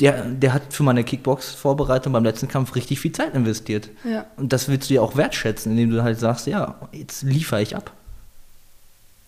Der, 0.00 0.24
der 0.24 0.54
hat 0.54 0.72
für 0.72 0.82
meine 0.82 1.04
Kickbox-Vorbereitung 1.04 2.12
beim 2.12 2.24
letzten 2.24 2.48
Kampf 2.48 2.74
richtig 2.74 3.00
viel 3.00 3.12
Zeit 3.12 3.34
investiert. 3.34 3.90
Ja. 4.04 4.26
Und 4.36 4.52
das 4.52 4.68
willst 4.68 4.88
du 4.88 4.94
ja 4.94 5.02
auch 5.02 5.16
wertschätzen, 5.16 5.72
indem 5.72 5.90
du 5.90 6.02
halt 6.02 6.18
sagst, 6.18 6.46
ja, 6.46 6.76
jetzt 6.92 7.22
liefere 7.22 7.60
ich 7.60 7.76
ab. 7.76 7.92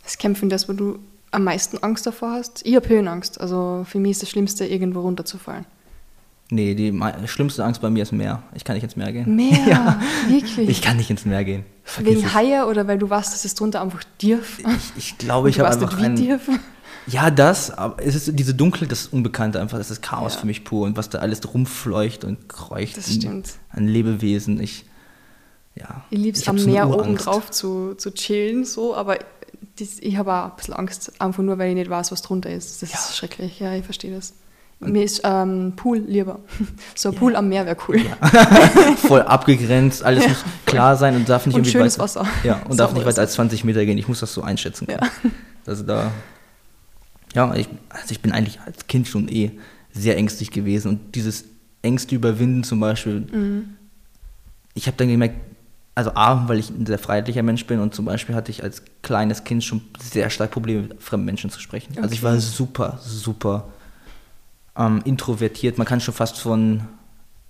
Das 0.03 0.19
Kämpfen 0.19 0.49
das, 0.49 0.69
wo 0.69 0.73
du 0.73 0.99
am 1.31 1.45
meisten 1.45 1.79
Angst 1.79 2.07
davor 2.07 2.33
hast? 2.33 2.65
Ich 2.65 2.75
habe 2.75 2.89
Höhenangst. 2.89 3.41
Also 3.41 3.85
für 3.89 3.99
mich 3.99 4.13
ist 4.13 4.23
das 4.23 4.31
Schlimmste, 4.31 4.67
irgendwo 4.67 5.01
runterzufallen. 5.01 5.67
Nee, 6.51 6.75
die 6.75 6.93
schlimmste 7.27 7.65
Angst 7.65 7.81
bei 7.81 7.89
mir 7.89 8.03
ist 8.03 8.13
Meer. 8.13 8.43
Ich 8.55 8.63
kann 8.63 8.75
nicht 8.75 8.85
ins 8.85 8.95
Meer 8.95 9.13
gehen. 9.13 9.35
Meer? 9.35 9.59
Ja. 9.67 10.03
Wirklich? 10.29 10.69
Ich 10.69 10.83
kann 10.83 10.99
nicht 10.99 11.09
ins 11.09 11.25
Meer 11.25 11.45
gehen. 11.45 11.65
Vergiss 11.83 12.17
Wegen 12.17 12.27
es. 12.27 12.35
Haie 12.35 12.67
oder 12.67 12.87
weil 12.87 12.99
du 12.99 13.09
weißt, 13.09 13.33
dass 13.33 13.47
es 13.47 13.55
drunter 13.55 13.81
einfach 13.81 14.05
dirf? 14.21 14.59
Ich, 14.59 14.93
ich 14.97 15.19
glaube, 15.19 15.49
ich 15.49 15.59
habe 15.59 15.71
einfach 15.71 15.99
ein, 15.99 16.15
dirf? 16.15 16.49
Ja, 17.07 17.31
das, 17.31 17.71
aber 17.71 17.97
es 18.05 18.15
ist 18.15 18.31
diese 18.39 18.55
Dunkelheit, 18.55 18.93
das 18.93 19.07
Unbekannte 19.09 19.61
einfach, 19.61 19.79
das 19.79 19.91
ist 19.91 20.03
Chaos 20.03 20.35
Ja. 20.35 20.41
für 20.41 20.47
mich 20.47 20.65
pur 20.65 20.87
und 20.87 20.97
was 20.97 21.09
da 21.11 21.19
alles 21.19 21.41
rumfleucht 21.53 22.25
und 22.25 22.49
kreucht 22.49 22.97
Das 22.97 23.09
an- 23.09 23.13
stimmt. 23.15 23.49
an 23.71 23.89
Lebewesen. 23.89 24.61
Ich, 24.61 24.85
ja. 25.75 26.05
Ich 26.11 26.19
liebe 26.19 26.39
es 26.39 26.47
am 26.49 26.57
Meer 26.65 26.89
oben 26.89 27.17
drauf 27.17 27.51
zu, 27.51 27.95
zu 27.95 28.13
chillen, 28.13 28.65
so, 28.65 28.95
aber 28.95 29.19
dies, 29.79 29.99
ich 30.01 30.17
habe 30.17 30.33
auch 30.33 30.45
ein 30.51 30.57
bisschen 30.57 30.75
Angst, 30.75 31.13
einfach 31.21 31.43
nur, 31.43 31.59
weil 31.59 31.71
ich 31.71 31.75
nicht 31.77 31.91
weiß, 31.91 32.13
was 32.13 32.23
drunter 32.23 32.51
ist. 32.51 32.83
Das 32.83 32.93
Ja. 32.93 32.99
ist 32.99 33.17
schrecklich, 33.17 33.59
ja, 33.61 33.75
ich 33.75 33.85
verstehe 33.85 34.15
das. 34.15 34.35
Mir 34.85 35.05
ist 35.05 35.21
ähm, 35.23 35.75
Pool 35.77 35.99
lieber. 35.99 36.41
So 36.97 37.11
ein 37.11 37.15
Pool 37.15 37.37
am 37.37 37.49
Meer 37.49 37.67
wäre 37.67 37.77
cool. 37.89 38.01
Voll 38.97 39.23
abgegrenzt, 39.23 40.03
alles 40.03 40.27
muss 40.27 40.39
klar 40.67 40.97
sein 40.97 41.15
und 41.17 41.29
darf 41.29 41.47
nicht 41.47 41.55
Und 41.55 41.61
irgendwie 41.61 41.71
schönes 41.79 41.95
weiter, 42.01 42.03
Wasser. 42.23 42.27
Ja, 42.45 42.63
und 42.69 42.79
darf 42.81 42.93
nicht 42.93 43.07
weiter 43.07 43.21
als 43.21 43.35
20 43.35 43.63
Meter 43.65 43.85
gehen. 43.87 43.97
Ich 43.99 44.09
muss 44.09 44.19
das 44.21 44.33
so 44.35 44.43
einschätzen 44.43 44.87
können. 44.89 44.99
Ja. 45.03 45.31
Also 45.67 45.85
da, 45.85 46.11
ja, 47.35 47.55
ich, 47.55 47.69
also 47.89 48.11
ich 48.11 48.21
bin 48.21 48.33
eigentlich 48.33 48.61
als 48.61 48.87
Kind 48.87 49.09
schon 49.09 49.29
eh 49.29 49.51
sehr 49.93 50.17
ängstlich 50.17 50.51
gewesen 50.51 50.89
und 50.89 51.15
dieses 51.15 51.45
Ängste 51.83 52.15
überwinden 52.15 52.65
zum 52.65 52.81
Beispiel, 52.81 53.21
Mhm. 53.33 53.65
ich 54.75 54.87
habe 54.87 54.97
dann 54.97 55.09
gemerkt, 55.09 55.37
also 55.95 56.13
A, 56.15 56.49
weil 56.49 56.59
ich 56.59 56.71
ein 56.71 56.87
sehr 56.87 56.99
freiheitlicher 56.99 57.43
Mensch 57.43 57.67
bin 57.67 57.79
und 57.81 57.95
zum 57.95 58.07
Beispiel 58.07 58.35
hatte 58.35 58.51
ich 58.51 58.63
als 58.63 58.83
kleines 59.03 59.45
Kind 59.45 59.63
schon 59.63 59.83
sehr 60.01 60.31
stark 60.31 60.51
Probleme, 60.51 60.83
mit 60.89 61.03
fremden 61.03 61.27
Menschen 61.27 61.51
zu 61.51 61.61
sprechen. 61.61 61.95
Also 62.01 62.15
ich 62.15 62.23
war 62.23 62.33
Okay. 62.33 62.41
super, 62.41 62.99
super 63.03 63.69
ähm, 64.77 65.03
introvertiert. 65.05 65.77
Man 65.77 65.87
kann 65.87 66.01
schon 66.01 66.15
fast 66.15 66.39
von 66.39 66.83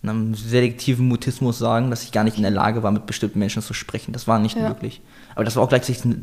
einem 0.02 0.34
selektiven 0.34 1.06
Mutismus 1.06 1.58
sagen, 1.58 1.90
dass 1.90 2.02
ich 2.02 2.10
gar 2.10 2.24
nicht 2.24 2.36
in 2.36 2.42
der 2.42 2.50
Lage 2.50 2.82
war, 2.82 2.90
mit 2.90 3.06
bestimmten 3.06 3.38
Menschen 3.38 3.62
zu 3.62 3.74
sprechen. 3.74 4.12
Das 4.12 4.26
war 4.26 4.40
nicht 4.40 4.56
Ja. 4.58 4.68
möglich. 4.70 5.00
Aber 5.36 5.44
das 5.44 5.54
war 5.54 5.62
auch 5.62 5.68
gleichzeitig 5.68 6.04
eine, 6.04 6.16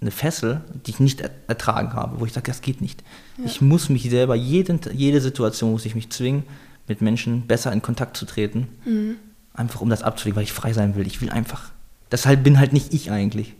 eine 0.00 0.10
Fessel, 0.10 0.60
die 0.86 0.90
ich 0.90 1.00
nicht 1.00 1.20
er 1.22 1.30
ertragen 1.46 1.94
habe, 1.94 2.20
wo 2.20 2.26
ich 2.26 2.32
sage, 2.32 2.46
das 2.48 2.60
geht 2.60 2.80
nicht. 2.80 3.02
Ich 3.44 3.60
muss 3.60 3.88
mich 3.88 4.02
selber, 4.10 4.34
jeden, 4.34 4.78
jede 4.92 5.20
Situation 5.20 5.70
muss 5.72 5.86
ich 5.86 5.94
mich 5.94 6.10
zwingen, 6.10 6.42
mit 6.86 7.00
Menschen 7.00 7.46
besser 7.46 7.72
in 7.72 7.82
Kontakt 7.82 8.16
zu 8.16 8.26
treten. 8.26 8.68
Mhm. 8.84 9.16
Einfach 9.54 9.80
um 9.80 9.88
das 9.88 10.02
abzulegen, 10.02 10.36
weil 10.36 10.44
ich 10.44 10.52
frei 10.52 10.72
sein 10.74 10.96
will. 10.96 11.06
Ich 11.06 11.22
will 11.22 11.30
einfach. 11.30 11.70
Deshalb 12.12 12.44
bin 12.44 12.58
halt 12.58 12.72
nicht 12.74 12.92
ich 12.92 13.10
eigentlich. 13.10 13.54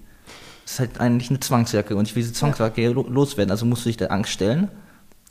Das 0.64 0.74
ist 0.74 0.78
halt 0.80 1.00
eigentlich 1.00 1.30
eine 1.30 1.40
Zwangsjacke 1.40 1.96
und 1.96 2.06
ich 2.06 2.14
will 2.14 2.22
diese 2.22 2.34
Zwangsjacke 2.34 2.88
lo- 2.88 3.06
loswerden. 3.08 3.50
Also 3.50 3.64
musst 3.64 3.84
du 3.84 3.88
dich 3.88 3.96
der 3.96 4.12
Angst 4.12 4.30
stellen, 4.32 4.68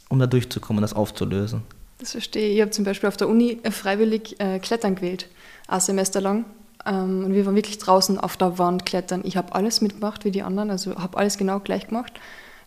um 0.09 0.17
da 0.17 0.25
durchzukommen 0.27 0.79
und 0.79 0.81
das 0.81 0.93
aufzulösen. 0.93 1.61
Das 1.99 2.11
verstehe 2.11 2.49
ich. 2.49 2.55
Ich 2.55 2.61
habe 2.61 2.71
zum 2.71 2.83
Beispiel 2.83 3.07
auf 3.07 3.15
der 3.17 3.29
Uni 3.29 3.59
äh, 3.63 3.69
freiwillig 3.71 4.39
äh, 4.39 4.59
Klettern 4.59 4.95
gewählt, 4.95 5.27
ein 5.67 5.79
Semester 5.79 6.19
lang. 6.19 6.45
Ähm, 6.85 7.25
und 7.25 7.33
wir 7.33 7.45
waren 7.45 7.55
wirklich 7.55 7.77
draußen 7.77 8.19
auf 8.19 8.37
der 8.37 8.57
Wand 8.59 8.85
klettern. 8.85 9.21
Ich 9.23 9.37
habe 9.37 9.53
alles 9.55 9.81
mitgemacht 9.81 10.25
wie 10.25 10.31
die 10.31 10.43
anderen, 10.43 10.69
also 10.69 10.95
habe 10.95 11.17
alles 11.17 11.37
genau 11.37 11.59
gleich 11.59 11.87
gemacht. 11.87 12.13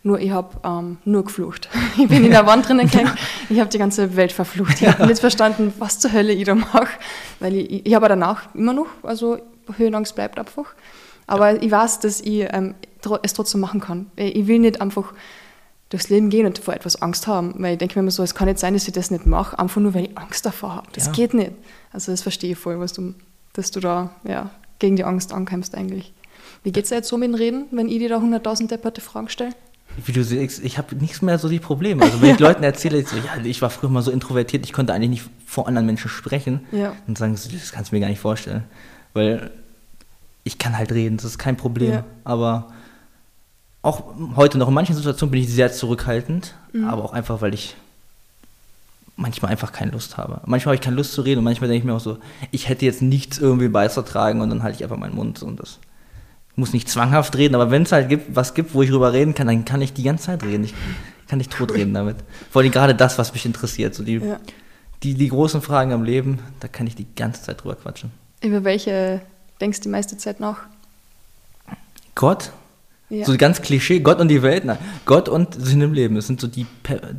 Nur 0.01 0.19
ich 0.19 0.31
habe 0.31 0.55
ähm, 0.63 0.97
nur 1.05 1.25
geflucht. 1.25 1.69
Ich 1.97 2.07
bin 2.07 2.23
in 2.23 2.31
der 2.31 2.45
Wand 2.45 2.67
drinnen 2.67 2.89
gehängt, 2.89 3.13
ich 3.49 3.59
habe 3.59 3.69
die 3.69 3.77
ganze 3.77 4.15
Welt 4.15 4.31
verflucht. 4.31 4.81
Ich 4.81 4.87
habe 4.87 5.05
nicht 5.07 5.19
verstanden, 5.19 5.73
was 5.79 5.99
zur 5.99 6.13
Hölle 6.13 6.31
ich 6.33 6.45
da 6.45 6.55
mache. 6.55 6.87
Weil 7.39 7.55
ich, 7.55 7.85
ich 7.85 7.93
habe 7.93 8.07
danach 8.07 8.53
immer 8.55 8.71
noch, 8.73 8.87
also 9.03 9.37
Höhenangst 9.77 10.15
bleibt 10.15 10.39
einfach. 10.39 10.73
Aber 11.27 11.61
ich 11.61 11.69
weiß, 11.69 11.99
dass 11.99 12.21
ich 12.21 12.47
ähm, 12.51 12.75
es 13.23 13.33
trotzdem 13.33 13.59
machen 13.61 13.81
kann. 13.81 14.09
Ich 14.15 14.35
ich 14.35 14.47
will 14.47 14.59
nicht 14.59 14.81
einfach 14.81 15.13
durchs 15.89 16.09
Leben 16.09 16.29
gehen 16.29 16.45
und 16.45 16.59
vor 16.59 16.73
etwas 16.73 17.01
Angst 17.01 17.27
haben. 17.27 17.55
Weil 17.57 17.73
ich 17.73 17.77
denke 17.79 17.95
mir 17.99 18.03
immer 18.03 18.11
so, 18.11 18.23
es 18.23 18.33
kann 18.35 18.47
nicht 18.47 18.59
sein, 18.59 18.73
dass 18.73 18.87
ich 18.87 18.93
das 18.93 19.11
nicht 19.11 19.25
mache, 19.25 19.57
einfach 19.59 19.81
nur, 19.81 19.93
weil 19.93 20.05
ich 20.05 20.17
Angst 20.17 20.45
davor 20.45 20.75
habe. 20.75 20.87
Das 20.93 21.07
Ja. 21.07 21.11
geht 21.11 21.33
nicht. 21.33 21.51
Also 21.91 22.11
das 22.11 22.21
verstehe 22.21 22.51
ich 22.53 22.57
voll, 22.57 22.79
was 22.79 22.93
du, 22.93 23.13
dass 23.59 23.71
du 23.71 23.79
da 23.79 24.11
ja, 24.23 24.49
gegen 24.79 24.95
die 24.95 25.03
Angst 25.03 25.33
ankämpfst 25.33 25.75
eigentlich. 25.75 26.13
Wie 26.63 26.71
geht 26.71 26.83
es 26.85 26.89
dir 26.89 26.95
jetzt 26.95 27.09
so 27.09 27.17
mit 27.17 27.27
dem 27.29 27.35
Reden, 27.35 27.65
wenn 27.71 27.87
ich 27.89 27.99
dir 27.99 28.09
da 28.09 28.17
100.000 28.17 28.67
depperte 28.67 29.01
Fragen 29.01 29.29
stelle? 29.29 29.51
Wie 30.05 30.11
du 30.11 30.23
siehst, 30.23 30.63
ich 30.63 30.77
habe 30.77 30.95
nichts 30.95 31.21
mehr 31.21 31.37
so 31.39 31.49
die 31.49 31.59
Probleme. 31.59 32.03
Also 32.03 32.21
wenn 32.21 32.31
ich 32.35 32.39
Leuten 32.47 32.63
erzähle, 32.63 32.99
ich, 32.99 33.07
so, 33.07 33.17
ja, 33.17 33.37
ich 33.43 33.61
war 33.61 33.69
früher 33.69 33.89
mal 33.89 34.01
so 34.01 34.11
introvertiert, 34.11 34.65
ich 34.65 34.71
konnte 34.73 34.93
eigentlich 34.93 35.09
nicht 35.09 35.29
vor 35.45 35.67
anderen 35.67 35.85
Menschen 35.85 36.09
sprechen, 36.09 36.61
Ja. 36.71 36.93
dann 37.05 37.15
sagen 37.15 37.35
sie, 37.37 37.51
das 37.57 37.71
kannst 37.71 37.91
du 37.91 37.95
mir 37.95 37.99
gar 38.01 38.09
nicht 38.09 38.19
vorstellen. 38.21 38.63
Weil 39.13 39.51
ich 40.43 40.57
kann 40.57 40.77
halt 40.77 40.91
reden, 40.91 41.17
das 41.17 41.25
ist 41.25 41.37
kein 41.37 41.57
Problem. 41.57 41.91
Ja. 41.91 42.03
Aber 42.23 42.67
auch 43.81 44.03
heute 44.35 44.57
noch 44.57 44.67
in 44.67 44.73
manchen 44.73 44.95
Situationen 44.95 45.31
bin 45.31 45.41
ich 45.41 45.49
sehr 45.49 45.71
zurückhaltend, 45.71 46.55
Mhm. 46.71 46.85
aber 46.87 47.03
auch 47.03 47.13
einfach, 47.13 47.41
weil 47.41 47.53
ich 47.53 47.75
manchmal 49.19 49.51
einfach 49.51 49.71
keine 49.71 49.91
Lust 49.91 50.17
habe. 50.17 50.41
Manchmal 50.45 50.71
habe 50.73 50.75
ich 50.75 50.81
keine 50.81 50.95
Lust 50.95 51.13
zu 51.13 51.21
reden 51.21 51.39
und 51.39 51.43
manchmal 51.43 51.67
denke 51.69 51.79
ich 51.79 51.85
mir 51.85 51.93
auch 51.93 51.99
so, 51.99 52.17
ich 52.51 52.69
hätte 52.69 52.85
jetzt 52.85 53.01
nichts 53.01 53.37
irgendwie 53.37 53.67
beizutragen 53.67 54.41
und 54.41 54.49
dann 54.49 54.63
halte 54.63 54.77
ich 54.77 54.83
einfach 54.83 54.97
meinen 54.97 55.15
Mund 55.15 55.41
und 55.43 55.59
das 55.59 55.79
ich 56.51 56.57
muss 56.57 56.73
nicht 56.73 56.89
zwanghaft 56.89 57.37
reden, 57.37 57.55
aber 57.55 57.71
wenn 57.71 57.83
es 57.83 57.91
halt 57.91 58.09
gibt, 58.09 58.35
was 58.35 58.53
gibt, 58.53 58.73
wo 58.73 58.81
ich 58.81 58.89
drüber 58.89 59.13
reden 59.13 59.33
kann, 59.33 59.47
dann 59.47 59.63
kann 59.65 59.81
ich 59.81 59.93
die 59.93 60.03
ganze 60.03 60.25
Zeit 60.25 60.43
reden. 60.43 60.65
Ich 60.65 60.73
kann 61.27 61.37
nicht 61.37 61.51
tot 61.51 61.73
reden 61.73 61.93
damit. 61.93 62.17
Vor 62.51 62.61
allem 62.61 62.71
gerade 62.71 62.95
das, 62.95 63.17
was 63.17 63.31
mich 63.33 63.45
interessiert. 63.45 63.95
So 63.95 64.03
die, 64.03 64.15
Ja. 64.15 64.39
die, 65.03 65.13
die 65.13 65.29
großen 65.29 65.61
Fragen 65.61 65.93
am 65.93 66.03
Leben, 66.03 66.39
da 66.59 66.67
kann 66.67 66.85
ich 66.87 66.95
die 66.95 67.07
ganze 67.15 67.43
Zeit 67.43 67.63
drüber 67.63 67.75
quatschen. 67.75 68.11
Über 68.43 68.63
welche 68.65 69.21
denkst 69.61 69.79
du 69.79 69.83
die 69.83 69.89
meiste 69.89 70.17
Zeit 70.17 70.39
nach? 70.41 70.57
Gott, 72.15 72.51
Ja. 73.09 73.25
so 73.25 73.35
ganz 73.37 73.61
Klischee, 73.61 73.99
Gott 74.01 74.19
und 74.19 74.27
die 74.27 74.41
Welt, 74.43 74.65
nein, 74.65 74.77
Gott 75.05 75.29
und 75.29 75.55
Sinn 75.55 75.81
im 75.81 75.93
Leben, 75.93 76.15
das 76.15 76.27
sind 76.27 76.39
so 76.39 76.47
die, 76.47 76.67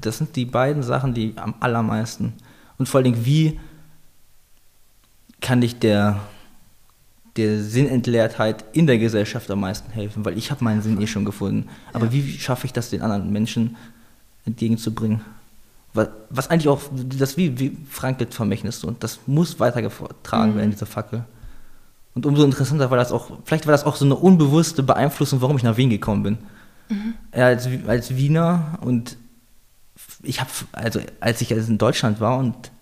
das 0.01 0.18
sind 0.18 0.36
die 0.36 0.45
beiden 0.45 0.82
Sachen, 0.84 1.14
die 1.14 1.32
am 1.36 1.55
allermeisten. 1.61 2.34
Und 2.78 2.88
vor 2.88 2.99
allen 2.99 3.12
Dingen, 3.12 3.26
wie 3.26 3.59
kann 5.41 5.62
ich 5.62 5.78
der, 5.78 6.20
der 7.36 7.61
Sinnentleertheit 7.62 8.64
in 8.72 8.86
der 8.86 8.99
Gesellschaft 8.99 9.51
am 9.51 9.61
meisten 9.61 9.91
helfen? 9.91 10.24
Weil 10.24 10.36
ich 10.38 10.51
habe 10.51 10.62
meinen 10.64 10.82
Sinn 10.82 11.01
eh 11.01 11.07
schon 11.07 11.24
gefunden. 11.24 11.68
Aber 11.93 12.07
Ja. 12.07 12.12
wie 12.12 12.38
schaffe 12.38 12.66
ich 12.66 12.72
das 12.72 12.91
den 12.91 13.03
anderen 13.03 13.32
Menschen 13.32 13.76
entgegenzubringen? 14.47 15.22
Was, 15.93 16.09
was 16.28 16.51
eigentlich 16.51 16.68
auch, 16.68 16.80
das 17.18 17.36
wie, 17.36 17.59
wie 17.59 17.76
Frankl 17.88 18.26
Vermächtnis, 18.30 18.84
und 18.84 19.03
das 19.03 19.18
muss 19.26 19.59
weitergetragen 19.59 20.53
Mhm. 20.53 20.57
werden, 20.57 20.70
diese 20.70 20.86
Fackel. 20.86 21.24
Und 22.15 22.27
umso 22.27 22.45
interessanter 22.45 22.91
war 22.91 22.99
das 22.99 23.13
auch, 23.13 23.31
vielleicht 23.45 23.67
war 23.67 23.73
das 23.73 23.85
auch 23.85 23.97
so 23.97 24.05
eine 24.05 24.17
unbewusste 24.17 24.83
Beeinflussung, 24.83 25.41
warum 25.41 25.57
ich 25.57 25.63
nach 25.63 25.77
Wien 25.77 25.91
gekommen 25.91 26.23
bin. 26.23 26.39
Ja, 27.35 27.47
als, 27.47 27.69
als 27.87 28.17
Wiener 28.17 28.79
und 28.81 29.17
ich 30.23 30.41
habe, 30.41 30.51
also 30.73 31.01
als 31.21 31.41
ich 31.41 31.53
in 31.53 31.79
Deutschland 31.79 32.21
war 32.21 32.39
und 32.39 32.73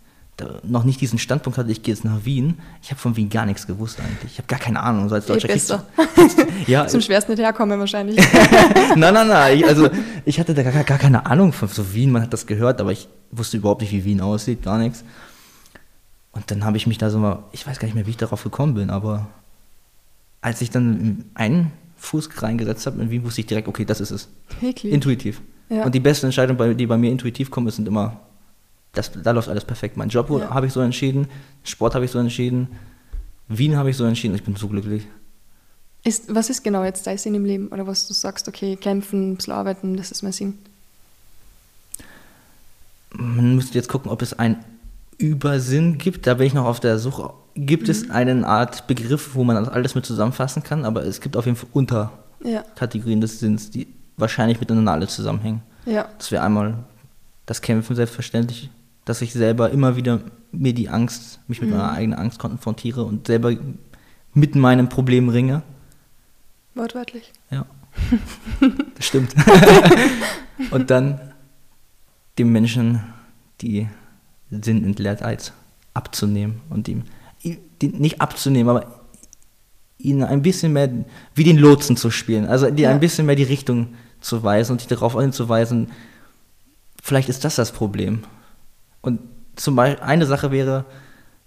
noch 0.62 0.84
nicht 0.84 1.00
diesen 1.00 1.18
Standpunkt 1.18 1.58
hatte, 1.58 1.70
ich 1.72 1.82
gehe 1.82 1.92
jetzt 1.92 2.04
nach 2.04 2.24
Wien, 2.24 2.58
ich 2.82 2.90
habe 2.90 3.00
von 3.00 3.16
Wien 3.16 3.28
gar 3.28 3.44
nichts 3.44 3.66
gewusst 3.66 3.98
eigentlich. 4.00 4.32
Ich 4.32 4.38
habe 4.38 4.46
gar 4.46 4.60
keine 4.60 4.80
Ahnung, 4.80 5.08
so 5.08 5.16
als 5.16 5.26
Deutscher. 5.26 5.48
besser. 5.48 5.84
ja, 6.66 6.86
Zum 6.86 7.00
schwersten 7.00 7.32
nicht 7.32 7.40
herkommen 7.40 7.78
wahrscheinlich. 7.78 8.16
nein, 8.96 9.14
nein, 9.14 9.26
nein. 9.26 9.58
Ich, 9.58 9.66
also 9.66 9.88
ich 10.24 10.38
hatte 10.38 10.54
da 10.54 10.62
gar, 10.62 10.84
gar 10.84 10.98
keine 10.98 11.26
Ahnung 11.26 11.52
von 11.52 11.68
so 11.68 11.92
Wien. 11.92 12.12
Man 12.12 12.22
hat 12.22 12.32
das 12.32 12.46
gehört, 12.46 12.80
aber 12.80 12.92
ich 12.92 13.08
wusste 13.32 13.56
überhaupt 13.56 13.80
nicht, 13.80 13.92
wie 13.92 14.04
Wien 14.04 14.20
aussieht, 14.20 14.62
gar 14.62 14.78
nichts. 14.78 15.04
Und 16.38 16.48
dann 16.52 16.64
habe 16.64 16.76
ich 16.76 16.86
mich 16.86 16.98
da 16.98 17.10
so 17.10 17.18
mal, 17.18 17.42
ich 17.50 17.66
weiß 17.66 17.80
gar 17.80 17.86
nicht 17.86 17.96
mehr, 17.96 18.06
wie 18.06 18.10
ich 18.10 18.16
darauf 18.16 18.44
gekommen 18.44 18.74
bin, 18.74 18.90
aber 18.90 19.26
als 20.40 20.60
ich 20.60 20.70
dann 20.70 21.24
einen 21.34 21.72
Fuß 21.96 22.28
reingesetzt 22.42 22.86
habe 22.86 23.02
in 23.02 23.10
Wien, 23.10 23.24
wusste 23.24 23.40
ich 23.40 23.48
direkt, 23.48 23.66
okay, 23.66 23.84
das 23.84 24.00
ist 24.00 24.12
es. 24.12 24.28
Wirklich. 24.60 24.92
Intuitiv. 24.92 25.40
Ja. 25.68 25.84
Und 25.84 25.96
die 25.96 26.00
besten 26.00 26.26
Entscheidungen, 26.26 26.76
die 26.76 26.86
bei 26.86 26.96
mir 26.96 27.10
intuitiv 27.10 27.50
kommen, 27.50 27.68
sind 27.72 27.88
immer, 27.88 28.20
das, 28.92 29.10
da 29.10 29.32
läuft 29.32 29.48
alles 29.48 29.64
perfekt. 29.64 29.96
Mein 29.96 30.10
Job 30.10 30.30
Ja. 30.30 30.50
habe 30.50 30.68
ich 30.68 30.72
so 30.72 30.80
entschieden, 30.80 31.26
Sport 31.64 31.96
habe 31.96 32.04
ich 32.04 32.12
so 32.12 32.20
entschieden, 32.20 32.68
Wien 33.48 33.76
habe 33.76 33.90
ich 33.90 33.96
so 33.96 34.04
entschieden. 34.04 34.36
Ich 34.36 34.44
bin 34.44 34.54
so 34.54 34.68
glücklich. 34.68 35.08
Ist, 36.04 36.32
was 36.32 36.50
ist 36.50 36.62
genau 36.62 36.84
jetzt 36.84 37.04
dein 37.08 37.18
Sinn 37.18 37.34
im 37.34 37.44
Leben? 37.44 37.66
Oder 37.68 37.84
was 37.88 38.06
du 38.06 38.14
sagst, 38.14 38.46
okay, 38.46 38.76
kämpfen, 38.76 39.32
ein 39.32 39.36
bisschen 39.36 39.54
arbeiten, 39.54 39.96
das 39.96 40.12
ist 40.12 40.22
mein 40.22 40.30
Sinn. 40.32 40.56
Man 43.12 43.56
müsste 43.56 43.76
jetzt 43.76 43.88
gucken, 43.88 44.08
ob 44.08 44.22
es 44.22 44.34
einen 44.38 44.56
Übersinn 45.18 45.98
gibt. 45.98 46.26
Da 46.26 46.34
bin 46.34 46.46
ich 46.46 46.54
noch 46.54 46.64
auf 46.64 46.80
der 46.80 46.98
Suche. 46.98 47.32
Gibt 47.54 47.88
es 47.88 48.10
eine 48.10 48.46
Art 48.46 48.86
Begriff, 48.86 49.34
wo 49.34 49.42
man 49.44 49.56
das 49.56 49.68
alles 49.68 49.94
mit 49.94 50.06
zusammenfassen 50.06 50.62
kann? 50.62 50.84
Aber 50.84 51.04
es 51.04 51.20
gibt 51.20 51.36
auf 51.36 51.44
jeden 51.46 51.56
Fall 51.56 51.68
Unterkategorien 51.72 53.18
Ja, 53.18 53.22
des 53.22 53.40
Sinns, 53.40 53.70
die 53.70 53.88
wahrscheinlich 54.16 54.60
miteinander 54.60 54.92
alle 54.92 55.08
zusammenhängen. 55.08 55.62
ja, 55.86 56.08
Das 56.18 56.30
wäre 56.30 56.42
einmal 56.44 56.74
das 57.46 57.60
Kämpfen 57.62 57.96
selbstverständlich, 57.96 58.70
dass 59.04 59.22
ich 59.22 59.32
selber 59.32 59.70
immer 59.70 59.96
wieder 59.96 60.20
mir 60.52 60.72
die 60.72 60.88
Angst, 60.88 61.40
mich 61.48 61.60
mit 61.60 61.70
Mhm. 61.70 61.76
meiner 61.76 61.92
eigenen 61.92 62.18
Angst 62.18 62.38
konfrontiere 62.38 63.02
und 63.04 63.26
selber 63.26 63.52
mit 64.34 64.54
meinem 64.54 64.88
Problem 64.88 65.28
ringe. 65.28 65.62
wortwörtlich. 66.74 67.32
Ja, 67.50 67.66
das 68.94 69.04
stimmt. 69.06 69.34
und 70.70 70.90
dann 70.90 71.20
dem 72.38 72.52
Menschen 72.52 73.02
die 73.60 73.88
Sinnentleertheit 74.50 75.52
abzunehmen 75.94 76.60
und 76.70 76.88
ihm 76.88 77.02
die, 77.44 77.88
nicht 77.88 78.20
abzunehmen, 78.20 78.68
aber 78.68 79.00
ihnen 79.98 80.22
ein 80.24 80.42
bisschen 80.42 80.72
mehr 80.72 80.90
wie 81.34 81.44
den 81.44 81.58
Lotsen 81.58 81.96
zu 81.96 82.10
spielen, 82.10 82.46
also 82.46 82.70
dir 82.70 82.84
Ja. 82.84 82.90
ein 82.90 83.00
bisschen 83.00 83.26
mehr 83.26 83.36
die 83.36 83.42
Richtung 83.44 83.94
zu 84.20 84.42
weisen 84.42 84.72
und 84.72 84.80
dich 84.80 84.88
darauf 84.88 85.18
hinzuweisen, 85.18 85.90
vielleicht 87.02 87.28
ist 87.28 87.44
das 87.44 87.56
das 87.56 87.72
Problem. 87.72 88.22
Und 89.00 89.20
zum 89.56 89.76
Beispiel 89.76 90.02
eine 90.04 90.26
Sache 90.26 90.50
wäre, 90.50 90.84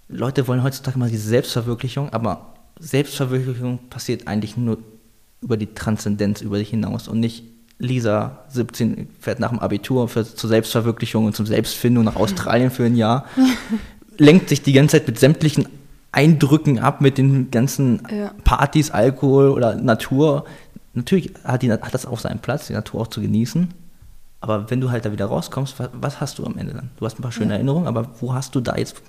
Leute 0.08 0.48
wollen 0.48 0.64
heutzutage 0.64 1.00
mal 1.00 1.10
diese 1.10 1.28
Selbstverwirklichung, 1.30 2.10
aber 2.12 2.54
Selbstverwirklichung 2.80 3.80
passiert 3.90 4.28
eigentlich 4.28 4.58
nur 4.58 4.80
über 5.42 5.58
die 5.58 5.74
Transzendenz 5.74 6.42
über 6.42 6.58
dich 6.58 6.70
hinaus 6.70 7.08
und 7.08 7.20
nicht 7.20 7.44
Lisa, 7.82 8.40
17, 8.50 9.10
fährt 9.20 9.40
nach 9.40 9.50
dem 9.50 9.60
Abitur 9.60 10.08
für, 10.08 10.24
zur 10.26 10.50
Selbstverwirklichung 10.50 11.26
und 11.26 11.36
zum 11.36 11.46
Selbstfindung 11.46 12.04
nach 12.04 12.16
Australien 12.16 12.72
für 12.72 12.86
ein 12.86 12.96
Jahr, 12.96 13.26
lenkt 14.18 14.50
sich 14.50 14.62
die 14.62 14.74
ganze 14.74 14.98
Zeit 14.98 15.08
mit 15.08 15.20
sämtlichen 15.20 15.68
Eindrücken 16.12 16.80
ab, 16.80 17.02
mit 17.02 17.18
den 17.18 17.52
ganzen 17.52 18.02
Ja. 18.16 18.32
Partys, 18.44 18.92
Alkohol 18.92 19.50
oder 19.50 19.76
Natur. 19.76 20.46
Natürlich 20.94 21.32
hat, 21.44 21.62
die, 21.62 21.72
hat 21.72 21.94
das 21.94 22.06
auch 22.06 22.20
seinen 22.20 22.40
Platz, 22.40 22.68
die 22.68 22.74
Natur 22.74 23.02
auch 23.02 23.08
zu 23.08 23.22
genießen. 23.22 23.70
Aber 24.42 24.70
wenn 24.70 24.82
du 24.82 24.92
halt 24.92 25.06
da 25.06 25.12
wieder 25.12 25.26
rauskommst, 25.28 25.80
was, 25.80 25.90
was 25.94 26.20
hast 26.20 26.40
du 26.40 26.46
am 26.46 26.58
Ende 26.58 26.74
dann? 26.74 26.90
Du 26.98 27.06
hast 27.06 27.18
ein 27.20 27.22
paar 27.22 27.32
schöne 27.32 27.50
Ja. 27.52 27.56
Erinnerungen, 27.56 27.88
aber 27.88 28.08
wo 28.20 28.34
hast 28.34 28.56
du 28.56 28.60
da 28.60 28.76
jetzt? 28.76 29.02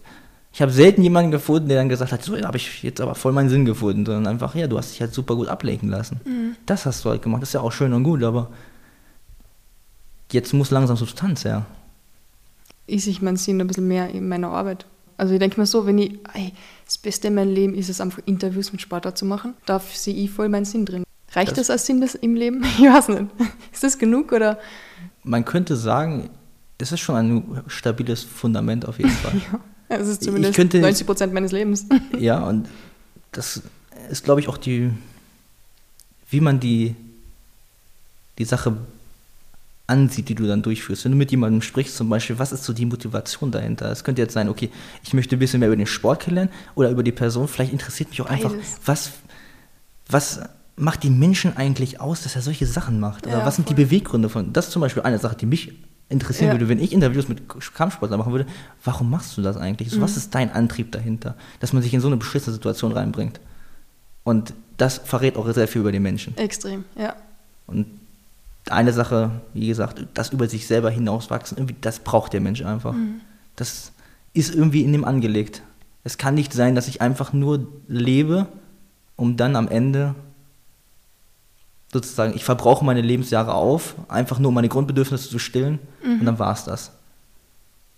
Ich 0.54 0.60
habe 0.60 0.70
selten 0.70 1.02
jemanden 1.02 1.30
gefunden, 1.30 1.68
der 1.68 1.78
dann 1.78 1.88
gesagt 1.88 2.12
hat, 2.12 2.22
so, 2.22 2.36
da 2.36 2.46
habe 2.46 2.58
ich 2.58 2.82
jetzt 2.82 3.00
aber 3.00 3.14
voll 3.14 3.32
meinen 3.32 3.48
Sinn 3.48 3.64
gefunden, 3.64 4.04
sondern 4.04 4.26
einfach, 4.26 4.54
ja, 4.54 4.66
du 4.66 4.76
hast 4.76 4.90
dich 4.92 5.00
halt 5.00 5.14
super 5.14 5.34
gut 5.34 5.48
ablenken 5.48 5.88
lassen. 5.88 6.20
Mhm. 6.26 6.56
Das 6.66 6.84
hast 6.84 7.04
du 7.04 7.10
halt 7.10 7.22
gemacht, 7.22 7.40
das 7.42 7.48
ist 7.50 7.54
ja 7.54 7.60
auch 7.60 7.72
schön 7.72 7.92
und 7.94 8.04
gut, 8.04 8.22
aber 8.22 8.50
jetzt 10.30 10.52
muss 10.52 10.70
langsam 10.70 10.96
Substanz 10.96 11.44
her. 11.44 11.64
Ist 12.86 13.06
ich 13.06 13.22
mein 13.22 13.36
Sinn 13.36 13.60
ein 13.60 13.66
bisschen 13.66 13.88
mehr 13.88 14.08
in 14.10 14.28
meiner 14.28 14.48
Arbeit. 14.48 14.86
Also 15.16 15.34
ich 15.34 15.40
denke 15.40 15.60
mir 15.60 15.66
so, 15.66 15.86
wenn 15.86 15.98
ich, 15.98 16.18
ey, 16.34 16.52
das 16.84 16.98
Beste 16.98 17.28
in 17.28 17.34
meinem 17.34 17.54
Leben 17.54 17.74
ist 17.74 17.88
es 17.88 18.00
einfach 18.00 18.20
Interviews 18.26 18.72
mit 18.72 18.80
Sportler 18.80 19.14
zu 19.14 19.24
machen, 19.24 19.54
da 19.66 19.78
sehe 19.78 20.14
ich 20.14 20.30
voll 20.30 20.48
meinen 20.48 20.64
Sinn 20.64 20.84
drin. 20.84 21.04
Reicht 21.34 21.52
das, 21.52 21.68
Das- 21.68 21.70
als 21.70 21.86
Sinn 21.86 22.04
im 22.20 22.34
Leben? 22.34 22.62
Ich 22.78 22.84
weiß 22.84 23.08
nicht. 23.08 23.26
Ist 23.72 23.84
das 23.84 23.98
genug 23.98 24.32
oder? 24.32 24.58
Man 25.22 25.44
könnte 25.44 25.76
sagen, 25.76 26.30
es 26.78 26.90
ist 26.92 27.00
schon 27.00 27.14
ein 27.16 27.62
stabiles 27.68 28.22
Fundament 28.24 28.86
auf 28.86 28.98
jeden 28.98 29.10
Fall. 29.22 29.34
Ja, 29.52 29.60
es 29.96 30.08
ist 30.08 30.22
Ich 30.22 30.26
zumindest 30.28 30.54
könnte- 30.54 30.78
90 30.80 31.06
Prozent 31.06 31.32
meines 31.32 31.52
Lebens. 31.52 31.86
Ja, 32.18 32.40
und 32.44 32.68
das 33.32 33.62
ist, 34.10 34.24
glaube 34.24 34.40
ich, 34.40 34.48
auch 34.48 34.58
die, 34.58 34.90
wie 36.30 36.40
man 36.40 36.60
die, 36.60 36.94
die 38.38 38.44
Sache 38.44 38.76
ansieht, 39.86 40.28
die 40.28 40.34
du 40.34 40.46
dann 40.46 40.62
durchführst. 40.62 41.04
Wenn 41.04 41.12
du 41.12 41.18
mit 41.18 41.30
jemandem 41.30 41.60
sprichst, 41.60 41.96
zum 41.96 42.08
Beispiel, 42.08 42.38
was 42.38 42.52
ist 42.52 42.64
so 42.64 42.72
die 42.72 42.86
Motivation 42.86 43.50
dahinter? 43.50 43.90
Es 43.90 44.04
könnte 44.04 44.22
jetzt 44.22 44.32
sein, 44.32 44.48
okay, 44.48 44.70
ich 45.02 45.12
möchte 45.12 45.36
ein 45.36 45.38
bisschen 45.38 45.60
mehr 45.60 45.68
über 45.68 45.76
den 45.76 45.86
Sport 45.86 46.20
kennenlernen 46.22 46.52
oder 46.74 46.90
über 46.90 47.02
die 47.02 47.12
Person. 47.12 47.48
Vielleicht 47.48 47.72
interessiert 47.72 48.10
mich 48.10 48.20
auch 48.22 48.26
einfach, 48.26 48.50
Beides. 48.52 48.76
was, 48.86 49.10
was 50.08 50.40
macht 50.76 51.02
die 51.02 51.10
Menschen 51.10 51.56
eigentlich 51.56 52.00
aus, 52.00 52.22
dass 52.22 52.36
er 52.36 52.42
solche 52.42 52.66
Sachen 52.66 53.00
macht? 53.00 53.26
Oder 53.26 53.38
Ja, 53.40 53.46
was 53.46 53.56
sind 53.56 53.68
die 53.68 53.74
voll. 53.74 53.84
Beweggründe 53.84 54.28
von? 54.28 54.52
Das 54.52 54.66
ist 54.66 54.72
zum 54.72 54.80
Beispiel 54.80 55.02
eine 55.02 55.18
Sache, 55.18 55.36
die 55.36 55.46
mich 55.46 55.72
interessieren 56.12 56.48
Ja. 56.48 56.54
würde, 56.54 56.68
wenn 56.68 56.78
ich 56.78 56.92
Interviews 56.92 57.28
mit 57.28 57.42
Kampfsportlern 57.74 58.18
machen 58.20 58.32
würde. 58.32 58.46
Warum 58.84 59.10
machst 59.10 59.36
du 59.36 59.42
das 59.42 59.56
eigentlich? 59.56 59.90
So, 59.90 59.96
Mhm. 59.98 60.02
Was 60.02 60.16
ist 60.16 60.34
dein 60.34 60.52
Antrieb 60.52 60.92
dahinter, 60.92 61.34
dass 61.60 61.72
man 61.72 61.82
sich 61.82 61.92
in 61.94 62.00
so 62.00 62.06
eine 62.06 62.16
beschissene 62.18 62.54
Situation 62.54 62.92
reinbringt? 62.92 63.40
Und 64.24 64.54
das 64.76 64.98
verrät 64.98 65.36
auch 65.36 65.50
sehr 65.52 65.66
viel 65.68 65.80
über 65.80 65.90
den 65.92 66.02
Menschen. 66.02 66.36
Extrem, 66.36 66.84
ja. 66.96 67.16
Und 67.66 67.86
eine 68.70 68.92
Sache, 68.92 69.30
wie 69.54 69.66
gesagt, 69.66 70.06
das 70.14 70.30
über 70.32 70.48
sich 70.48 70.66
selber 70.68 70.90
hinauswachsen, 70.90 71.58
irgendwie, 71.58 71.74
das 71.80 71.98
braucht 71.98 72.32
der 72.32 72.40
Mensch 72.40 72.62
einfach. 72.62 72.94
Das 73.56 73.90
ist 74.34 74.54
irgendwie 74.54 74.82
in 74.82 74.94
ihm 74.94 75.04
angelegt. 75.04 75.62
Es 76.04 76.18
kann 76.18 76.34
nicht 76.34 76.52
sein, 76.52 76.74
dass 76.74 76.86
ich 76.88 77.00
einfach 77.00 77.32
nur 77.32 77.66
lebe, 77.88 78.46
um 79.16 79.36
dann 79.36 79.56
am 79.56 79.68
Ende 79.68 80.14
sozusagen, 81.92 82.34
ich 82.34 82.44
verbrauche 82.44 82.84
meine 82.84 83.02
Lebensjahre 83.02 83.54
auf, 83.54 83.94
einfach 84.08 84.38
nur 84.38 84.48
um 84.48 84.54
meine 84.54 84.68
Grundbedürfnisse 84.68 85.28
zu 85.28 85.38
stillen 85.38 85.78
und 86.02 86.24
dann 86.24 86.38
war 86.38 86.52
es 86.52 86.64
das. 86.64 86.92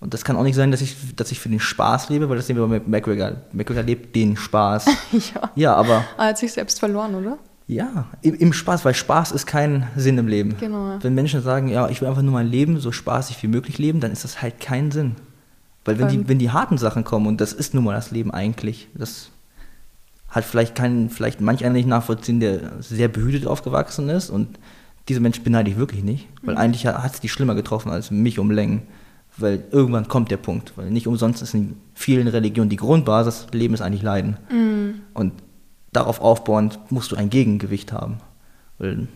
Und 0.01 0.13
das 0.13 0.25
kann 0.25 0.37
auch 0.37 0.43
nicht 0.43 0.57
sein, 0.57 0.71
dass 0.71 0.83
ich, 0.83 1.15
dass 1.17 1.33
ich 1.33 1.41
für 1.41 1.49
den 1.49 1.61
Spaß 1.61 2.11
lebe, 2.11 2.29
weil 2.29 2.37
das 2.37 2.47
sehen 2.47 2.57
wir 2.57 2.67
bei 2.67 2.83
McGregor. 2.85 3.37
McGregor 3.53 3.83
lebt 3.85 4.15
den 4.15 4.37
Spaß. 4.37 4.87
ja. 5.13 5.51
Ja, 5.55 5.75
aber 5.77 6.05
Er 6.19 6.27
hat 6.27 6.39
sich 6.39 6.53
selbst 6.53 6.79
verloren, 6.79 7.15
oder? 7.15 7.39
ja, 7.67 8.09
im, 8.21 8.35
im 8.35 8.53
Spaß, 8.53 8.85
weil 8.85 8.93
Spaß 8.93 9.33
ist 9.33 9.47
kein 9.47 9.89
Sinn 9.97 10.19
im 10.19 10.27
Leben. 10.29 10.57
Genau, 10.61 10.89
ja. 10.91 11.03
Wenn 11.03 11.15
Menschen 11.15 11.41
sagen, 11.41 11.69
ja, 11.69 11.89
ich 11.89 12.03
will 12.03 12.09
einfach 12.09 12.21
nur 12.21 12.35
mein 12.35 12.49
Leben 12.49 12.79
so 12.81 12.93
spaßig 12.93 13.43
wie 13.43 13.47
möglich 13.47 13.79
leben, 13.79 14.01
dann 14.01 14.13
ist 14.13 14.25
das 14.25 14.43
halt 14.43 14.61
kein 14.61 14.91
Sinn. 14.91 15.15
Weil 15.87 15.99
wenn 15.99 16.09
Ähm. 16.09 16.13
die, 16.25 16.29
wenn 16.29 16.39
die 16.39 16.51
harten 16.51 16.77
Sachen 16.77 17.05
kommen, 17.05 17.27
und 17.27 17.41
das 17.41 17.55
ist 17.55 17.73
nun 17.73 17.85
mal 17.85 17.95
das 17.95 18.11
Leben 18.11 18.31
eigentlich, 18.33 18.89
das 18.95 19.31
hat 20.35 20.45
vielleicht 20.45 20.75
keinen, 20.75 21.11
vielleicht 21.11 21.41
manch 21.41 21.65
einer 21.65 21.75
nicht 21.75 21.89
nachvollziehen, 21.89 22.41
der 22.41 22.73
sehr 22.83 23.09
behütet 23.09 23.47
aufgewachsen 23.47 24.09
ist 24.09 24.31
und 24.31 24.59
diese 25.09 25.21
Menschen 25.21 25.45
beneide 25.45 25.71
ich 25.71 25.77
wirklich 25.77 26.03
nicht, 26.03 26.27
Mhm. 26.43 26.47
weil 26.49 26.57
eigentlich 26.57 26.87
hat 26.87 27.15
es 27.15 27.21
die 27.21 27.29
schlimmer 27.29 27.55
getroffen 27.55 27.91
als 27.91 28.11
mich 28.11 28.39
um 28.39 28.51
Längen. 28.51 28.83
Weil 29.37 29.65
irgendwann 29.73 30.07
kommt 30.07 30.31
der 30.31 30.37
Punkt, 30.37 30.73
weil 30.77 30.91
nicht 30.93 31.09
umsonst 31.09 31.43
ist 31.43 31.55
in 31.55 31.77
vielen 31.95 32.29
Religionen 32.29 32.71
die 32.71 32.77
Grundbasis, 32.77 33.49
Leben 33.51 33.75
ist 33.75 33.81
eigentlich 33.81 34.03
Leiden. 34.03 34.37
Mhm. 34.49 35.01
Und 35.13 35.33
darauf 35.93 36.21
aufbauend 36.21 36.79
musst 36.91 37.11
du 37.11 37.17
ein 37.17 37.31
Gegengewicht 37.31 37.93
haben. 37.93 38.19
Weil 38.79 39.09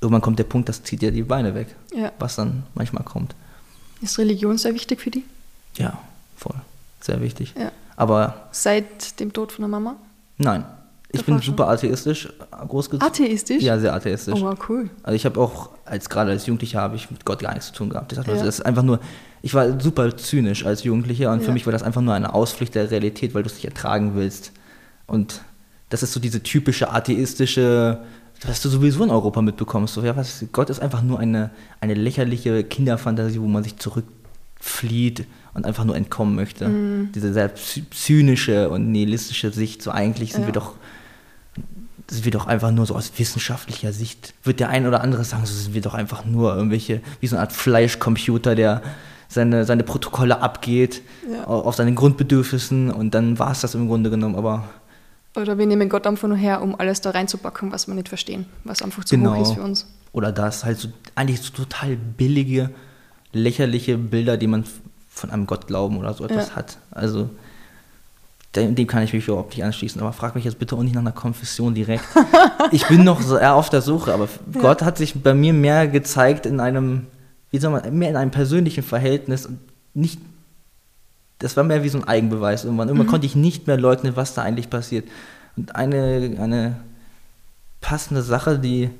irgendwann 0.00 0.22
kommt 0.22 0.38
der 0.38 0.44
Punkt, 0.44 0.68
das 0.70 0.82
zieht 0.84 1.02
dir 1.02 1.12
die 1.12 1.22
Beine 1.22 1.54
weg, 1.54 1.74
Ja. 1.94 2.12
was 2.18 2.36
dann 2.36 2.64
manchmal 2.74 3.04
kommt. 3.04 3.34
Ist 4.00 4.18
Religion 4.18 4.56
sehr 4.58 4.74
wichtig 4.74 5.00
für 5.00 5.10
die? 5.10 5.24
Ja, 5.76 5.98
voll. 6.36 6.56
Sehr 7.00 7.20
wichtig. 7.20 7.54
Ja. 7.58 7.72
Aber 7.96 8.48
Seit 8.50 9.18
dem 9.20 9.32
Tod 9.32 9.52
von 9.52 9.62
der 9.62 9.68
Mama? 9.68 9.96
nein, 10.38 10.64
ich 11.10 11.20
Davor 11.20 11.34
bin 11.34 11.42
schon. 11.42 11.52
super 11.52 11.68
atheistisch 11.68 12.28
großgezogen. 12.66 13.06
Atheistisch? 13.06 13.62
Ja, 13.62 13.78
sehr 13.78 13.94
atheistisch. 13.94 14.34
Oh, 14.36 14.46
wow, 14.46 14.58
cool. 14.68 14.90
Also 15.04 15.14
ich 15.14 15.24
habe 15.24 15.40
auch, 15.40 15.70
als 15.84 16.08
gerade 16.10 16.32
als 16.32 16.46
Jugendlicher 16.46 16.80
habe 16.80 16.96
ich 16.96 17.08
mit 17.10 17.24
Gott 17.24 17.38
gar 17.40 17.52
nichts 17.52 17.68
zu 17.68 17.72
tun 17.74 17.90
gehabt. 17.90 18.10
Ich 18.12 18.18
dachte, 18.18 18.32
Ja. 18.32 18.38
das 18.38 18.46
ist 18.58 18.66
einfach 18.66 18.82
nur, 18.82 18.98
ich 19.40 19.54
war 19.54 19.80
super 19.80 20.16
zynisch 20.16 20.66
als 20.66 20.82
Jugendlicher 20.82 21.30
und 21.30 21.38
Ja. 21.40 21.44
für 21.46 21.52
mich 21.52 21.66
war 21.66 21.72
das 21.72 21.84
einfach 21.84 22.00
nur 22.00 22.14
eine 22.14 22.34
Ausflucht 22.34 22.74
der 22.74 22.90
Realität, 22.90 23.32
weil 23.34 23.44
du 23.44 23.48
es 23.48 23.54
nicht 23.54 23.64
ertragen 23.66 24.16
willst. 24.16 24.50
Und 25.06 25.42
das 25.90 26.02
ist 26.02 26.12
so 26.14 26.18
diese 26.18 26.42
typische 26.42 26.90
atheistische, 26.92 27.98
was 28.44 28.60
du 28.62 28.68
sowieso 28.68 29.04
in 29.04 29.10
Europa 29.10 29.40
mitbekommst. 29.40 29.94
So, 29.94 30.02
ja, 30.02 30.16
was, 30.16 30.44
Gott 30.52 30.68
ist 30.68 30.80
einfach 30.80 31.02
nur 31.02 31.20
eine, 31.20 31.50
eine 31.80 31.94
lächerliche 31.94 32.64
Kinderfantasie, 32.64 33.40
wo 33.40 33.46
man 33.46 33.62
sich 33.62 33.76
zurückflieht 34.64 35.26
und 35.54 35.66
einfach 35.66 35.84
nur 35.84 35.96
entkommen 35.96 36.34
möchte. 36.34 36.68
Mhm. 36.68 37.12
Diese 37.14 37.32
sehr 37.32 37.54
zy- 37.54 37.84
zynische 37.90 38.68
und 38.70 38.90
nihilistische 38.90 39.52
Sicht, 39.52 39.82
so 39.82 39.90
eigentlich 39.90 40.32
sind 40.32 40.42
Ja. 40.42 40.48
wir 40.48 40.52
doch 40.52 40.74
sind 42.10 42.26
wir 42.26 42.32
doch 42.32 42.46
einfach 42.46 42.70
nur 42.70 42.84
so 42.84 42.94
aus 42.94 43.12
wissenschaftlicher 43.16 43.90
Sicht, 43.94 44.34
wird 44.44 44.60
der 44.60 44.68
ein 44.68 44.86
oder 44.86 45.00
andere 45.00 45.24
sagen, 45.24 45.46
so 45.46 45.54
sind 45.54 45.72
wir 45.72 45.80
doch 45.80 45.94
einfach 45.94 46.26
nur 46.26 46.54
irgendwelche, 46.54 47.00
wie 47.20 47.26
so 47.26 47.36
eine 47.36 47.40
Art 47.44 47.52
Fleischcomputer, 47.54 48.54
der 48.54 48.82
seine, 49.28 49.64
seine 49.64 49.84
Protokolle 49.84 50.42
abgeht 50.42 51.00
Ja. 51.32 51.46
au- 51.46 51.62
auf 51.62 51.76
seinen 51.76 51.94
Grundbedürfnissen 51.94 52.90
und 52.90 53.14
dann 53.14 53.38
war 53.38 53.52
es 53.52 53.62
das 53.62 53.74
im 53.74 53.86
Grunde 53.88 54.10
genommen, 54.10 54.36
aber 54.36 54.64
Oder 55.34 55.56
wir 55.56 55.64
nehmen 55.66 55.88
Gott 55.88 56.06
einfach 56.06 56.28
nur 56.28 56.36
her, 56.36 56.60
um 56.60 56.78
alles 56.78 57.00
da 57.00 57.08
reinzupacken, 57.08 57.72
was 57.72 57.88
wir 57.88 57.94
nicht 57.94 58.10
verstehen, 58.10 58.44
was 58.64 58.82
einfach 58.82 59.02
zu 59.04 59.16
Genau. 59.16 59.34
hoch 59.36 59.42
ist 59.42 59.52
für 59.54 59.62
uns. 59.62 59.86
oder 60.12 60.30
das 60.30 60.62
halt 60.62 60.78
so 60.78 60.88
eigentlich 61.14 61.40
so 61.40 61.52
total 61.54 61.96
billige, 61.96 62.68
lächerliche 63.34 63.98
Bilder, 63.98 64.36
die 64.36 64.46
man 64.46 64.64
von 65.08 65.30
einem 65.30 65.46
Gott 65.46 65.66
glauben 65.66 65.98
oder 65.98 66.14
so 66.14 66.24
etwas 66.24 66.48
Ja. 66.48 66.56
hat. 66.56 66.78
Also 66.90 67.30
dem, 68.56 68.74
dem 68.74 68.86
kann 68.86 69.02
ich 69.02 69.12
mich 69.12 69.26
überhaupt 69.26 69.54
nicht 69.54 69.64
anschließen, 69.64 70.00
aber 70.00 70.12
frag 70.12 70.34
mich 70.34 70.44
jetzt 70.44 70.58
bitte 70.58 70.76
auch 70.76 70.82
nicht 70.82 70.94
nach 70.94 71.00
einer 71.00 71.12
Konfession 71.12 71.74
direkt. 71.74 72.04
ich 72.70 72.86
bin 72.86 73.04
noch 73.04 73.20
so 73.20 73.36
eher 73.36 73.54
auf 73.54 73.68
der 73.68 73.82
Suche, 73.82 74.12
aber 74.14 74.28
Gott 74.52 74.82
hat 74.82 74.96
sich 74.98 75.14
bei 75.22 75.34
mir 75.34 75.52
mehr 75.52 75.88
gezeigt 75.88 76.46
in 76.46 76.60
einem, 76.60 77.06
wie 77.50 77.58
soll 77.58 77.72
man, 77.72 77.96
mehr 77.96 78.10
in 78.10 78.16
einem 78.16 78.30
persönlichen 78.30 78.82
Verhältnis 78.84 79.46
und 79.46 79.58
nicht, 79.92 80.20
das 81.40 81.56
war 81.56 81.64
mehr 81.64 81.82
wie 81.82 81.88
so 81.88 81.98
ein 81.98 82.04
Eigenbeweis 82.08 82.64
irgendwann. 82.64 82.88
Irgendwann 82.88 83.08
konnte 83.08 83.26
ich 83.26 83.34
nicht 83.34 83.66
mehr 83.66 83.76
leugnen, 83.76 84.16
was 84.16 84.34
da 84.34 84.42
eigentlich 84.42 84.70
passiert. 84.70 85.06
Und 85.56 85.74
eine, 85.74 86.36
eine 86.40 86.76
passende 87.80 88.22
Sache, 88.22 88.58
die 88.58 88.90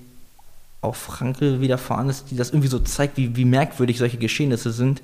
auch 0.85 0.95
Frankel 0.95 1.61
widerfahren 1.61 2.09
ist, 2.09 2.31
die 2.31 2.37
das 2.37 2.51
irgendwie 2.51 2.69
so 2.69 2.79
zeigt, 2.79 3.17
wie, 3.17 3.35
wie 3.37 3.45
merkwürdig 3.45 3.99
solche 3.99 4.19
Geschehnisse 4.19 4.73
sind, 4.73 5.03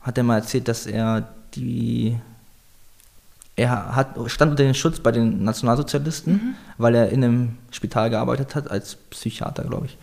hat 0.00 0.18
er 0.18 0.24
mal 0.24 0.36
erzählt, 0.36 0.68
dass 0.68 0.86
er 0.86 1.28
die 1.54 2.16
er 3.56 3.94
hat, 3.94 4.16
stand 4.26 4.52
unter 4.52 4.64
den 4.64 4.74
Schutz 4.74 5.00
bei 5.00 5.12
den 5.12 5.44
Nationalsozialisten, 5.44 6.54
weil 6.78 6.94
er 6.94 7.10
in 7.10 7.22
einem 7.22 7.58
Spital 7.70 8.10
gearbeitet 8.10 8.54
hat, 8.54 8.70
als 8.70 8.94
Psychiater, 9.10 9.64
glaube 9.64 9.86
ich. 9.86 9.98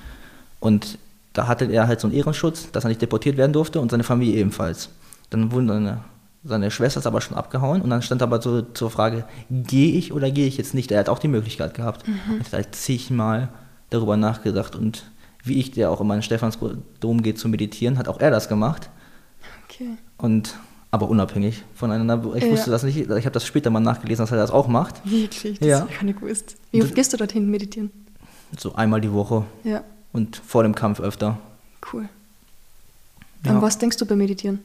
Und 0.59 0.99
da 1.33 1.47
hatte 1.47 1.65
er 1.65 1.87
halt 1.87 1.99
so 1.99 2.07
einen 2.07 2.15
Ehrenschutz, 2.15 2.71
dass 2.71 2.85
er 2.85 2.89
nicht 2.89 3.01
deportiert 3.01 3.37
werden 3.37 3.53
durfte 3.53 3.79
und 3.79 3.89
seine 3.89 4.03
Familie 4.03 4.39
ebenfalls. 4.39 4.89
Dann 5.29 5.51
wurden 5.51 5.67
seine, 5.67 5.99
seine 6.43 6.71
Schwester 6.71 6.99
ist 6.99 7.07
aber 7.07 7.21
schon 7.21 7.37
abgehauen 7.37 7.81
und 7.81 7.89
dann 7.89 8.01
stand 8.01 8.21
aber 8.21 8.41
so 8.41 8.61
zur 8.61 8.91
Frage, 8.91 9.25
gehe 9.49 9.93
ich 9.93 10.13
oder 10.13 10.29
gehe 10.29 10.47
ich 10.47 10.57
jetzt 10.57 10.73
nicht? 10.73 10.91
Er 10.91 10.99
hat 10.99 11.09
auch 11.09 11.19
die 11.19 11.27
Möglichkeit 11.27 11.73
gehabt. 11.73 12.05
Und 12.29 12.45
hat 12.45 12.53
halt 12.53 12.75
zigmal 12.75 13.49
darüber 13.89 14.17
nachgedacht 14.17 14.75
und 14.75 15.05
wie 15.43 15.59
ich, 15.59 15.71
der 15.71 15.89
auch 15.91 16.01
immer 16.01 16.13
in 16.13 16.19
den 16.19 16.23
Stephansdom 16.23 17.21
geht 17.21 17.39
zu 17.39 17.47
meditieren, 17.49 17.97
hat 17.97 18.07
auch 18.07 18.19
er 18.19 18.31
das 18.31 18.49
gemacht. 18.49 18.89
Okay. 19.65 19.89
Und 20.17 20.55
aber 20.91 21.07
unabhängig 21.07 21.63
voneinander. 21.75 22.35
Ich 22.35 22.43
Ja. 22.43 22.51
wusste 22.51 22.71
das 22.71 22.81
nicht. 22.83 22.97
Ich 22.97 23.07
habe 23.09 23.31
das 23.31 23.45
später 23.45 23.69
mal 23.69 23.79
nachgelesen, 23.79 24.23
dass 24.23 24.31
er 24.31 24.37
das 24.37 24.49
auch 24.51 24.67
macht. 24.67 25.01
Wirklich? 25.05 25.59
Das 25.59 25.67
Ja. 25.67 25.79
ja. 25.79 25.87
ich 25.89 25.95
gar 25.97 26.03
nicht 26.03 26.19
gewusst. 26.19 26.55
Wie 26.71 26.81
oft 26.81 26.95
gehst 26.95 27.13
du 27.13 27.17
dorthin 27.17 27.49
meditieren? 27.49 27.91
So 28.57 28.73
einmal 28.73 28.99
die 28.99 29.13
Woche 29.13 29.45
Ja, 29.63 29.83
und 30.13 30.35
vor 30.37 30.63
dem 30.63 30.73
Kampf 30.73 30.99
öfter. 30.99 31.37
cool. 31.93 32.09
Ja. 33.45 33.51
An 33.51 33.61
was 33.61 33.77
denkst 33.77 33.97
du 33.97 34.05
beim 34.05 34.17
Meditieren? 34.17 34.59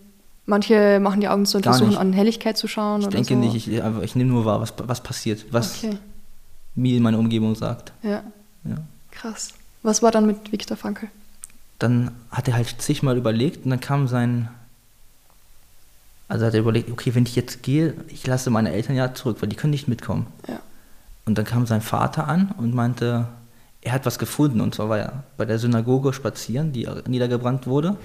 Manche 0.47 0.99
machen 1.01 1.21
die 1.21 1.29
Augen 1.29 1.47
zu 1.47 1.59
und 1.59 1.63
Gar 1.63 1.75
versuchen 1.75 1.91
nicht. 1.91 1.99
an 2.01 2.13
Helligkeit 2.13 2.57
zu 2.59 2.67
schauen. 2.69 3.01
Ich 3.03 3.07
oder 3.07 3.17
denke 3.17 3.35
so. 3.35 3.41
nicht, 3.41 3.55
ich, 3.55 3.69
ich 4.03 4.17
nehme 4.17 4.31
nur 4.31 4.45
wahr, 4.45 4.61
was, 4.61 4.75
was 4.87 5.03
passiert, 5.03 5.45
was 5.53 5.85
Okay, 5.85 5.97
mir 6.75 7.01
meine 7.01 7.19
Umgebung 7.19 7.55
sagt. 7.55 7.93
ja, 8.03 8.23
Ja. 8.65 8.77
krass. 9.11 9.51
Was 9.85 10.03
war 10.03 10.11
dann 10.11 10.27
mit 10.27 10.51
Viktor 10.51 10.77
Frankl? 10.77 11.09
Dann 11.79 12.11
hat 12.31 12.49
er 12.49 12.55
halt 12.55 12.75
zigmal 12.81 13.17
überlegt 13.17 13.65
und 13.65 13.71
dann 13.71 13.81
kam 13.81 14.09
sein. 14.09 14.49
Also 16.27 16.47
hat 16.47 16.55
er 16.55 16.61
überlegt, 16.61 16.91
okay, 16.91 17.15
wenn 17.15 17.27
ich 17.27 17.37
jetzt 17.37 17.63
gehe, 17.63 17.95
ich 18.09 18.27
lasse 18.27 18.49
meine 18.49 18.73
Eltern 18.73 18.97
ja 18.97 19.13
zurück, 19.15 19.37
weil 19.41 19.51
die 19.51 19.57
können 19.57 19.73
nicht 19.73 19.87
mitkommen. 19.87 20.27
Ja. 20.49 20.61
Und 21.27 21.37
dann 21.37 21.45
kam 21.45 21.67
sein 21.67 21.83
Vater 21.83 22.27
an 22.27 22.55
und 22.57 22.75
meinte, 22.75 23.29
er 23.83 23.93
hat 23.93 24.07
was 24.07 24.19
gefunden. 24.19 24.63
Und 24.63 24.75
zwar 24.75 24.89
war 24.89 24.99
er 24.99 25.23
bei 25.37 25.45
der 25.45 25.59
Synagoge 25.59 26.15
spazieren, 26.15 26.73
die 26.73 26.89
niedergebrannt 27.07 27.67
wurde. 27.67 27.99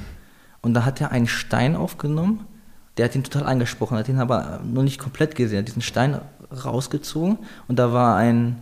Und 0.62 0.74
da 0.74 0.84
hat 0.84 1.00
er 1.00 1.12
einen 1.12 1.28
Stein 1.28 1.78
aufgenommen, 1.78 2.46
der 2.98 3.06
hat 3.06 3.16
ihn 3.16 3.24
total 3.24 3.48
angesprochen, 3.48 3.98
hat 3.98 4.10
ihn 4.10 4.20
aber 4.20 4.60
noch 4.66 4.84
nicht 4.84 5.00
komplett 5.00 5.36
gesehen, 5.36 5.60
hat 5.60 5.70
diesen 5.70 5.82
Stein 5.82 6.20
rausgezogen 6.52 7.38
und 7.70 7.80
da 7.80 7.94
war 7.94 8.18
ein, 8.18 8.60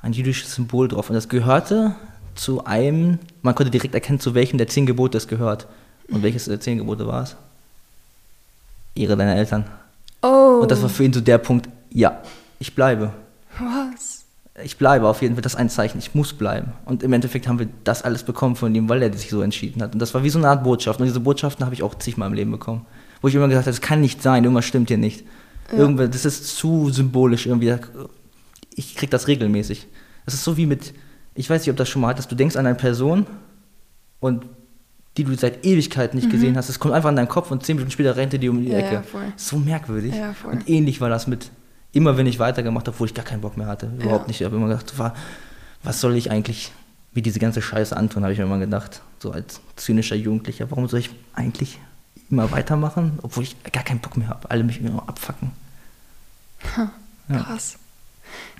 ein 0.00 0.12
jüdisches 0.12 0.54
Symbol 0.54 0.86
drauf. 0.86 1.10
Und 1.10 1.14
das 1.14 1.28
gehörte 1.28 1.96
zu 2.34 2.64
einem, 2.64 3.18
man 3.42 3.54
konnte 3.54 3.70
direkt 3.70 3.94
erkennen, 3.94 4.20
zu 4.20 4.34
welchem 4.34 4.58
der 4.58 4.68
zehn 4.68 4.86
Gebote 4.86 5.18
es 5.18 5.28
gehört. 5.28 5.66
Und 6.08 6.22
welches 6.22 6.44
der 6.44 6.60
zehn 6.60 6.78
Gebote 6.78 7.06
war 7.06 7.22
es? 7.22 7.36
Ehre 8.94 9.16
deiner 9.16 9.36
Eltern. 9.36 9.64
Oh. 10.22 10.60
Und 10.62 10.70
das 10.70 10.82
war 10.82 10.88
für 10.88 11.04
ihn 11.04 11.12
so 11.12 11.20
der 11.20 11.38
Punkt, 11.38 11.68
ja, 11.90 12.22
ich 12.58 12.74
bleibe. 12.74 13.12
Was? 13.58 14.24
Ich 14.62 14.78
bleibe 14.78 15.08
auf 15.08 15.20
jeden 15.20 15.34
Fall, 15.34 15.42
das 15.42 15.54
ist 15.54 15.58
ein 15.58 15.68
Zeichen, 15.68 15.98
ich 15.98 16.14
muss 16.14 16.32
bleiben. 16.32 16.72
Und 16.84 17.02
im 17.02 17.12
Endeffekt 17.12 17.48
haben 17.48 17.58
wir 17.58 17.68
das 17.82 18.02
alles 18.02 18.22
bekommen 18.22 18.54
von 18.54 18.72
ihm, 18.74 18.88
weil 18.88 19.02
er 19.02 19.12
sich 19.12 19.30
so 19.30 19.42
entschieden 19.42 19.82
hat. 19.82 19.94
Und 19.94 19.98
das 19.98 20.14
war 20.14 20.22
wie 20.22 20.30
so 20.30 20.38
eine 20.38 20.48
Art 20.48 20.62
Botschaft. 20.62 21.00
Und 21.00 21.06
diese 21.06 21.20
Botschaften 21.20 21.64
habe 21.64 21.74
ich 21.74 21.82
auch 21.82 21.96
zigmal 21.96 22.28
im 22.28 22.34
Leben 22.34 22.52
bekommen. 22.52 22.86
Wo 23.20 23.28
ich 23.28 23.34
immer 23.34 23.48
gesagt 23.48 23.66
habe, 23.66 23.74
das 23.74 23.80
kann 23.80 24.00
nicht 24.00 24.22
sein, 24.22 24.44
irgendwas 24.44 24.64
stimmt 24.64 24.88
hier 24.88 24.98
nicht. 24.98 25.24
Irgendwas, 25.72 26.10
das 26.10 26.24
ist 26.24 26.56
zu 26.56 26.90
symbolisch 26.90 27.46
irgendwie. 27.46 27.74
Ich 28.74 28.94
krieg 28.94 29.10
das 29.10 29.26
regelmäßig. 29.26 29.88
Das 30.24 30.34
ist 30.34 30.44
so 30.44 30.56
wie 30.56 30.66
mit, 30.66 30.94
ich 31.34 31.48
weiß 31.50 31.62
nicht, 31.62 31.70
ob 31.70 31.76
das 31.76 31.88
schon 31.88 32.02
mal 32.02 32.08
hattest, 32.08 32.30
du 32.30 32.34
denkst 32.36 32.56
an 32.56 32.66
eine 32.66 32.74
Person 32.76 33.26
und 34.20 34.46
die 35.16 35.24
du 35.24 35.34
seit 35.36 35.64
Ewigkeiten 35.64 36.18
nicht 36.18 36.30
gesehen 36.30 36.56
hast, 36.56 36.68
es 36.68 36.80
kommt 36.80 36.92
einfach 36.94 37.10
in 37.10 37.16
deinen 37.16 37.28
Kopf 37.28 37.50
und 37.52 37.64
zehn 37.64 37.76
Minuten 37.76 37.92
später 37.92 38.16
rennt 38.16 38.32
er 38.32 38.40
dir 38.40 38.50
um 38.50 38.58
die 38.60 38.66
Mhm. 38.66 38.72
Ja, 38.72 38.78
Ecke. 38.78 38.94
ja. 38.94 39.20
So 39.36 39.58
merkwürdig. 39.58 40.14
Ja. 40.14 40.34
Und 40.50 40.68
ähnlich 40.68 41.00
war 41.00 41.08
das 41.08 41.26
mit, 41.28 41.50
immer 41.92 42.16
wenn 42.16 42.26
ich 42.26 42.40
weitergemacht 42.40 42.86
habe, 42.88 42.94
obwohl 42.96 43.06
ich 43.06 43.14
gar 43.14 43.24
keinen 43.24 43.40
Bock 43.40 43.56
mehr 43.56 43.68
hatte. 43.68 43.90
Überhaupt 44.00 44.26
nicht. 44.26 44.40
Ich 44.40 44.44
habe 44.44 44.56
immer 44.56 44.66
gedacht, 44.66 44.98
war, 44.98 45.14
was 45.84 46.00
soll 46.00 46.16
ich 46.16 46.30
eigentlich 46.32 46.72
wie 47.12 47.22
diese 47.22 47.38
ganze 47.38 47.62
Scheiße 47.62 47.96
antun, 47.96 48.24
habe 48.24 48.32
ich 48.32 48.40
mir 48.40 48.44
immer 48.46 48.58
gedacht. 48.58 49.02
So 49.20 49.30
als 49.30 49.60
zynischer 49.76 50.16
Jugendlicher, 50.16 50.68
warum 50.72 50.88
soll 50.88 50.98
ich 50.98 51.10
eigentlich 51.34 51.78
immer 52.28 52.50
weitermachen, 52.50 53.20
obwohl 53.22 53.44
ich 53.44 53.54
gar 53.72 53.84
keinen 53.84 54.00
Bock 54.00 54.16
mehr 54.16 54.26
habe. 54.28 54.50
Alle 54.50 54.64
mich 54.64 54.80
immer 54.80 55.08
abfacken. 55.08 55.52
Ja. 57.28 57.38
Krass. 57.38 57.76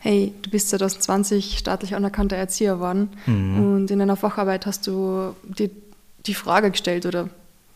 Hey, 0.01 0.33
du 0.43 0.51
bist 0.51 0.69
2020 0.71 1.57
staatlich 1.59 1.95
anerkannter 1.95 2.37
Erzieher 2.37 2.75
geworden 2.75 3.09
Mhm. 3.27 3.59
und 3.77 3.91
in 3.91 4.01
einer 4.01 4.17
Facharbeit 4.17 4.67
hast 4.67 4.87
du 4.87 5.35
dir 5.45 5.71
die 6.27 6.35
Frage 6.35 6.71
gestellt 6.71 7.07
oder 7.07 7.29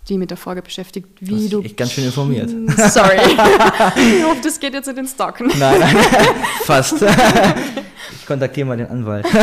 die 0.09 0.17
mit 0.19 0.31
der 0.31 0.37
Frage 0.39 0.63
beschäftigt, 0.63 1.07
wie 1.21 1.49
Du 1.51 1.61
echt 1.61 1.77
ganz 1.77 1.93
schön 1.93 2.05
informiert. 2.05 2.49
Sorry. 2.77 3.19
ich 3.21 4.25
hoffe, 4.25 4.41
das 4.43 4.59
geht 4.59 4.73
jetzt 4.75 4.89
in 4.89 4.97
den 4.97 5.07
Stock. 5.07 5.41
Nein, 5.41 5.81
nein, 5.81 5.97
fast. 6.65 7.03
ich 7.03 8.27
kontaktiere 8.27 8.67
mal 8.67 8.77
den 8.77 8.87
Anwalt. 8.89 9.27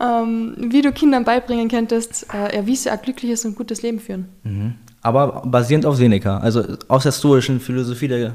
Ähm, 0.00 0.56
wie 0.58 0.82
du 0.82 0.92
Kindern 0.92 1.24
beibringen 1.24 1.68
könntest, 1.68 2.26
äh, 2.34 2.56
ja, 2.56 2.66
wie 2.66 2.74
sie 2.76 2.90
ein 2.90 2.98
glückliches 3.00 3.44
und 3.44 3.54
gutes 3.56 3.80
Leben 3.82 4.00
führen. 4.00 4.28
Mhm. 4.42 4.74
Aber 5.02 5.42
basierend 5.46 5.86
auf 5.86 5.96
Seneca, 5.96 6.38
also 6.38 6.62
aus 6.88 7.04
der 7.04 7.12
stoischen 7.12 7.60
Philosophie 7.60 8.08
der, 8.08 8.34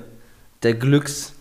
der 0.63 0.73
Glücksdefinition. 0.75 1.38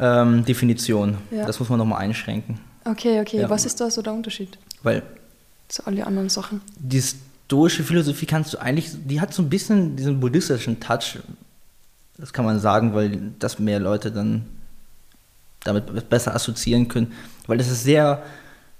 Ähm, 0.00 0.44
Definition. 0.44 1.18
Ja. 1.30 1.46
Das 1.46 1.60
muss 1.60 1.68
man 1.68 1.78
nochmal 1.78 2.00
einschränken. 2.00 2.58
Okay, 2.84 3.20
okay. 3.20 3.40
Ja. 3.40 3.50
Was 3.50 3.66
ist 3.66 3.80
da 3.80 3.90
so 3.90 4.00
der 4.00 4.14
Unterschied 4.14 4.58
Weil 4.82 5.02
zu 5.68 5.86
all 5.86 5.94
den 5.94 6.04
anderen 6.04 6.28
Sachen? 6.28 6.62
die 6.78 7.02
stoische 7.46 7.82
Philosophie 7.82 8.26
kannst 8.26 8.54
du 8.54 8.58
eigentlich, 8.58 8.90
die 9.04 9.20
hat 9.20 9.34
so 9.34 9.42
ein 9.42 9.50
bisschen 9.50 9.96
diesen 9.96 10.20
buddhistischen 10.20 10.78
Touch. 10.78 11.18
Das 12.16 12.32
kann 12.32 12.44
man 12.44 12.60
sagen, 12.60 12.94
weil 12.94 13.32
das 13.38 13.58
mehr 13.58 13.80
Leute 13.80 14.12
dann 14.12 14.46
damit 15.64 16.08
besser 16.08 16.34
assoziieren 16.34 16.88
können. 16.88 17.12
Weil 17.46 17.58
das 17.58 17.68
ist 17.68 17.82
sehr 17.82 18.22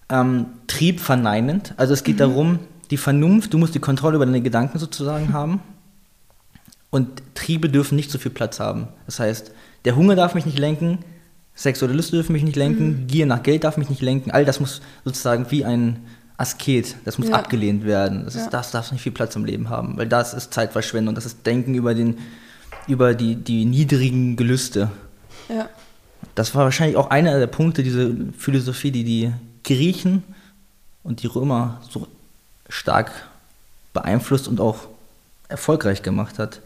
ähm, 0.08 0.46
triebverneinend. 0.66 1.74
Also 1.76 1.94
es 1.94 2.04
geht 2.04 2.20
darum, 2.20 2.60
die 2.90 2.96
Vernunft, 2.96 3.52
du 3.52 3.58
musst 3.58 3.74
die 3.74 3.80
Kontrolle 3.80 4.16
über 4.16 4.26
deine 4.26 4.40
Gedanken 4.40 4.78
sozusagen 4.78 5.32
haben. 5.32 5.60
Und 6.90 7.22
Triebe 7.34 7.68
dürfen 7.68 7.96
nicht 7.96 8.10
so 8.10 8.18
viel 8.18 8.30
Platz 8.32 8.60
haben. 8.60 8.88
Das 9.06 9.20
heißt, 9.20 9.52
der 9.84 9.96
Hunger 9.96 10.14
darf 10.16 10.34
mich 10.34 10.46
nicht 10.46 10.58
lenken, 10.58 10.98
sexuelle 11.54 11.94
Lust 11.94 12.12
dürfen 12.12 12.32
mich 12.32 12.42
nicht 12.42 12.56
lenken, 12.56 13.06
Gier 13.06 13.26
nach 13.26 13.42
Geld 13.42 13.64
darf 13.64 13.76
mich 13.76 13.88
nicht 13.90 14.02
lenken. 14.02 14.30
All 14.30 14.44
das 14.44 14.60
muss 14.60 14.80
sozusagen 15.04 15.50
wie 15.50 15.64
ein 15.64 16.00
Asket, 16.36 16.96
das 17.04 17.18
muss 17.18 17.28
Ja. 17.28 17.36
abgelehnt 17.36 17.84
werden. 17.84 18.24
Das, 18.24 18.34
ist, 18.34 18.44
Ja. 18.44 18.50
das 18.50 18.70
darf 18.70 18.90
nicht 18.92 19.02
viel 19.02 19.12
Platz 19.12 19.36
im 19.36 19.44
Leben 19.44 19.68
haben, 19.68 19.96
weil 19.98 20.06
das 20.08 20.32
ist 20.32 20.54
Zeitverschwendung, 20.54 21.14
das 21.14 21.26
ist 21.26 21.44
Denken 21.46 21.74
über, 21.74 21.94
den, 21.94 22.18
über 22.86 23.14
die, 23.14 23.34
die 23.36 23.64
niedrigen 23.66 24.36
Gelüste. 24.36 24.90
Ja. 25.48 25.68
Das 26.34 26.54
war 26.54 26.64
wahrscheinlich 26.64 26.96
auch 26.96 27.10
einer 27.10 27.38
der 27.38 27.46
Punkte, 27.46 27.82
diese 27.82 28.14
Philosophie, 28.38 28.90
die 28.90 29.04
die 29.04 29.32
Griechen 29.64 30.22
und 31.02 31.22
die 31.22 31.26
Römer 31.26 31.80
so 31.90 32.06
stark 32.68 33.10
beeinflusst 33.92 34.48
und 34.48 34.60
auch 34.60 34.86
erfolgreich 35.48 36.02
gemacht 36.02 36.38
hat. 36.38 36.60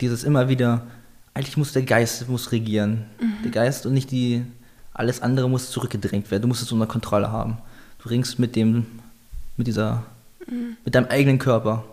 Dieses 0.00 0.24
immer 0.24 0.48
wieder, 0.48 0.86
eigentlich 1.34 1.56
muss 1.56 1.72
der 1.72 1.82
Geist 1.82 2.28
muss 2.28 2.52
regieren. 2.52 3.06
Der 3.44 3.50
Geist 3.50 3.86
und 3.86 3.94
nicht 3.94 4.10
die, 4.10 4.44
alles 4.92 5.22
andere 5.22 5.48
muss 5.48 5.70
zurückgedrängt 5.70 6.30
werden. 6.30 6.42
Du 6.42 6.48
musst 6.48 6.62
es 6.62 6.70
unter 6.72 6.86
Kontrolle 6.86 7.30
haben. 7.30 7.58
Du 8.02 8.08
ringst 8.08 8.38
mit 8.38 8.56
dem, 8.56 8.86
mit 9.56 9.66
dieser, 9.66 10.02
mit 10.84 10.94
deinem 10.94 11.06
eigenen 11.06 11.38
Körper. 11.38 11.84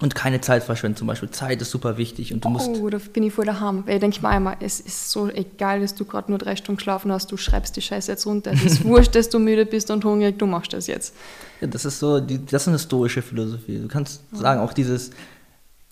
Und 0.00 0.14
keine 0.14 0.40
Zeit 0.40 0.62
verschwenden 0.62 0.96
zum 0.96 1.08
Beispiel. 1.08 1.30
Zeit 1.30 1.60
ist 1.60 1.72
super 1.72 1.96
wichtig 1.96 2.32
und 2.32 2.44
du 2.44 2.50
musst. 2.50 2.68
Oh, 2.68 2.88
da 2.88 2.98
bin 2.98 3.24
ich 3.24 3.32
voll 3.32 3.46
daheim. 3.46 3.84
Weil 3.84 3.94
ich 3.94 4.00
denke 4.00 4.20
mir 4.20 4.28
einmal, 4.28 4.56
es 4.60 4.78
ist 4.78 5.10
so 5.10 5.28
egal, 5.28 5.80
dass 5.80 5.96
du 5.96 6.04
gerade 6.04 6.30
nur 6.30 6.38
drei 6.38 6.54
Stunden 6.54 6.76
geschlafen 6.76 7.10
hast, 7.10 7.32
du 7.32 7.36
schreibst 7.36 7.74
die 7.74 7.82
Scheiße 7.82 8.12
jetzt 8.12 8.24
runter. 8.24 8.52
Es 8.52 8.64
ist 8.64 8.84
wurscht, 8.84 9.16
dass 9.16 9.28
du 9.28 9.40
müde 9.40 9.66
bist 9.66 9.90
und 9.90 10.04
hungrig, 10.04 10.38
du 10.38 10.46
machst 10.46 10.72
das 10.72 10.86
jetzt. 10.86 11.16
Ja, 11.60 11.66
das 11.66 11.84
ist 11.84 11.98
so, 11.98 12.20
die, 12.20 12.44
das 12.46 12.62
ist 12.62 12.68
eine 12.68 12.78
stoische 12.78 13.22
Philosophie. 13.22 13.80
Du 13.80 13.88
kannst 13.88 14.20
sagen, 14.32 14.60
auch 14.60 14.72
dieses 14.72 15.10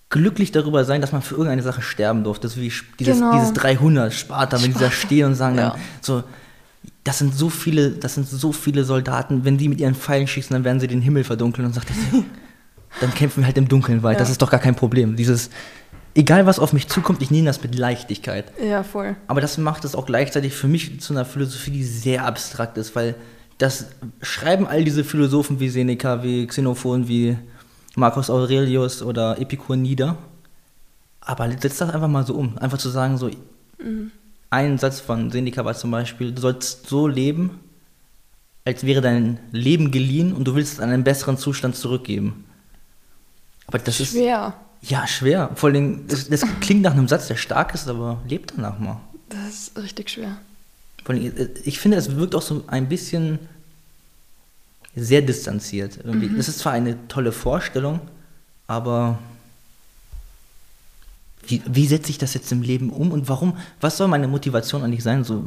glücklich 0.09 0.51
darüber 0.51 0.85
sein, 0.85 1.01
dass 1.01 1.11
man 1.11 1.21
für 1.21 1.33
irgendeine 1.35 1.63
Sache 1.63 1.81
sterben 1.81 2.23
durfte. 2.23 2.43
Das 2.47 2.55
ist 2.55 2.61
wie 2.61 2.71
dieses, 2.99 3.17
Genau. 3.19 3.33
dieses 3.33 3.53
300 3.53 4.13
Sparta, 4.13 4.61
wenn 4.63 4.73
die 4.73 4.79
da 4.79 4.89
stehen 4.91 5.25
und 5.27 5.35
sagen 5.35 5.57
Ja. 5.57 5.71
dann 5.71 5.79
so, 6.01 6.23
das 7.03 7.17
sind 7.19 7.33
so 7.35 7.49
viele, 7.49 7.91
das 7.91 8.15
sind 8.15 8.27
so 8.27 8.51
viele 8.51 8.83
Soldaten, 8.83 9.43
wenn 9.45 9.57
die 9.57 9.67
mit 9.69 9.79
ihren 9.79 9.95
Pfeilen 9.95 10.27
schießen, 10.27 10.53
dann 10.53 10.63
werden 10.63 10.79
sie 10.79 10.87
den 10.87 11.01
Himmel 11.01 11.23
verdunkeln 11.23 11.65
und 11.67 11.73
sagt, 11.73 11.87
dann 13.01 13.13
kämpfen 13.13 13.41
wir 13.41 13.45
halt 13.47 13.57
im 13.57 13.67
Dunkeln 13.67 14.03
weiter. 14.03 14.19
Das 14.19 14.29
Ja. 14.29 14.33
ist 14.33 14.41
doch 14.41 14.49
gar 14.49 14.59
kein 14.61 14.75
Problem. 14.75 15.15
Dieses, 15.17 15.49
egal 16.15 16.45
was 16.45 16.57
auf 16.59 16.71
mich 16.73 16.87
zukommt, 16.87 17.21
ich 17.21 17.29
nehme 17.31 17.45
das 17.47 17.61
mit 17.61 17.75
Leichtigkeit. 17.77 18.45
Ja, 18.63 18.83
voll. 18.83 19.15
Aber 19.27 19.41
das 19.41 19.57
macht 19.57 19.83
es 19.85 19.93
auch 19.95 20.05
gleichzeitig 20.05 20.53
für 20.53 20.67
mich 20.67 20.99
zu 21.01 21.13
einer 21.13 21.25
Philosophie, 21.25 21.71
die 21.71 21.83
sehr 21.83 22.25
abstrakt 22.25 22.77
ist, 22.77 22.95
weil 22.95 23.15
das 23.57 23.87
schreiben 24.21 24.67
all 24.67 24.83
diese 24.83 25.03
Philosophen 25.03 25.59
wie 25.59 25.67
Seneca, 25.69 26.23
wie 26.23 26.45
Xenophon, 26.47 27.07
wie 27.07 27.37
Marcus 27.97 28.29
Aurelius 28.29 29.01
oder 29.01 29.41
Epikur 29.41 29.75
nieder. 29.75 30.17
Aber 31.19 31.49
setzt 31.49 31.81
das 31.81 31.89
einfach 31.89 32.07
mal 32.07 32.25
so 32.25 32.35
um. 32.35 32.55
Einfach 32.59 32.77
zu 32.77 32.89
sagen, 32.89 33.17
so 33.17 33.29
ein 34.51 34.77
Satz 34.77 34.99
von 34.99 35.31
Seneca 35.31 35.65
war 35.65 35.73
zum 35.73 35.89
Beispiel, 35.89 36.31
du 36.31 36.39
sollst 36.39 36.87
so 36.87 37.07
leben, 37.07 37.59
als 38.65 38.85
wäre 38.85 39.01
dein 39.01 39.39
Leben 39.51 39.89
geliehen 39.89 40.31
und 40.33 40.45
du 40.47 40.53
willst 40.53 40.73
es 40.73 40.79
an 40.79 40.91
einen 40.91 41.03
besseren 41.03 41.37
Zustand 41.37 41.75
zurückgeben. 41.75 42.45
Aber 43.65 43.79
das 43.79 43.99
ist 43.99 44.11
Schwer. 44.11 44.53
ja 44.81 45.07
schwer. 45.07 45.49
Vor 45.55 45.69
allem, 45.69 46.07
das, 46.07 46.29
das 46.29 46.45
klingt 46.61 46.83
nach 46.83 46.93
einem 46.93 47.07
Satz, 47.07 47.27
der 47.27 47.35
stark 47.35 47.73
ist, 47.73 47.87
aber 47.87 48.21
lebt 48.27 48.53
danach 48.55 48.77
mal. 48.77 49.01
Das 49.29 49.69
ist 49.69 49.77
richtig 49.77 50.11
schwer. 50.11 50.37
Vor 51.03 51.15
allem, 51.15 51.33
Ich 51.63 51.79
finde, 51.79 51.97
es 51.97 52.15
wirkt 52.15 52.35
auch 52.35 52.43
so 52.43 52.63
ein 52.67 52.87
bisschen 52.87 53.39
sehr 54.97 55.21
distanziert. 55.21 55.99
Irgendwie. 56.03 56.29
Das 56.35 56.47
ist 56.49 56.59
zwar 56.59 56.73
eine 56.73 57.07
tolle 57.07 57.31
Vorstellung, 57.31 58.01
aber 58.67 59.19
wie, 61.45 61.61
wie 61.65 61.87
setze 61.87 62.09
ich 62.09 62.17
das 62.17 62.33
jetzt 62.33 62.51
im 62.51 62.61
Leben 62.61 62.89
um 62.89 63.11
und 63.11 63.29
warum? 63.29 63.57
Was 63.79 63.97
soll 63.97 64.07
meine 64.07 64.27
Motivation 64.27 64.83
eigentlich 64.83 65.03
sein? 65.03 65.23
So, 65.23 65.43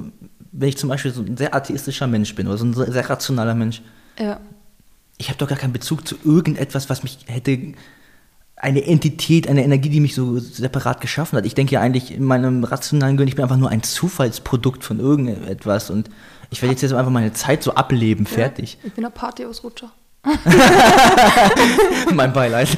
wenn 0.53 0.69
ich 0.69 0.79
zum 0.79 0.89
Beispiel 0.89 1.13
so 1.13 1.23
ein 1.23 1.37
sehr 1.37 1.55
atheistischer 1.55 2.07
Mensch 2.07 2.35
bin 2.35 2.47
oder 2.47 2.57
so 2.59 2.65
ein 2.65 2.73
sehr 2.75 2.91
sehr 2.91 3.09
rationaler 3.11 3.55
Mensch, 3.55 3.83
Ja. 4.19 4.41
ich 5.19 5.29
habe 5.29 5.39
doch 5.39 5.49
gar 5.49 5.59
keinen 5.59 5.73
Bezug 5.75 6.07
zu 6.09 6.17
irgendetwas, 6.25 6.89
was 6.89 7.03
mich 7.03 7.19
hätte 7.27 7.75
eine 8.63 8.85
Entität, 8.85 9.49
eine 9.49 9.65
Energie, 9.65 9.89
die 9.89 10.01
mich 10.01 10.15
so 10.15 10.39
separat 10.39 11.01
geschaffen 11.01 11.37
hat. 11.39 11.47
Ich 11.47 11.55
denke 11.55 11.73
ja 11.75 11.81
eigentlich 11.81 12.13
in 12.13 12.25
meinem 12.25 12.63
rationalen 12.65 13.17
Gehirn, 13.17 13.29
ich 13.29 13.35
bin 13.37 13.43
einfach 13.43 13.57
nur 13.57 13.71
ein 13.71 13.83
Zufallsprodukt 13.83 14.85
von 14.85 15.01
irgendetwas 15.01 15.89
und 15.91 16.11
ich 16.51 16.61
werde 16.61 16.73
jetzt, 16.73 16.83
jetzt 16.83 16.93
einfach 16.93 17.11
meine 17.13 17.33
Zeit 17.33 17.63
so 17.63 17.75
ableben, 17.75 18.27
fertig. 18.27 18.77
Ja, 18.83 18.89
ich 18.89 18.93
bin 18.95 19.07
ein 19.07 19.13
Partyausrutscher. 19.13 19.91
mein 22.13 22.31
Beileid. 22.35 22.69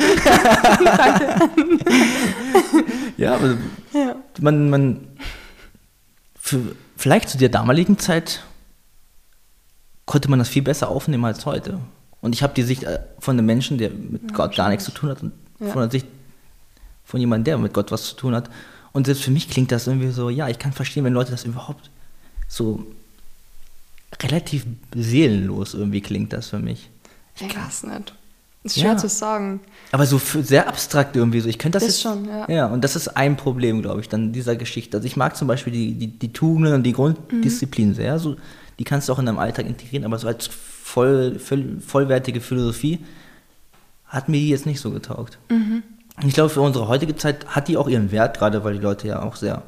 ja, 3.16 3.34
aber 3.34 3.56
Ja. 3.92 4.14
man, 4.40 4.70
man 4.70 5.00
vielleicht 6.96 7.28
zu 7.30 7.38
der 7.38 7.48
damaligen 7.48 7.98
Zeit 7.98 8.44
konnte 10.06 10.30
man 10.30 10.38
das 10.38 10.48
viel 10.48 10.62
besser 10.62 10.88
aufnehmen 10.88 11.24
als 11.24 11.44
heute. 11.46 11.80
Und 12.20 12.34
ich 12.36 12.44
habe 12.44 12.54
die 12.54 12.62
Sicht 12.62 12.84
äh, 12.84 13.00
von 13.18 13.36
einem 13.36 13.46
Menschen, 13.46 13.78
der 13.78 13.90
mit 13.90 14.32
Gott 14.34 14.54
gar 14.54 14.68
nichts 14.68 14.84
zu 14.84 14.92
tun 14.92 15.10
hat, 15.10 15.22
und 15.22 15.32
Ja. 15.62 15.68
von 15.72 15.82
der 15.82 15.90
Sicht 15.90 16.06
von 17.04 17.20
jemandem, 17.20 17.44
der 17.44 17.58
mit 17.58 17.72
Gott 17.74 17.90
was 17.92 18.04
zu 18.04 18.16
tun 18.16 18.34
hat. 18.34 18.50
Und 18.92 19.06
selbst 19.06 19.22
für 19.24 19.30
mich 19.30 19.48
klingt 19.48 19.72
das 19.72 19.86
irgendwie 19.86 20.10
so, 20.10 20.28
ja, 20.30 20.48
ich 20.48 20.58
kann 20.58 20.72
verstehen, 20.72 21.04
wenn 21.04 21.12
Leute 21.14 21.30
das 21.30 21.44
überhaupt 21.44 21.90
so 22.48 22.84
relativ 24.22 24.66
seelenlos 24.94 25.74
irgendwie 25.74 26.00
klingt 26.00 26.32
das 26.32 26.48
für 26.48 26.58
mich. 26.58 26.90
Ich 27.40 27.56
weiß 27.56 27.84
nicht. 27.84 28.14
Ist 28.64 28.74
schwer 28.78 28.92
Ja. 28.92 28.96
zu 28.96 29.08
sagen. 29.08 29.60
Aber 29.90 30.06
so 30.06 30.18
sehr 30.18 30.68
abstrakt 30.68 31.16
irgendwie 31.16 31.40
so. 31.40 31.48
Ich 31.48 31.58
könnte 31.58 31.76
das, 31.78 31.86
Das 31.86 31.94
jetzt, 31.96 32.02
schon, 32.02 32.26
ja. 32.26 32.48
Ja, 32.48 32.66
und 32.66 32.82
das 32.84 32.94
ist 32.94 33.08
ein 33.08 33.36
Problem, 33.36 33.82
glaube 33.82 34.00
ich, 34.00 34.08
dann 34.08 34.32
dieser 34.32 34.54
Geschichte. 34.54 34.98
Also 34.98 35.06
ich 35.06 35.16
mag 35.16 35.36
zum 35.36 35.48
Beispiel 35.48 35.72
die, 35.72 35.94
die, 35.94 36.06
die 36.06 36.32
Tugenden 36.32 36.74
und 36.74 36.82
die 36.84 36.92
Grunddisziplin 36.92 37.88
Mhm. 37.90 37.94
sehr. 37.94 38.18
So, 38.20 38.36
die 38.78 38.84
kannst 38.84 39.08
du 39.08 39.12
auch 39.14 39.18
in 39.18 39.26
deinem 39.26 39.38
Alltag 39.40 39.66
integrieren, 39.66 40.04
aber 40.04 40.18
so 40.18 40.28
als 40.28 40.46
voll, 40.46 41.38
voll, 41.40 41.78
vollwertige 41.84 42.40
Philosophie 42.40 43.00
hat 44.12 44.28
mir 44.28 44.38
die 44.38 44.48
jetzt 44.50 44.66
nicht 44.66 44.80
so 44.80 44.90
getaugt. 44.90 45.38
Mhm. 45.50 45.82
Ich 46.26 46.34
glaube, 46.34 46.50
für 46.50 46.60
unsere 46.60 46.88
heutige 46.88 47.16
Zeit 47.16 47.46
hat 47.48 47.68
die 47.68 47.76
auch 47.76 47.88
ihren 47.88 48.12
Wert, 48.12 48.38
gerade 48.38 48.62
weil 48.64 48.74
die 48.74 48.80
Leute 48.80 49.08
ja 49.08 49.22
auch 49.22 49.36
sehr 49.36 49.62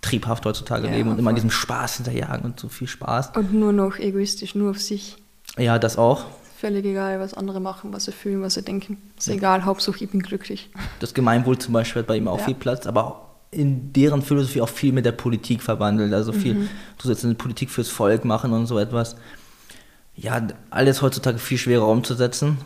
triebhaft 0.00 0.44
heutzutage 0.46 0.86
Ja, 0.86 0.92
leben 0.94 1.10
und 1.10 1.18
immer 1.18 1.30
voll. 1.30 1.34
diesem 1.34 1.50
Spaß 1.50 1.96
hinterjagen 1.96 2.44
und 2.44 2.58
so 2.60 2.68
viel 2.68 2.88
Spaß. 2.88 3.32
Und 3.36 3.52
nur 3.52 3.72
noch 3.72 3.98
egoistisch, 3.98 4.54
nur 4.54 4.70
auf 4.70 4.80
sich. 4.80 5.16
Ja, 5.58 5.78
das 5.78 5.98
auch. 5.98 6.24
Völlig 6.58 6.84
egal, 6.86 7.20
was 7.20 7.34
andere 7.34 7.60
machen, 7.60 7.92
was 7.92 8.06
sie 8.06 8.12
fühlen, 8.12 8.40
was 8.40 8.54
sie 8.54 8.62
denken. 8.62 8.96
Ist 9.18 9.28
egal, 9.28 9.64
Hauptsache 9.66 10.02
ich 10.02 10.10
bin 10.10 10.22
glücklich. 10.22 10.70
Das 11.00 11.12
Gemeinwohl 11.12 11.58
zum 11.58 11.74
Beispiel 11.74 12.00
hat 12.00 12.06
bei 12.06 12.16
ihm 12.16 12.28
auch 12.28 12.38
Ja. 12.38 12.44
viel 12.46 12.54
Platz, 12.54 12.86
aber 12.86 13.26
in 13.50 13.92
deren 13.92 14.22
Philosophie 14.22 14.62
auch 14.62 14.68
viel 14.68 14.92
mit 14.92 15.04
der 15.04 15.12
Politik 15.12 15.62
verwandelt. 15.62 16.12
Also 16.14 16.32
viel, 16.32 16.54
Mhm. 16.54 16.68
du 16.98 17.06
sollst 17.06 17.24
eine 17.24 17.34
Politik 17.34 17.68
fürs 17.70 17.88
Volk 17.90 18.24
machen 18.24 18.52
und 18.54 18.66
so 18.66 18.78
etwas. 18.78 19.16
Ja, 20.14 20.40
alles 20.70 21.02
heutzutage 21.02 21.38
viel 21.38 21.58
schwerer 21.58 21.86
umzusetzen. 21.88 22.56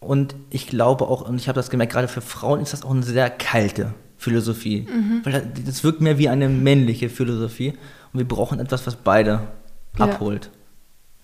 Und 0.00 0.34
ich 0.48 0.66
glaube 0.66 1.06
auch, 1.08 1.28
und 1.28 1.36
ich 1.36 1.48
habe 1.48 1.56
das 1.56 1.70
gemerkt, 1.70 1.92
gerade 1.92 2.08
für 2.08 2.22
Frauen 2.22 2.60
ist 2.60 2.72
das 2.72 2.82
auch 2.82 2.90
eine 2.90 3.02
sehr 3.02 3.28
kalte 3.30 3.92
Philosophie. 4.16 4.86
Mhm. 4.90 5.20
Weil 5.24 5.32
das- 5.32 5.64
das 5.64 5.84
wirkt 5.84 6.00
mehr 6.00 6.18
wie 6.18 6.28
eine 6.28 6.48
männliche 6.48 7.08
Philosophie. 7.10 7.74
Und 8.12 8.18
wir 8.18 8.26
brauchen 8.28 8.60
etwas, 8.60 8.86
was 8.86 8.96
beide 8.96 9.40
Ja. 9.98 10.04
abholt. 10.06 10.50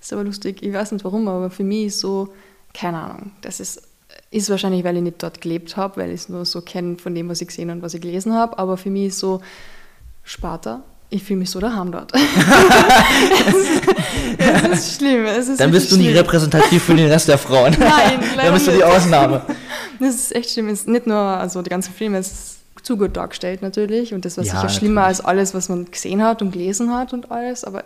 Ist 0.00 0.12
aber 0.12 0.24
lustig, 0.24 0.62
ich 0.62 0.72
weiß 0.72 0.92
nicht 0.92 1.04
warum, 1.04 1.26
aber 1.26 1.50
für 1.50 1.64
mich 1.64 1.86
ist 1.86 2.00
so, 2.00 2.28
keine 2.74 2.98
Ahnung, 3.00 3.32
das 3.40 3.60
ist, 3.60 3.82
ist 4.30 4.50
wahrscheinlich, 4.50 4.84
weil 4.84 4.96
ich 4.96 5.02
nicht 5.02 5.22
dort 5.22 5.40
gelebt 5.40 5.76
habe, 5.76 5.96
weil 6.00 6.10
ich 6.10 6.20
es 6.20 6.28
nur 6.28 6.44
so 6.44 6.60
kenne 6.60 6.96
von 6.98 7.14
dem, 7.14 7.28
was 7.28 7.40
ich 7.40 7.48
gesehen 7.48 7.70
und 7.70 7.82
was 7.82 7.94
ich 7.94 8.00
gelesen 8.02 8.34
habe, 8.34 8.58
aber 8.58 8.76
für 8.76 8.90
mich 8.90 9.06
ist 9.06 9.18
so, 9.18 9.40
Sparta, 10.22 10.82
ich 11.10 11.22
fühle 11.22 11.38
mich 11.40 11.50
so 11.50 11.60
daheim 11.60 11.92
dort. 11.92 12.12
es, 13.46 13.54
ist, 13.54 14.72
es 14.72 14.78
ist 14.88 14.98
schlimm. 14.98 15.24
Es 15.26 15.48
ist 15.48 15.60
Dann 15.60 15.70
bist 15.70 15.90
du 15.92 15.96
nicht 15.96 16.06
schlimm. 16.06 16.18
repräsentativ 16.18 16.82
für 16.82 16.94
den 16.94 17.08
Rest 17.10 17.28
der 17.28 17.38
Frauen. 17.38 17.74
Nein, 17.78 18.18
Dann 18.20 18.36
leider 18.36 18.52
bist 18.52 18.66
du 18.66 18.72
die. 18.72 18.84
Ausnahme. 18.84 19.42
Das 19.98 20.14
ist 20.14 20.34
echt 20.36 20.50
schlimm. 20.50 20.68
Es 20.68 20.80
ist 20.80 20.88
nicht 20.88 21.06
nur, 21.06 21.16
also 21.16 21.62
die 21.62 21.70
ganzen 21.70 21.94
Filme, 21.94 22.18
es 22.18 22.26
ist 22.30 22.56
zu 22.82 22.98
gut 22.98 23.16
dargestellt 23.16 23.62
natürlich 23.62 24.12
und 24.12 24.26
das 24.26 24.36
war 24.36 24.44
Ja, 24.44 24.52
sicher 24.56 24.68
schlimmer 24.68 25.00
natürlich. 25.02 25.20
als 25.20 25.26
alles, 25.26 25.54
was 25.54 25.68
man 25.70 25.90
gesehen 25.90 26.22
hat 26.22 26.42
und 26.42 26.50
gelesen 26.52 26.92
hat 26.94 27.14
und 27.14 27.30
alles, 27.30 27.64
aber 27.64 27.82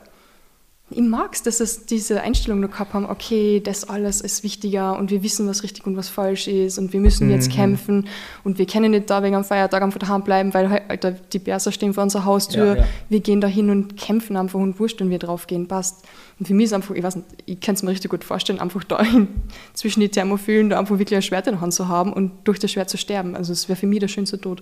ich 0.92 1.00
mag 1.00 1.30
es, 1.34 1.42
dass 1.42 1.60
es 1.60 1.86
diese 1.86 2.20
Einstellung 2.20 2.60
nur 2.60 2.70
gehabt 2.70 2.94
haben, 2.94 3.06
okay, 3.06 3.60
das 3.60 3.88
alles 3.88 4.20
ist 4.20 4.42
wichtiger 4.42 4.98
und 4.98 5.10
wir 5.10 5.22
wissen, 5.22 5.46
was 5.46 5.62
richtig 5.62 5.86
und 5.86 5.96
was 5.96 6.08
falsch 6.08 6.48
ist 6.48 6.78
und 6.78 6.92
wir 6.92 6.98
müssen 7.00 7.30
jetzt 7.30 7.48
Mhm. 7.48 7.54
kämpfen 7.54 8.08
und 8.42 8.58
wir 8.58 8.66
können 8.66 8.90
nicht 8.90 9.08
da 9.08 9.22
wegen 9.22 9.36
am 9.36 9.44
Feiertag 9.44 9.82
einfach 9.82 10.00
daheim 10.00 10.22
bleiben, 10.22 10.52
weil 10.52 10.68
halt, 10.68 10.82
Alter, 10.90 11.12
die 11.12 11.38
Perser 11.38 11.70
stehen 11.72 11.94
vor 11.94 12.02
unserer 12.02 12.24
Haustür, 12.24 12.66
Ja, 12.66 12.74
ja. 12.76 12.84
wir 13.08 13.20
gehen 13.20 13.40
da 13.40 13.46
hin 13.46 13.70
und 13.70 13.96
kämpfen 13.96 14.36
einfach 14.36 14.58
und 14.58 14.80
wurscht, 14.80 15.00
wenn 15.00 15.10
wir 15.10 15.18
draufgehen, 15.20 15.68
passt. 15.68 16.04
Und 16.38 16.46
für 16.46 16.54
mich 16.54 16.64
ist 16.66 16.72
einfach, 16.72 16.94
ich 16.94 17.02
weiß 17.02 17.16
nicht, 17.16 17.26
ich 17.46 17.60
kann 17.60 17.74
es 17.76 17.82
mir 17.82 17.90
richtig 17.90 18.10
gut 18.10 18.24
vorstellen, 18.24 18.58
einfach 18.60 18.82
da 18.84 18.98
in, 19.00 19.28
zwischen 19.74 20.00
die 20.00 20.08
Thermophilen 20.08 20.70
da 20.70 20.78
einfach 20.78 20.98
wirklich 20.98 21.16
ein 21.16 21.22
Schwert 21.22 21.46
in 21.46 21.52
der 21.54 21.60
Hand 21.60 21.72
zu 21.74 21.86
haben 21.88 22.12
und 22.12 22.32
durch 22.44 22.58
das 22.58 22.72
Schwert 22.72 22.90
zu 22.90 22.96
sterben. 22.96 23.36
Also 23.36 23.52
es 23.52 23.68
wäre 23.68 23.76
für 23.78 23.86
mich 23.86 24.00
der 24.00 24.08
schönste 24.08 24.40
Tod. 24.40 24.60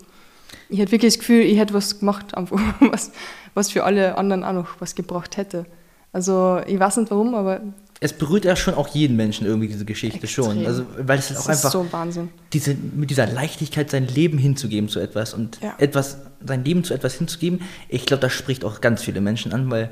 Ich 0.68 0.79
hätte 0.79 0.93
wirklich 0.93 1.14
das 1.14 1.18
Gefühl, 1.20 1.41
ich 1.43 1.59
hätte 1.59 1.72
was 1.74 2.01
gemacht, 2.01 2.35
einfach 2.37 2.61
was, 2.81 3.12
was 3.55 3.70
für 3.70 3.85
alle 3.85 4.18
anderen 4.18 4.45
auch 4.45 4.53
noch 4.53 4.68
was 4.81 4.95
gebracht 4.95 5.37
hätte. 5.37 5.64
Also 6.13 6.61
ich 6.67 6.79
weiß 6.79 6.97
nicht 6.99 7.11
warum, 7.11 7.35
aber 7.35 7.61
es 8.01 8.13
berührt 8.13 8.45
ja 8.45 8.55
schon 8.55 8.75
auch 8.75 8.89
jeden 8.89 9.17
Menschen 9.17 9.45
irgendwie 9.47 9.67
diese 9.69 9.85
Geschichte 9.85 10.27
schon. 10.29 10.59
Extrem. 10.59 10.67
Also, 10.67 10.87
weil 11.07 11.19
es 11.19 11.31
halt 11.31 11.39
es 11.41 11.45
auch 11.47 11.51
ist 11.51 11.57
einfach 11.65 11.73
so 11.73 11.93
Wahnsinn. 11.93 12.29
diese, 12.53 12.75
mit 12.75 13.11
dieser 13.11 13.27
Leichtigkeit 13.27 13.91
sein 13.91 14.07
Leben 14.07 14.39
hinzugeben 14.39 14.89
zu 14.89 15.01
etwas 15.01 15.35
und 15.35 15.61
Ja. 15.61 15.75
etwas, 15.79 16.19
sein 16.45 16.65
Leben 16.65 16.85
zu 16.85 16.95
etwas 16.95 17.15
hinzugeben, 17.15 17.61
ich 17.89 18.07
glaube, 18.07 18.21
das 18.21 18.33
spricht 18.33 18.65
auch 18.65 18.81
ganz 18.81 19.03
viele 19.03 19.21
Menschen 19.21 19.53
an, 19.53 19.69
weil 19.71 19.91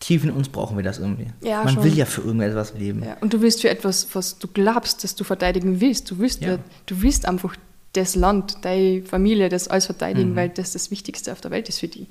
tief 0.00 0.24
in 0.24 0.30
uns 0.30 0.48
brauchen 0.48 0.76
wir 0.78 0.84
das 0.84 0.98
irgendwie. 0.98 1.26
Ja, 1.42 1.64
Man 1.64 1.74
schon. 1.74 1.84
will 1.84 1.94
ja 1.94 2.04
für 2.06 2.22
irgendetwas 2.22 2.72
leben. 2.74 3.02
Ja. 3.04 3.16
Und 3.20 3.32
du 3.34 3.42
willst 3.42 3.60
für 3.60 3.68
etwas, 3.68 4.08
was 4.14 4.38
du 4.38 4.48
glaubst, 4.48 5.04
dass 5.04 5.14
du 5.14 5.24
verteidigen 5.24 5.80
willst. 5.80 6.10
Du 6.10 6.18
willst, 6.18 6.40
Ja. 6.42 6.58
du 6.86 7.02
willst 7.02 7.26
einfach 7.26 7.54
das 7.92 8.14
Land, 8.14 8.58
deine 8.62 9.02
Familie, 9.02 9.48
das 9.48 9.68
alles 9.68 9.84
Mhm. 9.84 9.92
verteidigen, 9.94 10.36
weil 10.36 10.48
das 10.50 10.72
das 10.72 10.90
Wichtigste 10.90 11.32
auf 11.32 11.40
der 11.40 11.50
Welt 11.50 11.68
ist 11.68 11.80
für 11.80 11.88
die. 11.88 12.06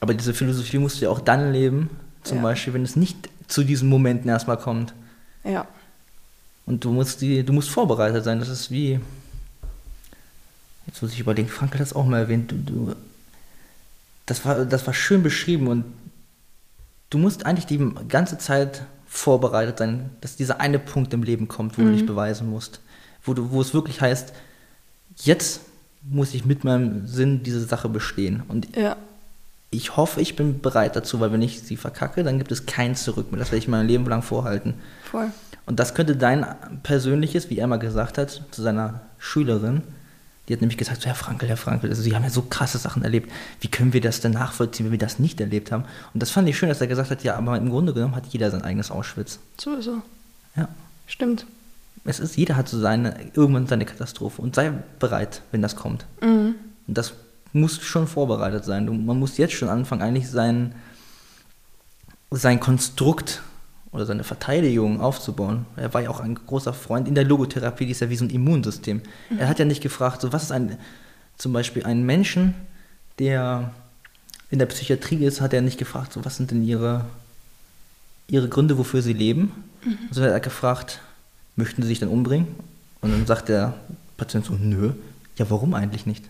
Aber 0.00 0.14
diese 0.14 0.34
Philosophie 0.34 0.78
musst 0.78 1.00
du 1.00 1.04
ja 1.06 1.10
auch 1.10 1.20
dann 1.20 1.52
leben, 1.52 1.90
zum 2.24 2.38
Ja. 2.38 2.42
Beispiel, 2.42 2.74
wenn 2.74 2.82
es 2.82 2.96
nicht 2.96 3.28
zu 3.46 3.64
diesen 3.64 3.88
Momenten 3.88 4.28
erstmal 4.28 4.58
kommt. 4.58 4.94
Ja. 5.44 5.66
Und 6.66 6.84
du 6.84 6.92
musst 6.92 7.20
die, 7.22 7.42
du 7.44 7.52
musst 7.52 7.70
vorbereitet 7.70 8.24
sein. 8.24 8.38
Das 8.40 8.48
ist 8.48 8.70
wie. 8.70 9.00
Jetzt 10.86 11.02
muss 11.02 11.12
ich 11.12 11.20
überlegen, 11.20 11.48
Frank 11.48 11.74
hat 11.74 11.80
das 11.80 11.92
auch 11.94 12.06
mal 12.06 12.18
erwähnt. 12.20 12.50
Du, 12.50 12.56
du, 12.56 12.94
das, 14.26 14.44
war, 14.44 14.64
das 14.64 14.86
war 14.86 14.94
schön 14.94 15.22
beschrieben 15.22 15.68
und 15.68 15.84
du 17.10 17.18
musst 17.18 17.46
eigentlich 17.46 17.66
die 17.66 17.78
ganze 18.08 18.38
Zeit 18.38 18.84
vorbereitet 19.06 19.78
sein, 19.78 20.10
dass 20.20 20.36
dieser 20.36 20.60
eine 20.60 20.78
Punkt 20.78 21.12
im 21.14 21.22
Leben 21.22 21.48
kommt, 21.48 21.78
wo 21.78 21.82
du 21.82 21.92
dich 21.92 22.04
beweisen 22.06 22.48
musst. 22.50 22.80
Wo, 23.22 23.34
du, 23.34 23.50
wo 23.50 23.60
es 23.60 23.72
wirklich 23.74 24.00
heißt, 24.00 24.32
jetzt 25.22 25.60
muss 26.02 26.34
ich 26.34 26.44
mit 26.44 26.64
meinem 26.64 27.06
Sinn 27.06 27.42
diese 27.42 27.64
Sache 27.64 27.88
bestehen. 27.88 28.42
Und 28.48 28.76
Ja. 28.76 28.96
Ich 29.70 29.96
hoffe, 29.96 30.20
ich 30.20 30.36
bin 30.36 30.60
bereit 30.60 30.96
dazu, 30.96 31.20
weil 31.20 31.32
wenn 31.32 31.42
ich 31.42 31.60
sie 31.60 31.76
verkacke, 31.76 32.24
dann 32.24 32.38
gibt 32.38 32.50
es 32.52 32.66
kein 32.66 32.96
Zurück 32.96 33.30
mehr. 33.30 33.38
Das 33.38 33.48
werde 33.48 33.58
ich 33.58 33.68
mein 33.68 33.86
Leben 33.86 34.06
lang 34.06 34.22
vorhalten. 34.22 34.74
Voll. 35.02 35.30
Und 35.66 35.78
das 35.78 35.94
könnte 35.94 36.16
dein 36.16 36.46
persönliches, 36.82 37.50
wie 37.50 37.58
er 37.58 37.66
mal 37.66 37.76
gesagt 37.76 38.16
hat, 38.16 38.42
zu 38.50 38.62
seiner 38.62 39.02
Schülerin, 39.18 39.82
die 40.48 40.54
hat 40.54 40.62
nämlich 40.62 40.78
gesagt, 40.78 41.02
so, 41.02 41.06
Herr 41.08 41.14
Frankel, 41.14 41.46
Herr 41.46 41.58
Frankel, 41.58 41.90
also 41.90 42.00
Sie 42.00 42.14
haben 42.14 42.22
ja 42.22 42.30
so 42.30 42.40
krasse 42.40 42.78
Sachen 42.78 43.02
erlebt. 43.02 43.30
Wie 43.60 43.68
können 43.68 43.92
wir 43.92 44.00
das 44.00 44.20
denn 44.20 44.32
nachvollziehen, 44.32 44.86
wenn 44.86 44.92
wir 44.92 44.98
das 44.98 45.18
nicht 45.18 45.38
erlebt 45.42 45.70
haben? 45.70 45.84
Und 46.14 46.22
das 46.22 46.30
fand 46.30 46.48
ich 46.48 46.56
schön, 46.56 46.70
dass 46.70 46.80
er 46.80 46.86
gesagt 46.86 47.10
hat, 47.10 47.22
ja, 47.22 47.36
aber 47.36 47.58
im 47.58 47.68
Grunde 47.68 47.92
genommen 47.92 48.16
hat 48.16 48.26
jeder 48.28 48.50
sein 48.50 48.62
eigenes 48.62 48.90
Auschwitz. 48.90 49.40
Sowieso. 49.60 50.00
Ja. 50.56 50.68
Stimmt. 51.06 51.44
Es 52.04 52.18
ist, 52.18 52.38
jeder 52.38 52.56
hat 52.56 52.68
so 52.70 52.78
seine, 52.78 53.14
irgendwann 53.34 53.66
seine 53.66 53.84
Katastrophe 53.84 54.40
und 54.40 54.54
sei 54.54 54.72
bereit, 54.98 55.42
wenn 55.52 55.60
das 55.60 55.76
kommt. 55.76 56.06
Mhm. 56.22 56.54
Und 56.86 56.96
das 56.96 57.12
muss 57.52 57.80
schon 57.80 58.06
vorbereitet 58.06 58.64
sein. 58.64 58.86
Du, 58.86 58.92
man 58.92 59.18
muss 59.18 59.38
jetzt 59.38 59.54
schon 59.54 59.68
anfangen, 59.68 60.02
eigentlich 60.02 60.28
sein, 60.28 60.74
sein 62.30 62.60
Konstrukt 62.60 63.42
oder 63.92 64.04
seine 64.06 64.24
Verteidigung 64.24 65.00
aufzubauen. 65.00 65.66
Er 65.76 65.92
war 65.94 66.02
ja 66.02 66.10
auch 66.10 66.20
ein 66.20 66.34
großer 66.34 66.74
Freund 66.74 67.08
in 67.08 67.14
der 67.14 67.24
Logotherapie, 67.24 67.86
die 67.86 67.92
ist 67.92 68.00
ja 68.00 68.10
wie 68.10 68.16
so 68.16 68.24
ein 68.24 68.30
Immunsystem. 68.30 69.02
Er 69.38 69.48
hat 69.48 69.58
ja 69.58 69.64
nicht 69.64 69.82
gefragt, 69.82 70.20
so 70.20 70.32
was 70.32 70.44
ist 70.44 70.52
ein, 70.52 70.76
zum 71.38 71.52
Beispiel 71.52 71.84
ein 71.84 72.04
Menschen, 72.04 72.54
der 73.18 73.72
in 74.50 74.58
der 74.58 74.66
Psychiatrie 74.66 75.24
ist, 75.24 75.40
hat 75.40 75.52
er 75.52 75.62
nicht 75.62 75.78
gefragt, 75.78 76.12
so 76.12 76.24
was 76.24 76.36
sind 76.36 76.50
denn 76.50 76.64
ihre, 76.64 77.04
ihre 78.28 78.48
Gründe, 78.48 78.78
wofür 78.78 79.02
sie 79.02 79.12
leben, 79.12 79.52
sondern 80.10 80.32
er 80.32 80.36
hat 80.36 80.42
gefragt, 80.42 81.00
möchten 81.56 81.82
sie 81.82 81.88
sich 81.88 81.98
denn 81.98 82.08
umbringen? 82.08 82.48
Und 83.00 83.12
dann 83.12 83.26
sagt 83.26 83.48
der 83.48 83.74
Patient 84.16 84.44
so, 84.44 84.54
nö, 84.54 84.92
ja 85.36 85.48
warum 85.50 85.74
eigentlich 85.74 86.06
nicht? 86.06 86.28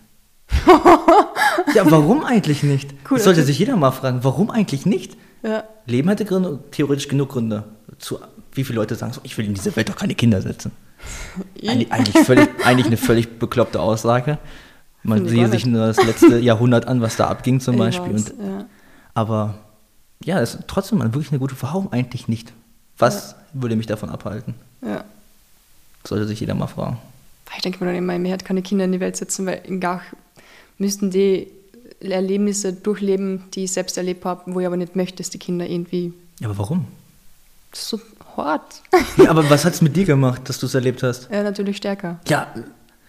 ja, 1.75 1.89
warum 1.89 2.23
eigentlich 2.23 2.63
nicht? 2.63 2.93
Cool, 3.09 3.17
das 3.17 3.25
sollte 3.25 3.41
okay. 3.41 3.47
sich 3.47 3.59
jeder 3.59 3.75
mal 3.75 3.91
fragen, 3.91 4.19
warum 4.23 4.49
eigentlich 4.49 4.85
nicht? 4.85 5.17
Ja. 5.43 5.63
Leben 5.85 6.09
hätte 6.09 6.25
Gründe, 6.25 6.59
theoretisch 6.71 7.07
genug 7.07 7.29
Gründe. 7.29 7.63
Zu, 7.97 8.19
wie 8.53 8.63
viele 8.63 8.79
Leute 8.79 8.95
sagen 8.95 9.13
so, 9.13 9.21
ich 9.23 9.37
will 9.37 9.45
in 9.45 9.53
diese 9.53 9.75
Welt 9.75 9.89
doch 9.89 9.95
keine 9.95 10.15
Kinder 10.15 10.41
setzen. 10.41 10.71
Eig 11.65 11.91
eigentlich, 11.91 12.25
völlig, 12.25 12.49
eigentlich 12.65 12.87
eine 12.87 12.97
völlig 12.97 13.39
bekloppte 13.39 13.79
Aussage. 13.79 14.37
Man 15.03 15.27
sehe 15.27 15.43
gar 15.43 15.51
sich 15.51 15.65
nur 15.65 15.87
das 15.87 16.03
letzte 16.03 16.39
Jahrhundert 16.39 16.87
an, 16.87 17.01
was 17.01 17.15
da 17.15 17.27
abging 17.27 17.59
zum 17.61 17.75
Ich 17.75 17.79
Beispiel. 17.79 18.13
weiß, 18.13 18.31
Und, 18.31 18.45
ja. 18.45 18.65
aber 19.13 19.55
ja, 20.23 20.39
das 20.39 20.55
ist 20.55 20.63
trotzdem 20.67 20.97
mal 20.97 21.13
wirklich 21.13 21.31
eine 21.31 21.39
gute 21.39 21.55
Warum 21.61 21.91
eigentlich 21.93 22.27
nicht? 22.27 22.51
Was 22.97 23.35
würde 23.53 23.75
mich 23.77 23.87
davon 23.87 24.09
abhalten? 24.09 24.55
ja. 24.81 25.03
Sollte 26.05 26.25
sich 26.27 26.39
jeder 26.39 26.55
mal 26.55 26.67
fragen. 26.67 26.97
Ich 27.55 27.61
denke 27.61 27.83
mir 27.83 27.87
dann 27.87 27.97
immer, 27.97 28.17
mir 28.17 28.31
hat 28.31 28.45
keine 28.45 28.61
Kinder 28.61 28.85
in 28.85 28.93
die 28.93 29.01
Welt 29.01 29.17
setzen, 29.17 29.45
weil 29.45 29.61
in 29.65 29.81
Gach 29.81 30.01
müssten 30.79 31.11
die 31.11 31.47
Erlebnisse 32.01 32.73
durchleben, 32.73 33.43
die 33.53 33.65
ich 33.65 33.71
selbst 33.71 33.97
erlebt 33.97 34.25
habe, 34.25 34.53
wo 34.53 34.59
ich 34.59 34.65
aber 34.65 34.77
nicht 34.77 34.95
möchte, 34.95 35.17
dass 35.17 35.29
die 35.29 35.37
Kinder 35.39 35.67
irgendwie 35.67 36.13
Ja, 36.39 36.47
aber 36.49 36.57
warum? 36.57 36.85
das 37.71 37.81
ist 37.81 37.89
so 37.89 37.99
hart. 38.35 38.81
Ja, 39.17 39.29
aber 39.29 39.47
was 39.49 39.65
hat 39.65 39.73
es 39.73 39.81
mit 39.81 39.95
dir 39.95 40.05
gemacht, 40.05 40.47
dass 40.49 40.59
du 40.59 40.65
es 40.65 40.73
erlebt 40.73 41.03
hast? 41.03 41.29
ja, 41.31 41.43
natürlich 41.43 41.77
stärker. 41.77 42.19
Ja, 42.27 42.47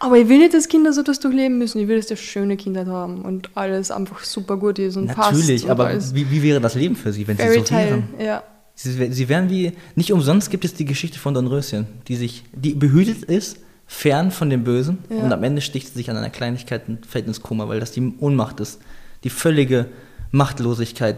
Aber 0.00 0.16
ich 0.18 0.28
will 0.28 0.38
nicht, 0.38 0.54
dass 0.54 0.66
Kinder 0.68 0.92
so 0.92 1.02
das 1.02 1.20
durchleben 1.20 1.56
müssen. 1.58 1.78
Ich 1.80 1.86
will, 1.88 1.96
dass 1.98 2.06
die 2.06 2.16
schöne 2.16 2.56
Kinder 2.56 2.84
haben 2.86 3.22
und 3.22 3.50
alles 3.54 3.90
einfach 3.90 4.24
super 4.24 4.56
gut 4.56 4.78
ist 4.78 4.96
und 4.96 5.06
passt. 5.08 5.32
natürlich, 5.32 5.70
aber 5.70 5.92
wie, 6.14 6.30
wie 6.30 6.42
wäre 6.42 6.60
das 6.60 6.74
Leben 6.74 6.96
für 6.96 7.12
sie, 7.12 7.26
wenn 7.28 7.36
sie 7.36 7.42
Fairy 7.44 7.62
so 7.64 7.74
wären? 7.74 8.04
Ja. 8.18 8.42
Sie, 8.74 9.12
sie 9.12 9.28
wären 9.28 9.50
wie, 9.50 9.72
nicht 9.94 10.10
umsonst 10.12 10.50
gibt 10.50 10.64
es 10.64 10.72
die 10.74 10.86
Geschichte 10.86 11.18
von 11.18 11.34
Dornröschen, 11.34 11.86
die 12.08 12.16
sich, 12.16 12.44
die 12.52 12.74
behütet 12.74 13.24
ist, 13.24 13.58
fern 13.92 14.30
von 14.30 14.48
dem 14.50 14.62
Bösen 14.62 14.98
Ja. 15.10 15.16
und 15.24 15.32
am 15.32 15.42
Ende 15.42 15.60
sticht 15.60 15.88
sie 15.88 15.94
sich 15.94 16.08
an 16.10 16.16
einer 16.16 16.30
Kleinigkeit 16.30 16.82
und 16.88 17.04
fällt 17.06 17.26
ins 17.26 17.42
Koma, 17.42 17.66
weil 17.68 17.80
das 17.80 17.90
die 17.90 18.14
Ohnmacht 18.20 18.60
ist. 18.60 18.78
Die 19.24 19.30
völlige 19.30 19.86
Machtlosigkeit 20.30 21.16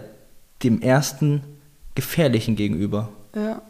dem 0.62 0.80
ersten 0.80 1.42
Gefährlichen 1.94 2.56
gegenüber. 2.56 3.08
ja. 3.36 3.60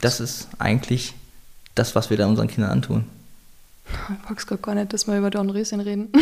Das 0.00 0.20
ist 0.20 0.48
eigentlich 0.58 1.14
das, 1.74 1.94
was 1.96 2.08
wir 2.10 2.16
da 2.16 2.26
unseren 2.28 2.46
Kindern 2.48 2.70
antun. 2.70 3.04
Ich 3.86 4.30
mag 4.30 4.38
es 4.38 4.62
gar 4.62 4.74
nicht, 4.76 4.92
dass 4.92 5.06
wir 5.08 5.18
über 5.18 5.30
Dornröschen 5.30 5.80
reden. 5.80 6.08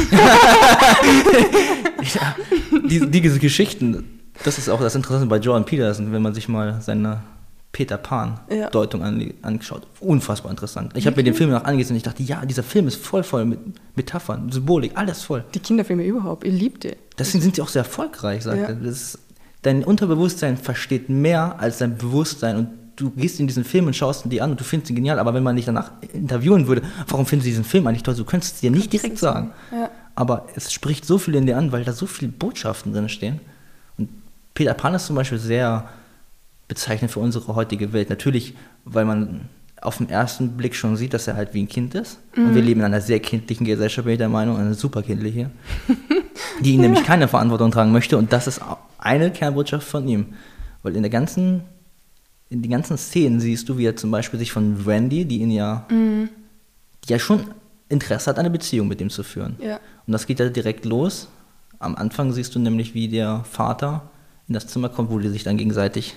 Ja, 2.15 2.37
die, 2.89 3.11
diese 3.11 3.39
Geschichten, 3.39 4.21
das 4.45 4.57
ist 4.59 4.69
auch 4.69 4.81
das 4.81 4.95
Interessante 4.95 5.27
bei 5.29 5.39
Jordan 5.39 5.65
Peterson, 5.65 6.13
wenn 6.13 6.23
man 6.23 6.33
sich 6.35 6.49
mal 6.49 6.81
seine 6.81 7.21
Peter 7.73 7.99
Pan 7.99 8.41
Ja. 8.51 8.71
Deutung 8.71 9.03
an, 9.03 9.33
angeschaut. 9.43 9.87
Unfassbar 10.01 10.51
interessant. 10.51 10.93
Ich 10.97 11.07
habe 11.07 11.17
mir 11.17 11.23
den 11.25 11.35
Film 11.35 11.51
noch 11.51 11.65
angesehen 11.65 11.95
und 11.95 11.99
ich 11.99 12.03
dachte, 12.03 12.23
ja, 12.23 12.45
dieser 12.47 12.63
Film 12.63 12.89
ist 12.89 12.97
voll 12.97 13.23
voll 13.23 13.45
mit 13.45 13.59
Metaphern, 13.97 14.51
Symbolik, 14.51 14.93
alles 14.95 15.23
voll. 15.23 15.45
Die 15.55 15.61
Kinderfilme 15.61 16.05
überhaupt, 16.05 16.45
ich 16.47 16.53
liebte. 16.59 16.97
Deswegen 17.19 17.43
sind 17.43 17.57
sie 17.57 17.63
auch 17.63 17.69
sehr 17.69 17.83
erfolgreich, 17.83 18.43
sagt 18.45 18.59
Ja. 18.59 18.69
er. 18.69 18.83
Ist, 18.83 19.19
dein 19.63 19.85
Unterbewusstsein 19.85 20.57
versteht 20.57 21.09
mehr 21.09 21.57
als 21.61 21.79
dein 21.79 21.97
Bewusstsein 21.99 22.57
und 22.57 22.69
du 22.97 23.11
gehst 23.11 23.39
in 23.39 23.47
diesen 23.47 23.65
Film 23.65 23.87
und 23.87 23.95
schaust 23.95 24.25
ihn 24.25 24.31
dir 24.31 24.43
an 24.43 24.51
und 24.51 24.59
du 24.59 24.65
findest 24.65 24.91
ihn 24.91 24.97
genial, 24.97 25.19
aber 25.21 25.33
wenn 25.35 25.43
man 25.45 25.55
dich 25.55 25.67
danach 25.67 25.93
interviewen 26.13 26.67
würde, 26.67 26.83
warum 27.07 27.27
findest 27.27 27.47
du 27.47 27.51
diesen 27.51 27.65
Film 27.65 27.87
eigentlich 27.87 28.03
toll, 28.03 28.15
du 28.17 28.25
könntest 28.25 28.55
es 28.57 28.61
dir 28.61 28.71
nicht 28.73 28.93
direkt 28.93 29.19
sagen. 29.19 29.51
sagen. 29.71 29.83
Ja. 29.83 29.91
Aber 30.17 30.47
es 30.57 30.73
spricht 30.73 31.05
so 31.05 31.17
viel 31.19 31.37
in 31.37 31.47
dir 31.47 31.57
an, 31.59 31.71
weil 31.71 31.85
da 31.85 31.93
so 31.93 32.07
viele 32.07 32.33
Botschaften 32.33 32.93
drin 32.93 33.09
stehen. 33.09 33.39
Und 33.99 34.09
Peter 34.55 34.75
Pan 34.75 34.95
ist 34.95 35.07
zum 35.07 35.15
Beispiel 35.15 35.39
sehr 35.39 35.89
bezeichnend 36.69 37.11
für 37.11 37.21
unsere 37.21 37.55
heutige 37.55 37.93
Welt. 37.93 38.11
Natürlich, 38.11 38.55
weil 38.85 39.05
man 39.05 39.49
auf 39.81 39.99
den 39.99 40.09
ersten 40.09 40.57
Blick 40.57 40.75
schon 40.75 40.97
sieht, 40.97 41.15
dass 41.15 41.27
er 41.27 41.35
halt 41.35 41.55
wie 41.55 41.63
ein 41.63 41.69
Kind 41.69 41.95
ist. 41.95 42.19
Und 42.37 42.55
wir 42.55 42.63
leben 42.63 42.81
in 42.81 42.87
einer 42.87 43.01
sehr 43.01 43.21
kindlichen 43.21 43.65
Gesellschaft, 43.65 44.05
bin 44.05 44.13
ich 44.13 44.19
der 44.19 44.29
Meinung, 44.29 44.57
eine 44.57 44.75
super 44.75 45.03
kindliche, 45.03 45.51
die 46.61 46.77
nämlich 46.77 47.05
keine 47.05 47.29
Verantwortung 47.29 47.71
tragen 47.71 47.93
möchte. 47.93 48.19
Und 48.19 48.33
das 48.33 48.47
ist 48.47 48.61
eine 48.99 49.31
Kernbotschaft 49.31 49.87
von 49.87 50.07
ihm. 50.07 50.35
Weil 50.83 50.97
in 50.97 51.03
der 51.03 51.11
ganzen, 51.11 51.63
in 52.51 52.63
den 52.63 52.71
ganzen 52.71 52.99
Szenen 52.99 53.41
siehst 53.41 53.69
du, 53.69 53.79
wie 53.79 53.87
er 53.87 53.97
zum 53.97 54.11
Beispiel 54.11 54.39
sich 54.39 54.53
von 54.53 54.83
Randy, 54.87 55.25
die 55.25 55.39
ihn 55.39 55.51
ja, 55.51 55.87
die 55.91 56.29
ja 57.09 57.19
schon 57.19 57.45
Interesse 57.89 58.31
hat, 58.31 58.39
eine 58.39 58.51
Beziehung 58.51 58.89
mit 58.89 59.01
ihm 59.01 59.11
zu 59.11 59.23
führen. 59.23 59.57
Ja. 59.63 59.81
Und 60.07 60.13
das 60.13 60.27
geht 60.27 60.41
ja 60.41 60.49
direkt 60.49 60.85
los. 60.85 61.29
Am 61.79 61.95
Anfang 61.95 62.33
siehst 62.33 62.55
du 62.55 62.59
nämlich, 62.59 62.95
wie 62.95 63.09
der 63.09 63.45
Vater 63.45 64.11
in 64.49 64.55
das 64.55 64.67
Zimmer 64.67 64.89
kommt, 64.89 65.11
wo 65.11 65.19
die 65.19 65.29
sich 65.29 65.45
dann 65.45 65.57
gegenseitig, 65.57 66.17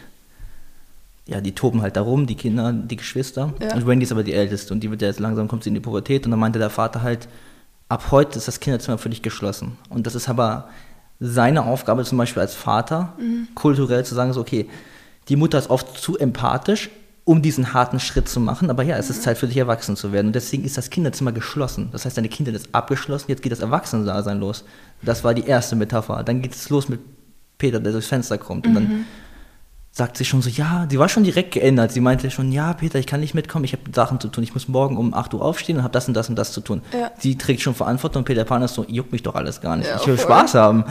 ja, 1.28 1.42
die 1.42 1.54
toben 1.54 1.82
halt 1.82 1.96
darum, 1.96 2.26
die 2.26 2.36
Kinder, 2.36 2.74
die 2.74 2.96
Geschwister. 2.96 3.54
Ja. 3.62 3.76
Und 3.76 3.88
Wendy 3.88 4.04
ist 4.04 4.12
aber 4.12 4.24
die 4.24 4.34
Älteste 4.34 4.74
und 4.74 4.82
die 4.82 4.90
wird 4.90 5.02
ja 5.02 5.08
jetzt 5.08 5.20
langsam, 5.20 5.48
kommt 5.48 5.64
sie 5.64 5.70
in 5.70 5.76
die 5.76 5.82
Pubertät 5.82 6.26
und 6.26 6.32
dann 6.32 6.40
meinte 6.40 6.60
der 6.60 6.70
Vater 6.70 7.02
halt, 7.02 7.28
ab 7.90 8.06
heute 8.12 8.38
ist 8.38 8.48
das 8.48 8.60
Kinderzimmer 8.60 8.98
für 8.98 9.10
dich 9.10 9.22
geschlossen. 9.22 9.78
Und 9.90 10.08
das 10.08 10.16
ist 10.16 10.30
aber 10.30 10.70
seine 11.20 11.66
Aufgabe 11.66 12.04
zum 12.04 12.18
Beispiel 12.18 12.42
als 12.42 12.56
Vater, 12.56 13.14
kulturell 13.54 14.04
zu 14.04 14.16
sagen, 14.16 14.34
so, 14.34 14.42
okay, 14.42 14.68
die 15.30 15.36
Mutter 15.36 15.60
ist 15.60 15.70
oft 15.70 15.98
zu 15.98 16.18
empathisch, 16.18 16.90
um 17.24 17.44
diesen 17.44 17.74
harten 17.74 18.00
Schritt 18.00 18.28
zu 18.28 18.40
machen, 18.40 18.72
aber 18.72 18.82
ja, 18.82 18.98
es 18.98 19.12
ist 19.12 19.22
Zeit 19.22 19.38
für 19.38 19.48
dich 19.48 19.58
erwachsen 19.58 19.96
zu 19.96 20.12
werden. 20.12 20.28
Und 20.28 20.36
deswegen 20.36 20.64
ist 20.64 20.78
das 20.78 20.90
Kinderzimmer 20.90 21.32
geschlossen. 21.32 21.90
Das 21.92 22.06
heißt, 22.06 22.18
deine 22.18 22.30
Kindheit 22.30 22.56
ist 22.56 22.70
abgeschlossen, 22.74 23.26
jetzt 23.28 23.44
geht 23.44 23.52
das 23.52 23.60
Erwachsenendasein 23.60 24.40
los. 24.40 24.66
Das 25.04 25.24
war 25.24 25.36
die 25.36 25.46
erste 25.46 25.76
Metapher. 25.76 26.24
Dann 26.24 26.42
geht 26.42 26.56
es 26.56 26.70
los 26.70 26.90
mit 26.90 27.00
Peter, 27.60 27.80
der 27.80 27.92
durchs 27.92 28.08
Fenster 28.08 28.40
kommt. 28.40 28.66
Und 28.66 28.74
dann 28.74 29.06
sagt 29.94 30.16
sie 30.18 30.24
schon 30.26 30.42
so, 30.42 30.50
ja, 30.50 30.88
sie 30.90 30.98
war 31.00 31.10
schon 31.10 31.24
direkt 31.24 31.52
geändert. 31.54 31.92
Sie 31.92 32.00
meinte 32.00 32.32
schon, 32.32 32.52
ja, 32.52 32.72
Peter, 32.74 32.98
ich 32.98 33.08
kann 33.08 33.20
nicht 33.20 33.34
mitkommen, 33.34 33.66
ich 33.66 33.74
habe 33.74 33.84
Sachen 33.94 34.20
zu 34.22 34.30
tun. 34.30 34.44
Ich 34.44 34.54
muss 34.54 34.68
morgen 34.70 34.96
um 34.98 35.14
8 35.14 35.34
Uhr 35.34 35.42
aufstehen 35.44 35.78
und 35.78 35.84
habe 35.84 35.92
das 35.92 36.08
und 36.08 36.14
das 36.14 36.30
und 36.30 36.38
das 36.38 36.54
zu 36.54 36.62
tun. 36.62 36.82
Ja. 36.94 37.12
Sie 37.20 37.38
trägt 37.38 37.62
schon 37.62 37.76
Verantwortung 37.76 38.22
und 38.22 38.26
Peter 38.26 38.46
Pan 38.46 38.62
ist 38.62 38.74
so, 38.76 38.86
juckt 38.88 39.12
mich 39.12 39.24
doch 39.24 39.36
alles 39.36 39.60
gar 39.60 39.76
nicht. 39.76 39.88
Ja, 39.90 39.98
ich 39.98 40.08
will 40.08 40.16
voll. 40.18 40.26
Spaß 40.26 40.56
haben. 40.56 40.86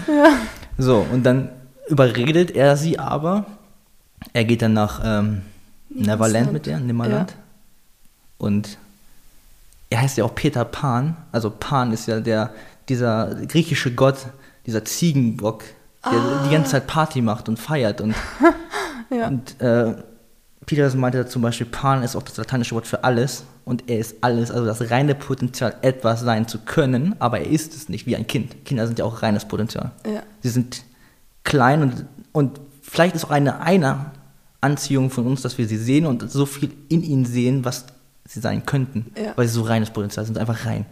So, 0.77 1.07
und 1.13 1.25
dann 1.25 1.49
überredet 1.89 2.51
er 2.51 2.77
sie 2.77 2.99
aber. 2.99 3.47
Er 4.35 4.45
geht 4.45 4.61
dann 4.61 4.75
nach 4.75 5.01
ähm, 5.03 5.43
Neverland 5.89 6.53
mit 6.53 6.67
ihr, 6.67 6.79
Nimmerland. 6.79 7.31
Ja. 7.31 7.37
Und 8.37 8.77
er 9.89 10.03
heißt 10.03 10.19
ja 10.19 10.25
auch 10.25 10.35
Peter 10.35 10.65
Pan. 10.67 11.17
Also 11.33 11.51
Pan 11.51 11.93
ist 11.93 12.07
ja 12.07 12.21
der, 12.21 12.51
dieser 12.91 13.35
griechische 13.47 13.95
Gott, 13.95 14.27
dieser 14.67 14.85
Ziegenbock, 14.85 15.65
der 16.05 16.13
Ah. 16.19 16.45
die 16.47 16.53
ganze 16.53 16.71
Zeit 16.73 16.87
Party 16.87 17.21
macht 17.23 17.49
und 17.49 17.59
feiert. 17.59 18.01
Und, 18.01 18.15
und 19.11 19.61
äh, 19.61 19.95
Peterson 20.67 21.01
meinte 21.01 21.27
zum 21.27 21.43
Beispiel, 21.43 21.67
Pan 21.67 22.03
ist 22.03 22.15
auch 22.15 22.23
das 22.23 22.37
lateinische 22.37 22.75
Wort 22.75 22.87
für 22.87 23.03
alles. 23.03 23.45
Und 23.65 23.89
er 23.89 23.99
ist 23.99 24.17
alles, 24.23 24.51
also 24.51 24.65
das 24.65 24.91
reine 24.91 25.15
Potenzial, 25.15 25.77
etwas 25.83 26.21
sein 26.21 26.49
zu 26.49 26.59
können, 26.59 27.15
aber 27.19 27.41
er 27.41 27.47
ist 27.47 27.75
es 27.75 27.89
nicht, 27.89 28.07
wie 28.07 28.17
ein 28.17 28.27
Kind. 28.27 28.65
Kinder 28.65 28.87
sind 28.87 28.99
ja 28.99 29.05
auch 29.05 29.23
reines 29.23 29.45
Potenzial. 29.45 29.93
Ja. 30.05 30.23
Sie 30.41 30.49
sind 30.49 30.83
klein 31.45 31.83
und, 31.83 32.05
und 32.33 32.61
vielleicht 32.83 33.15
ist 33.15 33.25
auch 33.25 33.31
eine, 33.31 33.61
eine 33.61 34.07
Anziehung 34.61 35.11
von 35.11 35.27
uns, 35.27 35.43
dass 35.43 35.57
wir 35.59 35.69
sie 35.69 35.77
sehen 35.77 36.07
und 36.07 36.31
so 36.31 36.47
viel 36.47 36.71
in 36.89 37.03
ihnen 37.03 37.25
sehen, 37.25 37.65
was 37.65 37.87
sie 38.27 38.41
sein 38.41 38.67
könnten. 38.67 39.13
Ja. 39.17 39.33
Weil 39.37 39.47
sie 39.47 39.55
so 39.55 39.63
reines 39.63 39.91
Potenzial 39.91 40.27
sind, 40.27 40.39
einfach 40.39 40.67
rein. 40.67 40.87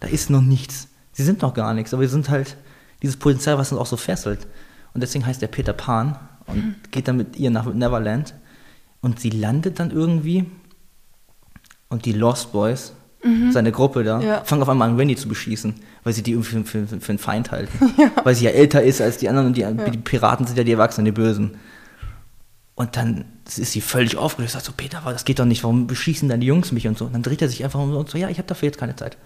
Da 0.00 0.08
ist 0.08 0.30
noch 0.30 0.40
nichts. 0.40 0.88
Sie 1.12 1.24
sind 1.24 1.42
noch 1.42 1.54
gar 1.54 1.74
nichts, 1.74 1.92
aber 1.94 2.02
sie 2.02 2.10
sind 2.10 2.28
halt 2.28 2.56
dieses 3.02 3.16
Potenzial, 3.16 3.58
was 3.58 3.70
uns 3.70 3.80
auch 3.80 3.86
so 3.86 3.96
fesselt. 3.96 4.46
Und 4.94 5.02
deswegen 5.02 5.26
heißt 5.26 5.42
er 5.42 5.48
Peter 5.48 5.72
Pan 5.72 6.16
und 6.46 6.76
geht 6.90 7.08
dann 7.08 7.16
mit 7.16 7.36
ihr 7.36 7.50
nach 7.50 7.66
Neverland. 7.72 8.34
Und 9.00 9.20
sie 9.20 9.30
landet 9.30 9.78
dann 9.80 9.90
irgendwie 9.90 10.46
und 11.88 12.04
die 12.06 12.12
Lost 12.12 12.52
Boys, 12.52 12.92
seine 13.52 13.72
Gruppe 13.72 14.04
da, 14.04 14.20
Ja. 14.20 14.44
fangen 14.44 14.60
auf 14.62 14.68
einmal 14.68 14.88
an, 14.90 14.98
Wendy 14.98 15.16
zu 15.16 15.28
beschießen, 15.28 15.74
weil 16.02 16.12
sie 16.12 16.22
die 16.22 16.32
irgendwie 16.32 16.62
für, 16.64 16.86
für, 16.86 17.00
für 17.00 17.08
einen 17.10 17.18
Feind 17.18 17.50
halten. 17.52 17.92
Weil 18.24 18.34
sie 18.34 18.44
ja 18.44 18.50
älter 18.50 18.82
ist 18.82 19.00
als 19.00 19.16
die 19.16 19.30
anderen 19.30 19.46
und 19.48 19.56
die, 19.56 19.90
die 19.90 19.96
Piraten 19.98 20.46
sind 20.46 20.58
ja 20.58 20.64
die 20.64 20.72
Erwachsenen, 20.72 21.06
die 21.06 21.12
Bösen. 21.12 21.56
Und 22.74 22.96
dann 22.96 23.24
ist 23.46 23.72
sie 23.72 23.80
völlig 23.80 24.18
aufgelöst, 24.18 24.52
sagt 24.52 24.66
so, 24.66 24.72
Peter, 24.76 25.00
das 25.06 25.24
geht 25.24 25.38
doch 25.38 25.46
nicht, 25.46 25.62
warum 25.62 25.86
beschießen 25.86 26.28
dann 26.28 26.40
die 26.40 26.46
Jungs 26.48 26.70
mich 26.72 26.86
und 26.86 26.98
so. 26.98 27.06
Und 27.06 27.14
dann 27.14 27.22
dreht 27.22 27.40
er 27.40 27.48
sich 27.48 27.64
einfach 27.64 27.80
um 27.80 27.94
und 27.96 28.10
so, 28.10 28.18
ja, 28.18 28.28
ich 28.28 28.36
habe 28.36 28.48
dafür 28.48 28.66
jetzt 28.66 28.78
keine 28.78 28.94
Zeit. 28.96 29.16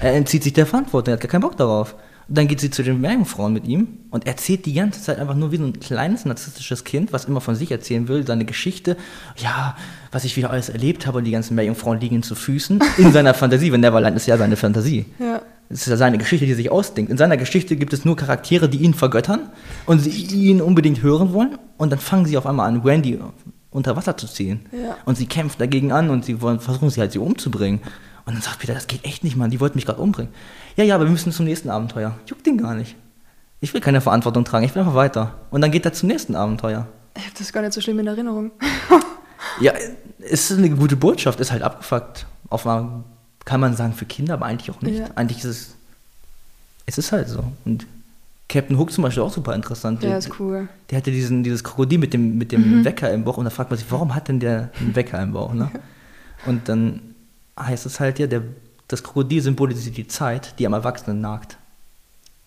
Er 0.00 0.14
entzieht 0.14 0.42
sich 0.42 0.52
der 0.52 0.66
Verantwortung, 0.66 1.12
er 1.12 1.14
hat 1.14 1.20
gar 1.20 1.30
keinen 1.30 1.42
Bock 1.42 1.56
darauf. 1.56 1.94
Dann 2.32 2.46
geht 2.46 2.60
sie 2.60 2.70
zu 2.70 2.84
den 2.84 3.00
Meerjungfrauen 3.00 3.52
mit 3.52 3.66
ihm 3.66 3.88
und 4.10 4.26
erzählt 4.26 4.64
die 4.64 4.72
ganze 4.72 5.02
Zeit 5.02 5.18
einfach 5.18 5.34
nur 5.34 5.50
wie 5.50 5.56
so 5.56 5.64
ein 5.64 5.80
kleines 5.80 6.24
narzisstisches 6.24 6.84
Kind, 6.84 7.12
was 7.12 7.24
immer 7.24 7.40
von 7.40 7.56
sich 7.56 7.72
erzählen 7.72 8.06
will, 8.06 8.24
seine 8.24 8.44
Geschichte, 8.44 8.96
ja, 9.36 9.76
was 10.12 10.24
ich 10.24 10.36
wieder 10.36 10.50
alles 10.50 10.68
erlebt 10.68 11.08
habe 11.08 11.18
und 11.18 11.24
die 11.24 11.32
ganzen 11.32 11.56
Meerjungfrauen 11.56 11.98
liegen 11.98 12.14
ihm 12.14 12.22
zu 12.22 12.36
Füßen, 12.36 12.80
in 12.98 13.12
seiner 13.12 13.34
Fantasie, 13.34 13.72
weil 13.72 13.80
Neverland 13.80 14.16
ist 14.16 14.26
ja 14.26 14.38
seine 14.38 14.56
Fantasie. 14.56 15.06
Ja. 15.18 15.42
Es 15.68 15.82
ist 15.82 15.88
ja 15.88 15.96
seine 15.96 16.18
Geschichte, 16.18 16.46
die 16.46 16.52
er 16.52 16.56
sich 16.56 16.70
ausdenkt. 16.70 17.10
In 17.10 17.18
seiner 17.18 17.36
Geschichte 17.36 17.76
gibt 17.76 17.92
es 17.92 18.04
nur 18.04 18.16
Charaktere, 18.16 18.68
die 18.68 18.78
ihn 18.78 18.94
vergöttern 18.94 19.50
und 19.86 20.00
sie 20.00 20.10
ihn 20.10 20.60
unbedingt 20.60 21.02
hören 21.02 21.32
wollen. 21.32 21.58
Und 21.78 21.90
dann 21.90 22.00
fangen 22.00 22.26
sie 22.26 22.36
auf 22.36 22.46
einmal 22.46 22.68
an, 22.68 22.84
Wendy 22.84 23.18
unter 23.70 23.96
Wasser 23.96 24.16
zu 24.16 24.26
ziehen. 24.26 24.60
Ja. 24.72 24.96
Und 25.04 25.16
sie 25.16 25.26
kämpft 25.26 25.60
dagegen 25.60 25.92
an 25.92 26.10
und 26.10 26.24
sie 26.24 26.42
wollen, 26.42 26.58
versuchen 26.58 26.90
sie 26.90 27.00
halt, 27.00 27.12
sie 27.12 27.18
umzubringen. 27.18 27.80
Und 28.26 28.34
dann 28.34 28.42
sagt 28.42 28.58
Peter, 28.60 28.74
das 28.74 28.86
geht 28.86 29.04
echt 29.04 29.24
nicht, 29.24 29.36
Mann, 29.36 29.50
die 29.50 29.60
wollten 29.60 29.76
mich 29.76 29.86
gerade 29.86 30.00
umbringen. 30.00 30.32
Ja, 30.76 30.84
ja, 30.84 30.94
aber 30.94 31.04
wir 31.04 31.10
müssen 31.10 31.32
zum 31.32 31.46
nächsten 31.46 31.70
Abenteuer. 31.70 32.16
Juckt 32.26 32.46
den 32.46 32.58
gar 32.58 32.74
nicht. 32.74 32.94
Ich 33.60 33.74
will 33.74 33.80
keine 33.80 34.00
Verantwortung 34.00 34.44
tragen, 34.44 34.64
ich 34.64 34.74
will 34.74 34.82
einfach 34.82 34.94
weiter. 34.94 35.34
Und 35.50 35.60
dann 35.60 35.70
geht 35.70 35.84
er 35.84 35.92
zum 35.92 36.08
nächsten 36.08 36.34
Abenteuer. 36.34 36.86
Ich 37.16 37.24
habe 37.24 37.34
das 37.38 37.52
gar 37.52 37.60
nicht 37.62 37.72
so 37.72 37.80
schlimm 37.80 37.98
in 37.98 38.06
Erinnerung. 38.06 38.50
Ja, 39.60 39.72
es 40.18 40.50
ist 40.50 40.58
eine 40.58 40.70
gute 40.70 40.96
Botschaft, 40.96 41.40
ist 41.40 41.50
halt 41.50 41.62
abgefuckt. 41.62 42.26
Auf 42.50 42.66
einmal 42.66 43.04
kann 43.46 43.58
man 43.60 43.74
sagen 43.74 43.94
für 43.94 44.04
Kinder, 44.04 44.34
aber 44.34 44.44
eigentlich 44.46 44.70
auch 44.70 44.80
nicht. 44.82 44.98
Ja. 44.98 45.06
Eigentlich 45.14 45.38
ist 45.38 45.44
es, 45.46 45.74
es 46.86 46.98
ist 46.98 47.10
halt 47.12 47.28
so. 47.28 47.42
Und 47.64 47.86
Captain 48.48 48.78
Hook 48.78 48.92
zum 48.92 49.02
Beispiel 49.02 49.22
auch 49.22 49.32
super 49.32 49.54
interessant. 49.54 50.02
Ja, 50.02 50.10
Der- 50.10 50.18
ist 50.18 50.38
cool. 50.38 50.68
Der 50.90 50.98
hatte 50.98 51.10
diesen, 51.10 51.42
dieses 51.42 51.64
Krokodil 51.64 51.98
mit 51.98 52.12
dem, 52.12 52.36
mit 52.36 52.52
dem 52.52 52.84
Wecker 52.84 53.10
im 53.12 53.24
Bauch 53.24 53.38
und 53.38 53.44
da 53.44 53.50
fragt 53.50 53.70
man 53.70 53.78
sich, 53.78 53.90
warum 53.90 54.14
hat 54.14 54.28
denn 54.28 54.40
der 54.40 54.70
einen 54.78 54.94
Wecker 54.94 55.20
im 55.22 55.32
Bauch? 55.32 55.52
Ne? 55.54 55.70
Und 56.46 56.68
dann 56.68 57.00
heißt 57.66 57.86
es 57.86 58.00
halt 58.00 58.18
ja, 58.18 58.26
der, 58.26 58.42
das 58.88 59.02
Krokodil 59.02 59.42
symbolisiert 59.42 59.96
die 59.96 60.06
Zeit, 60.08 60.58
die 60.58 60.66
am 60.66 60.72
Erwachsenen 60.72 61.20
nagt. 61.20 61.58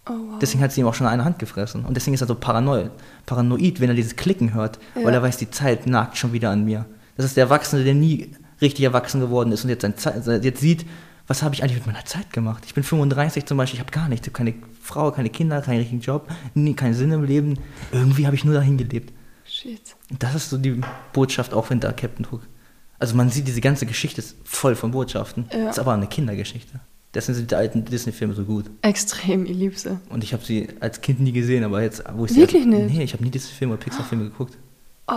Oh, 0.06 0.12
wow. 0.12 0.40
Deswegen 0.42 0.62
hat 0.64 0.72
sie 0.74 0.82
ihm 0.82 0.88
auch 0.88 0.94
schon 0.94 1.08
eine 1.08 1.24
Hand 1.24 1.40
gefressen. 1.40 1.86
Und 1.86 1.96
deswegen 1.96 2.14
ist 2.14 2.22
er 2.22 2.28
so 2.28 2.36
paranoid, 2.36 2.92
paranoid 3.26 3.80
wenn 3.80 3.90
er 3.90 3.96
dieses 3.96 4.16
Klicken 4.18 4.54
hört, 4.54 4.80
Ja. 4.96 5.06
weil 5.06 5.14
er 5.14 5.22
weiß, 5.22 5.38
die 5.38 5.50
Zeit 5.50 5.88
nagt 5.88 6.18
schon 6.18 6.34
wieder 6.34 6.50
an 6.50 6.66
mir. 6.66 6.86
Das 7.16 7.26
ist 7.26 7.38
der 7.38 7.46
Erwachsene, 7.46 7.84
der 7.84 7.94
nie 7.94 8.32
richtig 8.62 8.84
erwachsen 8.84 9.22
geworden 9.22 9.52
ist 9.52 9.64
und 9.64 9.70
jetzt, 9.70 9.84
jetzt 10.44 10.60
sieht, 10.62 10.86
was 11.28 11.42
habe 11.42 11.56
ich 11.56 11.64
eigentlich 11.64 11.78
mit 11.78 11.88
meiner 11.88 12.04
Zeit 12.04 12.34
gemacht? 12.34 12.64
Ich 12.66 12.74
bin 12.74 12.84
35 12.84 13.46
zum 13.46 13.58
Beispiel, 13.58 13.78
ich 13.78 13.86
habe 13.86 13.92
gar 13.94 14.10
nichts, 14.10 14.28
ich 14.28 14.34
habe 14.34 14.38
keine 14.44 14.56
Frau, 14.82 15.12
keine 15.12 15.30
Kinder, 15.30 15.62
keinen 15.62 15.78
richtigen 15.80 16.02
Job, 16.02 16.28
nie, 16.54 16.74
keinen 16.74 16.94
Sinn 16.94 17.12
im 17.14 17.24
Leben. 17.24 17.58
Irgendwie 17.94 18.26
habe 18.26 18.36
ich 18.36 18.44
nur 18.44 18.54
dahin 18.54 18.78
gelebt. 18.78 19.14
Shit. 19.46 19.96
Und 20.12 20.22
das 20.22 20.36
ist 20.36 20.50
so 20.50 20.58
die 20.58 20.82
Botschaft 21.14 21.54
auch 21.54 21.70
hinter 21.70 21.94
Captain 21.94 22.26
Hook. 22.30 22.42
Also 23.04 23.18
man 23.18 23.30
sieht, 23.30 23.46
diese 23.50 23.60
ganze 23.60 23.86
Geschichte 23.86 24.22
ist 24.22 24.38
voll 24.46 24.76
von 24.76 24.92
Botschaften. 24.92 25.44
Ja. 25.52 25.70
Ist 25.70 25.78
aber 25.78 25.92
eine 25.92 26.08
Kindergeschichte. 26.08 26.80
Deswegen 27.14 27.36
sind 27.36 27.52
die 27.52 27.56
alten 27.56 27.84
Disney-Filme 27.84 28.34
so 28.34 28.46
gut. 28.46 28.64
Extrem, 28.82 29.46
ich 29.46 29.58
liebe 29.58 29.78
sie. 29.78 29.98
Und 30.10 30.24
ich 30.24 30.32
habe 30.32 30.42
sie 30.46 30.70
als 30.80 31.02
Kind 31.02 31.20
nie 31.20 31.34
gesehen, 31.34 31.66
aber 31.66 31.82
jetzt, 31.82 32.02
wo 32.16 32.24
ich 32.24 32.32
sie 32.32 32.40
Wirklich 32.40 32.64
als, 32.66 32.74
nicht? 32.74 32.96
Nee, 32.96 33.04
ich 33.04 33.12
habe 33.12 33.22
nie 33.22 33.30
Disney-Filme 33.30 33.74
oder 33.74 33.84
Pixar-Filme 33.84 34.24
geguckt. 34.24 34.58
Oh. 35.10 35.16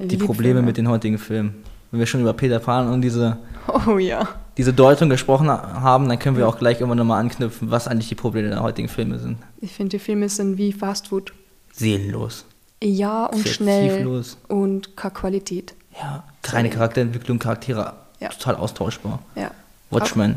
Die 0.00 0.16
Probleme 0.16 0.54
Filme. 0.54 0.62
mit 0.62 0.76
den 0.76 0.88
heutigen 0.88 1.18
Filmen. 1.18 1.56
Wenn 1.90 1.98
wir 1.98 2.06
schon 2.06 2.20
über 2.20 2.34
Peter 2.34 2.60
Pan 2.60 2.86
und 2.92 3.02
diese, 3.02 3.36
Oh 3.84 3.98
ja. 3.98 4.28
diese 4.56 4.72
Deutung 4.72 5.08
gesprochen 5.08 5.48
ha- 5.48 5.80
haben, 5.80 6.08
dann 6.08 6.20
können 6.20 6.36
wir 6.36 6.46
auch 6.46 6.58
gleich 6.60 6.78
irgendwann 6.78 6.98
nochmal 6.98 7.18
anknüpfen, 7.20 7.68
was 7.72 7.88
eigentlich 7.88 8.08
die 8.08 8.14
Probleme 8.14 8.50
der 8.50 8.62
heutigen 8.62 8.88
Filme 8.88 9.18
sind. 9.18 9.38
Ich 9.60 9.72
finde, 9.72 9.96
die 9.96 9.98
Filme 9.98 10.28
sind 10.28 10.56
wie 10.56 10.72
Fast 10.72 11.08
Food. 11.08 11.32
Seelenlos. 11.72 12.44
Ja 12.80 13.26
und 13.26 13.42
Sehr 13.42 13.52
schnell 13.54 14.22
und 14.46 14.96
keine 14.96 15.14
Qualität. 15.14 15.74
Ja, 15.98 16.24
keine 16.42 16.70
Charakterentwicklung, 16.70 17.38
Charaktere 17.38 17.94
Ja. 18.20 18.28
total 18.30 18.56
austauschbar. 18.56 19.20
Ja. 19.34 19.50
Watchmen. 19.90 20.36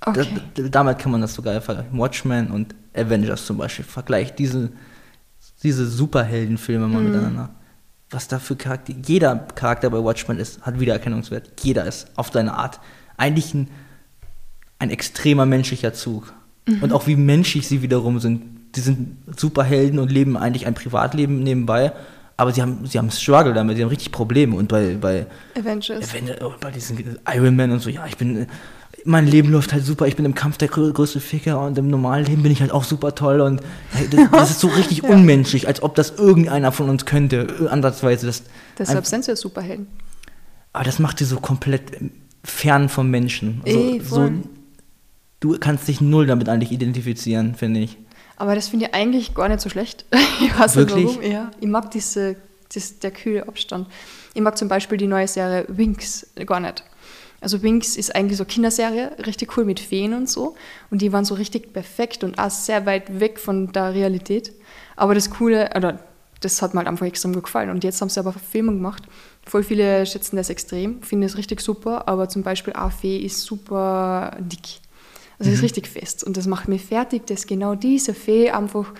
Okay. 0.00 0.26
das, 0.54 0.70
damit 0.70 0.98
kann 1.00 1.10
man 1.10 1.20
das 1.20 1.34
sogar 1.34 1.60
vergleichen. 1.60 1.98
Watchmen 1.98 2.50
und 2.52 2.74
Avengers 2.94 3.44
zum 3.46 3.56
Beispiel. 3.58 3.84
Vergleicht 3.84 4.38
diese, 4.38 4.70
diese 5.62 5.86
Superheldenfilme 5.88 6.86
Mhm. 6.86 6.92
mal 6.92 7.02
miteinander. 7.02 7.50
was 8.10 8.26
da 8.26 8.38
für 8.38 8.56
Charakter, 8.56 8.94
jeder 9.04 9.36
Charakter 9.54 9.90
bei 9.90 10.02
Watchmen 10.02 10.38
ist, 10.38 10.62
hat 10.62 10.80
Wiedererkennungswert. 10.80 11.50
Jeder 11.62 11.84
ist 11.84 12.06
auf 12.16 12.30
seine 12.32 12.54
Art. 12.54 12.80
Eigentlich 13.18 13.52
ein, 13.52 13.68
ein 14.78 14.88
extremer 14.90 15.44
menschlicher 15.44 15.92
Zug. 15.92 16.32
Mhm. 16.66 16.82
Und 16.84 16.92
auch 16.94 17.06
wie 17.06 17.16
menschlich 17.16 17.68
sie 17.68 17.82
wiederum 17.82 18.18
sind. 18.18 18.44
Die 18.76 18.80
sind 18.80 19.18
Superhelden 19.36 19.98
und 19.98 20.10
leben 20.10 20.38
eigentlich 20.38 20.66
ein 20.66 20.72
Privatleben 20.74 21.42
nebenbei. 21.42 21.92
Aber 22.38 22.52
sie 22.52 22.62
haben, 22.62 22.86
sie 22.86 22.98
haben 22.98 23.10
Struggle 23.10 23.52
damit, 23.52 23.76
sie 23.76 23.82
haben 23.82 23.90
richtig 23.90 24.12
Probleme. 24.12 24.54
Und 24.56 24.68
bei, 24.68 24.96
bei 24.98 25.26
Avengers. 25.58 26.08
Avengers, 26.08 26.40
oh, 26.40 26.52
bei 26.60 26.70
diesen 26.70 27.18
Iron 27.34 27.56
Man 27.56 27.72
und 27.72 27.80
so, 27.80 27.90
ja, 27.90 28.06
ich 28.06 28.16
bin, 28.16 28.46
mein 29.04 29.26
Leben 29.26 29.50
läuft 29.50 29.72
halt 29.72 29.84
super, 29.84 30.06
ich 30.06 30.14
bin 30.14 30.24
im 30.24 30.36
Kampf 30.36 30.56
der 30.56 30.68
größte 30.68 31.18
Ficker 31.18 31.60
und 31.60 31.76
im 31.76 31.88
normalen 31.88 32.26
Leben 32.26 32.44
bin 32.44 32.52
ich 32.52 32.60
halt 32.60 32.70
auch 32.70 32.84
super 32.84 33.16
toll 33.16 33.40
und 33.40 33.60
das, 34.12 34.30
das 34.32 34.50
ist 34.50 34.60
so 34.60 34.68
richtig 34.68 35.02
ja. 35.02 35.10
unmenschlich, 35.10 35.66
als 35.66 35.82
ob 35.82 35.96
das 35.96 36.10
irgendeiner 36.16 36.70
von 36.70 36.88
uns 36.88 37.06
könnte, 37.06 37.68
ansatzweise. 37.70 38.26
Das 38.26 38.44
Deshalb 38.78 39.04
sind 39.06 39.24
sie 39.24 39.32
ja 39.32 39.36
Superhelden. 39.36 39.88
Aber 40.72 40.84
das 40.84 41.00
macht 41.00 41.18
sie 41.18 41.24
so 41.24 41.40
komplett 41.40 41.82
fern 42.44 42.88
vom 42.88 43.10
Menschen. 43.10 43.62
Also, 43.66 43.78
Ey, 43.78 44.00
so, 44.00 44.30
du 45.40 45.58
kannst 45.58 45.88
dich 45.88 46.00
null 46.00 46.26
damit 46.26 46.48
eigentlich 46.48 46.70
identifizieren, 46.70 47.56
finde 47.56 47.80
ich. 47.80 47.98
Aber 48.38 48.54
das 48.54 48.68
finde 48.68 48.86
ich 48.86 48.94
eigentlich 48.94 49.34
gar 49.34 49.48
nicht 49.48 49.60
so 49.60 49.68
schlecht. 49.68 50.04
ich 50.40 50.56
weiß 50.58 50.76
Wirklich? 50.76 51.06
nicht 51.06 51.18
warum. 51.18 51.30
Ja, 51.30 51.50
ich 51.60 51.66
mag 51.66 51.90
diese, 51.90 52.36
das, 52.72 52.98
der 53.00 53.10
kühle 53.10 53.46
Abstand. 53.46 53.88
Ich 54.32 54.40
mag 54.40 54.56
zum 54.56 54.68
Beispiel 54.68 54.96
die 54.96 55.08
neue 55.08 55.26
Serie 55.26 55.64
Winx 55.68 56.26
gar 56.46 56.60
nicht. 56.60 56.84
Also 57.40 57.62
Winx 57.62 57.96
ist 57.96 58.14
eigentlich 58.14 58.38
so 58.38 58.44
eine 58.44 58.48
Kinderserie, 58.50 59.12
richtig 59.26 59.56
cool 59.56 59.64
mit 59.64 59.80
Feen 59.80 60.14
und 60.14 60.28
so. 60.28 60.54
Und 60.90 61.02
die 61.02 61.12
waren 61.12 61.24
so 61.24 61.34
richtig 61.34 61.72
perfekt 61.72 62.22
und 62.22 62.38
auch 62.38 62.50
sehr 62.50 62.86
weit 62.86 63.20
weg 63.20 63.40
von 63.40 63.72
der 63.72 63.94
Realität. 63.94 64.52
Aber 64.96 65.14
das 65.14 65.30
Coole, 65.30 65.70
oder 65.76 65.98
das 66.40 66.62
hat 66.62 66.74
mir 66.74 66.78
halt 66.78 66.88
einfach 66.88 67.06
extrem 67.06 67.32
gut 67.32 67.44
gefallen. 67.44 67.70
Und 67.70 67.82
jetzt 67.82 68.00
haben 68.00 68.08
sie 68.08 68.20
aber 68.20 68.32
Verfilmung 68.32 68.76
gemacht. 68.76 69.02
Voll 69.46 69.64
viele 69.64 70.06
schätzen 70.06 70.36
das 70.36 70.50
extrem, 70.50 71.02
finden 71.02 71.24
es 71.24 71.36
richtig 71.36 71.60
super. 71.60 72.06
Aber 72.06 72.28
zum 72.28 72.42
Beispiel 72.44 72.74
eine 72.74 72.90
Fee 72.90 73.18
ist 73.18 73.42
super 73.42 74.36
dick. 74.38 74.80
Also 75.38 75.50
mhm. 75.50 75.56
ist 75.56 75.62
richtig 75.62 75.88
fest. 75.88 76.24
Und 76.24 76.36
das 76.36 76.46
macht 76.46 76.68
mich 76.68 76.84
fertig, 76.84 77.26
dass 77.26 77.46
genau 77.46 77.74
diese 77.74 78.14
Fee 78.14 78.50
einfach 78.50 78.92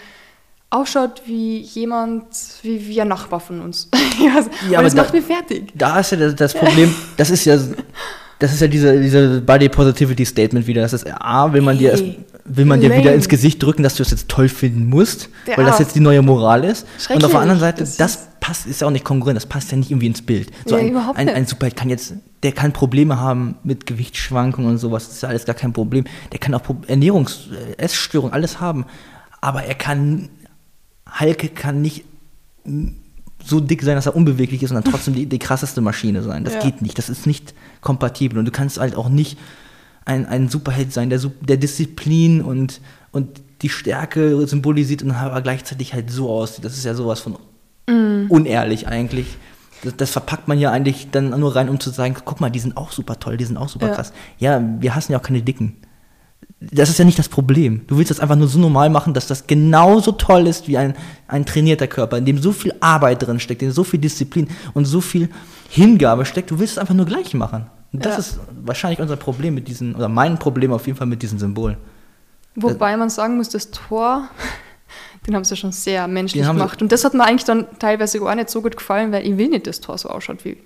ausschaut 0.70 1.22
wie 1.26 1.60
jemand, 1.60 2.26
wie, 2.62 2.86
wie 2.86 3.00
ein 3.00 3.08
Nachbar 3.08 3.40
von 3.40 3.60
uns. 3.60 3.88
ja, 4.20 4.38
aber 4.78 4.84
das 4.84 4.94
da, 4.94 5.02
macht 5.02 5.14
mich 5.14 5.24
fertig. 5.24 5.72
Da 5.74 6.00
ist 6.00 6.12
ja 6.12 6.18
das, 6.18 6.34
das 6.36 6.54
Problem, 6.54 6.94
das 7.16 7.30
ist 7.30 7.44
ja 7.44 7.58
das 8.38 8.52
ist 8.52 8.60
ja 8.60 8.68
diese, 8.68 9.00
diese 9.00 9.40
Body 9.40 9.68
Positivity 9.68 10.24
Statement 10.24 10.66
wieder. 10.66 10.82
Das 10.82 10.92
ist 10.92 11.06
A, 11.06 11.52
will 11.52 11.62
man 11.62 11.76
dir 11.76 11.98
will 12.48 12.64
man 12.64 12.80
dir 12.80 12.94
wieder 12.96 13.14
ins 13.14 13.28
Gesicht 13.28 13.62
drücken, 13.62 13.82
dass 13.82 13.94
du 13.94 14.02
es 14.02 14.10
jetzt 14.10 14.28
toll 14.28 14.48
finden 14.48 14.88
musst, 14.88 15.28
der 15.46 15.56
weil 15.56 15.64
das 15.64 15.78
jetzt 15.78 15.94
die 15.94 16.00
neue 16.00 16.22
Moral 16.22 16.64
ist. 16.64 16.86
Und 17.08 17.24
auf 17.24 17.30
der 17.30 17.40
anderen 17.40 17.60
Seite, 17.60 17.80
das, 17.80 17.96
das 17.96 18.28
passt, 18.40 18.66
ist 18.66 18.80
ja 18.80 18.86
auch 18.86 18.90
nicht 18.90 19.04
kongruent, 19.04 19.36
das 19.36 19.46
passt 19.46 19.70
ja 19.70 19.76
nicht 19.76 19.90
irgendwie 19.90 20.06
ins 20.06 20.22
Bild. 20.22 20.50
So 20.64 20.76
ja, 20.76 20.82
ein, 20.82 20.90
überhaupt 20.90 21.18
ein, 21.18 21.28
ein 21.28 21.46
Superheld 21.46 21.76
kann 21.76 21.90
jetzt, 21.90 22.14
der 22.42 22.52
kann 22.52 22.72
Probleme 22.72 23.20
haben 23.20 23.56
mit 23.62 23.86
Gewichtsschwankungen 23.86 24.70
und 24.70 24.78
sowas, 24.78 25.06
das 25.06 25.16
ist 25.16 25.22
ja 25.22 25.28
alles 25.28 25.44
gar 25.44 25.54
kein 25.54 25.72
Problem. 25.72 26.04
Der 26.32 26.38
kann 26.38 26.54
auch 26.54 26.62
Ernährungs-, 26.86 27.52
äh, 27.52 27.76
Essstörungen, 27.76 28.32
alles 28.32 28.60
haben. 28.60 28.86
Aber 29.40 29.64
er 29.64 29.74
kann, 29.74 30.28
Halke 31.08 31.48
kann 31.48 31.82
nicht 31.82 32.04
so 33.44 33.60
dick 33.60 33.82
sein, 33.82 33.94
dass 33.94 34.06
er 34.06 34.16
unbeweglich 34.16 34.62
ist 34.62 34.70
und 34.70 34.74
dann 34.76 34.84
trotzdem 34.84 35.14
die, 35.14 35.26
die 35.26 35.38
krasseste 35.38 35.80
Maschine 35.80 36.22
sein. 36.22 36.44
Das 36.44 36.54
ja. 36.54 36.60
geht 36.60 36.82
nicht. 36.82 36.98
Das 36.98 37.08
ist 37.08 37.26
nicht 37.26 37.54
kompatibel. 37.80 38.38
Und 38.38 38.44
du 38.44 38.50
kannst 38.50 38.78
halt 38.78 38.96
auch 38.96 39.08
nicht 39.08 39.38
ein, 40.08 40.26
ein 40.26 40.48
Superheld 40.48 40.92
sein, 40.92 41.10
der, 41.10 41.20
der 41.40 41.56
Disziplin 41.56 42.42
und, 42.42 42.80
und 43.12 43.40
die 43.62 43.68
Stärke 43.68 44.46
symbolisiert 44.46 45.02
und 45.02 45.10
aber 45.10 45.42
gleichzeitig 45.42 45.94
halt 45.94 46.10
so 46.10 46.30
aussieht. 46.30 46.64
Das 46.64 46.76
ist 46.76 46.84
ja 46.84 46.94
sowas 46.94 47.20
von 47.20 47.36
mm. 47.86 48.30
unehrlich 48.30 48.88
eigentlich. 48.88 49.36
Das, 49.82 49.96
das, 49.96 50.10
verpackt 50.10 50.48
man 50.48 50.58
ja 50.58 50.72
eigentlich 50.72 51.10
dann 51.10 51.30
nur 51.38 51.54
rein, 51.54 51.68
um 51.68 51.78
zu 51.78 51.90
sagen, 51.90 52.16
guck 52.24 52.40
mal, 52.40 52.50
die 52.50 52.58
sind 52.58 52.76
auch 52.76 52.90
super 52.90 53.20
toll, 53.20 53.36
die 53.36 53.44
sind 53.44 53.56
auch 53.56 53.68
super 53.68 53.88
ja. 53.88 53.94
krass. 53.94 54.12
Ja, 54.38 54.62
wir 54.80 54.94
hassen 54.94 55.12
ja 55.12 55.18
auch 55.18 55.22
keine 55.22 55.42
Dicken 55.42 55.76
das 56.60 56.88
ist 56.88 56.98
ja 56.98 57.04
nicht 57.04 57.18
das 57.18 57.28
Problem. 57.28 57.82
Du 57.86 57.98
willst 57.98 58.10
das 58.10 58.18
einfach 58.18 58.34
nur 58.34 58.48
so 58.48 58.58
normal 58.58 58.90
machen, 58.90 59.14
dass 59.14 59.28
das 59.28 59.46
genauso 59.46 60.12
toll 60.12 60.46
ist 60.46 60.66
wie 60.66 60.76
ein, 60.76 60.94
ein 61.28 61.46
trainierter 61.46 61.86
Körper, 61.86 62.18
in 62.18 62.24
dem 62.24 62.38
so 62.38 62.52
viel 62.52 62.74
Arbeit 62.80 63.22
drin 63.22 63.38
steckt, 63.38 63.62
in 63.62 63.68
dem 63.68 63.74
so 63.74 63.84
viel 63.84 64.00
Disziplin 64.00 64.48
und 64.74 64.84
so 64.84 65.00
viel 65.00 65.28
Hingabe 65.68 66.24
steckt. 66.24 66.50
Du 66.50 66.58
willst 66.58 66.72
es 66.72 66.78
einfach 66.78 66.94
nur 66.94 67.06
gleich 67.06 67.32
machen. 67.34 67.66
Das 67.92 68.12
ja. 68.12 68.18
ist 68.18 68.40
wahrscheinlich 68.62 69.00
unser 69.00 69.16
Problem 69.16 69.54
mit 69.54 69.68
diesen, 69.68 69.94
oder 69.94 70.08
mein 70.08 70.38
Problem 70.38 70.72
auf 70.72 70.86
jeden 70.86 70.98
Fall 70.98 71.06
mit 71.06 71.22
diesen 71.22 71.38
Symbolen. 71.38 71.76
Wobei 72.54 72.96
man 72.96 73.08
sagen 73.08 73.36
muss, 73.36 73.48
das 73.48 73.70
Tor, 73.70 74.28
den 75.26 75.34
haben 75.34 75.44
sie 75.44 75.56
schon 75.56 75.72
sehr 75.72 76.06
menschlich 76.08 76.46
gemacht. 76.46 76.82
Und 76.82 76.92
das 76.92 77.04
hat 77.04 77.14
mir 77.14 77.24
eigentlich 77.24 77.44
dann 77.44 77.66
teilweise 77.78 78.20
gar 78.20 78.34
nicht 78.34 78.50
so 78.50 78.62
gut 78.62 78.76
gefallen, 78.76 79.12
weil 79.12 79.26
ich 79.26 79.36
will 79.36 79.48
nicht, 79.48 79.66
dass 79.66 79.80
das 79.80 79.86
Tor 79.86 79.98
so 79.98 80.08
ausschaut 80.08 80.44
wie 80.44 80.58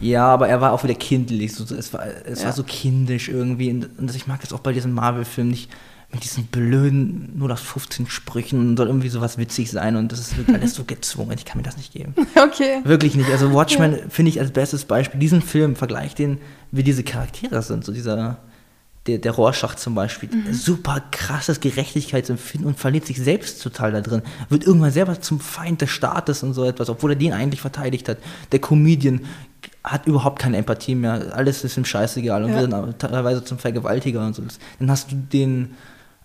ja, 0.00 0.26
aber 0.26 0.48
er 0.48 0.60
war 0.62 0.72
auch 0.72 0.82
wieder 0.82 0.94
kindlich. 0.94 1.54
So, 1.54 1.74
es 1.74 1.92
war, 1.92 2.04
es 2.24 2.40
ja. 2.40 2.46
war 2.46 2.52
so 2.54 2.64
kindisch 2.64 3.28
irgendwie. 3.28 3.70
Und, 3.70 3.98
und 3.98 4.14
ich 4.16 4.26
mag 4.26 4.40
das 4.40 4.52
auch 4.52 4.60
bei 4.60 4.72
diesen 4.72 4.94
Marvel-Filmen 4.94 5.50
nicht 5.50 5.70
mit 6.12 6.24
diesen 6.24 6.46
blöden 6.46 7.32
0815 7.36 8.08
Sprüchen 8.08 8.76
soll 8.76 8.88
irgendwie 8.88 9.08
sowas 9.08 9.38
witzig 9.38 9.70
sein 9.70 9.94
und 9.94 10.10
das 10.10 10.18
ist 10.18 10.34
alles 10.52 10.74
so 10.74 10.84
gezwungen. 10.84 11.36
Ich 11.38 11.44
kann 11.44 11.58
mir 11.58 11.62
das 11.62 11.76
nicht 11.76 11.92
geben. 11.92 12.14
Okay. 12.40 12.80
Wirklich 12.84 13.14
nicht. 13.16 13.30
Also 13.30 13.52
Watchmen 13.52 13.92
ja. 13.92 13.98
finde 14.08 14.30
ich 14.30 14.40
als 14.40 14.50
bestes 14.50 14.84
Beispiel. 14.84 15.20
Diesen 15.20 15.42
Film, 15.42 15.76
vergleich 15.76 16.14
den, 16.14 16.38
wie 16.70 16.82
diese 16.82 17.04
Charaktere 17.04 17.60
sind. 17.62 17.84
So 17.84 17.92
dieser, 17.92 18.38
der, 19.06 19.18
der 19.18 19.32
Rorschach 19.32 19.74
zum 19.74 19.94
Beispiel. 19.94 20.30
Mhm. 20.30 20.54
Super 20.54 21.02
krasses 21.10 21.60
Gerechtigkeitsempfinden 21.60 22.66
und 22.66 22.78
verliert 22.78 23.06
sich 23.06 23.18
selbst 23.18 23.62
total 23.62 23.92
da 23.92 24.00
drin. 24.00 24.22
Wird 24.48 24.64
irgendwann 24.64 24.90
selber 24.90 25.20
zum 25.20 25.38
Feind 25.38 25.82
des 25.82 25.90
Staates 25.90 26.42
und 26.42 26.54
so 26.54 26.64
etwas, 26.64 26.88
obwohl 26.88 27.12
er 27.12 27.16
den 27.16 27.32
eigentlich 27.32 27.60
verteidigt 27.60 28.08
hat. 28.08 28.18
Der 28.52 28.60
Comedian 28.60 29.20
hat 29.84 30.06
überhaupt 30.06 30.38
keine 30.38 30.56
Empathie 30.56 30.94
mehr. 30.94 31.32
Alles 31.34 31.62
ist 31.62 31.76
ihm 31.76 31.84
scheißegal 31.84 32.44
und 32.44 32.52
ja. 32.52 32.60
wird 32.60 32.72
dann 32.72 32.98
teilweise 32.98 33.44
zum 33.44 33.58
Vergewaltiger 33.58 34.24
und 34.24 34.34
so. 34.34 34.42
Dann 34.78 34.90
hast 34.90 35.12
du 35.12 35.16
den 35.16 35.74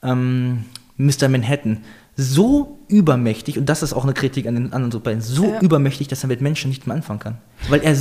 ähm, 0.03 0.65
Mr. 0.97 1.29
Manhattan 1.29 1.83
so 2.17 2.79
übermächtig, 2.87 3.57
und 3.57 3.67
das 3.67 3.83
ist 3.83 3.93
auch 3.93 4.03
eine 4.03 4.13
Kritik 4.13 4.47
an 4.47 4.55
den 4.55 4.73
anderen 4.73 4.91
Superhelden, 4.91 5.25
so 5.25 5.45
ja. 5.45 5.59
übermächtig, 5.59 6.07
dass 6.07 6.23
er 6.23 6.27
mit 6.27 6.41
Menschen 6.41 6.69
nicht 6.69 6.87
mehr 6.87 6.95
anfangen 6.95 7.19
kann. 7.19 7.37
Weil 7.67 7.81
er, 7.81 7.95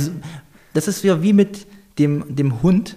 das 0.73 0.87
ist 0.87 1.03
ja 1.03 1.21
wie 1.21 1.33
mit 1.33 1.67
dem, 1.99 2.23
dem 2.33 2.61
Hund, 2.61 2.95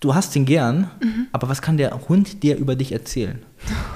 du 0.00 0.14
hast 0.14 0.36
ihn 0.36 0.44
gern, 0.44 0.90
mhm. 1.02 1.28
aber 1.32 1.48
was 1.48 1.62
kann 1.62 1.78
der 1.78 2.08
Hund 2.08 2.42
dir 2.42 2.56
über 2.56 2.76
dich 2.76 2.92
erzählen? 2.92 3.40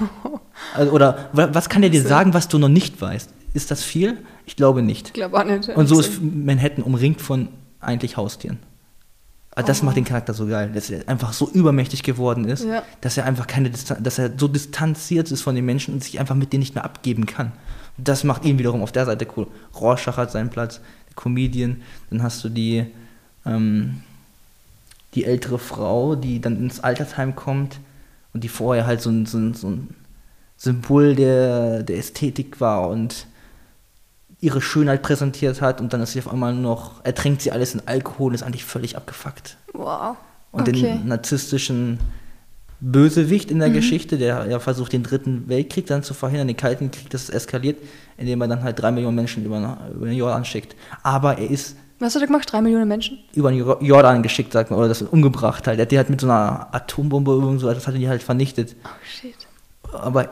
also, 0.73 0.91
oder 0.91 1.29
was 1.33 1.69
kann 1.69 1.81
der 1.81 1.91
dir 1.91 2.01
sagen, 2.01 2.33
was 2.33 2.47
du 2.47 2.57
noch 2.57 2.69
nicht 2.69 2.99
weißt? 2.99 3.29
Ist 3.53 3.69
das 3.69 3.83
viel? 3.83 4.17
Ich 4.45 4.55
glaube 4.55 4.81
nicht. 4.81 5.07
Ich 5.07 5.13
glaube 5.13 5.37
auch 5.37 5.43
nicht. 5.43 5.69
Und 5.69 5.87
so 5.87 5.99
ist 5.99 6.21
Manhattan 6.21 6.83
umringt 6.83 7.21
von 7.21 7.49
eigentlich 7.79 8.17
Haustieren. 8.17 8.59
Aber 9.53 9.67
das 9.67 9.81
oh. 9.81 9.85
macht 9.85 9.97
den 9.97 10.05
Charakter 10.05 10.33
so 10.33 10.47
geil, 10.47 10.71
dass 10.73 10.89
er 10.89 11.07
einfach 11.09 11.33
so 11.33 11.49
übermächtig 11.49 12.03
geworden 12.03 12.45
ist, 12.45 12.63
ja. 12.63 12.83
dass 13.01 13.17
er 13.17 13.25
einfach 13.25 13.47
keine 13.47 13.69
Distanz, 13.69 14.01
dass 14.01 14.17
er 14.17 14.31
so 14.37 14.47
distanziert 14.47 15.29
ist 15.31 15.41
von 15.41 15.55
den 15.55 15.65
Menschen 15.65 15.93
und 15.93 16.03
sich 16.03 16.19
einfach 16.19 16.35
mit 16.35 16.53
denen 16.53 16.61
nicht 16.61 16.75
mehr 16.75 16.85
abgeben 16.85 17.25
kann. 17.25 17.51
Und 17.97 18.07
das 18.07 18.23
macht 18.23 18.45
ihn 18.45 18.59
wiederum 18.59 18.81
auf 18.81 18.93
der 18.93 19.05
Seite 19.05 19.27
cool. 19.35 19.47
Rorschach 19.75 20.17
hat 20.17 20.31
seinen 20.31 20.49
Platz, 20.49 20.79
der 21.09 21.15
Comedian, 21.15 21.81
dann 22.09 22.23
hast 22.23 22.43
du 22.43 22.49
die, 22.49 22.85
ähm, 23.45 24.03
die 25.15 25.25
ältere 25.25 25.59
Frau, 25.59 26.15
die 26.15 26.39
dann 26.39 26.55
ins 26.55 26.79
Altersheim 26.79 27.35
kommt 27.35 27.79
und 28.33 28.45
die 28.45 28.49
vorher 28.49 28.85
halt 28.85 29.01
so 29.01 29.09
ein, 29.09 29.25
so 29.25 29.37
ein, 29.37 29.53
so 29.53 29.67
ein 29.67 29.95
Symbol 30.55 31.15
der, 31.15 31.83
der 31.83 31.97
Ästhetik 31.97 32.61
war 32.61 32.87
und 32.87 33.27
ihre 34.41 34.59
Schönheit 34.59 35.03
präsentiert 35.03 35.61
hat 35.61 35.79
und 35.79 35.93
dann 35.93 36.01
ist 36.01 36.13
sie 36.13 36.19
auf 36.19 36.31
einmal 36.31 36.53
noch, 36.53 37.05
ertränkt 37.05 37.43
sie 37.43 37.51
alles 37.51 37.75
in 37.75 37.81
Alkohol 37.85 38.29
und 38.29 38.35
ist 38.35 38.43
eigentlich 38.43 38.65
völlig 38.65 38.97
abgefuckt. 38.97 39.55
Wow. 39.73 40.17
Und 40.51 40.67
okay. 40.67 40.81
den 40.81 41.07
narzisstischen 41.07 41.99
Bösewicht 42.81 43.51
in 43.51 43.59
der 43.59 43.69
mhm. 43.69 43.75
Geschichte, 43.75 44.17
der 44.17 44.47
ja 44.47 44.59
versucht, 44.59 44.91
den 44.93 45.03
dritten 45.03 45.47
Weltkrieg 45.47 45.85
dann 45.85 46.01
zu 46.01 46.15
verhindern, 46.15 46.47
den 46.47 46.57
Kalten 46.57 46.89
Krieg, 46.89 47.11
das 47.11 47.29
eskaliert, 47.29 47.77
indem 48.17 48.41
er 48.41 48.47
dann 48.47 48.63
halt 48.63 48.81
drei 48.81 48.91
Millionen 48.91 49.15
Menschen 49.15 49.45
über, 49.45 49.77
über 49.93 50.07
den 50.07 50.17
Jordan 50.17 50.43
schickt. 50.43 50.75
Aber 51.03 51.37
er 51.37 51.49
ist. 51.49 51.75
Was 51.99 52.15
hat 52.15 52.23
er 52.23 52.27
gemacht? 52.27 52.51
Drei 52.51 52.61
Millionen 52.61 52.87
Menschen? 52.87 53.19
Über 53.35 53.51
den 53.51 53.63
Jordan 53.81 54.23
geschickt, 54.23 54.51
sagt 54.51 54.71
man, 54.71 54.79
oder 54.79 54.87
das 54.87 55.03
umgebracht 55.03 55.67
halt. 55.67 55.77
Er 55.77 55.83
hat 55.83 55.91
die 55.91 55.97
halt 55.97 56.09
mit 56.09 56.19
so 56.19 56.25
einer 56.25 56.67
Atombombe 56.71 57.31
oder 57.31 57.59
so, 57.59 57.71
das 57.71 57.85
hat 57.85 57.93
er 57.93 57.99
die 57.99 58.09
halt 58.09 58.23
vernichtet. 58.23 58.75
Oh 58.83 58.89
shit. 59.05 59.35
Aber 59.93 60.29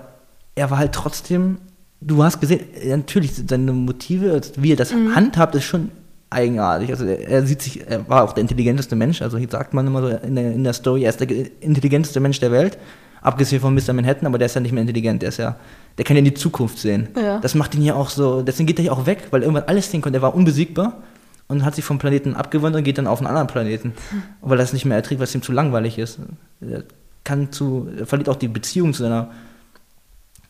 er 0.56 0.72
war 0.72 0.80
halt 0.80 0.94
trotzdem 0.94 1.60
du 2.02 2.24
hast 2.24 2.40
gesehen, 2.40 2.62
natürlich 2.86 3.32
seine 3.48 3.72
Motive, 3.72 4.42
wie 4.58 4.74
er 4.74 4.78
das 4.78 4.94
mhm. 4.94 5.16
handhabt, 5.16 5.56
ist 5.56 5.66
schon 5.66 5.92
eigenartig. 6.30 6.92
Also 6.92 7.06
er, 7.06 7.28
er, 7.28 7.46
sieht 7.46 7.62
sich, 7.62 7.88
er 7.88 8.08
war 8.08 8.24
auch 8.24 8.34
der 8.34 8.42
intelligenteste 8.42 8.96
Mensch, 8.96 9.22
also 9.22 9.38
hier 9.38 9.50
sagt 9.50 9.74
man 9.74 9.88
immer 9.88 10.02
so 10.02 10.08
in 10.10 10.36
der, 10.36 10.52
in 10.52 10.64
der 10.64 10.74
Story, 10.74 11.04
er 11.04 11.10
ist 11.10 11.20
der 11.20 11.30
intelligenteste 11.62 12.20
Mensch 12.20 12.40
der 12.40 12.52
Welt, 12.52 12.78
abgesehen 13.22 13.62
von 13.62 13.74
Mr. 13.74 13.94
Manhattan, 13.94 14.28
aber 14.28 14.38
der 14.38 14.46
ist 14.46 14.56
ja 14.56 14.62
nicht 14.62 14.72
mehr 14.72 14.82
intelligent, 14.82 15.22
der 15.22 15.30
ist 15.30 15.38
ja, 15.38 15.56
der 15.98 16.06
kann 16.06 16.16
ja 16.16 16.20
in 16.20 16.26
die 16.26 16.34
Zukunft 16.34 16.78
sehen. 16.78 17.10
Ja. 17.16 17.40
Das 17.40 17.56
macht 17.56 17.76
ihn 17.76 17.82
ja 17.82 17.96
auch 17.96 18.10
so, 18.10 18.42
deswegen 18.42 18.68
geht 18.68 18.80
er 18.80 18.86
ja 18.86 18.92
auch 18.92 19.06
weg, 19.06 19.28
weil 19.32 19.42
irgendwann 19.42 19.64
alles 19.64 19.92
sehen 19.92 20.02
konnte, 20.02 20.20
er 20.20 20.22
war 20.22 20.36
unbesiegbar 20.36 21.02
und 21.48 21.66
hat 21.66 21.76
sich 21.76 21.84
vom 21.84 21.98
Planeten 21.98 22.36
abgewandt 22.36 22.76
und 22.76 22.84
geht 22.84 22.98
dann 22.98 23.08
auf 23.08 23.20
einen 23.20 23.28
anderen 23.28 23.48
Planeten, 23.48 23.94
weil 24.42 24.60
er 24.60 24.64
es 24.64 24.74
nicht 24.74 24.86
mehr 24.86 24.98
erträgt, 24.98 25.20
weil 25.20 25.28
es 25.28 25.36
ihm 25.36 25.42
zu 25.42 25.52
langweilig 25.52 25.98
ist. 25.98 26.20
Er 26.62 26.84
kann 27.24 27.52
zu, 27.52 27.88
er 27.98 28.06
verliert 28.06 28.30
auch 28.30 28.36
die 28.36 28.48
Beziehung 28.48 28.94
zu 28.94 29.04
seiner, 29.04 29.32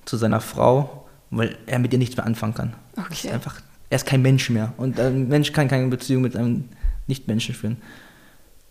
zu 0.05 0.17
seiner 0.17 0.41
Frau 0.41 1.08
weil 1.31 1.57
er 1.65 1.79
mit 1.79 1.93
ihr 1.93 1.99
nichts 1.99 2.17
mehr 2.17 2.25
anfangen 2.25 2.53
kann. 2.53 2.73
Okay. 2.95 3.07
Das 3.09 3.25
ist 3.25 3.31
einfach 3.31 3.61
er 3.89 3.95
ist 3.95 4.05
kein 4.05 4.21
Mensch 4.21 4.49
mehr. 4.49 4.73
Und 4.77 4.99
ein 4.99 5.27
Mensch 5.27 5.51
kann 5.51 5.67
keine 5.67 5.87
Beziehung 5.87 6.21
mit 6.21 6.35
einem 6.35 6.65
Nicht-Menschen 7.07 7.55
führen. 7.55 7.77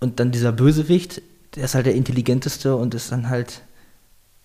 Und 0.01 0.20
dann 0.20 0.30
dieser 0.30 0.52
Bösewicht, 0.52 1.22
der 1.56 1.64
ist 1.64 1.74
halt 1.74 1.86
der 1.86 1.94
intelligenteste 1.94 2.76
und 2.76 2.94
ist 2.94 3.10
dann 3.10 3.28
halt, 3.28 3.62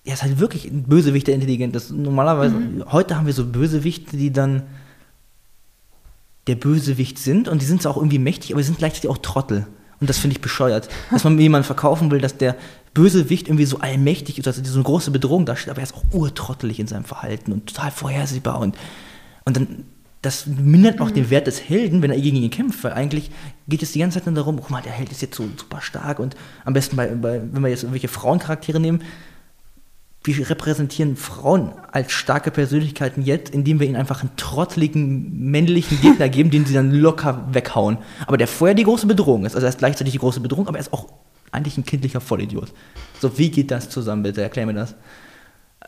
er 0.04 0.16
ist 0.16 0.24
halt 0.24 0.40
wirklich 0.40 0.66
ein 0.66 0.84
Bösewicht, 0.84 1.28
der 1.28 1.36
intelligent 1.36 1.76
ist. 1.76 1.92
Normalerweise, 1.92 2.56
heute 2.92 3.16
haben 3.16 3.28
wir 3.28 3.34
so 3.34 3.46
Bösewichte, 3.46 4.18
die 4.18 4.32
dann 4.32 4.64
der 6.48 6.56
Bösewicht 6.56 7.20
sind 7.20 7.48
und 7.48 7.62
die 7.62 7.66
sind 7.66 7.82
zwar 7.82 7.94
auch 7.94 7.98
irgendwie 7.98 8.20
mächtig, 8.20 8.52
aber 8.52 8.62
sie 8.62 8.68
sind 8.68 8.80
gleichzeitig 8.80 9.10
auch 9.10 9.20
Trottel. 9.20 9.68
Und 10.02 10.10
das 10.10 10.18
finde 10.18 10.36
ich 10.36 10.42
bescheuert. 10.42 10.90
Dass 11.12 11.24
man 11.24 11.40
jemanden 11.40 11.66
verkaufen 11.66 12.12
will, 12.12 12.20
dass 12.20 12.36
der 12.36 12.58
Bösewicht 12.94 13.48
irgendwie 13.48 13.66
so 13.66 13.80
allmächtig 13.80 14.38
ist, 14.38 14.46
dass 14.46 14.58
er 14.58 14.66
so 14.66 14.76
eine 14.76 14.84
große 14.84 15.12
Bedrohung 15.12 15.46
darstellt, 15.46 15.72
aber 15.72 15.82
er 15.82 15.86
ist 15.86 15.96
auch 15.96 16.04
urtrottelig 16.12 16.80
in 16.80 16.88
seinem 16.88 17.06
Verhalten 17.06 17.52
und 17.52 17.68
total 17.68 17.92
vorhersehbar. 17.92 18.60
Und, 18.60 18.78
und 19.46 19.58
dann, 19.58 19.86
das 20.22 20.46
mindert 20.46 21.02
auch 21.02 21.12
den 21.12 21.30
Wert 21.30 21.48
des 21.48 21.68
Helden, 21.68 22.02
wenn 22.02 22.12
er 22.12 22.22
gegen 22.22 22.38
ihn 22.38 22.50
kämpft, 22.50 22.84
weil 22.84 22.94
eigentlich 22.94 23.32
geht 23.68 23.84
es 23.84 23.92
die 23.92 24.00
ganze 24.00 24.20
Zeit 24.20 24.26
nur 24.28 24.36
darum, 24.36 24.58
guck 24.58 24.70
mal, 24.70 24.82
der 24.82 24.92
Held 24.92 25.12
ist 25.12 25.22
jetzt 25.22 25.36
so 25.36 25.44
super 25.58 25.82
stark 25.82 26.20
und 26.20 26.36
am 26.66 26.74
besten, 26.74 26.96
bei, 26.96 27.08
bei, 27.08 27.42
wenn 27.52 27.62
wir 27.62 27.70
jetzt 27.70 27.84
irgendwelche 27.84 28.08
Frauencharaktere 28.08 28.80
nehmen, 28.80 29.02
wir 30.26 30.50
repräsentieren 30.50 31.18
Frauen 31.18 31.74
als 31.92 32.14
starke 32.14 32.50
Persönlichkeiten 32.50 33.24
jetzt, 33.24 33.54
indem 33.54 33.80
wir 33.80 33.88
ihnen 33.88 33.98
einfach 33.98 34.22
einen 34.22 34.36
trotteligen 34.38 35.52
männlichen 35.52 36.00
Gegner 36.00 36.30
geben, 36.30 36.50
den 36.50 36.66
sie 36.66 36.74
dann 36.74 36.92
locker 36.92 37.46
weghauen. 37.52 37.98
Aber 38.26 38.38
der 38.38 38.48
vorher 38.48 38.74
die 38.74 38.86
große 38.86 39.06
Bedrohung 39.06 39.46
ist. 39.46 39.56
Also 39.56 39.66
er 39.66 39.70
ist 39.70 39.80
gleichzeitig 39.80 40.14
die 40.14 40.20
große 40.20 40.40
Bedrohung, 40.40 40.70
aber 40.70 40.78
er 40.78 40.82
ist 40.82 40.94
auch 40.94 41.10
eigentlich 41.54 41.78
ein 41.78 41.86
kindlicher 41.86 42.22
Vollidiot. 42.22 42.72
So, 43.22 43.38
wie 43.38 43.50
geht 43.50 43.72
das 43.72 43.90
zusammen, 43.90 44.24
bitte? 44.24 44.42
Erklär 44.42 44.66
mir 44.66 44.74
das. 44.74 44.96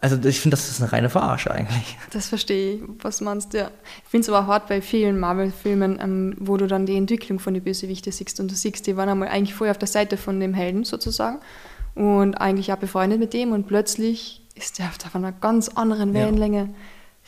Also 0.02 0.18
ich 0.28 0.40
finde, 0.40 0.58
das 0.58 0.70
ist 0.70 0.82
eine 0.82 0.92
reine 0.92 1.10
Verarsche 1.10 1.52
eigentlich. 1.52 1.98
Das 2.12 2.28
verstehe 2.28 2.76
ich, 2.76 2.82
was 3.02 3.18
du 3.18 3.24
meinst, 3.24 3.54
ja. 3.54 3.72
Ich 4.04 4.10
finde 4.10 4.24
es 4.24 4.30
aber 4.30 4.46
hart 4.46 4.68
bei 4.68 4.82
vielen 4.82 5.20
Marvel-Filmen, 5.20 6.00
ähm, 6.02 6.36
wo 6.40 6.58
du 6.58 6.68
dann 6.68 6.86
die 6.86 6.98
Entwicklung 6.98 7.40
von 7.40 7.54
den 7.54 7.64
Bösewichten 7.64 8.12
siehst 8.12 8.40
und 8.40 8.52
du 8.52 8.56
siehst, 8.56 8.86
die 8.88 8.98
waren 8.98 9.10
einmal 9.10 9.30
eigentlich 9.30 9.54
vorher 9.54 9.72
auf 9.72 9.78
der 9.78 9.88
Seite 9.88 10.18
von 10.18 10.40
dem 10.40 10.54
Helden 10.54 10.84
sozusagen 10.84 11.40
und 11.96 12.36
eigentlich 12.36 12.72
auch 12.74 12.78
befreundet 12.78 13.20
mit 13.20 13.34
dem 13.34 13.52
und 13.54 13.68
plötzlich 13.68 14.42
ist 14.56 14.80
der 14.80 14.88
auf 14.88 15.16
einer 15.16 15.32
ganz 15.32 15.70
anderen 15.70 16.14
Ja. 16.14 16.68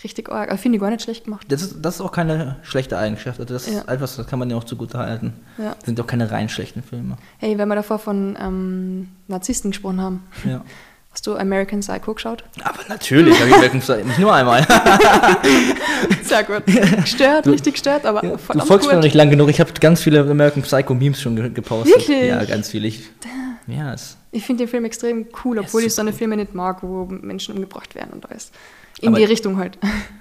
Richtig 0.03 0.29
arg. 0.29 0.49
Also 0.51 0.61
finde 0.61 0.75
ich 0.77 0.81
gar 0.81 0.91
nicht 0.91 1.01
schlecht 1.01 1.23
gemacht. 1.25 1.45
Das 1.49 1.61
ist, 1.63 1.77
das 1.81 1.95
ist 1.95 2.01
auch 2.01 2.11
keine 2.11 2.57
schlechte 2.61 2.97
Eigenschaft. 2.97 3.39
Also 3.39 3.53
das 3.53 3.65
Ja. 3.67 3.79
ist 3.79 3.87
etwas, 3.89 4.15
das 4.15 4.27
kann 4.27 4.37
man 4.39 4.49
ja 4.49 4.55
auch 4.55 4.63
zugute 4.63 4.97
halten. 4.99 5.33
Ja. 5.57 5.73
Das 5.75 5.85
sind 5.85 5.99
auch 5.99 6.05
keine 6.07 6.29
rein 6.29 6.49
schlechten 6.49 6.83
Filme. 6.83 7.17
Hey, 7.39 7.57
wenn 7.57 7.67
wir 7.67 7.75
davor 7.75 7.97
von 7.97 8.37
ähm, 8.39 9.09
Narzissten 9.27 9.71
gesprochen 9.71 9.99
haben, 10.01 10.23
Ja. 10.45 10.63
hast 11.11 11.25
du 11.25 11.35
American 11.35 11.79
Psycho 11.79 12.13
geschaut? 12.13 12.43
Aber 12.63 12.77
natürlich, 12.89 13.39
habe 13.39 13.49
ich 13.49 13.55
American 13.55 13.79
Psycho 13.79 14.05
nicht 14.07 14.19
nur 14.19 14.33
einmal. 14.35 14.67
Sehr 16.23 16.43
gut. 16.43 16.63
Gestört, 16.65 17.47
richtig 17.47 17.73
gestört, 17.73 18.05
aber 18.05 18.23
Ja, 18.23 18.31
du 18.31 18.59
folgst 18.65 18.87
mir 18.87 18.95
noch 18.95 19.03
nicht 19.03 19.15
lang 19.15 19.29
genug. 19.29 19.49
Ich 19.49 19.59
habe 19.59 19.71
ganz 19.79 20.01
viele 20.01 20.19
American 20.21 20.61
Psycho 20.63 20.93
Memes 20.93 21.21
schon 21.21 21.35
ge 21.35 21.49
gepostet. 21.49 21.95
Wirklich? 21.97 22.27
Ja, 22.27 22.43
ganz 22.45 22.69
viele. 22.69 22.87
Ich, 22.87 23.09
ja, 23.67 23.93
es, 23.93 24.15
Ich 24.31 24.45
finde 24.45 24.63
den 24.65 24.69
Film 24.69 24.85
extrem 24.85 25.25
cool, 25.43 25.59
obwohl 25.59 25.81
Ja, 25.81 25.87
ich 25.87 25.95
so 25.95 26.01
eine. 26.01 26.13
Filme 26.13 26.35
nicht 26.37 26.53
mag, 26.53 26.83
wo 26.83 27.05
Menschen 27.05 27.55
umgebracht 27.55 27.95
werden 27.95 28.11
und 28.13 28.29
alles. 28.29 28.51
In 29.01 29.09
Aber- 29.09 29.17
die 29.17 29.25
Richtung 29.25 29.57
halt. 29.57 29.77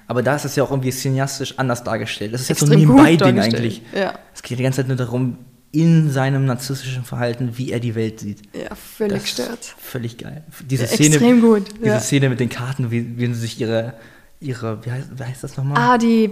aber 0.07 0.23
da 0.23 0.37
ist 0.37 0.45
es 0.45 0.57
ja 0.57 0.63
auch 0.65 0.71
irgendwie 0.71 0.91
cineastisch 0.93 1.59
anders 1.59 1.83
dargestellt. 1.85 2.35
Das 2.35 2.43
ist 2.43 2.49
jetzt 2.49 2.61
so 2.61 2.67
ein 2.67 2.79
Nebenbei-Ding 2.79 3.39
eigentlich. 3.41 3.83
Ja. 3.95 4.19
Es 4.35 4.43
geht 4.43 4.59
die 4.59 4.63
ganze 4.63 4.77
Zeit 4.83 4.89
nur 4.89 4.97
darum, 4.97 5.39
in 5.73 6.11
seinem 6.11 6.45
narzisstischen 6.47 7.05
Verhalten, 7.05 7.59
wie 7.59 7.71
er 7.73 7.81
die 7.81 7.95
Welt 7.95 8.21
sieht. 8.21 8.41
Ja, 8.55 8.75
völlig 8.75 9.15
Das 9.15 9.23
gestört. 9.25 9.61
ist 9.61 9.75
Völlig 9.79 10.17
geil. 10.19 10.45
Diese 10.65 10.85
Ja, 10.85 10.89
Szene, 10.89 11.09
extrem 11.17 11.41
gut, 11.41 11.65
Diese 11.79 11.87
ja. 11.87 12.01
Szene 12.01 12.29
mit 12.31 12.41
den 12.41 12.49
Karten, 12.49 12.91
wie, 12.91 13.19
wie 13.19 13.27
sie 13.27 13.35
sich 13.35 13.61
ihre, 13.61 13.95
ihre 14.41 14.85
wie, 14.87 14.91
heißt, 14.93 15.09
wie 15.19 15.23
heißt 15.25 15.43
das 15.45 15.57
nochmal? 15.57 15.77
Ah, 15.79 15.99
die, 15.99 16.31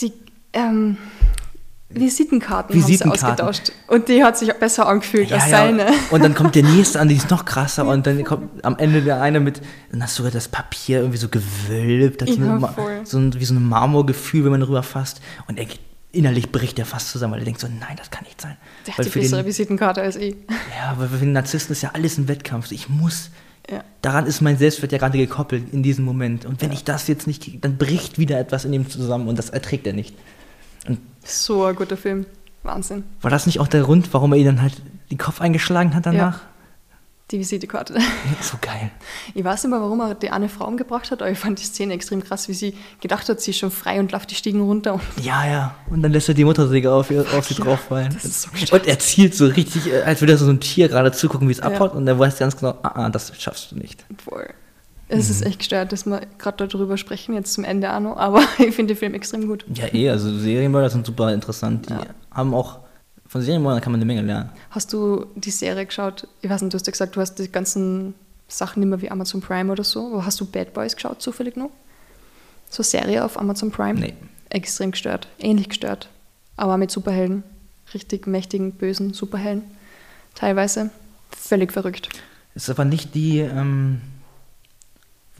die 0.00 0.12
ähm, 0.52 0.98
Visitenkarten, 1.92 2.74
haben 2.76 2.86
Visitenkarten. 2.88 3.36
sie 3.36 3.42
ausgetauscht. 3.42 3.72
Und 3.88 4.08
die 4.08 4.22
hat 4.22 4.38
sich 4.38 4.52
besser 4.54 4.86
angefühlt 4.86 5.32
als 5.32 5.50
seine. 5.50 5.86
Und 6.10 6.22
dann 6.22 6.34
kommt 6.34 6.54
der 6.54 6.62
nächste 6.62 7.00
an, 7.00 7.08
die 7.08 7.16
ist 7.16 7.30
noch 7.30 7.44
krasser. 7.44 7.86
Und 7.88 8.06
dann 8.06 8.22
kommt 8.24 8.64
am 8.64 8.78
Ende 8.78 9.02
der 9.02 9.20
eine 9.20 9.40
mit, 9.40 9.60
dann 9.90 10.02
hast 10.02 10.16
du 10.18 10.22
sogar 10.22 10.30
das 10.32 10.46
Papier 10.48 10.98
irgendwie 11.00 11.18
so 11.18 11.28
gewölbt, 11.28 12.22
Ja, 12.28 12.58
voll. 12.68 13.00
so 13.04 13.18
ein, 13.18 13.34
wie 13.38 13.44
so 13.44 13.54
ein 13.54 13.68
Marmorgefühl, 13.68 14.44
wenn 14.44 14.52
man 14.52 14.60
drüber 14.60 14.82
fasst. 14.84 15.20
Und 15.48 15.58
er 15.58 15.64
geht, 15.64 15.80
innerlich 16.12 16.50
bricht 16.52 16.78
er 16.78 16.86
fast 16.86 17.08
zusammen, 17.10 17.32
weil 17.34 17.40
er 17.40 17.44
denkt 17.44 17.60
so, 17.60 17.66
nein, 17.68 17.96
das 17.96 18.10
kann 18.10 18.24
nicht 18.24 18.40
sein. 18.40 18.56
Der 18.86 18.96
weil 18.98 19.06
hat 19.06 19.14
die 19.14 19.18
bessere 19.18 19.42
den, 19.42 19.46
Visitenkarte 19.46 20.00
als 20.02 20.16
ich. 20.16 20.36
ja, 20.76 20.94
weil 20.96 21.08
für 21.08 21.18
den 21.18 21.32
Narzissten 21.32 21.72
ist 21.72 21.82
ja 21.82 21.90
alles 21.92 22.18
ein 22.18 22.28
Wettkampf. 22.28 22.70
Ich 22.72 22.88
muss, 22.88 23.30
Ja. 23.70 23.82
daran 24.02 24.26
ist 24.26 24.40
mein 24.40 24.58
Selbstwert 24.58 24.92
ja 24.92 24.98
gerade 24.98 25.18
gekoppelt 25.18 25.72
in 25.72 25.82
diesem 25.82 26.04
Moment. 26.04 26.44
Und 26.46 26.62
wenn 26.62 26.70
ich 26.72 26.84
das 26.84 27.08
jetzt 27.08 27.26
nicht 27.26 27.42
kriege, 27.42 27.58
dann 27.58 27.76
bricht 27.78 28.18
wieder 28.18 28.38
etwas 28.38 28.64
in 28.64 28.72
ihm 28.72 28.88
zusammen 28.88 29.26
und 29.28 29.38
das 29.38 29.50
erträgt 29.50 29.86
er 29.88 29.92
nicht. 29.92 30.14
So 31.24 31.64
ein 31.64 31.76
guter 31.76 31.96
Film. 31.96 32.26
Wahnsinn. 32.62 33.04
war 33.22 33.30
das 33.30 33.46
nicht 33.46 33.58
auch 33.58 33.68
der 33.68 33.82
Grund, 33.82 34.12
warum 34.12 34.32
er 34.32 34.38
ihr 34.38 34.44
dann 34.44 34.60
halt 34.60 34.82
den 35.10 35.18
Kopf 35.18 35.40
eingeschlagen 35.40 35.94
hat 35.94 36.04
danach? 36.06 36.40
Die 37.30 37.38
Visitekarte. 37.38 37.94
So 38.42 38.56
geil. 38.60 38.90
Ich 39.34 39.44
weiß 39.44 39.62
nicht 39.62 39.70
mehr, 39.70 39.80
warum 39.80 40.00
er 40.00 40.14
die 40.14 40.30
eine 40.30 40.48
Frau 40.48 40.66
umgebracht 40.66 41.12
hat, 41.12 41.22
aber 41.22 41.30
ich 41.30 41.38
fand 41.38 41.60
die 41.60 41.64
Szene 41.64 41.94
extrem 41.94 42.24
krass, 42.24 42.48
wie 42.48 42.54
sie 42.54 42.74
gedacht 43.00 43.28
hat, 43.28 43.40
sie 43.40 43.52
ist 43.52 43.58
schon 43.58 43.70
frei 43.70 44.00
und 44.00 44.10
läuft 44.10 44.30
die 44.32 44.34
Stiegen 44.34 44.60
runter. 44.62 44.98
Ja, 45.22 45.46
ja. 45.46 45.74
Und 45.90 46.02
dann 46.02 46.12
lässt 46.12 46.28
er 46.28 46.34
die 46.34 46.44
Muttersäge 46.44 46.92
auf, 46.92 47.10
auf 47.10 47.46
sie 47.46 47.54
ja, 47.54 47.64
drauffallen. 47.64 48.12
das 48.12 48.24
ist 48.24 48.42
so 48.42 48.50
gestört. 48.50 48.82
und 48.82 48.88
er 48.88 48.98
zielt 48.98 49.36
so 49.36 49.46
richtig, 49.46 49.92
äh, 49.92 50.02
als 50.02 50.20
würde 50.20 50.32
er 50.32 50.38
so 50.38 50.50
ein 50.50 50.58
Tier 50.58 50.88
gerade 50.88 51.12
zugucken, 51.12 51.46
wie 51.48 51.52
es 51.52 51.60
abhaut. 51.60 51.94
Und 51.94 52.06
er 52.08 52.18
weiß 52.18 52.38
ganz 52.38 52.56
genau, 52.56 52.76
ah, 52.82 52.92
ah, 52.94 53.10
das 53.10 53.32
schaffst 53.38 53.70
du 53.70 53.76
nicht. 53.76 54.04
voll. 54.24 54.52
Es 55.12 55.26
Mhm. 55.26 55.30
ist 55.32 55.42
echt 55.46 55.58
gestört, 55.58 55.90
dass 55.92 56.06
wir 56.06 56.20
gerade 56.38 56.66
darüber 56.68 56.96
sprechen, 56.96 57.34
jetzt 57.34 57.52
zum 57.52 57.64
Ende 57.64 57.92
auch 57.92 57.98
noch, 58.00 58.16
aber 58.16 58.40
ich 58.58 58.74
finde 58.74 58.94
den 58.94 58.96
Film 58.96 59.14
extrem 59.14 59.46
gut. 59.48 59.64
Ja, 59.74 59.92
eh, 59.92 60.08
also 60.10 60.36
Serienmörder 60.38 60.88
sind 60.90 61.04
super 61.04 61.32
interessant. 61.34 61.88
Die 61.88 61.94
Ja. 61.94 62.06
haben 62.30 62.54
auch, 62.54 62.78
von 63.26 63.42
Serienmördern 63.42 63.80
kann 63.82 63.90
man 63.92 63.98
eine 64.00 64.06
Menge 64.06 64.22
lernen. 64.22 64.50
Hast 64.70 64.92
du 64.92 65.26
die 65.34 65.50
Serie 65.50 65.84
geschaut? 65.86 66.28
Ich 66.42 66.48
weiß 66.50 66.62
nicht, 66.62 66.72
du 66.72 66.76
hast 66.78 66.86
ja 66.86 66.92
gesagt, 66.92 67.16
du 67.16 67.20
hast 67.20 67.34
die 67.40 67.50
ganzen 67.50 68.14
Sachen 68.48 68.80
nicht 68.80 68.88
mehr 68.88 69.00
wie 69.02 69.10
Amazon 69.10 69.40
Prime 69.40 69.70
oder 69.72 69.84
so. 69.84 70.12
Aber 70.12 70.24
hast 70.26 70.40
du 70.40 70.44
Bad 70.46 70.74
Boys 70.74 70.94
geschaut, 70.94 71.20
zufällig 71.22 71.56
noch? 71.56 71.70
So 72.68 72.82
Serie 72.84 73.24
auf 73.24 73.38
Amazon 73.38 73.70
Prime? 73.72 73.98
Nee. 73.98 74.14
Extrem 74.48 74.92
gestört. 74.92 75.26
Ähnlich 75.38 75.68
gestört. 75.68 76.08
Aber 76.56 76.76
mit 76.76 76.90
Superhelden. 76.92 77.42
Richtig 77.94 78.26
mächtigen, 78.28 78.72
bösen 78.72 79.12
Superhelden. 79.12 79.62
Teilweise. 80.36 80.90
Völlig 81.30 81.72
verrückt. 81.72 82.08
Ist 82.54 82.70
aber 82.70 82.84
nicht 82.84 83.14
die, 83.14 83.38
ähm, 83.40 84.00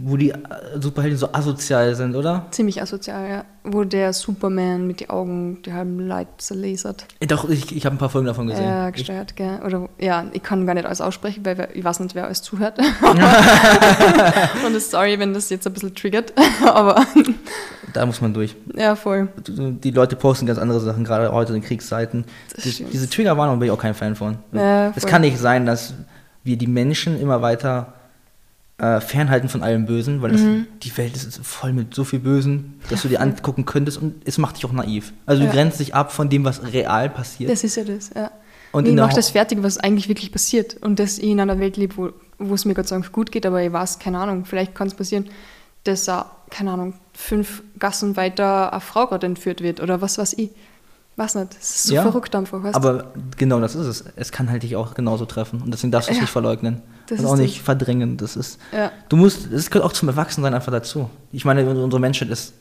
wo 0.03 0.17
die 0.17 0.31
äh, 0.31 0.37
Superhelden 0.81 1.19
so 1.19 1.33
asozial 1.33 1.95
sind, 1.95 2.17
oder? 2.17 2.47
Ziemlich 2.51 2.81
asozial, 2.81 3.29
ja. 3.29 3.45
Wo 3.65 3.85
der 3.85 4.15
Superman 4.15 4.87
mit 4.87 5.01
den 5.01 5.11
Augen 5.11 5.61
die 5.63 5.75
halben 5.75 6.07
Leid 6.07 6.29
zerlasert. 6.39 7.07
Äh, 7.21 7.27
Doch, 7.27 7.49
ich, 7.51 7.77
ich 7.77 7.85
habe 7.85 7.97
ein 7.97 7.99
paar 7.99 8.09
Folgen 8.09 8.27
davon 8.27 8.47
gesehen. 8.47 8.65
Ja, 8.65 8.89
gestört, 8.89 9.37
gell. 9.37 9.61
Oder 9.65 9.91
ja, 9.99 10.25
ich 10.33 10.43
kann 10.43 10.67
gar 10.67 10.73
nicht 10.73 10.87
alles 10.87 11.03
aussprechen, 11.03 11.45
weil 11.45 11.69
ich 11.75 11.85
weiß 11.85 12.01
nicht, 12.01 12.15
wer 12.15 12.25
alles 12.25 12.41
zuhört. 12.41 12.79
Und 14.67 14.81
sorry, 14.81 15.19
wenn 15.19 15.35
das 15.35 15.51
jetzt 15.51 15.67
ein 15.67 15.73
bisschen 15.75 15.95
triggert. 15.95 16.33
Aber 16.65 17.05
da 17.93 18.07
muss 18.07 18.23
man 18.23 18.33
durch. 18.33 18.57
ja, 18.75 18.97
voll. 18.97 19.29
Die 19.47 19.91
Leute 19.91 20.17
posten 20.17 20.47
ganz 20.47 20.59
andere 20.59 20.81
Sachen, 20.81 21.05
gerade 21.05 21.31
heute 21.31 21.55
in 21.55 21.61
Kriegszeiten. 21.61 22.25
Die, 22.65 22.85
diese 22.85 23.11
Triggerwarnung 23.11 23.59
bin 23.59 23.67
ich 23.67 23.73
auch 23.73 23.79
kein 23.79 23.95
Fan 23.95 24.17
von. 24.17 24.39
Ja, 24.53 24.95
es 24.97 25.07
kann 25.07 25.21
nicht 25.21 25.39
sein, 25.39 25.67
dass 25.67 25.93
wir 26.43 26.57
die 26.57 26.67
Menschen 26.67 27.21
immer 27.21 27.43
weiter 27.43 27.93
äh, 28.81 29.01
fernhalten 29.01 29.49
von 29.49 29.63
allem 29.63 29.85
Bösen, 29.87 30.23
weil 30.23 30.33
das, 30.33 30.41
Mhm. 30.41 30.67
die 30.83 30.97
Welt 30.97 31.15
ist 31.15 31.39
voll 31.45 31.73
mit 31.73 31.95
so 31.95 32.05
viel 32.05 32.19
Bösen, 32.19 32.81
dass 32.89 33.03
du 33.03 33.09
dir 33.09 33.21
angucken 33.21 33.67
könntest 33.67 33.99
und 34.01 34.23
es 34.25 34.39
macht 34.39 34.57
dich 34.57 34.65
auch 34.65 34.73
naiv. 34.73 35.13
Also 35.27 35.43
du 35.43 35.47
Ja. 35.49 35.53
grenzt 35.53 35.81
dich 35.81 35.95
ab 35.95 36.13
von 36.13 36.29
dem, 36.31 36.45
was 36.45 36.73
real 36.73 37.11
passiert. 37.11 37.51
Das 37.51 37.63
ist 37.65 37.77
ja 37.77 37.85
das, 37.85 38.11
ja. 38.17 38.31
Und 38.73 38.87
in 38.87 38.95
ich 38.95 39.01
mache 39.01 39.15
das 39.17 39.31
fertig, 39.31 39.63
was 39.63 39.79
eigentlich 39.79 40.09
wirklich 40.09 40.31
passiert. 40.33 40.77
Und 40.81 40.99
dass 40.99 41.19
ich 41.19 41.25
in 41.29 41.41
einer 41.41 41.59
Welt 41.59 41.77
lebe, 41.77 41.97
wo, 41.97 42.11
wo 42.39 42.55
es 42.55 42.65
mir 42.65 42.75
Gott 42.75 42.89
sei 42.89 42.97
Dank 42.97 43.11
gut 43.13 43.33
geht, 43.33 43.45
aber 43.45 43.63
ich 43.63 43.73
weiß, 43.73 43.99
keine 43.99 44.19
Ahnung, 44.19 44.45
vielleicht 44.45 44.75
kann 44.75 44.87
es 44.89 44.95
passieren, 44.95 45.29
dass, 45.85 46.07
keine 46.51 46.71
Ahnung, 46.71 46.95
fünf 47.13 47.63
Gassen 47.79 48.17
weiter 48.17 48.73
eine 48.73 48.81
Frau 48.81 49.07
gerade 49.07 49.27
entführt 49.27 49.61
wird 49.63 49.81
oder 49.81 50.01
was 50.01 50.19
weiß 50.19 50.35
ich. 50.35 50.51
Weiß 51.17 51.35
nicht, 51.35 51.55
das 51.59 51.71
ist 51.71 51.83
so 51.85 51.95
Ja, 51.95 52.03
verrückt 52.03 52.35
einfach, 52.35 52.63
weißt? 52.63 52.75
Aber 52.75 53.13
genau 53.37 53.61
das 53.61 53.75
ist 53.75 53.87
es. 53.87 54.05
Es 54.17 54.33
kann 54.33 54.49
halt 54.51 54.63
dich 54.63 54.77
auch 54.77 54.95
genauso 54.95 55.27
treffen. 55.27 55.61
Und 55.61 55.71
deswegen 55.73 55.91
darfst 55.91 56.09
du 56.09 56.13
es 56.13 56.19
Ja. 56.19 56.23
nicht 56.23 56.31
verleugnen. 56.31 56.81
Das 57.09 57.19
und 57.19 57.25
ist 57.27 57.31
auch 57.31 57.37
nicht 57.37 57.61
verdrängen. 57.63 58.17
Das 58.17 58.37
ist. 58.37 58.59
Ja. 58.73 58.91
Du 59.09 59.17
musst, 59.17 59.53
es 59.53 59.71
gehört 59.71 59.85
auch 59.87 59.93
zum 59.93 60.09
Erwachsensein 60.09 60.55
einfach 60.55 60.73
dazu. 60.73 61.11
Ich 61.33 61.45
meine, 61.45 61.69
unsere 61.69 62.01
Menschheit 62.01 62.31
ist, 62.31 62.55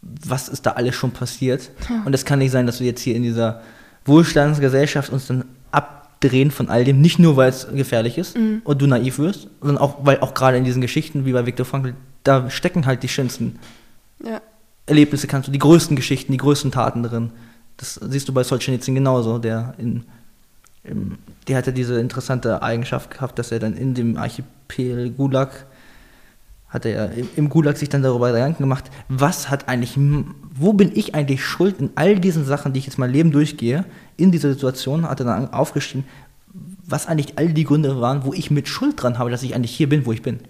was 0.00 0.48
ist 0.48 0.64
da 0.66 0.70
alles 0.72 0.94
schon 0.94 1.10
passiert? 1.10 1.70
Und 2.04 2.14
es 2.14 2.24
kann 2.24 2.38
nicht 2.38 2.50
sein, 2.50 2.66
dass 2.66 2.80
wir 2.80 2.86
jetzt 2.86 3.00
hier 3.02 3.14
in 3.14 3.22
dieser 3.22 3.60
Wohlstandsgesellschaft 4.06 5.10
uns 5.12 5.26
dann 5.26 5.44
abdrehen 5.70 6.50
von 6.50 6.68
all 6.70 6.84
dem, 6.84 7.00
nicht 7.00 7.18
nur 7.18 7.36
weil 7.36 7.50
es 7.50 7.66
gefährlich 7.72 8.16
ist 8.18 8.36
Mhm. 8.36 8.62
und 8.64 8.80
du 8.80 8.86
naiv 8.86 9.18
wirst, 9.18 9.48
sondern 9.60 9.78
auch, 9.78 9.98
weil 10.04 10.20
auch 10.20 10.34
gerade 10.34 10.56
in 10.56 10.64
diesen 10.64 10.80
Geschichten, 10.80 11.24
wie 11.26 11.32
bei 11.32 11.46
Viktor 11.46 11.66
Frankl, 11.66 11.94
da 12.24 12.48
stecken 12.50 12.86
halt 12.86 13.02
die 13.02 13.08
schönsten. 13.08 13.58
Erlebnisse 14.86 15.26
kannst 15.28 15.48
du, 15.48 15.52
die 15.52 15.58
größten 15.58 15.94
Geschichten, 15.96 16.32
die 16.32 16.38
größten 16.38 16.72
Taten 16.72 17.02
drin. 17.02 17.30
Das 17.76 17.94
siehst 17.94 18.28
du 18.28 18.32
bei 18.32 18.44
Solzhenitsyn 18.44 18.94
genauso, 18.94 19.38
der 19.38 19.74
in, 19.78 20.04
im, 20.84 21.18
der 21.48 21.56
hatte 21.58 21.72
diese 21.72 21.98
interessante 21.98 22.62
Eigenschaft 22.62 23.10
gehabt, 23.10 23.38
dass 23.38 23.50
er 23.52 23.58
dann 23.58 23.74
in 23.74 23.94
dem 23.94 24.16
Archipel 24.16 25.10
Gulag 25.10 25.66
hat 26.68 26.86
er 26.86 27.10
im- 27.36 27.50
Gulag 27.50 27.76
sich 27.76 27.90
dann 27.90 28.02
darüber 28.02 28.32
Gedanken 28.32 28.62
gemacht, 28.62 28.90
was 29.08 29.50
hat 29.50 29.68
eigentlich, 29.68 29.98
wo 30.54 30.72
bin 30.72 30.90
ich 30.94 31.14
eigentlich 31.14 31.44
schuld 31.44 31.80
in 31.80 31.90
all 31.96 32.18
diesen 32.18 32.46
Sachen, 32.46 32.72
die 32.72 32.78
ich 32.78 32.86
jetzt 32.86 32.98
mein 32.98 33.10
Leben 33.12 33.30
durchgehe, 33.30 33.84
in 34.16 34.32
dieser 34.32 34.50
Situation, 34.54 35.06
hat 35.06 35.20
er 35.20 35.26
dann 35.26 35.52
aufgeschrieben, 35.52 36.06
was 36.86 37.06
eigentlich 37.08 37.36
all 37.38 37.48
die 37.52 37.64
Gründe 37.64 38.00
waren, 38.00 38.24
wo 38.24 38.32
ich 38.32 38.50
mit 38.50 38.68
Schuld 38.68 39.02
dran 39.02 39.18
habe, 39.18 39.30
dass 39.30 39.42
ich 39.42 39.54
eigentlich 39.54 39.76
hier 39.76 39.88
bin, 39.88 40.06
wo 40.06 40.12
ich 40.12 40.22
bin. 40.22 40.40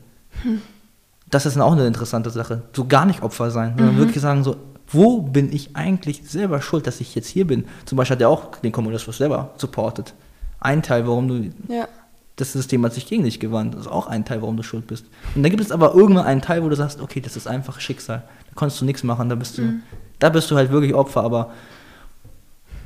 Das 1.29 1.45
ist 1.45 1.57
dann 1.57 1.63
auch 1.63 1.73
eine 1.73 1.87
interessante 1.89 2.31
Sache. 2.31 2.63
So 2.73 2.87
gar 2.87 3.05
nicht 3.05 3.23
Opfer 3.23 3.51
sein, 3.51 3.75
sondern 3.77 3.97
wirklich 3.97 4.21
sagen 4.23 4.45
so, 4.45 4.57
wo 4.93 5.23
bin 5.23 5.53
ich 5.53 5.75
eigentlich 5.75 6.23
selber 6.29 6.61
schuld, 6.63 6.87
dass 6.87 7.01
ich 7.01 7.15
jetzt 7.15 7.29
hier 7.29 7.47
bin? 7.47 7.65
Zum 7.87 7.97
Beispiel 7.97 8.17
hat 8.17 8.21
er 8.23 8.29
auch 8.29 8.57
den 8.57 8.73
Kommunismus 8.73 9.19
selber 9.19 9.51
supportet. 9.57 10.15
Ein 10.61 10.83
Teil, 10.83 11.07
warum 11.07 11.29
du 11.29 11.51
Ja. 11.73 11.89
das 12.37 12.53
System 12.53 12.85
hat 12.85 12.95
sich 12.95 13.07
gegen 13.07 13.25
dich 13.25 13.41
gewandt. 13.41 13.75
Das 13.75 13.83
ist 13.83 13.87
auch 13.93 14.07
ein 14.07 14.25
Teil, 14.25 14.41
warum 14.43 14.57
du 14.57 14.63
schuld 14.63 14.87
bist. 14.87 15.05
Und 15.35 15.43
dann 15.43 15.51
gibt 15.51 15.63
es 15.63 15.71
aber 15.73 15.95
irgendwann 15.95 16.25
einen 16.27 16.41
Teil, 16.43 16.63
wo 16.63 16.69
du 16.69 16.77
sagst, 16.77 17.01
okay, 17.01 17.21
das 17.21 17.37
ist 17.37 17.47
einfach 17.47 17.81
Schicksal. 17.81 18.23
Da 18.49 18.53
konntest 18.55 18.81
du 18.81 18.85
nichts 18.85 19.03
machen, 19.03 19.29
da 19.29 19.35
bist 19.35 19.59
du, 19.59 19.81
da 20.19 20.29
bist 20.29 20.51
du 20.51 20.57
halt 20.57 20.71
wirklich 20.71 20.95
Opfer, 20.95 21.23
aber 21.23 21.51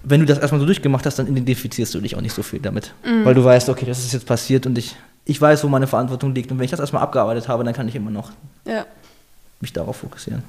wenn 0.02 0.20
du 0.20 0.26
das 0.26 0.38
erstmal 0.38 0.60
so 0.60 0.66
durchgemacht 0.66 1.04
hast, 1.04 1.18
dann 1.18 1.26
identifizierst 1.26 1.92
du 1.94 2.00
dich 2.00 2.14
auch 2.16 2.20
nicht 2.20 2.32
so 2.34 2.42
viel 2.42 2.60
damit. 2.60 2.94
Weil 3.24 3.34
du 3.34 3.44
weißt, 3.44 3.68
okay, 3.68 3.84
das 3.86 3.98
ist 4.04 4.12
jetzt 4.12 4.26
passiert 4.26 4.64
und 4.66 4.78
ich, 4.78 4.94
ich 5.24 5.40
weiß, 5.40 5.64
wo 5.64 5.68
meine 5.68 5.86
Verantwortung 5.88 6.32
liegt. 6.34 6.52
Und 6.52 6.58
wenn 6.58 6.64
ich 6.64 6.70
das 6.70 6.78
erstmal 6.80 7.02
abgearbeitet 7.02 7.48
habe, 7.48 7.64
dann 7.64 7.74
kann 7.74 7.88
ich 7.88 7.96
immer 7.96 8.10
noch 8.12 8.30
Ja. 8.64 8.86
mich 9.60 9.72
darauf 9.72 9.96
fokussieren. 9.96 10.42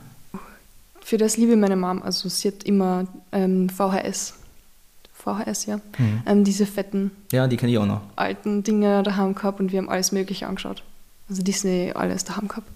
Für 1.07 1.17
das 1.17 1.37
liebe 1.37 1.55
meine 1.55 1.77
Mom. 1.77 2.03
Also 2.03 2.27
sie 2.27 2.49
hat 2.49 2.65
immer 2.65 3.07
ähm, 3.31 3.69
VHS. 3.69 4.33
VHS, 5.13 5.65
ja. 5.65 5.79
Ähm, 6.25 6.43
diese 6.43 6.65
fetten 6.65 7.11
Ja, 7.31 7.47
die 7.47 7.55
kenne 7.55 7.71
ich 7.71 7.77
auch 7.77 7.85
noch. 7.85 8.01
alten 8.17 8.61
Dinge 8.61 9.03
daheim 9.03 9.33
gehabt 9.33 9.61
und 9.61 9.71
wir 9.71 9.79
haben 9.79 9.87
alles 9.87 10.11
Mögliche 10.11 10.47
angeschaut. 10.47 10.83
Also 11.29 11.43
Disney, 11.43 11.93
alles 11.95 12.25
daheim 12.25 12.49
gehabt. 12.49 12.67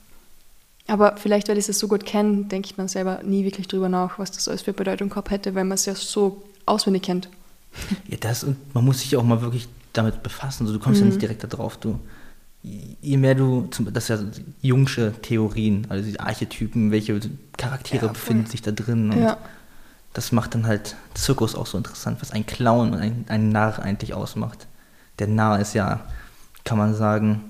Aber 0.87 1.17
vielleicht, 1.17 1.49
weil 1.49 1.57
ich 1.57 1.67
es 1.67 1.77
so 1.77 1.89
gut 1.89 2.05
kenne, 2.05 2.45
denke 2.45 2.67
ich 2.67 2.75
dann 2.75 2.87
selber 2.87 3.19
nie 3.21 3.43
wirklich 3.43 3.67
drüber 3.67 3.89
nach, 3.89 4.17
was 4.17 4.31
das 4.31 4.47
alles 4.47 4.61
für 4.61 4.71
Bedeutung 4.71 5.09
gehabt 5.09 5.29
hätte, 5.29 5.53
weil 5.53 5.65
man 5.65 5.75
es 5.75 5.85
ja 5.85 5.93
so 5.93 6.41
auswendig 6.65 7.03
kennt. 7.03 7.27
Ja, 8.07 8.15
das 8.17 8.45
und 8.45 8.55
man 8.73 8.85
muss 8.85 9.01
sich 9.01 9.13
auch 9.17 9.23
mal 9.23 9.41
wirklich 9.41 9.67
damit 9.91 10.23
befassen. 10.23 10.65
So, 10.67 10.71
du 10.71 10.79
kommst 10.79 11.01
ja 11.01 11.05
nicht 11.05 11.21
direkt 11.21 11.43
da 11.43 11.47
drauf. 11.49 11.75
Du, 11.75 11.99
je 12.63 13.17
mehr 13.17 13.35
du, 13.35 13.67
zum, 13.71 13.91
das 13.91 14.03
ist 14.03 14.09
ja 14.09 14.17
die 14.17 14.67
Jungsche 14.67 15.13
Theorien, 15.21 15.87
also 15.89 16.03
diese 16.03 16.19
Archetypen, 16.19 16.91
welche 16.91 17.19
Charaktere 17.57 18.05
Ja, 18.05 18.11
befinden 18.11 18.45
sich 18.45 18.61
da 18.61 18.71
drin. 18.71 19.09
Und 19.11 19.21
Ja. 19.21 19.37
das 20.13 20.31
macht 20.31 20.53
dann 20.53 20.67
halt 20.67 20.95
Zirkus 21.15 21.55
auch 21.55 21.65
so 21.65 21.77
interessant, 21.77 22.21
was 22.21 22.31
ein 22.31 22.45
Clown 22.45 22.93
und 22.93 22.99
ein, 22.99 23.25
ein 23.29 23.49
Narr 23.49 23.79
eigentlich 23.79 24.13
ausmacht. 24.13 24.67
Der 25.19 25.27
Narr 25.27 25.59
ist 25.59 25.73
ja, 25.73 26.01
kann 26.63 26.77
man 26.77 26.93
sagen, 26.93 27.45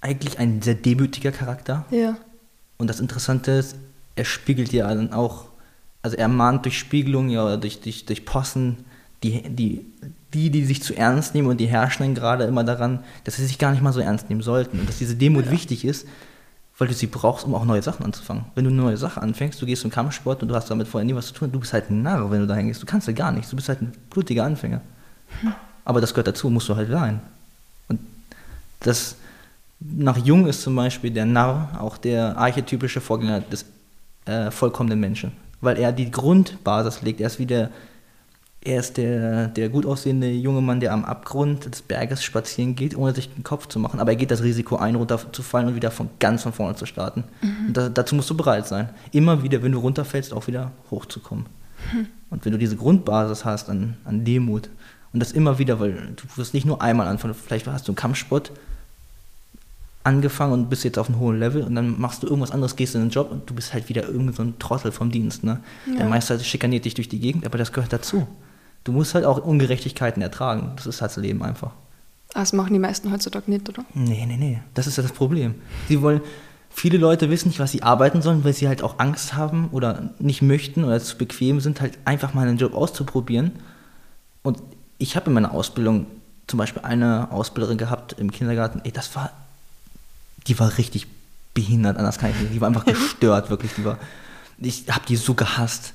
eigentlich 0.00 0.38
ein 0.38 0.62
sehr 0.62 0.74
demütiger 0.74 1.32
Charakter. 1.32 1.84
Ja. 1.90 2.16
Und 2.78 2.88
das 2.88 3.00
Interessante 3.00 3.50
ist, 3.52 3.76
er 4.14 4.24
spiegelt 4.24 4.72
ja 4.72 4.92
dann 4.94 5.12
auch, 5.12 5.46
also 6.02 6.16
er 6.16 6.28
mahnt 6.28 6.64
durch 6.64 6.78
Spiegelung 6.78 7.28
ja, 7.30 7.42
oder 7.44 7.56
durch, 7.56 7.80
durch, 7.80 8.04
durch 8.06 8.24
Possen 8.24 8.84
die, 9.22 9.42
die, 9.42 9.84
die, 10.36 10.50
die 10.50 10.64
sich 10.64 10.82
zu 10.82 10.94
ernst 10.94 11.34
nehmen 11.34 11.48
und 11.48 11.58
die 11.58 11.66
herrschen 11.66 12.14
gerade 12.14 12.44
immer 12.44 12.62
daran, 12.62 13.00
dass 13.24 13.36
sie 13.36 13.46
sich 13.46 13.58
gar 13.58 13.70
nicht 13.70 13.82
mal 13.82 13.92
so 13.92 14.00
ernst 14.00 14.28
nehmen 14.28 14.42
sollten. 14.42 14.80
Und 14.80 14.88
dass 14.88 14.98
diese 14.98 15.16
Demut 15.16 15.50
wichtig 15.50 15.84
ist, 15.84 16.06
weil 16.78 16.88
du 16.88 16.94
sie 16.94 17.06
brauchst, 17.06 17.46
um 17.46 17.54
auch 17.54 17.64
neue 17.64 17.80
Sachen 17.80 18.04
anzufangen. 18.04 18.44
Wenn 18.54 18.64
du 18.64 18.70
eine 18.70 18.82
neue 18.82 18.96
Sache 18.98 19.22
anfängst, 19.22 19.60
du 19.62 19.66
gehst 19.66 19.82
zum 19.82 19.90
Kampfsport 19.90 20.42
und 20.42 20.48
du 20.48 20.54
hast 20.54 20.70
damit 20.70 20.88
vorher 20.88 21.06
nie 21.06 21.14
was 21.14 21.28
zu 21.28 21.32
tun, 21.32 21.50
du 21.50 21.58
bist 21.58 21.72
halt 21.72 21.90
ein 21.90 22.02
Narr, 22.02 22.30
wenn 22.30 22.40
du 22.40 22.46
da 22.46 22.54
hingehst. 22.54 22.82
Du 22.82 22.86
kannst 22.86 23.06
ja 23.06 23.14
gar 23.14 23.32
nichts, 23.32 23.48
du 23.48 23.56
bist 23.56 23.68
halt 23.68 23.80
ein 23.80 23.92
blutiger 24.10 24.44
Anfänger. 24.44 24.82
Aber 25.84 26.02
das 26.02 26.12
gehört 26.12 26.28
dazu, 26.28 26.50
musst 26.50 26.68
du 26.68 26.76
halt 26.76 26.90
sein. 26.90 27.20
Und 27.88 28.00
das 28.80 29.16
nach 29.80 30.18
Jung 30.18 30.46
ist 30.46 30.62
zum 30.62 30.76
Beispiel 30.76 31.10
der 31.10 31.24
Narr 31.24 31.80
auch 31.80 31.96
der 31.96 32.36
archetypische 32.36 33.00
Vorgänger 33.00 33.40
des 33.40 33.64
äh, 34.26 34.50
vollkommenen 34.50 35.00
Menschen. 35.00 35.32
Weil 35.60 35.78
er 35.78 35.92
die 35.92 36.10
Grundbasis 36.10 37.02
legt. 37.02 37.20
Er 37.20 37.28
ist 37.28 37.38
wie 37.38 37.46
der, 37.46 37.70
er 38.66 38.80
ist 38.80 38.96
der, 38.96 39.46
der 39.48 39.68
gut 39.68 39.86
aussehende 39.86 40.28
junge 40.28 40.60
Mann, 40.60 40.80
der 40.80 40.92
am 40.92 41.04
Abgrund 41.04 41.66
des 41.66 41.82
Berges 41.82 42.24
spazieren 42.24 42.74
geht, 42.74 42.96
ohne 42.96 43.14
sich 43.14 43.32
den 43.32 43.44
Kopf 43.44 43.68
zu 43.68 43.78
machen. 43.78 44.00
Aber 44.00 44.10
er 44.10 44.16
geht 44.16 44.32
das 44.32 44.42
Risiko 44.42 44.76
ein, 44.76 44.96
runterzufallen 44.96 45.68
und 45.68 45.76
wieder 45.76 45.92
von 45.92 46.10
ganz 46.18 46.42
von 46.42 46.52
vorne 46.52 46.74
zu 46.74 46.84
starten. 46.84 47.24
Und 47.68 47.76
da, 47.76 47.88
dazu 47.88 48.16
musst 48.16 48.28
du 48.28 48.36
bereit 48.36 48.66
sein. 48.66 48.88
Immer 49.12 49.44
wieder, 49.44 49.62
wenn 49.62 49.72
du 49.72 49.78
runterfällst, 49.78 50.32
auch 50.32 50.48
wieder 50.48 50.72
hochzukommen. 50.90 51.46
Und 52.30 52.44
wenn 52.44 52.52
du 52.52 52.58
diese 52.58 52.76
Grundbasis 52.76 53.44
hast 53.44 53.70
an, 53.70 53.96
an 54.04 54.24
Demut 54.24 54.68
und 55.12 55.20
das 55.20 55.30
immer 55.30 55.58
wieder, 55.58 55.78
weil 55.78 55.92
du 55.92 56.24
wirst 56.34 56.52
nicht 56.52 56.66
nur 56.66 56.82
einmal 56.82 57.06
anfangen, 57.06 57.34
vielleicht 57.34 57.68
hast 57.68 57.86
du 57.86 57.92
einen 57.92 57.96
Kampfsport 57.96 58.50
angefangen 60.02 60.52
und 60.52 60.70
bist 60.70 60.82
jetzt 60.82 60.98
auf 60.98 61.08
einem 61.08 61.20
hohen 61.20 61.38
Level 61.38 61.62
und 61.62 61.74
dann 61.76 62.00
machst 62.00 62.22
du 62.22 62.26
irgendwas 62.26 62.50
anderes, 62.50 62.74
gehst 62.74 62.96
in 62.96 63.02
den 63.02 63.10
Job 63.10 63.30
und 63.30 63.48
du 63.48 63.54
bist 63.54 63.72
halt 63.74 63.88
wieder 63.88 64.08
irgendwie 64.08 64.34
so 64.34 64.42
ein 64.42 64.58
Trottel 64.58 64.90
vom 64.90 65.10
Dienst. 65.10 65.44
Ne? 65.44 65.60
Der 65.98 66.06
Meister 66.06 66.38
schikaniert 66.38 66.84
dich 66.84 66.94
durch 66.94 67.08
die 67.08 67.20
Gegend, 67.20 67.46
aber 67.46 67.58
das 67.58 67.72
gehört 67.72 67.92
dazu. 67.92 68.26
Du 68.86 68.92
musst 68.92 69.14
halt 69.16 69.24
auch 69.24 69.38
Ungerechtigkeiten 69.44 70.22
ertragen. 70.22 70.72
Das 70.76 70.86
ist 70.86 71.00
halt 71.02 71.10
das 71.10 71.16
Leben 71.16 71.42
einfach. 71.42 71.72
Ah, 72.34 72.40
Das 72.40 72.52
machen 72.52 72.72
die 72.72 72.78
meisten 72.78 73.10
heutzutage 73.10 73.50
nicht, 73.50 73.68
oder? 73.68 73.84
Nee, 73.94 74.24
nee, 74.26 74.36
nee. 74.36 74.60
Das 74.74 74.86
ist 74.86 74.96
ja 74.96 75.02
das 75.02 75.10
Problem. 75.10 75.56
Sie 75.88 76.00
wollen, 76.02 76.20
viele 76.70 76.96
Leute 76.96 77.28
wissen 77.28 77.48
nicht, 77.48 77.58
was 77.58 77.72
sie 77.72 77.82
arbeiten 77.82 78.22
sollen, 78.22 78.44
weil 78.44 78.52
sie 78.52 78.68
halt 78.68 78.82
auch 78.82 79.00
Angst 79.00 79.34
haben 79.34 79.68
oder 79.72 80.10
nicht 80.20 80.40
möchten 80.40 80.84
oder 80.84 81.00
zu 81.00 81.18
bequem 81.18 81.58
sind, 81.60 81.80
halt 81.80 81.98
einfach 82.04 82.32
mal 82.32 82.46
einen 82.46 82.58
Job 82.58 82.74
auszuprobieren. 82.74 83.52
Und 84.42 84.62
ich 84.98 85.16
habe 85.16 85.26
in 85.26 85.32
meiner 85.32 85.52
Ausbildung 85.52 86.06
zum 86.46 86.58
Beispiel 86.58 86.82
eine 86.82 87.32
Ausbilderin 87.32 87.78
gehabt 87.78 88.14
im 88.20 88.30
Kindergarten, 88.30 88.80
ey, 88.84 88.92
das 88.92 89.16
war, 89.16 89.32
die 90.46 90.56
war 90.60 90.78
richtig 90.78 91.08
behindert, 91.54 91.96
anders 91.96 92.18
kann 92.18 92.30
ich 92.30 92.38
nicht. 92.40 92.54
Die 92.54 92.60
war 92.60 92.68
einfach 92.68 92.84
gestört, 92.86 93.50
wirklich. 93.50 93.72
Die 93.76 93.84
war, 93.84 93.98
ich 94.60 94.84
habe 94.88 95.04
die 95.08 95.16
so 95.16 95.34
gehasst. 95.34 95.92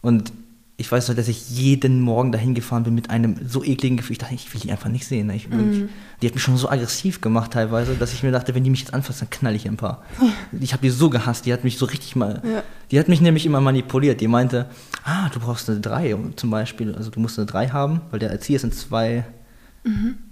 Und 0.00 0.32
ich 0.76 0.90
weiß 0.90 1.08
noch, 1.08 1.14
dass 1.14 1.28
ich 1.28 1.50
jeden 1.50 2.00
Morgen 2.00 2.32
dahin 2.32 2.54
gefahren 2.54 2.82
bin 2.82 2.94
mit 2.96 3.08
einem 3.08 3.36
so 3.46 3.62
ekligen 3.62 3.96
Gefühl. 3.96 4.14
Ich 4.14 4.18
dachte, 4.18 4.34
ich 4.34 4.52
will 4.52 4.60
die 4.60 4.72
einfach 4.72 4.88
nicht 4.88 5.06
sehen. 5.06 5.28
ne? 5.28 5.36
Ich, 5.36 5.48
wirklich, 5.50 5.84
Die 6.20 6.26
hat 6.26 6.34
mich 6.34 6.42
schon 6.42 6.56
so 6.56 6.68
aggressiv 6.68 7.20
gemacht 7.20 7.52
teilweise, 7.52 7.94
dass 7.94 8.12
ich 8.12 8.24
mir 8.24 8.32
dachte, 8.32 8.54
wenn 8.56 8.64
die 8.64 8.70
mich 8.70 8.80
jetzt 8.80 8.92
anfasst, 8.92 9.20
dann 9.20 9.30
knall 9.30 9.54
ich 9.54 9.68
ein 9.68 9.76
paar. 9.76 10.02
Ich 10.60 10.72
habe 10.72 10.82
die 10.82 10.90
so 10.90 11.10
gehasst. 11.10 11.46
Die 11.46 11.52
hat 11.52 11.62
mich 11.62 11.78
so 11.78 11.86
richtig 11.86 12.16
mal. 12.16 12.42
Ja. 12.44 12.62
Die 12.90 12.98
hat 12.98 13.08
mich 13.08 13.20
nämlich 13.20 13.46
immer 13.46 13.60
manipuliert. 13.60 14.20
Die 14.20 14.26
meinte, 14.28 14.66
ah, 15.04 15.28
du 15.28 15.38
brauchst 15.38 15.70
eine 15.70 15.80
3 15.80 16.16
zum 16.36 16.50
Beispiel. 16.50 16.94
Also 16.94 17.10
du 17.10 17.20
musst 17.20 17.38
eine 17.38 17.46
3 17.46 17.68
haben, 17.68 18.00
weil 18.10 18.18
der 18.18 18.30
Erzieher 18.30 18.56
ist 18.56 18.64
in 18.64 18.72
zwei 18.72 19.24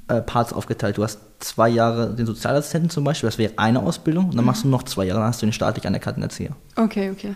äh, 0.09 0.21
Parts 0.23 0.53
aufgeteilt. 0.53 0.97
Du 0.99 1.05
hast 1.05 1.21
zwei 1.39 1.69
Jahre 1.69 2.15
den 2.15 2.27
Sozialassistenten 2.27 2.91
zum 2.91 3.05
Beispiel, 3.05 3.29
das 3.29 3.39
wäre 3.39 3.53
eine 3.57 3.81
Ausbildung. 3.81 4.27
Und 4.31 4.37
dann 4.37 4.45
machst 4.45 4.65
du 4.65 4.69
noch 4.69 4.83
zwei 4.85 5.05
Jahre, 5.05 5.21
dann 5.21 5.29
hast 5.29 5.43
du 5.43 5.47
den 5.47 5.53
staatlich 5.53 5.87
anerkannten 5.87 6.23
Erzieher. 6.23 6.57
Okay, 6.77 7.11
okay. 7.11 7.35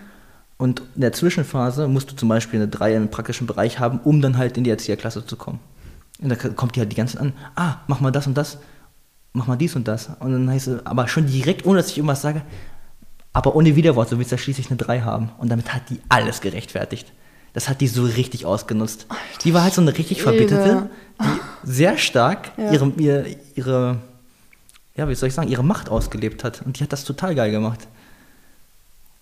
Und 0.58 0.80
in 0.94 1.02
der 1.02 1.12
Zwischenphase 1.12 1.86
musst 1.88 2.10
du 2.10 2.16
zum 2.16 2.28
Beispiel 2.28 2.60
eine 2.60 2.68
3 2.68 2.94
im 2.94 3.10
praktischen 3.10 3.46
Bereich 3.46 3.78
haben, 3.78 4.00
um 4.04 4.22
dann 4.22 4.38
halt 4.38 4.56
in 4.56 4.64
die 4.64 4.70
Erzieherklasse 4.70 5.26
zu 5.26 5.36
kommen. 5.36 5.60
Und 6.20 6.30
da 6.30 6.36
kommt 6.36 6.76
die 6.76 6.80
halt 6.80 6.90
die 6.90 6.96
ganze 6.96 7.14
Zeit 7.14 7.22
an, 7.26 7.32
ah, 7.56 7.76
mach 7.88 8.00
mal 8.00 8.10
das 8.10 8.26
und 8.26 8.34
das, 8.38 8.58
mach 9.34 9.46
mal 9.46 9.56
dies 9.56 9.76
und 9.76 9.86
das. 9.86 10.08
Und 10.18 10.32
dann 10.32 10.48
heißt 10.50 10.68
es, 10.68 10.86
aber 10.86 11.08
schon 11.08 11.26
direkt, 11.26 11.66
ohne 11.66 11.78
dass 11.78 11.90
ich 11.90 11.98
irgendwas 11.98 12.22
sage, 12.22 12.40
aber 13.34 13.54
ohne 13.54 13.76
Widerwort, 13.76 14.08
so 14.08 14.18
willst 14.18 14.32
du 14.32 14.36
ja 14.36 14.42
schließlich 14.42 14.70
eine 14.70 14.78
3 14.78 15.02
haben. 15.02 15.30
Und 15.36 15.50
damit 15.50 15.74
hat 15.74 15.90
die 15.90 16.00
alles 16.08 16.40
gerechtfertigt. 16.40 17.12
Das 17.52 17.68
hat 17.68 17.82
die 17.82 17.88
so 17.88 18.04
richtig 18.04 18.46
ausgenutzt. 18.46 19.06
die 19.44 19.52
war 19.52 19.62
halt 19.62 19.74
so 19.74 19.82
eine 19.82 19.96
richtig 19.96 20.22
verbitterte, 20.22 20.88
die 21.20 21.26
sehr 21.70 21.98
stark 21.98 22.52
Ja. 22.56 22.72
ihre, 22.72 22.92
ihre, 22.96 23.26
ihre, 23.54 23.98
ja, 24.94 25.08
wie 25.08 25.14
soll 25.14 25.28
ich 25.28 25.34
sagen, 25.34 25.48
ihre 25.48 25.64
Macht 25.64 25.90
ausgelebt 25.90 26.44
hat. 26.44 26.62
Und 26.62 26.78
die 26.78 26.82
hat 26.82 26.92
das 26.92 27.04
total 27.04 27.34
geil 27.34 27.50
gemacht. 27.50 27.86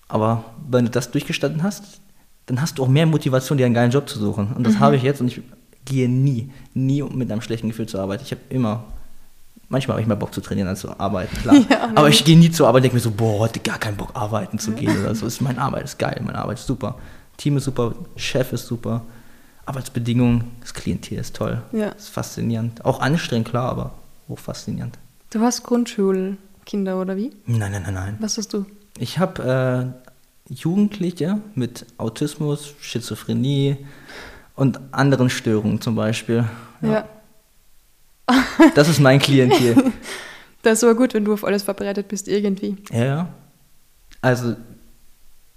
Aber 0.08 0.44
wenn 0.68 0.84
du 0.84 0.90
das 0.90 1.10
durchgestanden 1.10 1.62
hast, 1.62 2.00
dann 2.46 2.60
hast 2.60 2.78
du 2.78 2.82
auch 2.84 2.88
mehr 2.88 3.06
Motivation, 3.06 3.56
dir 3.58 3.66
einen 3.66 3.74
geilen 3.74 3.90
Job 3.90 4.08
zu 4.08 4.18
suchen. 4.18 4.48
Und 4.48 4.58
Mhm. 4.60 4.64
das 4.64 4.78
habe 4.78 4.96
ich 4.96 5.02
jetzt 5.02 5.20
und 5.20 5.28
ich 5.28 5.40
gehe 5.84 6.08
nie, 6.08 6.50
nie 6.74 7.02
mit 7.02 7.30
einem 7.32 7.40
schlechten 7.40 7.68
Gefühl 7.68 7.86
zur 7.86 8.00
Arbeit. 8.00 8.20
Ich 8.22 8.30
habe 8.30 8.40
immer, 8.50 8.84
manchmal 9.68 9.94
habe 9.94 10.02
ich 10.02 10.06
mehr 10.06 10.16
Bock 10.16 10.32
zu 10.34 10.40
trainieren 10.40 10.68
als 10.68 10.80
zu 10.80 10.98
arbeiten, 11.00 11.36
klar. 11.38 11.54
Ja, 11.70 11.90
Aber 11.94 12.08
ich 12.08 12.24
gehe 12.24 12.38
nie 12.38 12.50
zur 12.50 12.68
Arbeit 12.68 12.80
und 12.80 12.82
denke 12.84 12.96
mir 12.96 13.00
so, 13.00 13.10
boah, 13.10 13.44
hatte 13.44 13.60
gar 13.60 13.78
keinen 13.78 13.96
Bock 13.96 14.10
arbeiten 14.14 14.58
zu 14.58 14.72
gehen 14.72 14.98
oder 15.00 15.14
so. 15.14 15.26
Ist 15.26 15.40
meine 15.40 15.58
Arbeit 15.60 15.84
ist 15.84 15.98
geil, 15.98 16.20
meine 16.24 16.38
Arbeit 16.38 16.58
ist 16.58 16.66
super. 16.66 16.96
Team 17.36 17.56
ist 17.56 17.64
super, 17.64 17.94
Chef 18.16 18.52
ist 18.52 18.66
super, 18.66 19.02
Arbeitsbedingungen, 19.66 20.44
das 20.60 20.74
Klientel 20.74 21.18
ist 21.18 21.34
toll. 21.36 21.62
Ja. 21.72 21.88
Ist 21.88 22.10
faszinierend. 22.10 22.84
Auch 22.84 23.00
anstrengend, 23.00 23.48
klar, 23.48 23.70
aber 23.70 23.94
hoch 24.28 24.38
faszinierend. 24.38 24.98
Du 25.30 25.40
hast 25.40 25.62
Grundschulkinder, 25.64 27.00
oder 27.00 27.16
wie? 27.16 27.30
Nein, 27.46 27.72
nein, 27.72 27.82
nein, 27.82 27.94
nein. 27.94 28.16
Was 28.20 28.36
hast 28.38 28.52
du? 28.52 28.66
Ich 28.98 29.18
habe 29.18 29.94
äh, 30.48 30.52
Jugendliche 30.52 31.40
mit 31.54 31.86
Autismus, 31.98 32.74
Schizophrenie 32.80 33.78
und 34.54 34.78
anderen 34.92 35.30
Störungen 35.30 35.80
zum 35.80 35.94
Beispiel. 35.94 36.44
Ja. 36.82 37.08
Das 38.74 38.88
ist 38.88 39.00
mein 39.00 39.18
Klientel. 39.18 39.92
Das 40.62 40.78
ist 40.78 40.84
aber 40.84 40.94
gut, 40.94 41.12
wenn 41.12 41.26
du 41.26 41.34
auf 41.34 41.44
alles 41.44 41.62
vorbereitet 41.62 42.08
bist, 42.08 42.26
irgendwie. 42.26 42.76
ja, 42.90 43.04
ja. 43.04 43.28
Also, 44.22 44.56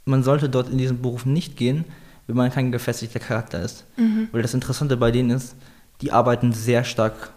man 0.04 0.24
sollte 0.24 0.50
dort 0.50 0.70
in 0.70 0.78
diesen 0.78 1.02
Beruf 1.02 1.26
nicht 1.26 1.56
gehen, 1.56 1.86
wenn 2.28 2.36
man 2.36 2.52
kein 2.52 2.74
gefestigter 2.74 3.20
Charakter 3.20 3.62
ist. 3.62 3.86
Weil 4.34 4.42
das 4.42 4.54
Interessante 4.54 4.98
bei 4.98 5.12
denen 5.12 5.30
ist, 5.30 5.56
die 6.02 6.12
arbeiten 6.12 6.52
sehr 6.52 6.84
stark 6.84 7.32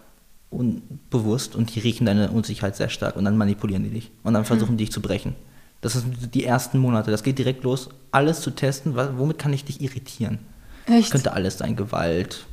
unbewusst 0.49 1.55
und 1.55 1.73
die 1.73 1.79
riechen 1.79 2.05
deine 2.05 2.29
Unsicherheit 2.31 2.75
sehr 2.75 2.89
stark 2.89 3.15
und 3.15 3.23
dann 3.23 3.37
manipulieren 3.37 3.83
die 3.83 3.89
dich 3.89 4.11
und 4.23 4.33
dann 4.33 4.43
versuchen 4.43 4.75
die 4.75 4.83
dich 4.83 4.91
zu 4.91 5.01
brechen. 5.01 5.35
Das 5.81 5.93
sind 5.93 6.33
die 6.35 6.45
ersten 6.45 6.77
Monate. 6.77 7.11
Das 7.11 7.23
geht 7.23 7.39
direkt 7.39 7.63
los, 7.63 7.89
alles 8.11 8.41
zu 8.41 8.51
testen. 8.51 8.95
Womit 8.95 9.39
kann 9.39 9.51
ich 9.51 9.65
dich 9.65 9.81
irritieren? 9.81 10.39
Echt? 10.85 11.11
Könnte 11.11 11.33
alles 11.33 11.57
sein, 11.57 11.75
Gewalt, 11.75 12.45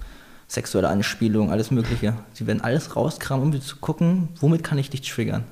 sexuelle 0.49 0.89
Anspielung, 0.89 1.51
alles 1.51 1.71
Mögliche. 1.71 2.15
Sie 2.33 2.47
werden 2.47 2.63
alles 2.63 2.97
rauskramen, 2.97 3.53
um 3.53 3.61
zu 3.61 3.77
gucken, 3.77 4.29
womit 4.41 4.65
kann 4.65 4.79
ich 4.79 4.91
dich 4.91 5.03
triggern. 5.03 5.45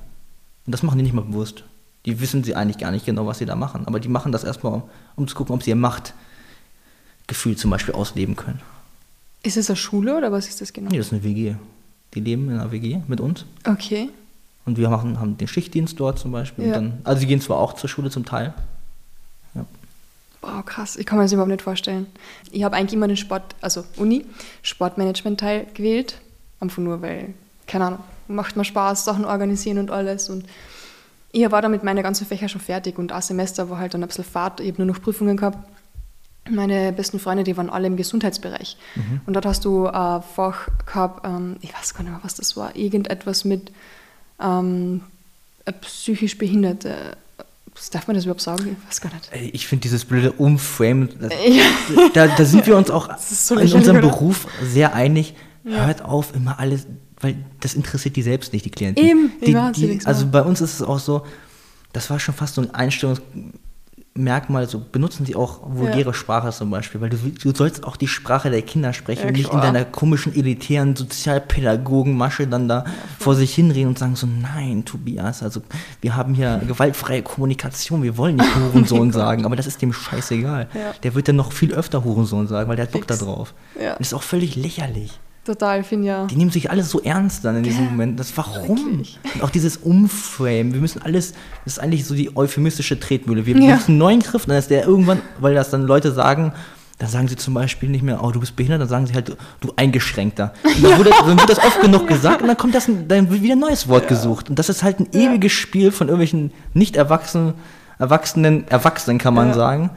Und 0.65 0.73
das 0.73 0.83
machen 0.83 0.97
die 0.97 1.03
nicht 1.03 1.13
mal 1.13 1.21
bewusst. 1.21 1.63
Die 2.05 2.19
wissen 2.19 2.43
sie 2.43 2.55
eigentlich 2.55 2.79
gar 2.79 2.91
nicht 2.91 3.05
genau, 3.05 3.27
was 3.27 3.37
sie 3.37 3.45
da 3.45 3.55
machen. 3.55 3.85
Aber 3.85 3.99
die 3.99 4.09
machen 4.09 4.31
das 4.31 4.43
erstmal, 4.43 4.73
um, 4.73 4.83
um 5.15 5.27
zu 5.27 5.35
gucken, 5.35 5.53
ob 5.53 5.63
sie 5.63 5.69
ihr 5.71 5.75
Machtgefühl 5.75 7.55
zum 7.57 7.69
Beispiel 7.69 7.93
ausleben 7.93 8.35
können. 8.35 8.61
Ist 9.43 9.57
es 9.57 9.69
eine 9.69 9.77
Schule 9.77 10.17
oder 10.17 10.31
was 10.31 10.47
ist 10.47 10.61
das 10.61 10.73
genau? 10.73 10.89
Nee, 10.89 10.97
das 10.97 11.07
ist 11.07 11.13
eine 11.13 11.23
WG. 11.23 11.55
Die 12.13 12.19
leben 12.21 12.49
in 12.49 12.55
einer 12.55 12.71
WG 12.71 12.99
mit 13.07 13.21
uns. 13.21 13.45
Okay. 13.65 14.09
Und 14.67 14.77
wir 14.77 14.89
machen, 14.89 15.19
haben 15.21 15.37
den 15.37 15.47
Schichtdienst 15.47 15.97
dort 15.97 16.19
zum 16.19 16.33
Beispiel. 16.33 16.67
Ja. 16.67 16.73
Dann, 16.73 16.99
also 17.05 17.21
sie 17.21 17.25
gehen 17.25 17.39
zwar 17.39 17.57
auch 17.57 17.73
zur 17.73 17.89
Schule 17.89 18.09
zum 18.09 18.25
Teil. 18.25 18.53
Ja. 19.55 19.65
Boah, 20.41 20.63
krass. 20.65 20.97
Ich 20.97 21.05
kann 21.05 21.17
mir 21.17 21.23
das 21.23 21.31
überhaupt 21.31 21.49
nicht 21.49 21.61
vorstellen. 21.61 22.05
Ich 22.51 22.65
habe 22.65 22.75
eigentlich 22.75 22.93
immer 22.93 23.07
den 23.07 23.15
Sport, 23.15 23.55
also 23.61 23.85
Uni, 23.95 24.25
Sportmanagement-Teil 24.63 25.67
gewählt. 25.73 26.19
Einfach 26.59 26.79
nur, 26.79 27.01
weil, 27.01 27.33
keine 27.65 27.85
Ahnung, 27.85 27.99
macht 28.27 28.57
mir 28.57 28.65
Spaß, 28.65 29.05
Sachen 29.05 29.23
organisieren 29.23 29.77
und 29.77 29.89
alles. 29.89 30.29
Und 30.29 30.45
ich 31.31 31.49
war 31.49 31.61
dann 31.61 31.71
mit 31.71 31.85
meinen 31.85 32.03
ganzen 32.03 32.27
Fächern 32.27 32.49
schon 32.49 32.59
fertig 32.59 32.97
und 32.97 33.13
ein 33.13 33.21
Semester 33.21 33.69
war 33.69 33.77
halt 33.79 33.93
dann 33.93 34.03
ein 34.03 34.07
bisschen 34.07 34.25
Fahrt. 34.25 34.59
Ich 34.59 34.67
habe 34.73 34.83
nur 34.83 34.93
noch 34.93 35.01
Prüfungen 35.01 35.37
gehabt. 35.37 35.59
Meine 36.49 36.91
besten 36.91 37.19
Freunde, 37.19 37.45
die 37.45 37.55
waren 37.55 37.69
alle 37.69 37.87
im 37.87 37.95
Gesundheitsbereich. 37.95 38.77
Und 39.25 39.33
dort 39.33 39.45
hast 39.45 39.63
du 39.63 39.87
ein 39.87 40.21
Fach 40.21 40.67
gehabt, 40.85 41.25
ähm, 41.25 41.55
ich 41.61 41.73
weiß 41.73 41.93
gar 41.93 42.03
nicht 42.03 42.11
mehr, 42.11 42.19
was 42.23 42.35
das 42.35 42.57
war, 42.57 42.75
irgendetwas 42.75 43.45
mit 43.45 43.71
ähm, 44.41 45.01
äh, 45.65 45.71
psychisch 45.73 46.37
Behinderte. 46.37 47.17
Was 47.75 47.91
darf 47.91 48.07
man 48.07 48.15
das 48.15 48.25
überhaupt 48.25 48.41
sagen? 48.41 48.75
Ich 48.81 48.87
weiß 48.89 49.01
gar 49.01 49.11
nicht. 49.13 49.53
Ich 49.53 49.67
finde 49.67 49.83
dieses 49.83 50.03
blöde 50.05 50.31
Umframe, 50.31 51.09
das, 51.19 51.31
Ja. 51.47 52.09
da, 52.13 52.27
da 52.27 52.45
sind 52.45 52.65
wir 52.65 52.75
uns 52.75 52.89
auch 52.89 53.15
so 53.19 53.55
in 53.55 53.71
unserem 53.71 53.97
oder? 53.97 54.07
Beruf 54.07 54.47
sehr 54.63 54.95
einig. 54.95 55.35
Ja. 55.63 55.85
Hört 55.85 56.01
auf, 56.01 56.33
immer 56.33 56.59
alles, 56.59 56.87
weil 57.19 57.35
das 57.59 57.73
interessiert 57.75 58.15
die 58.15 58.23
selbst 58.23 58.53
nicht, 58.53 58.65
die 58.65 58.71
Klienten. 58.71 59.03
Eben, 59.03 59.31
die, 59.45 59.97
die, 59.97 60.05
Also 60.05 60.25
bei 60.27 60.41
uns 60.41 60.61
ist 60.61 60.75
es 60.75 60.81
auch 60.81 60.99
so, 60.99 61.25
das 61.93 62.09
war 62.09 62.19
schon 62.19 62.33
fast 62.33 62.55
so 62.55 62.61
ein 62.61 62.71
Einstellungsmerkmal, 64.17 64.67
so 64.67 64.81
benutzen 64.91 65.25
sie 65.25 65.35
auch 65.35 65.59
vulgäre 65.63 66.07
Ja. 66.09 66.13
Sprache 66.13 66.51
zum 66.51 66.69
Beispiel, 66.69 67.01
weil 67.01 67.09
du, 67.09 67.17
du 67.17 67.55
sollst 67.55 67.83
auch 67.83 67.95
die 67.95 68.07
Sprache 68.07 68.49
der 68.49 68.61
Kinder 68.61 68.93
sprechen 68.93 69.21
Ja, 69.23 69.27
und 69.27 69.33
nicht 69.33 69.53
in 69.53 69.61
deiner 69.61 69.85
komischen, 69.85 70.35
elitären 70.35 70.95
Sozialpädagogenmasche 70.95 72.47
dann 72.47 72.67
da 72.67 72.85
vor 73.19 73.35
sich 73.35 73.53
hinreden 73.53 73.89
und 73.89 73.99
sagen 73.99 74.15
so, 74.15 74.27
nein, 74.27 74.85
Tobias, 74.85 75.43
also 75.43 75.61
wir 76.01 76.15
haben 76.15 76.33
hier 76.33 76.61
gewaltfreie 76.67 77.21
Kommunikation, 77.21 78.03
wir 78.03 78.17
wollen 78.17 78.37
nicht 78.37 78.55
Hurensohn 78.55 79.11
sagen, 79.11 79.45
aber 79.45 79.55
das 79.55 79.67
ist 79.67 79.81
dem 79.81 79.93
scheißegal. 79.93 80.67
Ja. 80.73 80.93
Der 81.03 81.15
wird 81.15 81.27
dann 81.27 81.35
noch 81.35 81.51
viel 81.51 81.73
öfter 81.73 82.03
Hurensohn 82.03 82.47
sagen, 82.47 82.69
weil 82.69 82.75
der 82.75 82.85
hat 82.85 82.91
Bock 82.91 83.07
da 83.07 83.15
drauf. 83.15 83.53
Ja. 83.79 83.95
Das 83.97 84.07
ist 84.07 84.13
auch 84.13 84.23
völlig 84.23 84.55
lächerlich. 84.55 85.19
Total, 85.47 85.79
ich 85.81 85.87
finde 85.87 86.07
ja. 86.07 86.25
Die 86.25 86.35
nehmen 86.35 86.51
sich 86.51 86.69
alles 86.69 86.89
so 86.91 87.01
ernst 87.01 87.43
dann 87.45 87.55
in 87.55 87.63
diesem 87.63 87.85
Ja, 87.85 87.89
Moment. 87.89 88.19
Das 88.19 88.35
warum? 88.35 88.77
wirklich. 88.77 89.17
Und 89.33 89.43
auch 89.43 89.49
dieses 89.49 89.77
Umframe. 89.77 90.73
Wir 90.73 90.81
müssen 90.81 91.01
alles, 91.01 91.31
das 91.63 91.73
ist 91.73 91.79
eigentlich 91.79 92.05
so 92.05 92.13
die 92.15 92.35
euphemistische 92.35 92.99
Tretmühle. 92.99 93.45
Wir 93.45 93.55
Ja. 93.57 93.75
müssen 93.75 93.91
einen 93.91 93.97
neuen 93.97 94.19
Griff, 94.19 94.45
dann 94.45 94.57
ist 94.57 94.69
der 94.69 94.85
irgendwann, 94.85 95.21
weil 95.39 95.55
das 95.55 95.69
dann 95.69 95.83
Leute 95.83 96.11
sagen, 96.11 96.51
dann 96.99 97.09
sagen 97.09 97.27
sie 97.29 97.35
zum 97.37 97.53
Beispiel 97.53 97.87
nicht 97.89 98.03
mehr, 98.03 98.23
oh, 98.23 98.31
du 98.31 98.39
bist 98.41 98.55
behindert, 98.57 98.81
dann 98.81 98.89
sagen 98.89 99.07
sie 99.07 99.13
halt, 99.13 99.37
du, 99.61 99.71
Eingeschränkter. 99.75 100.51
Und 100.63 100.83
dann, 100.83 100.97
wurde, 100.97 101.11
dann 101.11 101.37
wird 101.39 101.49
das 101.49 101.59
oft 101.59 101.79
genug 101.81 102.07
gesagt 102.09 102.41
und 102.41 102.47
dann 102.49 102.57
kommt 102.57 102.75
das, 102.75 102.87
dann 103.07 103.29
wird 103.29 103.41
wieder 103.41 103.53
ein 103.55 103.59
neues 103.59 103.87
Wort 103.87 104.07
gesucht. 104.07 104.49
Und 104.49 104.59
das 104.59 104.67
ist 104.67 104.83
halt 104.83 104.99
ein 104.99 105.07
ewiges 105.13 105.53
Spiel 105.53 105.91
von 105.91 106.07
irgendwelchen 106.07 106.51
nicht 106.73 106.95
erwachsenen, 106.97 107.53
erwachsenen, 107.99 108.67
Erwachsenen 108.67 109.17
kann 109.17 109.33
man 109.33 109.47
Ja. 109.49 109.53
sagen, 109.53 109.89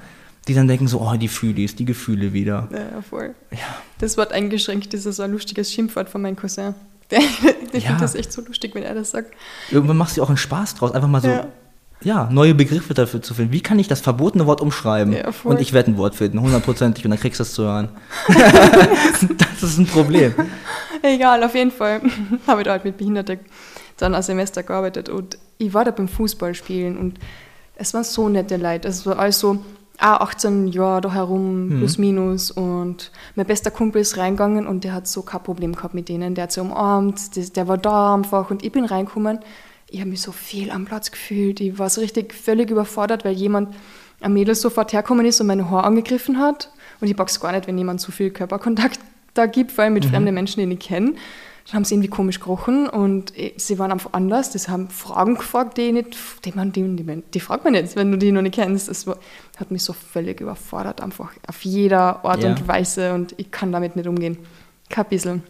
die 0.48 0.54
dann 0.54 0.68
denken 0.68 0.88
so, 0.88 1.00
oh, 1.00 1.14
die 1.16 1.28
Fühlis, 1.28 1.76
die 1.76 1.84
Gefühle 1.84 2.32
wieder. 2.32 2.68
Ja, 2.72 3.02
voll. 3.02 3.34
Ja. 3.50 3.58
Das 3.98 4.16
Wort 4.16 4.32
eingeschränkt 4.32 4.92
ist 4.94 5.04
so 5.04 5.22
ein 5.22 5.32
lustiges 5.32 5.72
Schimpfwort 5.72 6.08
von 6.08 6.22
meinem 6.22 6.36
Cousin. 6.36 6.74
Der, 7.10 7.18
ich 7.72 7.82
Ja. 7.84 7.90
finde 7.90 8.00
das 8.02 8.14
echt 8.14 8.32
so 8.32 8.40
lustig, 8.42 8.74
wenn 8.74 8.82
er 8.82 8.94
das 8.94 9.10
sagt. 9.10 9.32
Irgendwann 9.70 9.96
machst 9.96 10.16
du 10.16 10.22
auch 10.22 10.28
einen 10.28 10.36
Spaß 10.38 10.76
draus, 10.76 10.92
einfach 10.92 11.08
mal 11.08 11.20
so, 11.20 11.28
ja. 11.28 11.46
Ja. 12.02 12.28
neue 12.32 12.54
Begriffe 12.54 12.94
dafür 12.94 13.20
zu 13.20 13.34
finden. 13.34 13.52
Wie 13.52 13.60
kann 13.60 13.78
ich 13.78 13.86
das 13.88 14.00
verbotene 14.00 14.46
Wort 14.46 14.60
umschreiben? 14.62 15.12
Ja, 15.12 15.30
voll. 15.32 15.52
und 15.52 15.60
ich 15.60 15.72
werde 15.74 15.90
ein 15.90 15.98
Wort 15.98 16.14
finden, 16.14 16.40
hundertprozentig, 16.40 17.04
und 17.04 17.10
dann 17.10 17.20
kriegst 17.20 17.38
du 17.40 17.42
es 17.42 17.52
zu 17.52 17.64
hören. 17.64 17.90
das 19.38 19.62
ist 19.62 19.78
ein 19.78 19.86
Problem. 19.86 20.32
Egal, 21.02 21.42
auf 21.44 21.54
jeden 21.54 21.70
Fall 21.70 22.00
habe 22.46 22.60
ich 22.62 22.64
da 22.64 22.72
halt 22.72 22.84
mit 22.84 22.96
Behinderten 22.96 23.40
dann 23.98 24.14
ein 24.14 24.22
Semester 24.22 24.62
gearbeitet 24.62 25.08
und 25.10 25.36
ich 25.58 25.74
war 25.74 25.84
da 25.84 25.90
beim 25.90 26.08
Fußballspielen 26.08 26.96
und 26.96 27.18
es 27.76 27.92
waren 27.92 28.04
so 28.04 28.28
nette 28.30 28.56
Leute. 28.56 28.88
Es 28.88 29.04
war 29.04 29.18
also 29.18 29.58
auch 30.00 30.20
18 30.20 30.68
Jahre 30.68 31.02
da 31.02 31.12
herum, 31.12 31.74
plus 31.78 31.98
minus 31.98 32.50
und 32.50 33.10
mein 33.34 33.46
bester 33.46 33.70
Kumpel 33.70 34.00
ist 34.00 34.16
reingegangen 34.16 34.66
und 34.66 34.84
der 34.84 34.94
hat 34.94 35.06
so 35.06 35.22
kein 35.22 35.42
Problem 35.42 35.74
gehabt 35.74 35.94
mit 35.94 36.08
denen. 36.08 36.34
Der 36.34 36.44
hat 36.44 36.52
sie 36.52 36.60
umarmt, 36.60 37.36
das, 37.36 37.52
der 37.52 37.68
war 37.68 37.78
da 37.78 38.14
einfach 38.14 38.50
und 38.50 38.64
ich 38.64 38.72
bin 38.72 38.84
reingekommen. 38.84 39.40
Ich 39.88 40.00
habe 40.00 40.10
mich 40.10 40.22
so 40.22 40.32
viel 40.32 40.70
am 40.70 40.84
Platz 40.84 41.10
gefühlt. 41.10 41.60
Ich 41.60 41.78
war 41.78 41.90
so 41.90 42.00
richtig 42.00 42.32
völlig 42.32 42.70
überfordert, 42.70 43.24
weil 43.24 43.34
jemand, 43.34 43.74
ein 44.20 44.32
Mädel 44.32 44.54
sofort 44.54 44.92
hergekommen 44.92 45.26
ist 45.26 45.40
und 45.40 45.46
meine 45.46 45.70
Haare 45.70 45.84
angegriffen 45.84 46.38
hat. 46.38 46.70
Und 47.00 47.08
ich 47.08 47.16
pack's 47.16 47.40
gar 47.40 47.52
nicht, 47.52 47.66
wenn 47.66 47.78
jemand 47.78 48.00
zu 48.00 48.12
viel 48.12 48.30
Körperkontakt 48.30 49.00
da 49.34 49.46
gibt, 49.46 49.72
vor 49.72 49.84
allem 49.84 49.94
mit 49.94 50.04
fremden 50.04 50.34
Menschen, 50.34 50.68
die 50.68 50.74
ich 50.74 50.80
kenne. 50.80 51.14
Dann 51.66 51.74
haben 51.74 51.84
sie 51.84 51.94
irgendwie 51.94 52.08
komisch 52.08 52.40
gerochen 52.40 52.88
und 52.88 53.36
eh, 53.38 53.52
sie 53.56 53.78
waren 53.78 53.92
einfach 53.92 54.12
anders. 54.12 54.50
Das 54.50 54.68
haben 54.68 54.88
Fragen 54.90 55.36
gefragt, 55.36 55.76
die 55.78 55.82
ich 55.82 55.92
nicht, 55.92 56.16
die, 56.44 56.52
man, 56.52 56.72
die, 56.72 56.82
die, 56.96 57.22
die 57.34 57.40
fragt 57.40 57.64
man 57.64 57.74
nicht, 57.74 57.94
wenn 57.96 58.10
du 58.10 58.18
die 58.18 58.32
noch 58.32 58.42
nicht 58.42 58.54
kennst. 58.54 58.88
Das 58.88 59.06
war, 59.06 59.16
hat 59.58 59.70
mich 59.70 59.82
so 59.84 59.92
völlig 59.92 60.40
überfordert, 60.40 61.00
einfach 61.00 61.32
auf 61.46 61.64
jeder 61.64 62.24
Art 62.24 62.42
Ja. 62.42 62.50
und 62.50 62.66
Weise 62.66 63.14
und 63.14 63.34
ich 63.36 63.50
kann 63.50 63.72
damit 63.72 63.96
nicht 63.96 64.08
umgehen. 64.08 64.38
Kein 64.88 65.04
bisschen. 65.06 65.42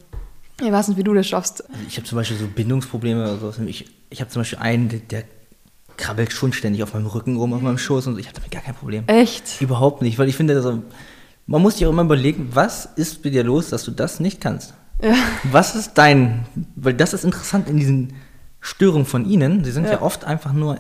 Ich 0.62 0.70
weiß 0.70 0.89
nicht, 0.89 0.99
wie 0.99 1.05
du 1.05 1.15
das 1.15 1.27
schaffst. 1.27 1.62
Also 1.70 1.82
ich 1.89 1.97
habe 1.97 2.07
zum 2.07 2.16
Beispiel 2.16 2.37
so 2.37 2.47
Bindungsprobleme 2.47 3.23
oder 3.23 3.39
sowas. 3.39 3.59
Ich, 3.66 3.87
ich 4.11 4.20
habe 4.20 4.31
zum 4.31 4.41
Beispiel 4.41 4.59
einen, 4.59 4.89
der, 4.91 4.99
der 5.01 5.24
krabbelt 5.97 6.32
schon 6.32 6.53
ständig 6.53 6.82
auf 6.82 6.93
meinem 6.93 7.07
Rücken 7.07 7.37
rum, 7.37 7.55
auf 7.55 7.62
meinem 7.62 7.78
Schoß 7.78 8.07
und 8.09 8.15
so. 8.15 8.19
Ich 8.20 8.27
habe 8.27 8.37
damit 8.37 8.51
gar 8.51 8.62
kein 8.62 8.74
Problem. 8.74 9.05
Echt? 9.07 9.61
Überhaupt 9.61 10.03
nicht, 10.03 10.19
weil 10.19 10.28
ich 10.28 10.37
finde, 10.37 10.55
also, 10.55 10.82
man 11.47 11.62
muss 11.62 11.78
sich 11.78 11.87
auch 11.87 11.91
immer 11.91 12.03
überlegen, 12.03 12.51
was 12.53 12.87
ist 12.97 13.24
mit 13.24 13.32
dir 13.35 13.45
los, 13.45 13.70
dass 13.70 13.85
du 13.85 13.91
das 13.91 14.20
nicht 14.20 14.41
kannst? 14.41 14.74
Ja. 15.03 15.15
Was 15.45 15.75
ist 15.75 15.95
dein, 15.95 16.45
weil 16.77 16.95
das 16.95 17.13
ist 17.15 17.25
interessant 17.25 17.69
in 17.69 17.77
diesen 17.79 18.13
Störungen 18.61 19.07
von 19.07 19.25
ihnen, 19.25 19.65
sie 19.65 19.71
sind 19.73 19.85
ja, 19.85 19.93
Ja. 19.93 20.03
oft 20.03 20.25
einfach 20.25 20.53
nur, 20.53 20.79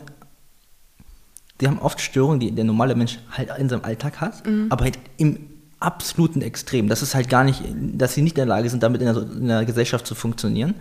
die 1.60 1.66
haben 1.68 1.78
oft 1.78 2.00
Störungen, 2.00 2.40
die 2.40 2.50
der 2.52 2.64
normale 2.64 2.94
Mensch 2.94 3.18
halt 3.32 3.50
in 3.58 3.68
seinem 3.68 3.84
Alltag 3.84 4.20
hat, 4.20 4.42
aber 4.68 4.84
halt 4.84 4.98
im 5.16 5.38
absoluten 5.78 6.42
Extrem. 6.42 6.88
Das 6.88 7.00
ist 7.02 7.14
halt 7.14 7.28
gar 7.30 7.44
nicht, 7.44 7.62
dass 7.94 8.14
sie 8.14 8.22
nicht 8.22 8.32
in 8.32 8.42
der 8.42 8.46
Lage 8.46 8.68
sind, 8.68 8.82
damit 8.82 9.00
in 9.00 9.06
der, 9.12 9.22
in 9.22 9.48
der 9.48 9.64
Gesellschaft 9.64 10.06
zu 10.06 10.14
funktionieren, 10.14 10.74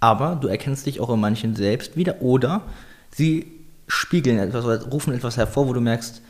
aber 0.00 0.36
du 0.36 0.48
erkennst 0.48 0.86
dich 0.86 1.00
auch 1.00 1.10
in 1.12 1.20
manchen 1.20 1.54
selbst 1.54 1.96
wieder 1.96 2.22
oder 2.22 2.62
sie 3.14 3.46
spiegeln 3.88 4.38
etwas 4.38 4.64
oder 4.64 4.82
rufen 4.84 5.12
etwas 5.14 5.36
hervor, 5.36 5.68
wo 5.68 5.72
du 5.74 5.80
merkst, 5.80 6.22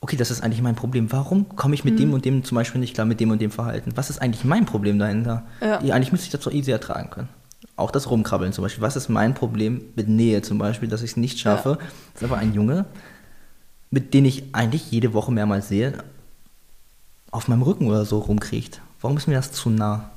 okay, 0.00 0.16
das 0.16 0.30
ist 0.30 0.42
eigentlich 0.42 0.62
mein 0.62 0.74
Problem. 0.76 1.10
Warum 1.12 1.48
komme 1.56 1.74
ich 1.74 1.84
mit 1.84 1.98
dem 1.98 2.12
und 2.12 2.24
dem 2.24 2.44
zum 2.44 2.54
Beispiel 2.56 2.80
nicht 2.80 2.94
klar, 2.94 3.06
mit 3.06 3.18
dem 3.20 3.30
und 3.30 3.40
dem 3.40 3.50
Verhalten? 3.50 3.92
Was 3.96 4.10
ist 4.10 4.20
eigentlich 4.22 4.44
mein 4.44 4.66
Problem 4.66 4.98
dahinter? 4.98 5.44
Ja. 5.60 5.82
Ja, 5.82 5.94
eigentlich 5.94 6.12
müsste 6.12 6.26
ich 6.26 6.32
das 6.32 6.42
so 6.42 6.50
easy 6.50 6.70
ertragen 6.70 7.10
können. 7.10 7.28
Auch 7.76 7.90
das 7.90 8.08
Rumkrabbeln 8.10 8.52
zum 8.52 8.62
Beispiel. 8.62 8.82
Was 8.82 8.96
ist 8.96 9.08
mein 9.08 9.34
Problem 9.34 9.82
mit 9.96 10.08
Nähe 10.08 10.42
zum 10.42 10.58
Beispiel, 10.58 10.88
dass 10.88 11.02
ich 11.02 11.10
es 11.12 11.16
nicht 11.16 11.38
schaffe? 11.38 11.78
Das 12.14 12.22
ist 12.22 12.28
aber 12.30 12.38
ein 12.38 12.54
Junge, 12.54 12.86
mit 13.90 14.14
dem 14.14 14.24
ich 14.24 14.54
eigentlich 14.54 14.90
jede 14.90 15.12
Woche 15.14 15.32
mehrmals 15.32 15.68
sehe, 15.68 15.92
auf 17.30 17.48
meinem 17.48 17.62
Rücken 17.62 17.86
oder 17.88 18.04
so 18.04 18.18
rumkriecht. 18.18 18.80
Warum 19.00 19.16
ist 19.16 19.26
mir 19.28 19.34
das 19.34 19.52
zu 19.52 19.68
nah? 19.70 20.10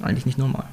Eigentlich 0.00 0.26
nicht 0.26 0.38
normal, 0.38 0.64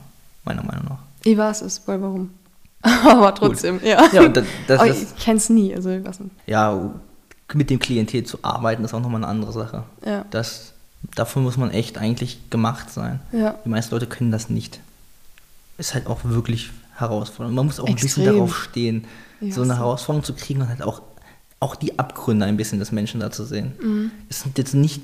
meiner 0.44 0.64
Meinung 0.64 0.86
nach. 0.86 1.00
Ich 1.24 1.38
weiß 1.38 1.62
es, 1.64 1.80
voll 1.80 2.02
warum. 2.02 2.30
Aber 2.82 3.34
trotzdem, 3.34 3.80
ja. 3.84 4.08
Ja, 4.14 4.22
und 4.22 4.38
das- 4.38 4.46
das 4.68 4.86
ist- 4.88 5.16
ich 5.18 5.24
kenn's 5.24 5.50
nie, 5.50 5.74
also 5.76 5.90
nicht. 5.90 6.06
Ja, 6.46 6.94
mit 7.54 7.70
dem 7.70 7.80
Klientel 7.80 8.24
zu 8.24 8.40
arbeiten, 8.42 8.84
ist 8.84 8.94
auch 8.94 9.00
nochmal 9.02 9.24
eine 9.24 9.28
andere 9.28 9.52
Sache. 9.54 9.84
Ja. 10.06 10.26
Das, 10.32 10.74
dafür 11.16 11.42
muss 11.42 11.58
man 11.58 11.72
echt 11.72 11.98
eigentlich 11.98 12.50
gemacht 12.50 12.90
sein. 12.92 13.20
Ja. 13.32 13.56
Die 13.64 13.70
meisten 13.70 13.94
Leute 13.94 14.08
können 14.08 14.32
das 14.32 14.50
nicht. 14.50 14.80
Ist 15.78 15.94
halt 15.94 16.08
auch 16.08 16.24
wirklich 16.24 16.72
herausfordernd. 16.96 17.56
Man 17.56 17.66
muss 17.66 17.80
auch 17.80 17.88
ein 17.88 17.96
bisschen 17.96 18.24
Extrem. 18.24 18.36
darauf 18.38 18.56
stehen, 18.58 19.06
Ja, 19.42 19.52
so 19.54 19.62
eine 19.62 19.74
so. 19.74 19.80
Herausforderung 19.80 20.24
zu 20.24 20.34
kriegen 20.34 20.62
und 20.62 20.70
halt 20.70 20.82
auch, 20.82 21.02
auch 21.60 21.76
die 21.76 22.00
Abgründe 22.00 22.46
ein 22.46 22.58
bisschen 22.58 22.80
des 22.80 22.92
Menschen 22.92 23.20
da 23.20 23.30
zu 23.32 23.46
sehen. 23.46 23.74
Mhm. 23.82 24.12
Es 24.30 24.42
sind 24.42 24.58
jetzt 24.58 24.74
nicht, 24.74 25.04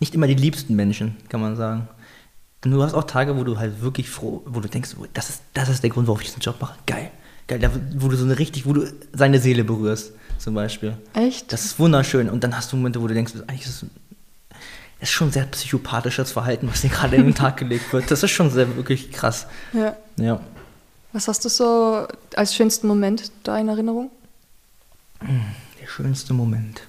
nicht 0.00 0.14
immer 0.14 0.26
die 0.26 0.34
liebsten 0.34 0.74
Menschen, 0.74 1.16
kann 1.28 1.40
man 1.40 1.56
sagen. 1.56 1.88
Denn 2.64 2.72
du 2.72 2.82
hast 2.82 2.94
auch 2.94 3.04
Tage, 3.04 3.36
wo 3.36 3.44
du 3.44 3.58
halt 3.58 3.82
wirklich 3.82 4.08
froh, 4.08 4.42
wo 4.46 4.60
du 4.60 4.68
denkst, 4.68 4.96
das 5.14 5.30
ist, 5.30 5.42
das 5.54 5.68
ist 5.68 5.82
der 5.82 5.90
Grund, 5.90 6.06
warum 6.06 6.20
ich 6.20 6.28
diesen 6.28 6.40
Job 6.40 6.60
mache. 6.60 6.74
Geil. 6.86 7.10
Da, 7.58 7.70
wo 7.96 8.08
du 8.08 8.16
so 8.16 8.24
eine 8.24 8.38
richtig, 8.38 8.66
wo 8.66 8.72
du 8.72 8.86
seine 9.12 9.38
Seele 9.38 9.64
berührst, 9.64 10.12
zum 10.38 10.54
Beispiel. 10.54 10.96
Echt? 11.14 11.52
Das 11.52 11.64
ist 11.64 11.78
wunderschön. 11.78 12.28
Und 12.28 12.44
dann 12.44 12.56
hast 12.56 12.72
du 12.72 12.76
Momente, 12.76 13.00
wo 13.00 13.06
du 13.06 13.14
denkst, 13.14 13.32
eigentlich 13.46 13.66
ist 13.66 13.82
es, 13.82 13.88
ist 15.00 15.10
schon 15.10 15.32
sehr 15.32 15.44
psychopathisches 15.44 16.32
Verhalten, 16.32 16.68
was 16.70 16.80
dir 16.82 16.90
gerade 16.90 17.16
in 17.16 17.24
den 17.24 17.34
Tag 17.34 17.56
gelegt 17.56 17.92
wird. 17.92 18.10
Das 18.10 18.22
ist 18.22 18.30
schon 18.30 18.50
sehr 18.50 18.76
wirklich 18.76 19.10
krass. 19.10 19.46
Ja. 19.72 19.96
Ja. 20.16 20.40
Was 21.12 21.28
hast 21.28 21.44
du 21.44 21.48
so 21.48 22.06
als 22.36 22.54
schönsten 22.54 22.86
Moment 22.86 23.30
da 23.42 23.58
in 23.58 23.68
Erinnerung? 23.68 24.10
Der 25.20 25.86
schönste 25.86 26.32
Moment. 26.32 26.82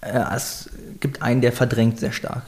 Äh, 0.00 0.24
es 0.34 0.70
gibt 1.00 1.22
einen, 1.22 1.40
der 1.40 1.52
verdrängt 1.52 2.00
sehr 2.00 2.12
stark. 2.12 2.44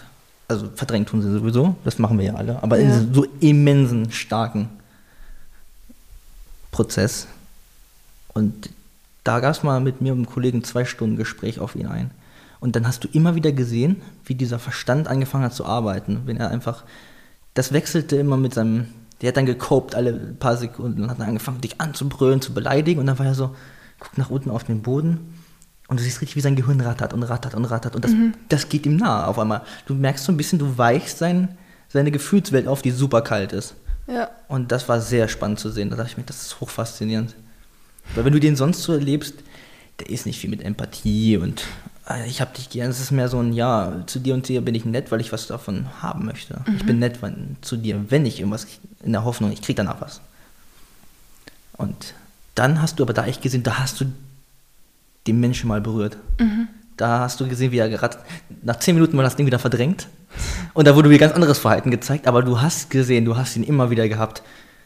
Also 0.47 0.69
verdrängt 0.75 1.09
tun 1.09 1.23
sie 1.23 1.33
sowieso, 1.33 1.75
das 1.85 1.99
machen 1.99 2.19
wir 2.19 2.27
ja 2.27 2.35
alle, 2.35 2.63
aber 2.63 2.79
in 2.79 2.89
Ja. 2.91 2.99
diesem 2.99 3.15
so 3.15 3.27
immensen, 3.41 4.11
starken 4.13 4.69
Prozess. 6.71 7.27
Und 8.35 8.71
da 9.23 9.41
gab 9.41 9.53
es 9.53 9.63
mal 9.63 9.81
mit 9.81 10.01
mir 10.01 10.13
und 10.13 10.19
einem 10.19 10.27
Kollegen 10.27 10.65
zwei 10.65 10.85
Stunden 10.85 11.17
Gespräch 11.17 11.61
auf 11.61 11.77
ihn 11.77 11.87
ein. 11.87 12.11
Und 12.61 12.77
dann 12.77 12.87
hast 12.87 13.05
du 13.05 13.09
immer 13.13 13.35
wieder 13.35 13.53
gesehen, 13.53 14.03
wie 14.25 14.35
dieser 14.35 14.59
Verstand 14.59 15.07
angefangen 15.09 15.45
hat 15.45 15.55
zu 15.55 15.65
arbeiten. 15.67 16.23
Wenn 16.27 16.37
er 16.37 16.51
einfach, 16.51 16.85
das 17.55 17.73
wechselte 17.73 18.17
immer 18.17 18.37
mit 18.37 18.55
seinem, 18.55 18.87
der 19.21 19.29
hat 19.29 19.37
dann 19.37 19.47
gekopt 19.47 19.95
alle 19.95 20.13
paar 20.13 20.57
Sekunden 20.57 21.05
und 21.05 21.11
hat 21.11 21.21
dann 21.21 21.29
angefangen, 21.29 21.61
dich 21.61 21.81
anzubrüllen, 21.81 22.41
zu 22.41 22.53
beleidigen. 22.53 23.01
Und 23.01 23.07
dann 23.07 23.19
war 23.19 23.27
er 23.27 23.35
so, 23.35 23.55
guckt 24.01 24.19
nach 24.19 24.31
unten 24.31 24.51
auf 24.51 24.65
den 24.65 24.83
Boden 24.83 25.34
und 25.89 26.01
du 26.01 26.03
siehst 26.03 26.21
richtig, 26.21 26.37
wie 26.37 26.41
sein 26.41 26.57
Gehirn 26.57 26.81
rattert 26.81 27.13
und 27.13 27.23
rattert 27.23 27.55
und 27.55 27.67
rattert. 27.67 27.95
Und 27.95 28.05
das, 28.05 28.13
das 28.49 28.69
geht 28.69 28.87
ihm 28.87 28.97
nahe 28.97 29.27
auf 29.27 29.39
einmal. 29.39 29.63
Du 29.87 29.95
merkst 29.95 30.25
so 30.25 30.33
ein 30.33 30.37
bisschen, 30.37 30.59
du 30.59 30.79
weichst 30.79 31.19
sein, 31.19 31.59
seine 31.89 32.11
Gefühlswelt 32.11 32.67
auf, 32.67 32.83
die 32.83 32.91
super 32.91 33.23
kalt 33.23 33.53
ist. 33.53 33.75
Ja. 34.07 34.31
Und 34.49 34.73
das 34.73 34.89
war 34.89 35.01
sehr 35.01 35.29
spannend 35.29 35.61
zu 35.61 35.71
sehen. 35.71 35.91
Da 35.91 35.97
dachte 35.97 36.11
ich 36.11 36.17
mir, 36.17 36.25
das 36.25 36.43
ist 36.43 36.61
hochfaszinierend. 36.61 37.35
Weil 38.15 38.25
wenn 38.25 38.33
du 38.33 38.41
den 38.41 38.57
sonst 38.57 38.83
so 38.83 38.93
erlebst, 38.93 39.35
der 40.01 40.11
ist 40.11 40.27
nicht 40.27 40.41
viel 40.41 40.51
mit 40.51 40.63
Empathie 40.63 41.37
und 41.37 41.65
äh, 42.09 42.27
ich 42.27 42.41
hab 42.41 42.55
dich 42.55 42.71
gern. 42.71 42.91
Es 42.91 43.01
ist 43.01 43.11
mehr 43.11 43.29
so 43.29 43.39
ein, 43.39 43.53
ja, 43.53 44.03
zu 44.07 44.19
dir 44.19 44.35
und 44.35 44.49
dir 44.49 44.61
bin 44.61 44.75
ich 44.75 44.85
nett, 44.85 45.11
weil 45.13 45.21
ich 45.21 45.33
was 45.33 45.47
davon 45.47 45.87
haben 46.03 46.27
möchte. 46.27 46.61
Ich 46.77 46.85
bin 46.85 46.99
nett 46.99 47.23
wenn, 47.23 47.57
zu 47.61 47.77
dir, 47.77 48.11
wenn 48.11 48.27
ich 48.27 48.41
irgendwas, 48.41 48.67
in 49.03 49.13
der 49.13 49.25
Hoffnung, 49.25 49.53
ich 49.53 49.63
krieg 49.63 49.77
danach 49.77 50.01
was. 50.01 50.21
Und 51.77 52.15
dann 52.55 52.81
hast 52.81 52.99
du 52.99 53.05
aber 53.05 53.13
da 53.13 53.27
echt 53.27 53.43
gesehen, 53.43 53.63
da 53.63 53.79
hast 53.79 54.01
du 54.01 54.07
den 55.27 55.41
Menschen 55.41 55.69
mal 55.69 55.81
berührt. 55.81 56.17
Da 56.97 57.21
hast 57.21 57.41
du 57.41 57.49
gesehen, 57.49 57.73
wie 57.73 57.79
er 57.79 57.89
gerade, 57.89 58.19
nach 58.63 58.79
zehn 58.79 58.95
Minuten 58.95 59.17
war 59.17 59.25
das 59.25 59.37
Ding 59.37 59.47
wieder 59.47 59.59
verdrängt. 59.59 60.09
Und 60.75 60.87
da 60.87 60.95
wurde 60.95 61.09
mir 61.09 61.19
ganz 61.19 61.33
anderes 61.33 61.59
Verhalten 61.59 61.91
gezeigt, 61.91 62.27
aber 62.27 62.43
du 62.43 62.61
hast 62.61 62.91
gesehen, 62.91 63.25
du 63.25 63.37
hast 63.37 63.57
ihn 63.57 63.65
immer 63.65 63.91
wieder 63.91 64.09
gehabt. 64.09 64.43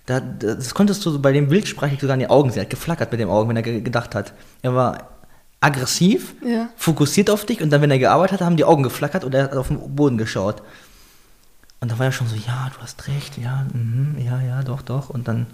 Da, 0.06 0.20
das 0.20 0.72
konntest 0.74 1.04
du 1.04 1.20
bei 1.20 1.32
dem 1.32 1.48
Bild 1.48 1.68
sprachlich 1.68 2.00
sogar 2.00 2.14
in 2.14 2.20
die 2.20 2.30
Augen 2.30 2.50
sehen. 2.50 2.60
Er 2.60 2.62
hat 2.64 2.70
geflackert 2.70 3.10
mit 3.10 3.20
den 3.20 3.28
Augen, 3.28 3.48
wenn 3.50 3.56
er 3.56 3.62
ge 3.62 3.80
gedacht 3.82 4.14
hat. 4.14 4.32
Er 4.62 4.74
war 4.74 5.08
aggressiv, 5.60 6.34
Ja. 6.44 6.68
fokussiert 6.76 7.28
auf 7.30 7.44
dich 7.44 7.60
und 7.62 7.70
dann, 7.70 7.82
wenn 7.82 7.90
er 7.90 7.98
gearbeitet 7.98 8.40
hat, 8.40 8.46
haben 8.46 8.56
die 8.56 8.64
Augen 8.64 8.82
geflackert 8.82 9.24
und 9.24 9.34
er 9.34 9.44
hat 9.44 9.54
auf 9.56 9.68
den 9.68 9.94
Boden 9.96 10.16
geschaut. 10.16 10.62
Und 11.80 11.90
dann 11.90 11.98
war 11.98 12.06
er 12.06 12.12
schon 12.12 12.26
so, 12.28 12.36
ja, 12.36 12.70
du 12.74 12.80
hast 12.82 13.06
recht, 13.08 13.38
ja, 13.38 13.66
mhm, 13.72 14.16
ja, 14.18 14.40
ja, 14.40 14.62
doch, 14.62 14.82
doch. 14.82 15.10
Und 15.10 15.28
dann, 15.28 15.46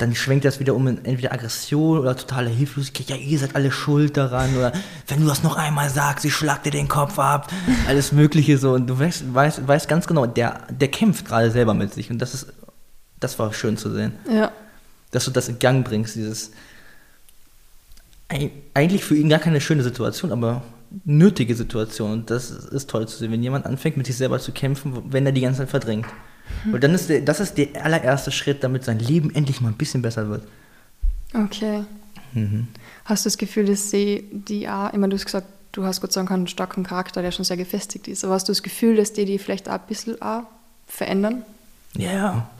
dann 0.00 0.14
schwenkt 0.14 0.44
das 0.44 0.60
wieder 0.60 0.74
um 0.74 0.86
in 0.88 1.04
entweder 1.04 1.32
Aggression 1.32 1.98
oder 1.98 2.16
totale 2.16 2.48
Hilflosigkeit. 2.48 3.10
Ja, 3.10 3.16
ihr 3.16 3.38
seid 3.38 3.54
alle 3.54 3.70
schuld 3.70 4.16
daran. 4.16 4.56
Oder 4.56 4.72
wenn 5.08 5.20
du 5.20 5.26
das 5.26 5.42
noch 5.42 5.56
einmal 5.56 5.90
sagst, 5.90 6.24
ich 6.24 6.34
schlag 6.34 6.62
dir 6.62 6.70
den 6.70 6.88
Kopf 6.88 7.18
ab. 7.18 7.52
Alles 7.86 8.12
Mögliche 8.12 8.56
so. 8.58 8.72
Und 8.72 8.86
du 8.86 8.98
weißt, 8.98 9.34
weißt, 9.34 9.68
weißt 9.68 9.88
ganz 9.88 10.06
genau, 10.06 10.26
der, 10.26 10.66
der 10.70 10.88
kämpft 10.88 11.26
gerade 11.26 11.50
selber 11.50 11.74
mit 11.74 11.92
sich. 11.92 12.10
Und 12.10 12.18
das 12.18 12.34
ist, 12.34 12.46
das 13.18 13.38
war 13.38 13.52
schön 13.52 13.76
zu 13.76 13.92
sehen. 13.92 14.12
Ja. 14.32 14.50
Dass 15.10 15.24
du 15.26 15.30
das 15.30 15.48
in 15.48 15.58
Gang 15.58 15.84
bringst, 15.84 16.14
dieses 16.14 16.52
eig- 18.28 18.52
eigentlich 18.74 19.04
für 19.04 19.16
ihn 19.16 19.28
gar 19.28 19.40
keine 19.40 19.60
schöne 19.60 19.82
Situation, 19.82 20.32
aber 20.32 20.62
nötige 21.04 21.54
Situation. 21.54 22.12
Und 22.12 22.30
das 22.30 22.50
ist 22.50 22.88
toll 22.88 23.06
zu 23.06 23.18
sehen, 23.18 23.32
wenn 23.32 23.42
jemand 23.42 23.66
anfängt, 23.66 23.96
mit 23.96 24.06
sich 24.06 24.16
selber 24.16 24.38
zu 24.38 24.52
kämpfen, 24.52 25.02
wenn 25.10 25.26
er 25.26 25.32
die 25.32 25.42
ganze 25.42 25.60
Zeit 25.60 25.70
verdrängt. 25.70 26.06
Und 26.72 26.82
dann 26.84 26.94
ist 26.94 27.08
der, 27.08 27.20
das 27.20 27.40
ist 27.40 27.56
der 27.56 27.68
allererste 27.84 28.30
Schritt, 28.30 28.62
damit 28.62 28.84
sein 28.84 28.98
Leben 28.98 29.34
endlich 29.34 29.60
mal 29.60 29.68
ein 29.68 29.74
bisschen 29.76 30.02
besser 30.02 30.28
wird. 30.28 30.42
Okay. 31.34 31.84
Mhm. 32.32 32.68
Hast 33.04 33.24
du 33.24 33.28
das 33.28 33.38
Gefühl, 33.38 33.64
dass 33.66 33.90
sie 33.90 34.24
die 34.32 34.68
auch, 34.68 34.92
immer 34.92 35.08
du 35.08 35.16
hast 35.16 35.24
gesagt, 35.24 35.46
du 35.72 35.84
hast 35.84 36.00
Gott 36.00 36.12
sei 36.12 36.20
Dank 36.20 36.30
einen 36.32 36.46
starken 36.48 36.82
Charakter, 36.84 37.22
der 37.22 37.30
schon 37.32 37.44
sehr 37.44 37.56
gefestigt 37.56 38.08
ist, 38.08 38.24
aber 38.24 38.34
hast 38.34 38.48
du 38.48 38.52
das 38.52 38.62
Gefühl, 38.62 38.96
dass 38.96 39.12
die 39.12 39.24
die 39.24 39.38
vielleicht 39.38 39.68
auch 39.68 39.74
ein 39.74 39.80
bisschen 39.88 40.20
auch 40.20 40.42
verändern? 40.86 41.42
Ja, 41.96 42.12
ja. 42.12 42.50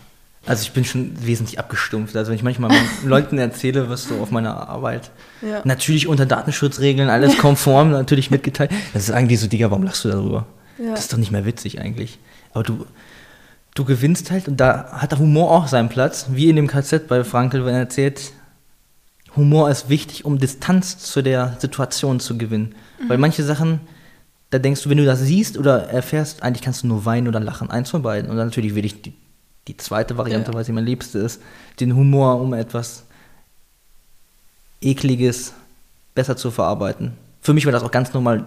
Also 0.46 0.62
ich 0.62 0.72
bin 0.72 0.84
schon 0.86 1.12
wesentlich 1.24 1.58
abgestumpft. 1.58 2.16
Also 2.16 2.30
wenn 2.30 2.36
ich 2.36 2.42
manchmal 2.42 2.70
Leuten 3.04 3.36
erzähle, 3.38 3.90
was 3.90 4.04
so 4.04 4.16
auf 4.20 4.30
meiner 4.30 4.68
Arbeit, 4.68 5.10
Ja. 5.42 5.60
natürlich 5.64 6.06
unter 6.08 6.24
Datenschutzregeln, 6.24 7.10
alles 7.10 7.36
konform, 7.38 7.90
natürlich 7.90 8.30
mitgeteilt. 8.30 8.70
Das 8.94 9.02
ist 9.04 9.10
eigentlich 9.10 9.38
so, 9.38 9.48
Digga, 9.48 9.70
warum 9.70 9.84
lachst 9.84 10.04
du 10.04 10.08
darüber? 10.08 10.46
Ja. 10.78 10.92
Das 10.92 11.00
ist 11.00 11.12
doch 11.12 11.18
nicht 11.18 11.30
mehr 11.30 11.44
witzig 11.44 11.78
eigentlich. 11.80 12.18
Aber 12.54 12.62
du, 12.64 12.86
du 13.80 13.84
gewinnst 13.86 14.30
halt 14.30 14.46
und 14.48 14.58
da 14.58 14.90
hat 14.92 15.12
der 15.12 15.18
Humor 15.18 15.50
auch 15.50 15.66
seinen 15.66 15.88
Platz, 15.88 16.26
wie 16.30 16.48
in 16.50 16.56
dem 16.56 16.66
KZ 16.66 17.08
bei 17.08 17.24
Frankl, 17.24 17.64
wenn 17.64 17.74
er 17.74 17.80
erzählt, 17.80 18.32
Humor 19.36 19.70
ist 19.70 19.88
wichtig, 19.88 20.24
um 20.24 20.38
Distanz 20.38 20.98
zu 20.98 21.22
der 21.22 21.56
Situation 21.58 22.18
zu 22.20 22.36
gewinnen. 22.36 22.74
Weil 23.08 23.16
manche 23.18 23.44
Sachen, 23.44 23.80
da 24.50 24.58
denkst 24.58 24.82
du, 24.82 24.90
wenn 24.90 24.98
du 24.98 25.04
das 25.04 25.20
siehst 25.20 25.56
oder 25.56 25.84
erfährst, 25.88 26.42
eigentlich 26.42 26.62
kannst 26.62 26.82
du 26.82 26.88
nur 26.88 27.04
weinen 27.04 27.28
oder 27.28 27.38
lachen, 27.40 27.70
eins 27.70 27.90
von 27.90 28.02
beiden. 28.02 28.28
Und 28.30 28.36
dann 28.36 28.48
natürlich 28.48 28.74
will 28.74 28.84
ich 28.84 29.02
die, 29.02 29.12
die 29.68 29.76
zweite 29.76 30.16
Variante, 30.18 30.50
Ja. 30.50 30.54
weil 30.56 30.64
sie 30.64 30.72
mein 30.72 30.84
Liebste 30.84 31.20
ist, 31.20 31.40
den 31.78 31.94
Humor, 31.94 32.40
um 32.40 32.52
etwas 32.54 33.04
Ekliges 34.80 35.52
besser 36.14 36.36
zu 36.36 36.50
verarbeiten. 36.50 37.12
Für 37.40 37.54
mich 37.54 37.64
war 37.66 37.72
das 37.72 37.82
auch 37.82 37.90
ganz 37.92 38.12
normal, 38.12 38.46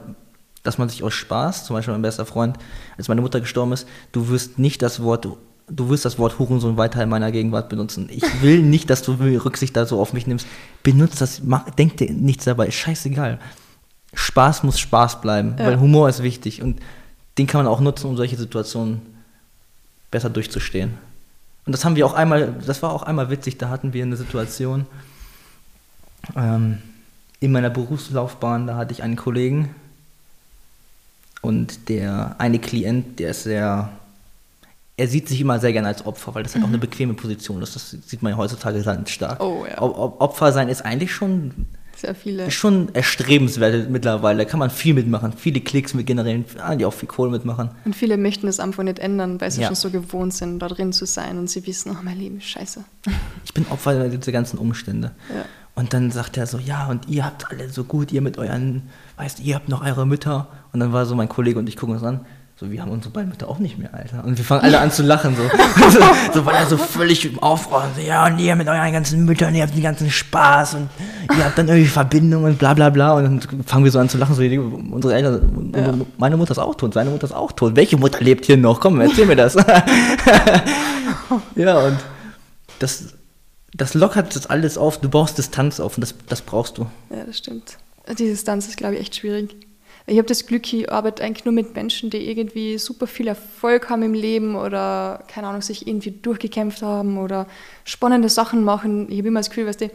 dass 0.64 0.78
man 0.78 0.90
sich 0.90 1.04
aus 1.04 1.14
Spaß, 1.14 1.66
zum 1.66 1.76
Beispiel 1.76 1.94
mein 1.94 2.02
bester 2.02 2.26
Freund, 2.26 2.58
als 2.98 3.08
meine 3.10 3.22
Mutter 3.22 3.42
gestorben 3.42 3.74
ist, 3.74 3.88
du 4.12 4.30
wirst 4.30 4.60
nicht 4.60 4.82
das 4.82 5.04
Wort, 5.04 5.28
du 5.68 5.90
wirst 5.90 6.06
das 6.06 6.18
Wort 6.18 6.40
Hurensohn 6.40 6.78
weiter 6.78 7.04
in 7.04 7.10
meiner 7.10 7.32
Gegenwart 7.32 7.70
benutzen. 7.70 8.08
Ich 8.10 8.24
will 8.42 8.62
nicht, 8.62 8.90
dass 8.90 9.02
du 9.04 9.14
Rücksicht 9.14 9.76
da 9.76 9.86
so 9.86 10.00
auf 10.00 10.14
mich 10.14 10.26
nimmst. 10.26 10.48
Benutzt 10.82 11.22
das, 11.22 11.42
mach, 11.44 11.70
denk 11.72 11.98
dir 11.98 12.12
nichts 12.12 12.46
dabei, 12.46 12.68
ist 12.68 12.76
scheißegal. 12.76 13.40
Spaß 14.14 14.64
muss 14.64 14.80
Spaß 14.80 15.22
bleiben, 15.22 15.56
Ja. 15.60 15.66
weil 15.66 15.80
Humor 15.80 16.08
ist 16.08 16.24
wichtig 16.24 16.62
und 16.62 16.80
den 17.38 17.48
kann 17.48 17.64
man 17.64 17.72
auch 17.72 17.82
nutzen, 17.82 18.08
um 18.08 18.16
solche 18.16 18.38
Situationen 18.38 19.02
besser 20.12 20.30
durchzustehen. 20.30 20.94
Und 21.66 21.72
das 21.74 21.84
haben 21.84 21.96
wir 21.96 22.06
auch 22.06 22.14
einmal, 22.14 22.54
das 22.66 22.84
war 22.84 22.92
auch 22.92 23.04
einmal 23.04 23.30
witzig, 23.30 23.58
da 23.58 23.70
hatten 23.70 23.94
wir 23.94 24.04
eine 24.04 24.16
Situation 24.18 24.86
ähm, 26.36 26.78
in 27.40 27.52
meiner 27.52 27.70
Berufslaufbahn, 27.70 28.68
da 28.68 28.76
hatte 28.76 28.94
ich 28.94 29.02
einen 29.02 29.16
Kollegen 29.16 29.74
und 31.44 31.90
der 31.90 32.36
eine 32.40 32.58
Klient, 32.58 33.20
der 33.20 33.30
ist 33.32 33.44
sehr, 33.44 33.90
er 34.98 35.08
sieht 35.08 35.28
sich 35.28 35.40
immer 35.42 35.60
sehr 35.60 35.74
gerne 35.74 35.90
als 35.90 36.06
Opfer, 36.06 36.34
weil 36.34 36.42
das 36.44 36.56
halt 36.56 36.64
auch 36.64 36.70
eine 36.70 36.78
bequeme 36.80 37.14
Position 37.14 37.62
ist. 37.62 37.76
Das 37.76 37.92
sieht 37.92 38.24
man 38.24 38.32
ja 38.32 38.38
heutzutage 38.38 38.82
ganz 38.82 39.12
stark. 39.12 39.40
Oh, 39.44 39.66
ja. 39.70 39.80
Op- 39.82 39.98
Op- 39.98 40.22
Opfer 40.22 40.52
sein 40.52 40.70
ist 40.70 40.84
eigentlich 40.86 41.14
schon 41.14 41.52
Sehr 41.96 42.16
viele. 42.16 42.50
schon 42.52 42.94
erstrebenswert 42.96 43.90
mittlerweile. 43.90 44.40
Da 44.40 44.46
kann 44.46 44.60
man 44.60 44.70
viel 44.70 44.94
mitmachen, 44.94 45.34
viele 45.34 45.62
Klicks 45.62 45.94
mit 45.94 46.06
generieren, 46.08 46.46
die 46.80 46.86
auch 46.86 46.94
viel 46.94 47.08
Kohle 47.10 47.32
mitmachen. 47.32 47.70
Und 47.86 47.96
viele 47.96 48.18
möchten 48.18 48.46
das 48.46 48.60
einfach 48.60 48.84
nicht 48.84 49.00
ändern, 49.00 49.42
weil 49.42 49.52
sie 49.52 49.62
Ja. 49.62 49.68
schon 49.68 49.76
so 49.76 49.90
gewohnt 49.90 50.34
sind, 50.34 50.60
da 50.60 50.68
drin 50.68 50.94
zu 50.94 51.06
sein 51.06 51.38
und 51.40 51.50
sie 51.50 51.66
wissen, 51.68 51.92
oh, 51.92 52.04
mein 52.04 52.18
Leben 52.20 52.38
ist 52.38 52.46
scheiße. 52.48 52.84
Ich 53.46 53.54
bin 53.54 53.66
Opfer 53.70 54.08
dieser 54.10 54.32
ganzen 54.32 54.58
Umstände. 54.60 55.12
Ja. 55.30 55.46
Und 55.76 55.94
dann 55.94 56.12
sagt 56.12 56.38
er 56.38 56.46
so, 56.46 56.60
ja, 56.60 56.86
und 56.88 57.10
ihr 57.10 57.26
habt 57.26 57.50
alle 57.50 57.68
so 57.68 57.84
gut, 57.84 58.12
ihr 58.12 58.22
mit 58.22 58.38
euren, 58.38 58.84
weißt 59.18 59.40
ihr 59.40 59.56
habt 59.56 59.70
noch 59.70 59.84
eure 59.84 60.06
Mütter. 60.06 60.48
Und 60.74 60.80
dann 60.80 60.92
war 60.92 61.06
so 61.06 61.16
mein 61.16 61.30
Kollege 61.30 61.60
und 61.60 61.70
ich 61.70 61.78
gucken 61.78 61.96
uns 61.96 62.04
an, 62.04 62.22
so, 62.56 62.70
wir 62.70 62.82
haben 62.84 62.92
unsere 62.92 63.12
beiden 63.12 63.30
Mütter 63.30 63.50
auch 63.50 63.58
nicht 63.58 63.80
mehr, 63.80 63.92
Alter. 63.94 64.24
Und 64.24 64.38
wir 64.38 64.46
fangen 64.46 64.64
alle 64.64 64.80
an 64.80 64.92
zu 64.92 65.02
lachen, 65.02 65.36
so. 65.36 65.42
so, 65.90 66.00
so 66.34 66.46
weil 66.46 66.56
er 66.56 66.68
so 66.68 66.78
völlig 66.78 67.26
im 67.26 67.40
Aufräumen, 67.40 67.90
so, 67.96 68.02
ja, 68.02 68.28
und 68.28 68.38
ihr 68.38 68.56
mit 68.56 68.68
euren 68.68 68.92
ganzen 68.92 69.26
Müttern, 69.26 69.56
ihr 69.56 69.64
habt 69.64 69.74
den 69.76 69.82
ganzen 69.82 70.12
Spaß 70.12 70.76
und 70.76 70.90
ihr 71.36 71.46
habt 71.46 71.58
dann 71.58 71.68
irgendwie 71.68 71.88
Verbindung 71.88 72.44
und 72.44 72.60
bla 72.60 72.76
bla 72.76 72.92
bla. 72.92 73.14
Und 73.14 73.24
dann 73.24 73.64
fangen 73.66 73.86
wir 73.86 73.92
so 73.92 73.98
an 73.98 74.08
zu 74.08 74.20
lachen, 74.20 74.36
so, 74.36 74.44
unsere 74.44 75.16
Eltern, 75.16 75.74
Ja. 75.76 75.94
meine 76.18 76.38
Mutter 76.38 76.52
ist 76.52 76.60
auch 76.60 76.76
tot, 76.76 76.94
seine 76.94 77.10
Mutter 77.10 77.26
ist 77.26 77.34
auch 77.34 77.52
tot. 77.52 77.76
Welche 77.76 77.98
Mutter 77.98 78.20
lebt 78.22 78.46
hier 78.46 78.58
noch? 78.58 78.80
Komm, 78.80 79.02
erzähl 79.02 79.26
mir 79.26 79.36
das. 79.36 79.56
ja, 81.56 81.80
und 81.80 81.98
das, 82.80 83.16
das 83.74 83.94
lockert 83.96 84.36
das 84.36 84.46
alles 84.48 84.78
auf. 84.78 85.02
Du 85.02 85.10
baust 85.10 85.38
Distanz 85.40 85.80
auf 85.80 85.98
und 85.98 86.02
das, 86.02 86.14
das 86.30 86.42
brauchst 86.44 86.78
du. 86.78 86.86
Ja, 87.10 87.24
das 87.26 87.40
stimmt. 87.40 87.78
Die 88.10 88.26
Distanz 88.26 88.68
ist, 88.68 88.78
glaube 88.78 88.94
ich, 88.96 89.02
echt 89.02 89.16
schwierig. 89.16 89.56
Ich 90.06 90.18
habe 90.18 90.28
das 90.28 90.46
Glück, 90.46 90.72
ich 90.74 90.92
arbeite 90.92 91.24
eigentlich 91.24 91.46
nur 91.46 91.54
mit 91.54 91.76
Menschen, 91.76 92.10
die 92.10 92.30
irgendwie 92.30 92.78
super 92.78 93.08
viel 93.08 93.28
Erfolg 93.28 93.90
haben 93.90 94.04
im 94.04 94.14
Leben 94.14 94.56
oder, 94.56 95.24
keine 95.28 95.48
Ahnung, 95.48 95.62
sich 95.62 95.88
irgendwie 95.88 96.12
durchgekämpft 96.12 96.82
haben 96.82 97.18
oder 97.18 97.48
spannende 97.86 98.28
Sachen 98.28 98.64
machen. 98.66 99.10
Ich 99.10 99.20
habe 99.20 99.30
immer 99.30 99.40
das 99.40 99.50
Gefühl, 99.50 99.66
weißt 99.66 99.82
du, 99.82 99.92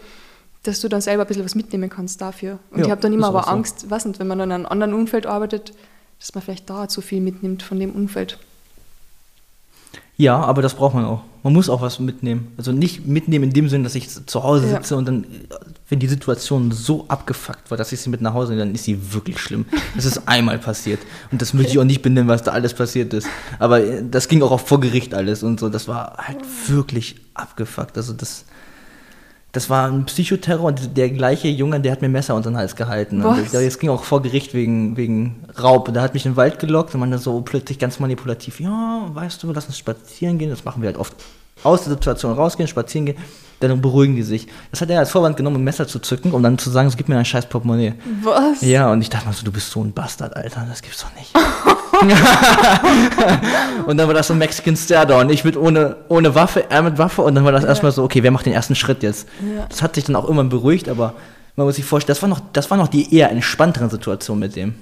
dass 0.63 0.81
du 0.81 0.89
dann 0.89 1.03
selber 1.03 1.25
ein 1.25 1.29
bisschen 1.29 1.45
was 1.45 1.55
mitnehmen 1.55 1.91
kannst 1.91 2.21
dafür. 2.23 2.59
Und 2.71 2.79
Ja, 2.79 2.87
ich 2.87 2.91
habe 2.91 3.03
dann 3.03 3.13
immer 3.13 3.29
aber 3.29 3.43
so. 3.43 3.51
Angst, 3.51 3.91
weiß 3.91 4.07
nicht, 4.07 4.19
wenn 4.19 4.27
man 4.27 4.39
dann 4.39 4.51
in 4.51 4.55
einem 4.55 4.67
anderen 4.67 4.95
Umfeld 4.95 5.27
arbeitet, 5.27 5.73
dass 6.19 6.35
man 6.35 6.43
vielleicht 6.43 6.69
da 6.71 6.89
zu 6.89 7.01
viel 7.03 7.21
mitnimmt 7.21 7.63
von 7.63 7.79
dem 7.79 7.93
Umfeld. 7.93 8.39
Ja, 10.17 10.41
aber 10.41 10.63
das 10.63 10.75
braucht 10.75 10.95
man 10.95 11.05
auch. 11.05 11.23
Man 11.49 11.55
muss 11.55 11.71
auch 11.71 11.81
was 11.81 11.99
mitnehmen. 11.99 12.49
Also 12.59 12.73
nicht 12.73 13.07
mitnehmen 13.07 13.45
in 13.45 13.53
dem 13.55 13.71
Sinne, 13.71 13.85
dass 13.85 13.95
ich 13.95 14.07
zu 14.27 14.43
Hause 14.43 14.67
Ja. 14.69 14.77
sitze 14.77 14.97
und 14.97 15.09
dann, 15.09 15.25
wenn 15.89 15.99
die 15.99 16.07
Situation 16.07 16.73
so 16.73 17.07
abgefuckt 17.09 17.71
war, 17.71 17.79
dass 17.79 17.91
ich 17.91 18.03
sie 18.03 18.11
mit 18.11 18.21
nach 18.21 18.35
Hause 18.35 18.53
nehme, 18.53 18.67
dann 18.67 18.75
ist 18.75 18.85
sie 18.85 19.15
wirklich 19.15 19.39
schlimm. 19.39 19.65
Das 19.97 20.05
ist 20.05 20.21
einmal 20.29 20.59
passiert. 20.59 21.01
Und 21.33 21.41
das 21.41 21.55
möchte 21.55 21.73
ich 21.73 21.79
auch 21.79 21.85
nicht 21.85 22.03
benennen, 22.03 22.29
was 22.29 22.43
da 22.43 22.51
alles 22.53 22.75
passiert 22.75 23.15
ist. 23.15 23.27
Aber 23.59 23.83
äh, 23.83 24.03
das 24.11 24.29
ging 24.29 24.43
auch 24.43 24.51
auf 24.51 24.69
vor 24.69 24.79
Gericht 24.79 25.15
alles 25.15 25.43
und 25.43 25.59
so. 25.59 25.71
Das 25.71 25.89
war 25.89 26.19
halt 26.19 26.37
wirklich 26.67 27.17
abgefuckt. 27.33 27.97
Also 27.97 28.13
das, 28.13 28.45
das 29.53 29.71
war 29.71 29.89
ein 29.91 30.05
Psychoterror 30.05 30.67
und 30.67 30.97
der 30.97 31.09
gleiche 31.11 31.49
Junge, 31.49 31.81
der 31.81 31.93
hat 31.93 32.03
mir 32.03 32.09
Messer 32.09 32.35
unter 32.35 32.51
den 32.51 32.57
Hals 32.59 32.77
gehalten. 32.77 33.23
Das- 33.53 33.79
ging 33.79 33.89
auch 33.91 34.05
vor 34.05 34.21
Gericht 34.23 34.53
wegen, 34.55 34.97
wegen 34.97 35.45
Raub. 35.61 35.89
Und 35.89 35.95
da 35.95 36.03
hat 36.03 36.15
mich 36.15 36.27
in 36.27 36.33
den 36.33 36.37
Wald 36.37 36.59
gelockt 36.59 36.93
und 36.95 37.01
man 37.01 37.11
dann 37.11 37.21
so 37.21 37.41
plötzlich 37.41 37.79
ganz 37.79 37.99
manipulativ, 37.99 38.61
ja, 38.61 39.07
weißt 39.13 39.43
du, 39.43 39.53
lass 39.53 39.67
uns 39.67 39.79
spazieren 39.79 40.39
gehen. 40.39 40.51
Das 40.51 40.65
machen 40.65 40.83
wir 40.83 40.89
halt 40.89 40.99
oft. 40.99 41.15
Aus 41.63 41.85
der 41.85 41.95
Situation 41.95 42.33
rausgehen, 42.33 42.69
spazieren 42.69 43.07
gehen, 43.07 43.17
dann 43.61 43.81
beruhigen 43.81 44.17
die 44.17 44.23
sich. 44.23 44.47
Das 44.71 44.81
hat 44.81 44.91
er 44.91 45.01
als 45.01 45.11
Vorwand 45.11 45.37
genommen, 45.37 45.57
um 45.57 45.63
ein 45.63 45.65
Messer 45.65 45.89
zu 45.89 45.99
zücken, 45.99 46.31
um 46.33 46.43
dann 46.43 46.59
zu 46.59 46.71
sagen, 46.71 46.89
so 46.91 46.97
gib 46.97 47.09
mir 47.09 47.19
ein 47.19 47.25
scheiß 47.25 47.47
Portemonnaie. 47.47 47.95
Was? 48.23 48.61
Ja, 48.61 48.93
und 48.93 49.03
ich 49.03 49.11
dachte 49.11 49.27
mal 49.27 49.33
so, 49.33 49.45
du 49.45 49.51
bist 49.51 49.69
so 49.71 49.83
ein 49.83 49.93
Bastard, 49.93 50.37
Alter, 50.37 50.65
das 50.69 50.81
gibt's 50.83 51.03
doch 51.03 51.13
nicht. 51.17 51.35
und 53.87 53.97
dann 53.97 54.07
war 54.07 54.15
das 54.15 54.29
so 54.29 54.35
ein 54.35 54.39
Mexican 54.39 54.77
Stare-Down. 54.77 55.31
Ich 55.31 55.43
mit 55.45 55.57
ohne, 55.57 55.97
ohne 56.09 56.33
Waffe, 56.35 56.71
er 56.71 56.83
mit 56.83 56.99
Waffe 56.99 57.23
und 57.23 57.35
dann 57.35 57.45
war 57.45 57.53
das 57.53 57.65
erstmal 57.65 57.91
so, 57.91 58.05
okay, 58.05 58.23
wer 58.23 58.31
macht 58.31 58.47
den 58.47 58.53
ersten 58.53 58.77
Schritt 58.77 59.03
jetzt? 59.03 59.27
Ja. 59.41 59.67
Das 59.69 59.83
hat 59.83 59.97
sich 59.97 60.05
dann 60.05 60.15
auch 60.15 60.25
irgendwann 60.25 60.51
beruhigt, 60.51 60.89
aber 60.89 61.15
man 61.57 61.67
muss 61.67 61.77
sich 61.77 61.85
vorstellen, 61.85 62.15
das 62.15 62.23
war 62.23 62.29
noch, 62.29 62.41
das 62.53 62.71
war 62.71 62.79
noch 62.79 62.89
die 62.89 63.15
eher 63.15 63.31
entspanntere 63.31 63.91
Situation 63.91 64.39
mit 64.39 64.55
dem. 64.55 64.75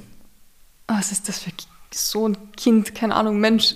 Oh, 0.90 0.94
was 0.98 1.11
ist 1.11 1.27
das 1.28 1.39
für 1.39 1.51
so 1.92 2.28
ein 2.28 2.36
Kind? 2.56 2.94
Keine 2.94 3.14
Ahnung, 3.14 3.38
Mensch. 3.40 3.74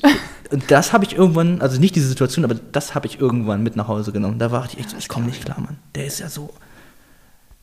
Und 0.50 0.70
das 0.70 0.92
habe 0.92 1.04
ich 1.04 1.14
irgendwann, 1.16 1.60
also 1.60 1.78
nicht 1.80 1.94
diese 1.94 2.08
Situation, 2.08 2.44
aber 2.44 2.54
das 2.54 2.94
habe 2.94 3.06
ich 3.06 3.20
irgendwann 3.20 3.62
mit 3.62 3.76
nach 3.76 3.88
Hause 3.88 4.12
genommen. 4.12 4.38
Da 4.38 4.50
war 4.50 4.64
ich 4.66 4.78
echt 4.78 4.90
so, 4.90 4.96
ich 4.98 5.08
komme 5.08 5.26
nicht 5.26 5.44
klar, 5.44 5.60
Mann. 5.60 5.78
Der 5.94 6.06
ist 6.06 6.18
ja 6.20 6.28
so. 6.28 6.52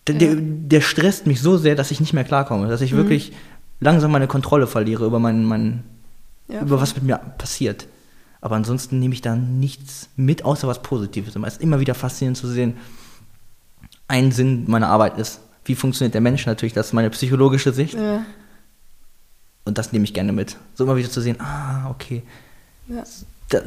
Der, 0.07 0.15
der, 0.15 0.36
der 0.38 0.82
stresst 0.82 1.28
mich 1.28 1.41
so 1.41 1.57
sehr, 1.57 1.76
dass 1.76 1.91
ich 1.91 1.99
nicht 1.99 2.14
mehr 2.14 2.24
klarkomme. 2.24 2.68
Dass 2.69 2.82
ich 2.82 2.94
Mhm. 2.94 2.98
wirklich 2.98 3.34
langsam 3.82 4.11
meine 4.11 4.28
Kontrolle 4.28 4.65
verliere 4.68 5.06
über 5.06 5.19
meinen, 5.19 5.44
meinen 5.44 5.84
Ja, 6.48 6.61
über 6.61 6.80
was 6.80 6.95
mit 6.95 7.03
mir 7.03 7.18
passiert. 7.18 7.88
Aber 8.40 8.56
ansonsten 8.56 8.99
nehme 8.99 9.14
ich 9.14 9.22
da 9.22 9.36
nichts 9.36 10.10
mit, 10.15 10.45
außer 10.45 10.68
was 10.68 10.82
Positives. 10.82 11.36
Und 11.36 11.44
es 11.44 11.56
ist 11.56 11.61
immer 11.61 11.80
wieder 11.82 11.94
faszinierend 11.94 12.38
zu 12.38 12.48
sehen, 12.48 12.76
ein 14.07 14.32
Sinn 14.32 14.64
meiner 14.68 14.88
Arbeit 14.88 15.18
ist, 15.18 15.41
wie 15.65 15.76
funktioniert 15.76 16.14
der 16.14 16.22
Mensch 16.22 16.45
natürlich, 16.45 16.72
das 16.74 16.88
ist 16.88 16.94
meine 16.94 17.10
psychologische 17.10 17.74
Sicht. 17.74 17.95
Ja. 17.95 18.24
Und 19.68 19.77
das 19.77 19.91
nehme 19.91 20.06
ich 20.06 20.14
gerne 20.14 20.31
mit. 20.31 20.56
So 20.76 20.84
immer 20.85 20.95
wieder 20.95 21.10
zu 21.10 21.22
sehen, 21.22 21.39
ah, 21.41 21.89
okay. 21.89 22.23
Ja. 22.88 23.03
Da, 23.49 23.61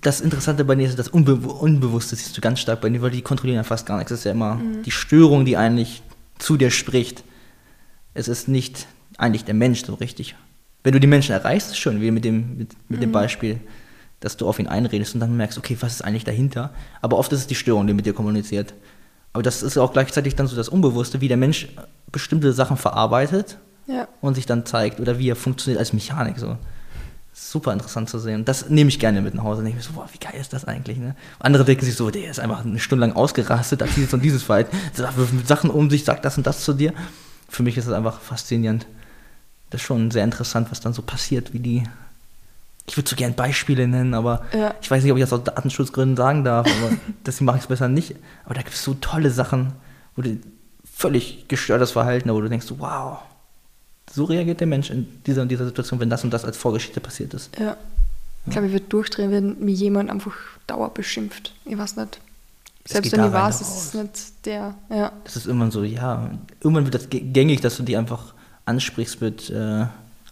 das 0.00 0.20
Interessante 0.20 0.64
bei 0.64 0.74
dir 0.76 0.88
ist, 0.88 0.98
das 0.98 1.08
Unbe 1.08 1.34
Unbewusste 1.34 2.16
siehst 2.16 2.36
du 2.36 2.40
ganz 2.40 2.60
stark 2.60 2.80
bei 2.80 2.88
dir, 2.88 3.02
weil 3.02 3.10
die 3.10 3.22
kontrollieren 3.22 3.56
ja 3.56 3.64
fast 3.64 3.84
gar 3.86 3.98
nichts. 3.98 4.12
Es 4.12 4.20
ist 4.20 4.24
ja 4.24 4.32
immer 4.32 4.54
Mhm. 4.54 4.82
die 4.84 4.90
Störung, 4.90 5.44
die 5.44 5.56
eigentlich 5.56 6.02
zu 6.38 6.56
dir 6.56 6.70
spricht. 6.70 7.22
Es 8.14 8.28
ist 8.28 8.48
nicht 8.48 8.86
eigentlich 9.18 9.44
der 9.44 9.54
Mensch 9.54 9.84
so 9.84 9.94
richtig. 9.94 10.34
Wenn 10.82 10.92
du 10.92 11.00
die 11.00 11.06
Menschen 11.06 11.32
erreichst, 11.32 11.70
ist 11.70 11.78
schön, 11.78 12.00
wie 12.00 12.10
mit 12.10 12.24
dem, 12.24 12.56
mit, 12.56 12.72
mit 12.88 12.98
Mhm. 12.98 13.02
dem 13.02 13.12
Beispiel, 13.12 13.60
dass 14.20 14.36
du 14.36 14.48
auf 14.48 14.58
ihn 14.58 14.66
einredest 14.68 15.14
und 15.14 15.20
dann 15.20 15.36
merkst, 15.36 15.58
okay, 15.58 15.76
was 15.80 15.94
ist 15.94 16.02
eigentlich 16.02 16.24
dahinter? 16.24 16.72
Aber 17.02 17.18
oft 17.18 17.32
ist 17.32 17.40
es 17.40 17.46
die 17.46 17.54
Störung, 17.54 17.86
die 17.86 17.94
mit 17.94 18.06
dir 18.06 18.12
kommuniziert. 18.14 18.74
Aber 19.32 19.42
das 19.42 19.62
ist 19.62 19.76
auch 19.78 19.92
gleichzeitig 19.92 20.34
dann 20.36 20.46
so 20.48 20.56
das 20.56 20.68
Unbewusste, 20.68 21.20
wie 21.20 21.28
der 21.28 21.36
Mensch 21.36 21.68
bestimmte 22.10 22.52
Sachen 22.52 22.76
verarbeitet 22.76 23.58
Ja. 23.90 24.06
und 24.20 24.34
sich 24.34 24.46
dann 24.46 24.64
zeigt 24.66 25.00
oder 25.00 25.18
wie 25.18 25.28
er 25.30 25.36
funktioniert 25.36 25.78
als 25.80 25.92
Mechanik. 25.92 26.38
So. 26.38 26.56
Super 27.32 27.72
interessant 27.72 28.08
zu 28.10 28.18
sehen. 28.18 28.44
Das 28.44 28.68
nehme 28.68 28.88
ich 28.88 28.98
gerne 28.98 29.20
mit 29.22 29.34
nach 29.34 29.44
Hause. 29.44 29.58
Und 29.60 29.64
denke 29.64 29.78
mir 29.78 29.82
so, 29.82 29.92
boah, 29.92 30.08
wie 30.12 30.18
geil 30.18 30.38
ist 30.40 30.52
das 30.52 30.64
eigentlich? 30.66 30.98
Ne? 30.98 31.14
Andere 31.38 31.64
denken 31.64 31.84
sich 31.84 31.96
so, 31.96 32.10
der 32.10 32.30
ist 32.30 32.38
einfach 32.40 32.64
eine 32.64 32.78
Stunde 32.78 33.06
lang 33.06 33.16
ausgerastet, 33.16 33.82
hat 33.82 33.88
dieses 33.96 34.12
und 34.14 34.22
dieses 34.22 34.42
Verhalten, 34.42 34.76
wirft 35.16 35.32
mit 35.32 35.48
Sachen 35.48 35.70
um 35.70 35.90
sich, 35.90 36.04
sagt 36.04 36.24
das 36.24 36.36
und 36.36 36.46
das 36.46 36.64
zu 36.64 36.72
dir. 36.72 36.92
Für 37.48 37.62
mich 37.62 37.76
ist 37.78 37.88
das 37.88 37.94
einfach 37.94 38.20
faszinierend. 38.20 38.86
Das 39.70 39.80
ist 39.80 39.86
schon 39.86 40.10
sehr 40.10 40.24
interessant, 40.24 40.70
was 40.70 40.80
dann 40.80 40.92
so 40.92 41.02
passiert, 41.02 41.52
wie 41.52 41.60
die. 41.60 41.84
Ich 42.86 42.96
würde 42.96 43.08
so 43.08 43.14
gerne 43.16 43.34
Beispiele 43.34 43.86
nennen, 43.86 44.14
aber 44.14 44.44
Ja. 44.52 44.74
ich 44.82 44.90
weiß 44.90 45.02
nicht, 45.02 45.12
ob 45.12 45.18
ich 45.18 45.22
das 45.24 45.32
aus 45.32 45.44
Datenschutzgründen 45.44 46.16
sagen 46.16 46.44
darf, 46.44 46.66
aber 46.66 46.96
deswegen 47.26 47.46
mache 47.46 47.56
ich 47.58 47.62
es 47.62 47.68
besser 47.68 47.88
nicht. 47.88 48.16
Aber 48.44 48.54
da 48.54 48.62
gibt 48.62 48.74
es 48.74 48.82
so 48.84 48.94
tolle 48.94 49.30
Sachen, 49.30 49.72
wo 50.16 50.22
du 50.22 50.36
völlig 50.92 51.46
gestörtes 51.48 51.92
Verhalten, 51.92 52.30
wo 52.30 52.40
du 52.40 52.48
denkst, 52.48 52.66
wow, 52.78 53.18
so 54.12 54.24
reagiert 54.24 54.60
der 54.60 54.66
Mensch 54.66 54.90
in 54.90 55.06
dieser 55.26 55.42
und 55.42 55.48
dieser 55.48 55.64
Situation, 55.66 56.00
wenn 56.00 56.10
das 56.10 56.24
und 56.24 56.30
das 56.30 56.44
als 56.44 56.56
Vorgeschichte 56.56 57.00
passiert 57.00 57.32
ist. 57.34 57.50
Ja. 57.58 57.76
Ich 58.46 58.52
glaube, 58.52 58.66
ich 58.68 58.72
würde 58.72 58.86
durchdrehen, 58.88 59.30
wenn 59.30 59.64
mir 59.64 59.72
jemand 59.74 60.10
einfach 60.10 60.32
Dauer 60.66 60.92
beschimpft. 60.94 61.54
Ich 61.64 61.76
weiß 61.76 61.96
nicht. 61.96 62.20
Es 62.84 62.92
Selbst 62.92 63.12
wenn 63.12 63.26
ich 63.26 63.32
weiß, 63.32 63.58
da 63.58 63.64
es 63.64 63.70
ist 63.84 63.94
raus. 63.94 64.02
nicht 64.02 64.46
der. 64.46 64.74
Ja. 64.88 65.12
Das 65.24 65.36
ist 65.36 65.46
immer 65.46 65.70
so, 65.70 65.84
ja, 65.84 66.30
irgendwann 66.60 66.84
wird 66.84 66.94
das 66.94 67.08
gä- 67.10 67.30
gängig, 67.32 67.60
dass 67.60 67.76
du 67.76 67.82
die 67.82 67.96
einfach 67.96 68.32
ansprichst 68.64 69.20
mit 69.20 69.50
äh, 69.50 69.84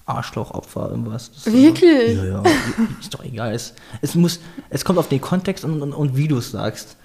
Arschlochopfer, 0.06 0.88
irgendwas. 0.90 1.30
Das 1.32 1.52
Wirklich? 1.52 2.16
So, 2.18 2.24
ja, 2.24 2.42
ja, 2.42 2.42
ist 3.00 3.12
doch 3.12 3.22
egal. 3.24 3.52
Es, 3.52 3.74
es, 4.00 4.14
muss, 4.14 4.40
es 4.70 4.84
kommt 4.84 4.98
auf 4.98 5.08
den 5.08 5.20
Kontext 5.20 5.64
und, 5.64 5.82
und, 5.82 5.92
und 5.92 6.16
wie 6.16 6.28
du 6.28 6.38
es 6.38 6.50
sagst. 6.50 6.96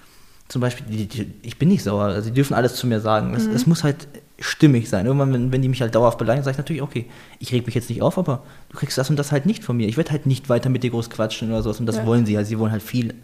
Zum 0.48 0.60
Beispiel, 0.62 0.86
die, 0.86 1.06
die, 1.06 1.34
ich 1.42 1.58
bin 1.58 1.68
nicht 1.68 1.82
sauer, 1.82 2.04
also 2.04 2.28
die 2.30 2.34
dürfen 2.34 2.54
alles 2.54 2.76
zu 2.76 2.86
mir 2.86 3.00
sagen. 3.00 3.34
Es, 3.34 3.46
es 3.46 3.66
muss 3.66 3.84
halt 3.84 4.08
stimmig 4.40 4.88
sein. 4.88 5.06
Irgendwann, 5.06 5.32
wenn, 5.32 5.52
wenn 5.52 5.62
die 5.62 5.68
mich 5.68 5.80
halt 5.80 5.94
dauerhaft 5.94 6.18
beleidigen, 6.18 6.44
sage 6.44 6.52
ich 6.54 6.58
natürlich, 6.58 6.82
okay, 6.82 7.06
ich 7.38 7.52
reg 7.52 7.64
mich 7.66 7.74
jetzt 7.74 7.88
nicht 7.88 8.02
auf, 8.02 8.18
aber 8.18 8.42
du 8.70 8.76
kriegst 8.76 8.98
das 8.98 9.08
und 9.10 9.16
das 9.16 9.30
halt 9.32 9.46
nicht 9.46 9.62
von 9.64 9.76
mir. 9.76 9.86
Ich 9.88 9.96
werde 9.96 10.10
halt 10.10 10.26
nicht 10.26 10.48
weiter 10.48 10.68
mit 10.70 10.82
dir 10.82 10.90
groß 10.90 11.10
quatschen 11.10 11.50
oder 11.50 11.62
sowas. 11.62 11.78
Und 11.80 11.86
das 11.86 11.96
Ja. 11.96 12.06
wollen 12.06 12.26
sie 12.26 12.36
halt. 12.36 12.46
Sie 12.46 12.58
wollen 12.58 12.72
halt 12.72 12.82
viel, 12.82 13.14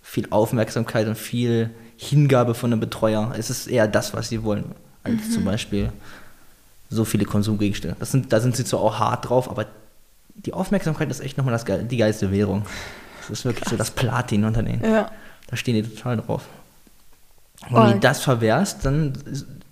viel 0.00 0.26
Aufmerksamkeit 0.30 1.06
und 1.08 1.16
viel 1.18 1.70
Hingabe 1.96 2.54
von 2.54 2.72
einem 2.72 2.80
Betreuer. 2.80 3.32
Es 3.36 3.50
ist 3.50 3.66
eher 3.66 3.88
das, 3.88 4.14
was 4.14 4.28
sie 4.28 4.42
wollen, 4.44 4.64
als 5.04 5.30
zum 5.32 5.44
Beispiel 5.44 5.92
so 6.88 7.04
viele 7.04 7.24
Konsumgegenstände. 7.24 7.96
Das 7.98 8.12
sind, 8.12 8.32
da 8.32 8.40
sind 8.40 8.54
sie 8.56 8.64
zwar 8.64 8.80
auch 8.80 8.98
hart 8.98 9.28
drauf, 9.28 9.50
aber 9.50 9.66
die 10.34 10.52
Aufmerksamkeit 10.52 11.10
ist 11.10 11.20
echt 11.20 11.36
nochmal 11.38 11.52
das, 11.52 11.64
die 11.88 11.96
geilste 11.96 12.30
Währung. 12.30 12.64
Das 13.20 13.30
ist 13.30 13.44
wirklich 13.44 13.68
so 13.68 13.76
das 13.76 13.90
Platin 13.90 14.44
unter 14.44 14.62
denen. 14.62 14.82
Ja. 14.84 15.10
Da 15.48 15.56
stehen 15.56 15.74
die 15.74 15.82
total 15.82 16.16
drauf. 16.18 16.46
Und 17.70 17.76
Oh. 17.76 17.82
wenn 17.84 17.92
du 17.92 18.00
das 18.00 18.20
verwehrst, 18.22 18.84
dann, 18.84 19.12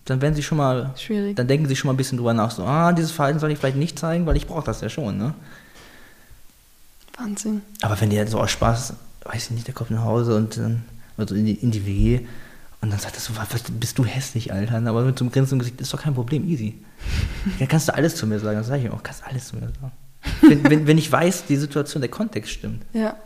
dann 0.05 0.21
werden 0.23 0.35
sie 0.35 0.43
schon 0.43 0.59
mal, 0.59 0.91
Schwierig. 0.99 1.37
dann 1.37 1.47
denken 1.49 1.67
sie 1.69 1.77
schon 1.77 1.89
mal 1.89 1.95
ein 1.95 1.97
bisschen 1.97 2.19
drüber 2.19 2.35
nach, 2.35 2.51
so, 2.51 2.65
ah, 2.65 2.93
dieses 2.93 3.11
Verhalten 3.13 3.39
soll 3.39 3.51
ich 3.53 3.59
vielleicht 3.59 3.77
nicht 3.77 3.99
zeigen, 3.99 4.27
weil 4.27 4.37
ich 4.37 4.47
brauche 4.47 4.65
das 4.65 4.81
ja 4.81 4.89
schon, 4.89 5.17
ne? 5.19 5.35
Wahnsinn. 7.19 7.63
Aber 7.83 8.01
wenn 8.01 8.11
der 8.11 8.27
so 8.27 8.41
aus 8.41 8.51
Spaß, 8.51 8.95
weiß 9.25 9.45
ich 9.47 9.51
nicht, 9.51 9.67
der 9.67 9.75
kommt 9.75 9.91
nach 9.91 10.05
Hause 10.05 10.37
und 10.37 10.57
dann, 10.57 10.85
also 11.17 11.35
in 11.35 11.45
die, 11.47 11.55
in 11.55 11.71
die 11.71 11.85
WG 11.87 12.21
und 12.81 12.91
dann 12.91 12.99
sagt 12.99 13.15
er 13.17 13.21
so, 13.21 13.35
was, 13.37 13.49
bist 13.73 13.99
du 13.99 14.05
hässlich, 14.07 14.53
Alter? 14.53 14.77
Aber 14.87 15.03
mit 15.03 15.19
so 15.19 15.25
einem 15.25 15.33
Grinsen 15.33 15.55
im 15.55 15.59
Gesicht, 15.59 15.81
ist 15.81 15.93
doch 15.93 16.01
kein 16.01 16.15
Problem, 16.15 16.49
easy. 16.49 16.79
Ja, 17.59 17.67
kannst 17.67 17.89
du 17.89 17.95
alles 17.95 18.17
zu 18.17 18.27
mir 18.27 18.39
sagen, 18.41 18.57
das 18.59 18.69
sage 18.69 18.81
ich 18.81 18.87
ihm 18.87 18.93
auch, 18.93 19.03
kannst 19.03 19.23
alles 19.27 19.49
zu 19.49 19.57
mir 19.57 19.67
sagen. 19.81 19.93
Wenn, 20.43 20.65
wenn, 20.71 20.87
wenn 20.87 20.99
ich 20.99 21.11
weiß, 21.11 21.45
die 21.47 21.57
Situation, 21.57 22.01
der 22.01 22.11
Kontext 22.11 22.51
stimmt, 22.53 22.85
Ja. 22.95 23.17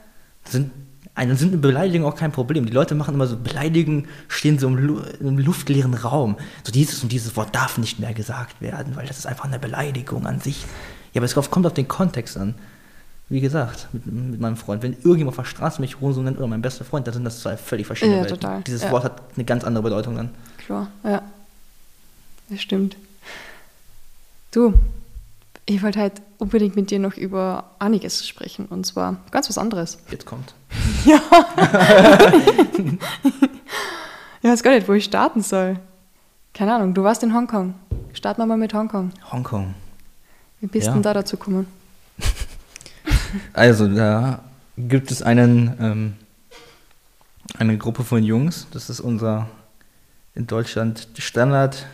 sind, 0.48 0.72
dann 1.16 1.36
sind 1.36 1.60
Beleidigungen 1.60 2.10
auch 2.12 2.16
kein 2.16 2.32
Problem. 2.32 2.66
Die 2.66 2.72
Leute 2.72 2.94
machen 2.94 3.14
immer 3.14 3.26
so 3.26 3.36
Beleidigungen, 3.36 4.08
stehen 4.28 4.58
so 4.58 4.66
im, 4.66 4.76
Lu 4.76 5.00
im 5.20 5.38
luftleeren 5.38 5.94
Raum. 5.94 6.36
So 6.64 6.72
dieses 6.72 7.02
und 7.02 7.12
dieses 7.12 7.36
Wort 7.36 7.54
darf 7.54 7.78
nicht 7.78 8.00
mehr 8.00 8.12
gesagt 8.14 8.60
werden, 8.60 8.96
weil 8.96 9.06
das 9.06 9.18
ist 9.18 9.26
einfach 9.26 9.44
eine 9.44 9.58
Beleidigung 9.58 10.26
an 10.26 10.40
sich. 10.40 10.64
Ja, 11.12 11.20
aber 11.20 11.26
es 11.26 11.34
kommt 11.50 11.66
auf 11.66 11.74
den 11.74 11.86
Kontext 11.88 12.36
an. 12.36 12.54
Wie 13.28 13.40
gesagt, 13.40 13.88
mit, 13.92 14.06
mit 14.06 14.40
meinem 14.40 14.56
Freund. 14.56 14.82
Wenn 14.82 14.92
irgendjemand 14.92 15.28
auf 15.28 15.36
der 15.36 15.44
Straße 15.50 15.80
mich 15.80 16.00
Hurensohn 16.00 16.24
nennt 16.24 16.36
oder 16.38 16.46
mein 16.48 16.60
bester 16.62 16.84
Freund, 16.84 17.06
dann 17.06 17.14
sind 17.14 17.24
das 17.24 17.40
zwei 17.40 17.56
völlig 17.56 17.86
verschiedene 17.86 18.16
Ja, 18.16 18.22
Welten. 18.24 18.40
total. 18.40 18.62
Dieses 18.64 18.82
Ja. 18.82 18.90
Wort 18.90 19.04
hat 19.04 19.22
eine 19.36 19.44
ganz 19.44 19.64
andere 19.64 19.82
Bedeutung 19.84 20.16
dann. 20.16 20.30
Klar. 20.58 20.88
Ja. 21.04 21.22
Das 22.50 22.60
stimmt. 22.60 22.96
Du, 24.50 24.74
ich 25.66 25.82
wollte 25.82 26.00
halt 26.00 26.20
unbedingt 26.38 26.76
mit 26.76 26.90
dir 26.90 26.98
noch 26.98 27.16
über 27.16 27.70
einiges 27.78 28.26
sprechen. 28.26 28.66
Und 28.66 28.84
zwar 28.84 29.16
ganz 29.30 29.48
was 29.48 29.56
anderes. 29.58 29.98
Jetzt 30.10 30.26
kommt. 30.26 30.54
Ich 34.42 34.50
weiß 34.50 34.62
gar 34.62 34.72
nicht, 34.74 34.86
wo 34.86 34.92
ich 34.92 35.04
starten 35.04 35.42
soll. 35.42 35.78
Keine 36.52 36.74
Ahnung, 36.74 36.92
du 36.92 37.02
warst 37.02 37.22
in 37.22 37.32
Hongkong. 37.34 37.74
Starten 38.12 38.42
wir 38.42 38.46
mal 38.46 38.58
mit 38.58 38.74
Hongkong. 38.74 39.10
Hongkong. 39.32 39.74
Wie 40.60 40.66
bist 40.66 40.86
Ja. 40.86 40.92
denn 40.92 41.02
da 41.02 41.14
dazu 41.14 41.36
gekommen? 41.36 41.66
Also, 43.52 43.88
da 43.88 44.44
gibt 44.78 45.10
es 45.10 45.20
einen, 45.22 45.74
ähm, 45.80 46.14
eine 47.58 47.76
Gruppe 47.78 48.04
von 48.04 48.22
Jungs. 48.22 48.68
Das 48.70 48.88
ist 48.90 49.00
unser 49.00 49.48
in 50.36 50.46
Deutschland 50.46 51.08
Standard 51.18 51.84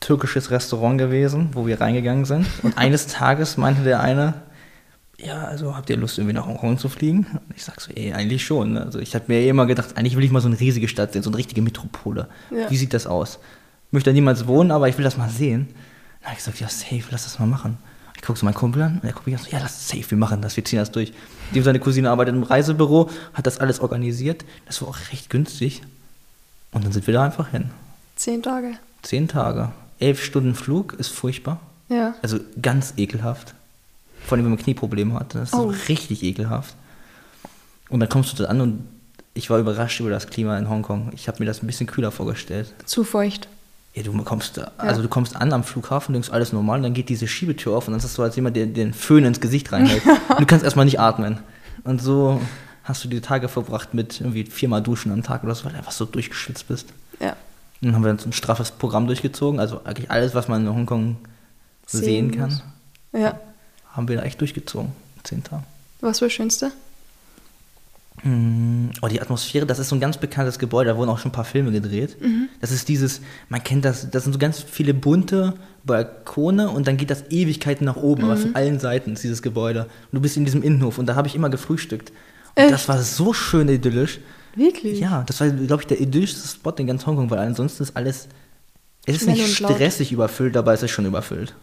türkisches 0.00 0.50
Restaurant 0.50 0.98
gewesen, 0.98 1.50
wo 1.52 1.66
wir 1.66 1.80
reingegangen 1.80 2.24
sind. 2.24 2.46
Und 2.62 2.76
eines 2.78 3.06
Tages 3.06 3.56
meinte 3.56 3.84
der 3.84 4.00
eine, 4.00 4.34
ja, 5.18 5.44
also 5.44 5.76
habt 5.76 5.88
ihr 5.90 5.96
Lust, 5.96 6.18
irgendwie 6.18 6.34
nach 6.34 6.46
Hongkong 6.46 6.78
zu 6.78 6.88
fliegen? 6.88 7.26
Und 7.32 7.56
ich 7.56 7.64
sag 7.64 7.80
so, 7.80 7.92
ey, 7.92 8.12
eigentlich 8.12 8.44
schon. 8.44 8.72
ne? 8.72 8.82
Also 8.84 8.98
ich 8.98 9.14
habe 9.14 9.26
mir 9.28 9.40
eh 9.40 9.48
immer 9.48 9.66
gedacht, 9.66 9.96
eigentlich 9.96 10.16
will 10.16 10.24
ich 10.24 10.30
mal 10.30 10.40
so 10.40 10.48
eine 10.48 10.58
riesige 10.58 10.88
Stadt 10.88 11.12
sehen, 11.12 11.22
so 11.22 11.30
eine 11.30 11.38
richtige 11.38 11.62
Metropole. 11.62 12.28
Ja. 12.50 12.70
Wie 12.70 12.76
sieht 12.76 12.92
das 12.94 13.06
aus? 13.06 13.38
Ich 13.88 13.92
möchte 13.92 14.10
da 14.10 14.14
niemals 14.14 14.46
wohnen, 14.46 14.70
aber 14.70 14.88
ich 14.88 14.96
will 14.98 15.04
das 15.04 15.16
mal 15.16 15.28
sehen. 15.30 15.68
Dann 16.20 16.30
habe 16.30 16.32
ich 16.38 16.44
gesagt, 16.44 16.60
ja, 16.60 16.68
safe, 16.68 17.04
lass 17.10 17.24
das 17.24 17.38
mal 17.38 17.46
machen. 17.46 17.78
Ich 18.16 18.22
gucke 18.22 18.38
so 18.38 18.44
meinen 18.46 18.54
Kumpel 18.54 18.82
an 18.82 19.00
und 19.02 19.04
er 19.04 19.12
guckt 19.12 19.26
mich 19.26 19.36
an 19.36 19.42
so, 19.42 19.50
ja, 19.50 19.58
das 19.60 19.72
ist 19.72 19.88
safe, 19.88 20.10
wir 20.12 20.18
machen 20.18 20.42
das, 20.42 20.56
wir 20.56 20.64
ziehen 20.64 20.78
das 20.78 20.92
durch. 20.92 21.12
Dem 21.54 21.62
seine 21.64 21.80
Cousine 21.80 22.08
arbeitet 22.10 22.34
im 22.34 22.44
Reisebüro, 22.44 23.10
hat 23.34 23.46
das 23.46 23.58
alles 23.58 23.80
organisiert. 23.80 24.44
Das 24.66 24.80
war 24.80 24.88
auch 24.88 24.98
recht 25.10 25.28
günstig. 25.28 25.82
Und 26.72 26.84
dann 26.84 26.92
sind 26.92 27.06
wir 27.06 27.14
da 27.14 27.24
einfach 27.24 27.48
hin. 27.48 27.70
Zehn 28.16 28.42
Tage. 28.42 28.74
Zehn 29.02 29.28
Tage. 29.28 29.72
Elf 29.98 30.22
Stunden 30.24 30.54
Flug 30.54 30.94
ist 30.94 31.08
furchtbar. 31.08 31.60
Ja. 31.88 32.14
Also 32.22 32.38
ganz 32.60 32.94
ekelhaft. 32.96 33.54
Vor 34.26 34.36
allem, 34.36 34.44
wenn 34.44 34.52
man 34.52 34.58
Knieprobleme 34.62 35.14
hat. 35.14 35.34
Das 35.34 35.50
ist 35.50 35.54
Oh. 35.54 35.72
so 35.72 35.78
richtig 35.88 36.22
ekelhaft. 36.22 36.74
Und 37.88 38.00
dann 38.00 38.08
kommst 38.08 38.32
du 38.38 38.42
da 38.42 38.48
an 38.48 38.60
und 38.60 38.84
ich 39.34 39.50
war 39.50 39.58
überrascht 39.58 40.00
über 40.00 40.10
das 40.10 40.26
Klima 40.28 40.58
in 40.58 40.68
Hongkong. 40.68 41.10
Ich 41.14 41.28
habe 41.28 41.38
mir 41.40 41.46
das 41.46 41.62
ein 41.62 41.66
bisschen 41.66 41.86
kühler 41.86 42.10
vorgestellt. 42.10 42.72
Zu 42.84 43.04
feucht. 43.04 43.48
Ja, 43.94 44.02
du 44.02 44.12
kommst, 44.22 44.56
da- 44.56 44.70
also 44.78 45.02
du 45.02 45.08
kommst 45.08 45.36
an 45.36 45.52
am 45.52 45.64
Flughafen, 45.64 46.14
denkst 46.14 46.30
alles 46.30 46.52
normal, 46.52 46.78
und 46.78 46.82
dann 46.84 46.94
geht 46.94 47.08
diese 47.10 47.26
Schiebetür 47.28 47.76
auf 47.76 47.86
und 47.88 47.92
dann 47.92 47.98
ist 47.98 48.04
das 48.04 48.14
so, 48.14 48.22
als 48.22 48.36
jemand, 48.36 48.56
der 48.56 48.66
den 48.66 48.94
Föhn 48.94 49.24
ins 49.24 49.40
Gesicht 49.40 49.70
reinhält. 49.72 50.02
und 50.06 50.38
du 50.40 50.46
kannst 50.46 50.64
erstmal 50.64 50.86
nicht 50.86 50.98
atmen. 51.00 51.38
Und 51.84 52.00
so 52.00 52.40
hast 52.84 53.04
du 53.04 53.08
die 53.08 53.20
Tage 53.20 53.48
verbracht 53.48 53.92
mit 53.92 54.20
irgendwie 54.20 54.44
viermal 54.44 54.82
Duschen 54.82 55.12
am 55.12 55.22
Tag 55.22 55.44
oder 55.44 55.54
so, 55.54 55.64
weil 55.66 55.72
du 55.72 55.78
einfach 55.78 55.92
so 55.92 56.04
durchgeschwitzt 56.06 56.68
bist. 56.68 56.88
Ja. 57.20 57.30
Und 57.32 57.88
dann 57.88 57.94
haben 57.94 58.02
wir 58.04 58.08
dann 58.08 58.18
so 58.18 58.28
ein 58.28 58.32
straffes 58.32 58.70
Programm 58.70 59.06
durchgezogen, 59.06 59.60
also 59.60 59.82
eigentlich 59.84 60.10
alles, 60.10 60.34
was 60.34 60.48
man 60.48 60.66
in 60.66 60.72
Hongkong 60.74 61.16
sehen, 61.86 62.02
Sehen 62.04 62.30
kann, 62.32 62.50
muss. 62.50 62.62
Ja. 63.20 63.38
Haben 63.92 64.08
wir 64.08 64.16
da 64.16 64.22
echt 64.24 64.40
durchgezogen. 64.40 64.92
Zehn 65.24 65.42
Tagen. 65.44 65.64
Was 66.00 66.20
war 66.20 66.26
das 66.28 66.32
Schönste? 66.34 66.72
Mm, 68.24 68.90
Oh, 69.00 69.08
die 69.08 69.20
Atmosphäre, 69.20 69.66
das 69.66 69.78
ist 69.78 69.88
so 69.88 69.96
ein 69.96 70.00
ganz 70.00 70.16
bekanntes 70.18 70.58
Gebäude, 70.58 70.90
da 70.90 70.96
wurden 70.96 71.08
auch 71.10 71.18
schon 71.18 71.30
ein 71.30 71.34
paar 71.34 71.44
Filme 71.44 71.72
gedreht. 71.72 72.16
Das 72.60 72.70
ist 72.70 72.88
dieses, 72.88 73.20
man 73.48 73.62
kennt 73.64 73.84
das, 73.84 74.10
das 74.10 74.24
sind 74.24 74.32
so 74.32 74.38
ganz 74.38 74.60
viele 74.62 74.94
bunte 74.94 75.54
Balkone 75.84 76.68
und 76.70 76.86
dann 76.86 76.96
geht 76.96 77.10
das 77.10 77.24
Ewigkeiten 77.30 77.84
nach 77.84 77.96
oben, 77.96 78.24
aber 78.24 78.36
von 78.36 78.54
allen 78.54 78.78
Seiten 78.78 79.14
ist 79.14 79.24
dieses 79.24 79.42
Gebäude. 79.42 79.84
Und 79.84 80.12
du 80.12 80.20
bist 80.20 80.36
in 80.36 80.44
diesem 80.44 80.62
Innenhof 80.62 80.98
und 80.98 81.06
da 81.06 81.14
habe 81.16 81.26
ich 81.28 81.34
immer 81.34 81.50
gefrühstückt. 81.50 82.10
Und 82.54 82.62
Echt? 82.64 82.72
das 82.72 82.88
war 82.88 83.00
so 83.02 83.32
schön 83.32 83.68
idyllisch. 83.68 84.20
Wirklich? 84.54 85.00
Ja, 85.00 85.24
das 85.26 85.40
war, 85.40 85.48
glaube 85.48 85.82
ich, 85.82 85.86
der 85.86 86.00
idyllischste 86.00 86.46
Spot 86.46 86.70
in 86.72 86.86
ganz 86.86 87.06
Hongkong, 87.06 87.30
weil 87.30 87.38
ansonsten 87.38 87.82
ist 87.82 87.96
alles, 87.96 88.28
es 89.06 89.16
ist 89.16 89.22
Schnell 89.22 89.36
nicht 89.36 89.60
laut. 89.60 89.72
stressig 89.74 90.12
überfüllt, 90.12 90.56
aber 90.56 90.74
es 90.74 90.82
ist 90.82 90.90
schon 90.90 91.06
überfüllt. 91.06 91.54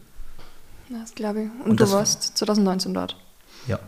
Das 0.90 1.16
glaube 1.16 1.44
ich. 1.44 1.49
Und, 1.64 1.72
Und 1.72 1.80
du 1.80 1.91
warst 1.91 2.38
2019 2.38 2.94
dort. 2.94 3.16
Ja. 3.68 3.80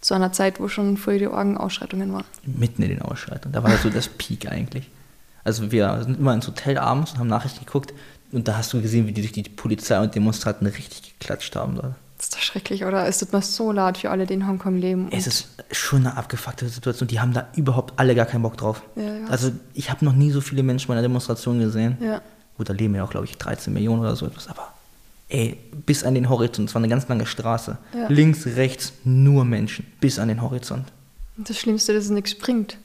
Zu 0.00 0.14
einer 0.14 0.32
Zeit, 0.32 0.60
wo 0.60 0.68
schon 0.68 0.96
voll 0.96 1.18
die 1.18 1.26
Orgenausschreitungen 1.26 2.12
waren. 2.12 2.24
mitten 2.44 2.82
in 2.82 2.90
den 2.90 3.02
Ausschreitungen. 3.02 3.52
Da 3.52 3.62
war 3.62 3.76
so 3.78 3.90
das 3.90 4.08
Peak 4.08 4.50
eigentlich. 4.50 4.90
Also 5.44 5.72
wir 5.72 6.02
sind 6.02 6.18
immer 6.18 6.34
ins 6.34 6.46
Hotel 6.46 6.78
abends 6.78 7.12
und 7.12 7.18
haben 7.18 7.28
Nachrichten 7.28 7.64
geguckt 7.64 7.92
und 8.32 8.46
da 8.46 8.56
hast 8.58 8.72
du 8.72 8.82
gesehen, 8.82 9.06
wie 9.06 9.12
die 9.12 9.22
sich 9.22 9.32
die 9.32 9.42
Polizei 9.44 9.98
und 10.00 10.14
Demonstranten 10.14 10.66
richtig 10.66 11.18
geklatscht 11.18 11.56
haben. 11.56 11.76
dort. 11.76 11.94
Das 12.18 12.26
ist 12.26 12.34
doch 12.34 12.40
schrecklich, 12.40 12.84
oder? 12.84 13.06
Es 13.06 13.18
tut 13.18 13.32
mir 13.32 13.40
so 13.42 13.70
leid 13.72 13.96
für 13.98 14.10
alle, 14.10 14.26
die 14.26 14.34
in 14.34 14.46
Hongkong 14.46 14.76
leben. 14.76 15.08
Es 15.12 15.26
ist 15.28 15.48
schon 15.70 16.00
eine 16.00 16.16
abgefuckte 16.16 16.68
Situation. 16.68 17.08
Die 17.08 17.20
haben 17.20 17.32
da 17.32 17.46
überhaupt 17.54 17.98
alle 17.98 18.14
gar 18.14 18.26
keinen 18.26 18.42
Bock 18.42 18.56
drauf. 18.56 18.82
Ja, 18.96 19.02
ja. 19.04 19.26
Also 19.28 19.52
ich 19.72 19.88
habe 19.90 20.04
noch 20.04 20.12
nie 20.12 20.30
so 20.32 20.40
viele 20.40 20.62
Menschen 20.64 20.88
bei 20.88 20.94
einer 20.94 21.02
Demonstration 21.02 21.60
gesehen. 21.60 21.96
Ja. 22.00 22.20
Gut, 22.56 22.68
da 22.68 22.72
leben 22.72 22.94
ja 22.96 23.04
auch, 23.04 23.10
glaube 23.10 23.26
ich, 23.26 23.38
13 23.38 23.72
Millionen 23.72 24.00
oder 24.00 24.16
so 24.16 24.26
etwas. 24.26 24.48
Aber 24.48 24.72
ey, 25.28 25.58
bis 25.86 26.04
an 26.04 26.14
den 26.14 26.28
Horizont. 26.28 26.68
Es 26.68 26.74
war 26.74 26.80
eine 26.80 26.88
ganz 26.88 27.08
lange 27.08 27.26
Straße. 27.26 27.78
Ja. 27.94 28.08
Links, 28.08 28.46
rechts, 28.46 28.92
nur 29.04 29.44
Menschen. 29.44 29.86
Bis 30.00 30.18
an 30.18 30.28
den 30.28 30.42
Horizont. 30.42 30.84
Und 31.36 31.48
das 31.48 31.58
Schlimmste, 31.58 31.92
dass 31.94 32.04
es 32.04 32.10
nichts 32.10 32.34
bringt. 32.34 32.76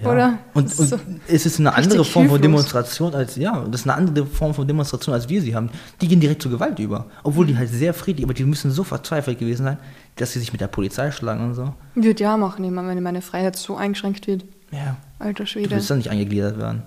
Ja. 0.00 0.10
Oder? 0.10 0.38
Und, 0.54 0.78
und 0.78 0.88
so 0.88 0.98
es 1.28 1.44
ist 1.44 1.58
eine 1.60 1.74
andere 1.74 2.04
Form 2.04 2.26
von 2.28 2.40
hilflos. 2.40 2.40
Demonstration 2.40 3.14
als, 3.14 3.36
ja, 3.36 3.64
das 3.70 3.82
ist 3.82 3.86
eine 3.86 3.94
andere 3.96 4.24
Form 4.24 4.54
von 4.54 4.66
Demonstration, 4.66 5.14
als 5.14 5.28
wir 5.28 5.42
sie 5.42 5.54
haben. 5.54 5.68
Die 6.00 6.08
gehen 6.08 6.20
direkt 6.20 6.40
zur 6.42 6.50
Gewalt 6.50 6.78
über. 6.78 7.06
Obwohl 7.22 7.46
die 7.46 7.56
halt 7.56 7.68
sehr 7.68 7.92
friedlich, 7.92 8.24
aber 8.24 8.32
die 8.32 8.44
müssen 8.44 8.70
so 8.70 8.82
verzweifelt 8.84 9.38
gewesen 9.38 9.64
sein, 9.64 9.78
dass 10.16 10.32
sie 10.32 10.38
sich 10.38 10.52
mit 10.52 10.60
der 10.60 10.68
Polizei 10.68 11.10
schlagen 11.10 11.44
und 11.44 11.54
so. 11.54 11.74
Würde 11.94 12.22
ja 12.22 12.36
machen, 12.36 12.64
wenn 12.64 13.02
meine 13.02 13.20
Freiheit 13.20 13.56
so 13.56 13.76
eingeschränkt 13.76 14.26
wird. 14.26 14.44
Ja. 14.70 14.96
Alter 15.18 15.44
Du 15.44 15.50
Schwede. 15.50 15.70
willst 15.70 15.90
dann 15.90 15.98
nicht 15.98 16.10
angegliedert 16.10 16.56
werden. 16.56 16.82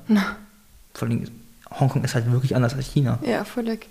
Vor 0.93 1.07
allem, 1.07 1.25
Hongkong 1.79 2.03
ist 2.03 2.15
halt 2.15 2.31
wirklich 2.31 2.55
anders 2.55 2.73
als 2.73 2.87
China. 2.87 3.19
Ja, 3.27 3.43
völlig. 3.43 3.87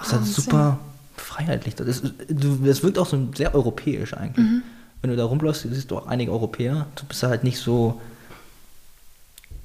Das 0.00 0.08
ist 0.08 0.12
halt 0.14 0.26
super 0.26 0.78
freiheitlich. 1.16 1.74
Das, 1.76 1.86
ist, 1.86 2.14
das 2.28 2.82
wirkt 2.82 2.98
auch 2.98 3.06
so 3.06 3.28
sehr 3.34 3.54
europäisch 3.54 4.14
eigentlich. 4.14 4.46
Mhm. 4.46 4.62
Wenn 5.02 5.10
du 5.10 5.16
da 5.16 5.24
rumläufst, 5.24 5.62
siehst 5.62 5.90
du 5.90 5.98
auch 5.98 6.06
einige 6.06 6.32
Europäer. 6.32 6.86
Du 6.96 7.04
bist 7.04 7.22
da 7.22 7.28
halt 7.28 7.44
nicht 7.44 7.58
so. 7.58 8.00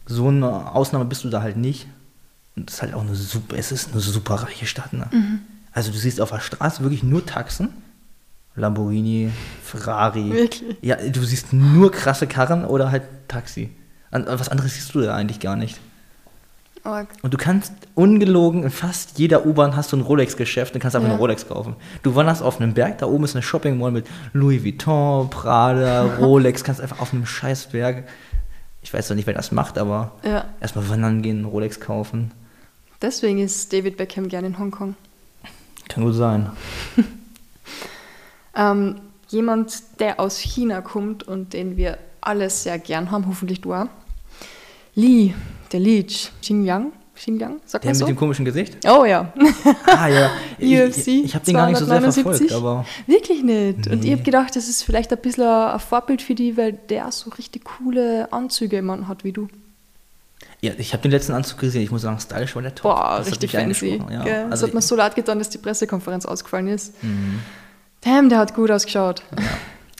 So 0.06 0.28
eine 0.28 0.72
Ausnahme 0.74 1.06
bist 1.06 1.24
du 1.24 1.30
da 1.30 1.42
halt 1.42 1.58
nicht. 1.58 1.88
Und 2.56 2.70
es 2.70 2.76
ist 2.76 2.82
halt 2.84 2.94
auch 2.94 3.02
eine 3.02 3.16
super, 3.16 3.58
es 3.58 3.72
ist 3.72 3.92
eine 3.92 4.02
super 4.02 4.36
reiche 4.36 4.66
Stadt. 4.66 4.94
Ne? 4.94 5.08
Mhm. 5.12 5.40
Also 5.72 5.92
du 5.92 5.98
siehst 5.98 6.22
auf 6.22 6.30
der 6.30 6.40
Straße 6.40 6.84
wirklich 6.84 7.04
nur 7.04 7.26
Taxen. 7.26 7.70
Lamborghini, 8.56 9.32
Ferrari. 9.64 10.32
Wirklich? 10.32 10.78
Ja, 10.82 10.96
du 10.96 11.24
siehst 11.24 11.52
nur 11.52 11.92
krasse 11.92 12.28
Karren 12.28 12.64
oder 12.64 12.92
halt 12.92 13.04
Taxi. 13.28 13.70
Was 14.12 14.48
anderes 14.48 14.76
siehst 14.76 14.96
du 14.96 15.02
da 15.02 15.16
eigentlich 15.16 15.42
gar 15.42 15.58
nicht. 15.58 15.80
Arg. 16.86 17.08
Und 17.22 17.34
du 17.34 17.38
kannst 17.38 17.74
ungelogen 17.96 18.64
in 18.64 18.70
fast 18.70 19.18
jeder 19.20 19.46
U-Bahn 19.46 19.76
hast 19.76 19.92
du 19.92 19.98
ein 19.98 20.02
Rolex-Geschäft 20.02 20.74
und 20.76 20.80
kannst 20.82 20.96
einfach 20.96 21.08
Ja. 21.08 21.14
eine 21.14 21.20
Rolex 21.22 21.48
kaufen. 21.48 21.76
Du 22.04 22.16
wanderst 22.16 22.42
auf 22.44 22.60
einem 22.62 22.74
Berg, 22.74 22.98
da 23.00 23.06
oben 23.08 23.24
ist 23.24 23.36
eine 23.36 23.44
Shopping 23.44 23.78
Mall 23.78 23.92
mit 23.92 24.08
Louis 24.34 24.64
Vuitton, 24.64 25.30
Prada, 25.30 26.04
Rolex, 26.20 26.64
kannst 26.64 26.82
einfach 26.82 27.00
auf 27.00 27.14
einem 27.14 27.26
scheiß 27.26 27.68
Berg. 27.68 28.08
Ich 28.82 28.94
weiß 28.94 29.08
doch 29.08 29.16
nicht, 29.16 29.26
wer 29.28 29.34
das 29.34 29.52
macht, 29.52 29.78
aber 29.78 30.12
Ja. 30.24 30.46
erstmal 30.62 30.88
wandern 30.90 31.22
gehen, 31.22 31.46
Rolex 31.46 31.80
kaufen. 31.80 32.32
Deswegen 33.02 33.40
ist 33.40 33.74
David 33.74 33.98
Beckham 33.98 34.28
gern 34.30 34.46
in 34.46 34.58
Hongkong. 34.60 34.96
Kann 35.90 36.04
gut 36.04 36.16
sein. 36.16 36.50
Ähm, 38.56 39.02
jemand, 39.28 40.00
der 40.00 40.20
aus 40.20 40.38
China 40.40 40.82
kommt 40.82 41.24
und 41.24 41.54
den 41.54 41.78
wir 41.78 41.98
alle 42.22 42.50
sehr 42.50 42.80
gern 42.80 43.12
haben, 43.12 43.28
hoffentlich 43.28 43.62
du 43.62 43.74
auch. 43.74 43.88
Li, 44.96 45.34
der 45.76 45.82
Leech, 45.82 46.32
Xinjiang, 46.42 46.92
Xinjiang, 47.16 47.60
sagt 47.66 47.84
Der 47.84 47.90
man 47.92 47.98
mit 47.98 48.00
so? 48.00 48.06
dem 48.08 48.16
komischen 48.16 48.46
Gesicht? 48.46 48.78
Oh 48.88 49.04
ja. 49.06 49.32
Ah 49.86 50.08
ja. 50.08 50.30
Ich, 50.58 50.72
UFC 50.80 51.08
ich, 51.08 51.26
ich 51.26 51.36
habe 51.36 51.46
den 51.46 51.56
gar 51.56 51.68
nicht 51.68 51.78
so 51.78 51.86
sehr 51.86 52.00
279. 52.00 52.50
verfolgt, 52.50 52.54
aber 52.54 52.86
Wirklich 53.08 53.44
nicht. 53.44 53.88
Und 53.88 54.00
Nee. 54.02 54.08
ich 54.08 54.12
habe 54.14 54.24
gedacht, 54.24 54.56
das 54.56 54.68
ist 54.70 54.84
vielleicht 54.84 55.12
ein 55.12 55.20
bisschen 55.20 55.44
ein 55.46 55.80
Vorbild 55.80 56.22
für 56.22 56.34
die, 56.36 56.56
weil 56.58 56.74
der 56.74 57.12
so 57.12 57.30
richtig 57.32 57.66
coole 57.66 58.32
Anzüge 58.32 58.78
immer 58.78 59.08
hat 59.08 59.24
wie 59.26 59.32
du. 59.34 59.48
ja, 60.62 60.72
ich 60.78 60.94
habe 60.94 61.04
den 61.04 61.12
letzten 61.12 61.34
Anzug 61.34 61.60
gesehen. 61.60 61.82
Ich 61.84 61.92
muss 61.92 62.02
sagen, 62.04 62.20
stylisch 62.20 62.56
war 62.56 62.62
der 62.62 62.74
top. 62.76 62.96
Boah, 62.96 63.16
Das 63.20 63.28
richtig 63.28 63.52
fancy. 63.52 64.02
Ja. 64.10 64.24
gell? 64.24 64.44
das 64.44 64.52
Also, 64.52 64.68
hat 64.68 64.74
mir 64.74 64.82
so 64.82 64.96
leid 64.96 65.16
getan, 65.16 65.38
dass 65.40 65.50
die 65.50 65.58
Pressekonferenz 65.58 66.26
ausgefallen 66.26 66.68
ist. 66.70 67.02
Mhm. 67.04 67.40
Damn, 68.02 68.30
der 68.30 68.40
hat 68.40 68.54
gut 68.56 68.72
ausgeschaut. 68.72 69.22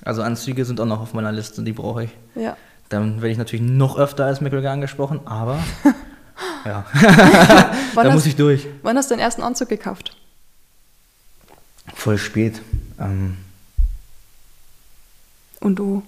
also 0.04 0.22
Anzüge 0.22 0.64
sind 0.66 0.80
auch 0.80 0.86
noch 0.86 1.02
auf 1.02 1.14
meiner 1.14 1.32
Liste, 1.32 1.62
die 1.64 1.74
brauche 1.74 2.06
ich. 2.06 2.10
Ja. 2.36 2.56
Dann 2.90 3.16
werde 3.18 3.30
ich 3.32 3.38
natürlich 3.38 3.66
noch 3.66 3.98
öfter 3.98 4.26
als 4.26 4.42
McGregor 4.42 4.72
angesprochen, 4.72 5.22
aber 5.26 5.60
ja, 6.66 6.86
da 7.96 8.12
muss 8.12 8.26
ich 8.26 8.36
durch. 8.36 8.68
wann 8.84 8.98
hast 8.98 9.10
du 9.10 9.16
den 9.16 9.22
ersten 9.22 9.42
Anzug 9.42 9.70
gekauft? 9.70 10.16
Voll 11.94 12.18
spät. 12.18 12.62
Ähm, 13.00 13.38
Und 15.60 15.76
du? 15.78 16.04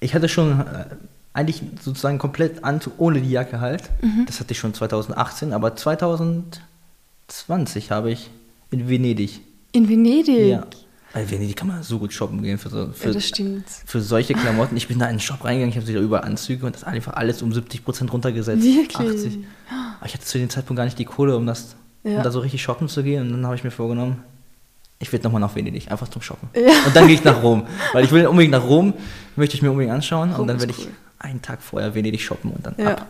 ich 0.00 0.14
hatte 0.14 0.28
schon 0.28 0.60
äh, 0.60 0.84
eigentlich 1.32 1.62
sozusagen 1.80 2.18
komplett 2.18 2.64
Anzug 2.64 2.94
ohne 2.98 3.20
die 3.20 3.30
Jacke 3.30 3.60
halt. 3.60 3.90
Mhm. 4.02 4.24
Das 4.26 4.40
hatte 4.40 4.52
ich 4.52 4.58
schon 4.58 4.74
2018, 4.74 5.52
aber 5.52 5.76
2020 5.76 7.90
habe 7.90 8.10
ich 8.10 8.30
in 8.70 8.88
Venedig. 8.88 9.40
In 9.72 9.88
Venedig. 9.88 10.48
Ja. 10.48 10.66
Weil 11.14 11.30
Venedig 11.30 11.56
kann 11.56 11.68
man 11.68 11.82
so 11.82 11.98
gut 11.98 12.12
shoppen 12.12 12.42
gehen 12.42 12.58
für, 12.58 12.68
so, 12.68 12.90
für, 12.92 13.10
Ja, 13.12 13.20
für 13.86 14.00
solche 14.02 14.34
Klamotten. 14.34 14.76
Ich 14.76 14.88
bin 14.88 14.98
da 14.98 15.06
in 15.06 15.14
den 15.14 15.20
Shop 15.20 15.42
reingegangen, 15.44 15.70
ich 15.70 15.76
habe 15.76 15.86
wieder 15.88 16.00
über 16.00 16.22
Anzüge 16.24 16.66
und 16.66 16.74
das 16.74 16.84
einfach 16.84 17.14
alles 17.14 17.40
um 17.42 17.50
70% 17.50 18.10
runtergesetzt. 18.10 18.62
Wirklich? 18.62 18.96
80. 18.96 19.38
Aber 19.98 20.06
ich 20.06 20.14
hatte 20.14 20.24
zu 20.24 20.38
dem 20.38 20.50
Zeitpunkt 20.50 20.76
gar 20.76 20.84
nicht 20.84 20.98
die 20.98 21.06
Kohle, 21.06 21.36
um 21.36 21.46
das 21.46 21.76
Ja. 22.04 22.18
um 22.18 22.22
da 22.22 22.30
so 22.30 22.40
richtig 22.40 22.62
shoppen 22.62 22.88
zu 22.88 23.02
gehen. 23.02 23.22
Und 23.22 23.32
dann 23.32 23.46
habe 23.46 23.56
ich 23.56 23.64
mir 23.64 23.70
vorgenommen, 23.70 24.22
ich 25.00 25.10
will 25.12 25.20
nochmal 25.22 25.40
nach 25.40 25.54
Venedig, 25.54 25.90
einfach 25.90 26.08
zum 26.08 26.20
Shoppen. 26.22 26.48
Ja. 26.54 26.72
Und 26.86 26.94
dann 26.94 27.06
gehe 27.06 27.14
ich 27.14 27.24
nach 27.24 27.42
Rom. 27.42 27.66
Weil 27.92 28.04
ich 28.04 28.10
will 28.10 28.26
unbedingt 28.26 28.52
nach 28.52 28.64
Rom, 28.64 28.92
möchte 29.36 29.54
ich 29.56 29.62
mir 29.62 29.70
unbedingt 29.70 29.94
anschauen. 29.94 30.30
Rom 30.32 30.40
und 30.42 30.46
dann 30.48 30.60
werde 30.60 30.72
ich 30.72 30.86
cool. 30.86 30.92
einen 31.20 31.40
Tag 31.40 31.62
vorher 31.62 31.94
Venedig 31.94 32.20
shoppen 32.20 32.50
und 32.50 32.66
dann 32.66 32.74
Ja. 32.76 32.92
ab. 32.96 33.06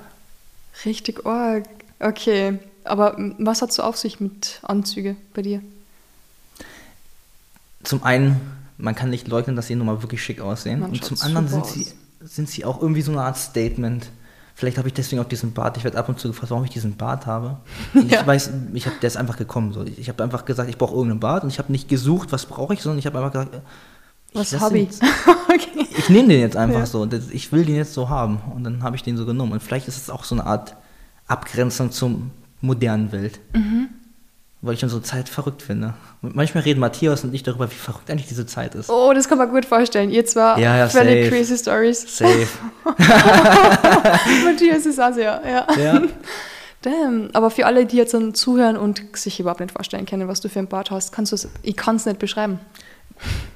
Richtig 0.85 1.27
arg. 1.27 1.65
Okay. 1.99 2.59
Aber 2.85 3.17
was 3.39 3.61
hat 3.61 3.73
so 3.73 3.83
auf 3.83 3.97
sich 3.97 4.21
mit 4.21 4.61
Anzüge 4.63 5.17
bei 5.35 5.43
dir? 5.43 5.63
Zum 7.83 8.03
einen, 8.03 8.41
man 8.77 8.95
kann 8.95 9.11
nicht 9.11 9.29
leugnen, 9.29 9.57
dass 9.57 9.67
sie 9.67 9.75
nun 9.75 9.87
mal 9.87 10.03
wirklich 10.03 10.23
schick 10.23 10.41
aussehen. 10.41 10.81
Man 10.81 10.91
und 10.91 11.05
zum 11.05 11.21
anderen 11.23 11.49
sind 11.49 11.67
sie, 11.67 11.87
sind 12.21 12.49
sie 12.49 12.65
auch 12.65 12.81
irgendwie 12.81 13.03
so 13.03 13.13
eine 13.13 13.23
Art 13.23 13.37
Statement. 13.37 14.11
Vielleicht 14.55 14.77
habe 14.77 14.89
ich 14.89 14.95
deswegen 14.95 15.23
auch 15.23 15.29
diesen 15.29 15.53
Bart. 15.53 15.77
Ich 15.77 15.85
werde 15.85 15.97
ab 15.99 16.09
und 16.09 16.19
zu 16.19 16.27
gefragt, 16.29 16.51
warum 16.51 16.65
ich 16.65 16.71
diesen 16.71 16.97
Bart 16.97 17.27
habe. 17.27 17.59
Ja. 17.95 18.21
Ich 18.21 18.27
weiß, 18.27 18.51
ich 18.75 18.87
hab, 18.87 18.99
der 19.01 19.07
ist 19.07 19.17
einfach 19.17 19.37
gekommen. 19.37 19.73
So. 19.73 19.85
Ich, 19.85 19.99
ich 20.01 20.09
habe 20.09 20.23
einfach 20.25 20.45
gesagt, 20.45 20.69
ich 20.69 20.77
brauche 20.79 20.95
irgendeinen 20.95 21.21
Bart 21.21 21.45
und 21.45 21.51
ich 21.51 21.61
habe 21.61 21.71
nicht 21.71 21.89
gesucht, 21.89 22.33
was 22.33 22.47
brauche 22.47 22.75
ich, 22.75 22.83
sondern 22.83 22.99
ich 22.99 23.07
habe 23.07 23.19
einfach 23.19 23.33
gesagt, 23.33 23.55
äh, 23.55 23.61
Was 24.33 24.59
habe 24.61 24.79
ich? 24.81 24.89
okay. 25.49 25.87
ich 25.97 26.09
nehme 26.09 26.29
den 26.29 26.41
jetzt 26.41 26.57
einfach 26.57 26.81
Ja. 26.81 26.87
so. 26.87 27.09
Ich 27.31 27.53
will 27.53 27.65
den 27.65 27.77
jetzt 27.77 27.95
so 27.95 28.09
haben. 28.09 28.39
Und 28.53 28.65
dann 28.65 28.83
habe 28.83 28.97
ich 28.97 29.05
den 29.05 29.17
so 29.17 29.25
genommen. 29.27 29.53
Und 29.53 29.63
vielleicht 29.63 29.87
ist 29.87 29.97
es 29.97 30.11
auch 30.11 30.25
so 30.25 30.35
eine 30.35 30.45
Art 30.45 30.75
Abgrenzung 31.29 31.93
zur 31.93 32.17
modernen 32.61 33.13
Welt. 33.13 33.39
Weil 34.61 34.75
ich 34.75 34.81
so 34.81 35.01
Zeit 35.01 35.29
verrückt 35.29 35.63
finde. 35.63 35.95
Manchmal 36.21 36.65
reden 36.65 36.81
Matthias 36.81 37.23
und 37.23 37.33
ich 37.33 37.45
darüber, 37.45 37.71
wie 37.71 37.75
verrückt 37.77 38.11
eigentlich 38.11 38.27
diese 38.27 38.45
Zeit 38.45 38.75
ist. 38.75 38.91
Oh, 38.91 39.13
das 39.15 39.29
kann 39.29 39.39
man 39.39 39.51
gut 39.51 39.65
vorstellen. 39.65 40.11
Ihr 40.11 40.27
zwar 40.27 40.59
Ja, 40.59 40.77
ja, 40.77 40.89
völlig 40.89 41.27
safe. 41.27 41.37
crazy 41.37 41.57
Stories. 41.57 42.17
Safe. 42.19 42.49
Matthias 44.45 44.87
ist 44.87 45.01
auch 45.01 45.13
sehr, 45.13 45.41
ja. 45.47 45.67
ja. 45.81 46.03
Damn. 46.83 47.29
Aber 47.33 47.51
für 47.51 47.67
alle, 47.67 47.87
die 47.87 47.97
jetzt 47.97 48.15
dann 48.15 48.35
zuhören 48.35 48.77
und 48.77 49.03
sich 49.17 49.39
überhaupt 49.41 49.61
nicht 49.61 49.73
vorstellen 49.73 50.07
können, 50.07 50.29
was 50.29 50.41
du 50.41 50.49
für 50.49 50.59
ein 50.59 50.69
Bart 50.69 50.91
hast, 50.91 51.13
kannst 51.13 51.33
du 51.33 51.37
es, 51.37 51.49
ich 51.63 51.77
kann 51.77 51.97
es 51.97 52.07
nicht 52.07 52.19
beschreiben. 52.19 52.59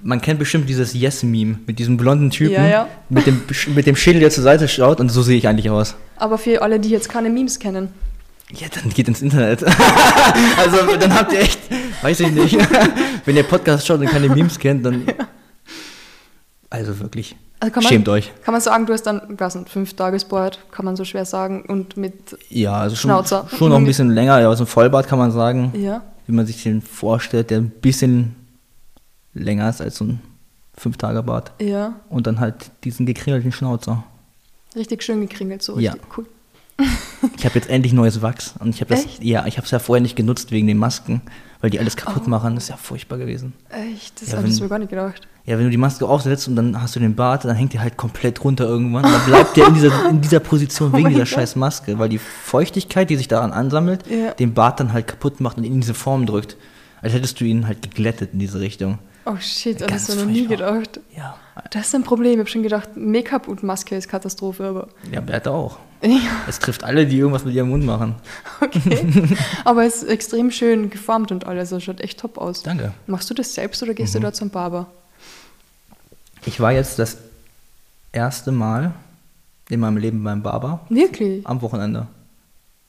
Man 0.02 0.20
kennt 0.20 0.40
bestimmt 0.40 0.68
dieses 0.68 0.92
Yes-Meme 0.92 1.60
mit 1.66 1.78
diesem 1.78 1.96
blonden 1.96 2.30
Typen, 2.30 2.54
Ja, 2.54 2.66
ja. 2.68 2.88
Mit, 3.08 3.26
dem, 3.26 3.42
mit 3.74 3.86
dem 3.86 3.94
Schädel, 3.94 4.20
der 4.20 4.30
zur 4.30 4.42
Seite 4.42 4.66
schaut 4.66 4.98
und 5.00 5.08
so 5.08 5.22
sehe 5.22 5.38
ich 5.38 5.46
eigentlich 5.46 5.70
aus. 5.70 5.94
Aber 6.16 6.36
für 6.38 6.62
alle, 6.62 6.80
die 6.80 6.88
jetzt 6.88 7.08
keine 7.08 7.30
Memes 7.30 7.60
kennen. 7.60 7.88
Ja, 8.50 8.68
dann 8.74 8.90
geht 8.90 9.08
ins 9.08 9.22
Internet. 9.22 9.64
also 10.58 10.96
dann 10.98 11.14
habt 11.14 11.32
ihr 11.32 11.40
echt, 11.40 11.58
weiß 12.02 12.20
ich 12.20 12.30
nicht, 12.32 12.58
wenn 13.24 13.36
ihr 13.36 13.44
Podcast 13.44 13.86
schaut 13.86 14.00
und 14.00 14.06
keine 14.06 14.28
Memes 14.28 14.58
kennt, 14.58 14.84
dann... 14.84 15.04
Also 16.70 16.98
wirklich, 17.00 17.36
Also 17.60 17.74
man, 17.74 17.82
schämt 17.84 18.08
euch. 18.08 18.32
Kann 18.42 18.52
man 18.52 18.60
sagen, 18.62 18.86
du 18.86 18.94
hast 18.94 19.02
dann, 19.02 19.38
weiß 19.38 19.56
nicht, 19.56 19.68
fünf 19.68 19.92
Tagesbart, 19.92 20.58
kann 20.70 20.86
man 20.86 20.96
so 20.96 21.04
schwer 21.04 21.26
sagen. 21.26 21.66
Und 21.68 21.98
mit, 21.98 22.34
Ja, 22.48 22.72
also 22.78 22.96
schon, 22.96 23.10
Schnauzer. 23.10 23.46
schon 23.58 23.68
noch 23.68 23.76
ein 23.76 23.84
bisschen 23.84 24.08
länger, 24.08 24.40
ja, 24.40 24.56
so 24.56 24.64
ein 24.64 24.66
Vollbart 24.66 25.06
kann 25.06 25.18
man 25.18 25.30
sagen, 25.32 25.70
ja. 25.76 26.00
wie 26.26 26.32
man 26.32 26.46
sich 26.46 26.62
den 26.62 26.80
vorstellt, 26.80 27.50
der 27.50 27.58
ein 27.58 27.68
bisschen 27.68 28.34
länger 29.34 29.68
ist 29.68 29.82
als 29.82 29.96
so 29.96 30.04
ein 30.06 30.20
Fünf-Tage-Bart. 30.78 31.52
Ja, 31.60 31.96
Und 32.08 32.26
dann 32.26 32.40
halt 32.40 32.70
diesen 32.84 33.04
gekringelten 33.04 33.52
Schnauzer. 33.52 34.02
richtig 34.74 35.02
schön 35.02 35.20
gekringelt, 35.20 35.62
so 35.62 35.78
Ja. 35.78 35.94
cool. 36.16 36.24
Ich 37.36 37.44
habe 37.44 37.54
jetzt 37.56 37.68
endlich 37.70 37.92
neues 37.92 38.22
Wachs 38.22 38.54
und 38.58 38.70
ich 38.70 38.80
habe 38.80 38.94
das, 38.94 39.04
Echt? 39.04 39.22
ja, 39.24 39.46
ich 39.46 39.56
habe 39.56 39.64
es 39.64 39.70
ja 39.70 39.78
vorher 39.78 40.00
nicht 40.02 40.16
genutzt 40.16 40.50
wegen 40.50 40.66
den 40.66 40.78
Masken, 40.78 41.20
weil 41.60 41.70
die 41.70 41.78
alles 41.78 41.94
Oh. 41.96 42.04
kaputt 42.04 42.26
machen. 42.26 42.54
Das 42.54 42.64
ist 42.64 42.70
ja 42.70 42.76
furchtbar 42.76 43.18
gewesen. 43.18 43.52
Echt, 43.70 44.20
das 44.20 44.32
Ja, 44.32 44.38
habe 44.38 44.48
ich 44.48 44.60
mir 44.60 44.68
gar 44.68 44.78
nicht 44.78 44.90
gedacht. 44.90 45.26
Ja, 45.44 45.58
wenn 45.58 45.64
du 45.64 45.70
die 45.70 45.76
Maske 45.76 46.06
aufsetzt 46.06 46.46
und 46.48 46.56
dann 46.56 46.80
hast 46.80 46.94
du 46.96 47.00
den 47.00 47.14
Bart, 47.16 47.44
dann 47.44 47.56
hängt 47.56 47.72
der 47.72 47.80
halt 47.82 47.96
komplett 47.96 48.42
runter 48.44 48.64
irgendwann. 48.64 49.04
Und 49.04 49.12
dann 49.12 49.24
bleibt 49.26 49.56
der 49.56 49.66
in 49.68 49.74
dieser, 49.74 50.08
in 50.08 50.20
dieser 50.20 50.40
Position 50.40 50.90
Oh 50.90 50.92
wegen 50.92 51.02
mein 51.04 51.12
dieser 51.12 51.24
Gott. 51.24 51.28
scheiß 51.34 51.56
Maske, 51.56 51.98
weil 51.98 52.08
die 52.08 52.18
Feuchtigkeit, 52.18 53.10
die 53.10 53.16
sich 53.16 53.28
daran 53.28 53.52
ansammelt, 53.52 54.04
Ja. 54.08 54.32
den 54.34 54.54
Bart 54.54 54.78
dann 54.80 54.92
halt 54.92 55.08
kaputt 55.08 55.40
macht 55.40 55.58
und 55.58 55.64
in 55.64 55.80
diese 55.80 55.94
Form 55.94 56.26
drückt. 56.26 56.56
Als 57.00 57.12
hättest 57.12 57.40
du 57.40 57.44
ihn 57.44 57.66
halt 57.66 57.82
geglättet 57.82 58.30
in 58.32 58.38
diese 58.38 58.60
Richtung. 58.60 58.98
Oh 59.24 59.36
shit, 59.38 59.80
das 59.80 59.88
Ganz 59.88 60.08
habe 60.08 60.18
ich 60.20 60.24
noch 60.24 60.32
nie 60.32 60.46
gedacht. 60.48 61.00
Ja, 61.16 61.36
Das 61.70 61.86
ist 61.88 61.94
ein 61.94 62.02
Problem. 62.02 62.32
Ich 62.34 62.38
habe 62.40 62.48
schon 62.50 62.62
gedacht, 62.62 62.96
Make-up 62.96 63.46
und 63.48 63.62
Maske 63.62 63.94
ist 63.96 64.08
Katastrophe, 64.08 64.64
aber 64.64 64.88
ja 65.12 65.20
Bert 65.20 65.46
auch. 65.46 65.78
ja, 66.02 66.18
Es 66.48 66.58
trifft 66.58 66.82
alle, 66.82 67.06
die 67.06 67.18
irgendwas 67.18 67.44
mit 67.44 67.54
ihrem 67.54 67.68
Mund 67.68 67.84
machen. 67.84 68.16
okay. 68.60 69.36
aber 69.64 69.84
es 69.84 70.02
ist 70.02 70.08
extrem 70.08 70.50
schön 70.50 70.90
geformt 70.90 71.30
und 71.30 71.46
alles. 71.46 71.72
Also 71.72 71.80
schaut 71.80 72.00
echt 72.00 72.18
top 72.18 72.36
aus. 72.38 72.62
Danke. 72.62 72.92
Machst 73.06 73.30
du 73.30 73.34
das 73.34 73.54
selbst 73.54 73.82
oder 73.82 73.94
gehst 73.94 74.14
du 74.14 74.20
da 74.20 74.32
zum 74.32 74.50
Barber? 74.50 74.86
Ich 76.44 76.58
war 76.58 76.72
jetzt 76.72 76.98
das 76.98 77.18
erste 78.10 78.50
Mal 78.50 78.92
in 79.68 79.78
meinem 79.78 79.96
Leben 79.98 80.24
beim 80.24 80.42
Barber 80.42 80.80
Wirklich? 80.88 81.46
am 81.46 81.62
Wochenende. 81.62 82.08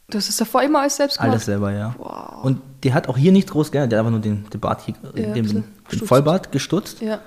Du 0.10 0.18
hast 0.18 0.30
es 0.30 0.38
davor 0.38 0.62
immer 0.64 0.82
alles 0.82 0.98
selbst 0.98 1.18
gemacht? 1.18 1.32
Alles 1.32 1.46
selber, 1.46 1.72
ja. 1.72 1.96
Wow. 1.98 2.44
Und 2.44 2.62
der 2.84 2.94
hat 2.94 3.08
auch 3.08 3.18
hier 3.18 3.32
nichts 3.32 3.52
groß 3.52 3.72
geändert, 3.72 3.92
der 3.92 4.00
hat 4.00 4.06
einfach 4.06 4.12
nur 4.12 4.22
den, 4.22 4.50
den 4.50 4.60
Bart 4.60 4.82
hier, 4.82 4.96
Ja, 5.16 5.34
den, 5.34 5.46
den 5.46 5.64
gestutzt. 5.88 6.08
Vollbart 6.10 6.52
gestutzt. 6.52 7.02
Ja. 7.02 7.20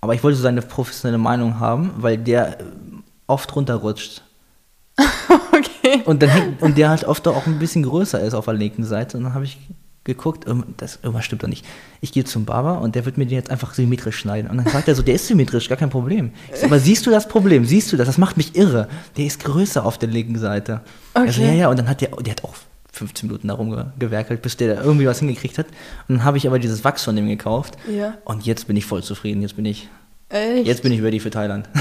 Aber 0.00 0.14
ich 0.14 0.22
wollte 0.22 0.36
so 0.36 0.42
seine 0.42 0.62
professionelle 0.62 1.18
Meinung 1.18 1.60
haben, 1.60 1.92
weil 1.96 2.18
der 2.18 2.60
äh, 2.60 2.64
oft 3.26 3.54
runterrutscht. 3.54 4.22
Okay. 5.54 6.02
Und, 6.06 6.22
dann 6.22 6.56
und 6.60 6.78
der 6.78 6.90
halt 6.90 7.04
oft 7.04 7.26
auch 7.28 7.46
ein 7.46 7.58
bisschen 7.58 7.82
größer 7.82 8.20
ist 8.20 8.34
auf 8.34 8.44
der 8.46 8.54
linken 8.54 8.84
Seite. 8.84 9.16
Und 9.16 9.24
dann 9.24 9.34
habe 9.34 9.44
ich 9.44 9.58
geguckt, 10.04 10.44
das, 10.78 10.98
irgendwas 11.02 11.24
stimmt 11.24 11.42
da 11.44 11.48
nicht. 11.48 11.64
Ich 12.00 12.12
gehe 12.12 12.24
zum 12.24 12.44
Barber 12.44 12.80
und 12.80 12.94
der 12.96 13.04
wird 13.04 13.18
mir 13.18 13.26
den 13.26 13.34
jetzt 13.36 13.50
einfach 13.50 13.72
symmetrisch 13.74 14.16
schneiden. 14.18 14.50
Und 14.50 14.56
dann 14.56 14.66
sagt 14.66 14.88
er 14.88 14.94
so, 14.94 15.02
der 15.02 15.14
ist 15.14 15.26
symmetrisch, 15.28 15.68
gar 15.68 15.78
kein 15.78 15.90
Problem. 15.90 16.32
Sag, 16.52 16.64
aber 16.64 16.78
siehst 16.80 17.06
du 17.06 17.10
das 17.10 17.28
Problem? 17.28 17.64
Siehst 17.64 17.92
du 17.92 17.96
das? 17.96 18.06
Das 18.06 18.18
macht 18.18 18.36
mich 18.36 18.56
irre. 18.56 18.88
Der 19.16 19.26
ist 19.26 19.44
größer 19.44 19.84
auf 19.86 19.98
der 19.98 20.08
linken 20.08 20.38
Seite. 20.38 20.80
Also 21.14 21.40
Okay. 21.40 21.50
ja, 21.52 21.54
ja, 21.54 21.68
und 21.68 21.78
dann 21.78 21.88
hat 21.88 22.00
der, 22.00 22.08
der 22.10 22.32
hat 22.32 22.42
auch 22.44 22.54
15 22.92 23.28
Minuten 23.28 23.48
darum 23.48 23.70
ge- 23.70 23.84
gewerkelt, 23.98 24.42
bis 24.42 24.56
der 24.56 24.74
da 24.74 24.82
irgendwie 24.82 25.06
was 25.06 25.20
hingekriegt 25.20 25.56
hat. 25.58 25.66
Und 26.08 26.16
dann 26.16 26.24
habe 26.24 26.36
ich 26.36 26.46
aber 26.46 26.58
dieses 26.58 26.82
Wachs 26.84 27.04
von 27.04 27.14
dem 27.16 27.28
gekauft. 27.28 27.76
Ja. 27.88 28.14
Und 28.24 28.44
jetzt 28.44 28.66
bin 28.66 28.76
ich 28.76 28.84
voll 28.84 29.02
zufrieden. 29.02 29.40
Jetzt 29.40 29.56
bin 29.56 29.64
ich, 29.64 29.88
Echt? 30.28 30.66
jetzt 30.66 30.82
bin 30.82 30.90
ich 30.92 31.00
ready 31.02 31.20
für 31.20 31.30
Thailand. 31.30 31.68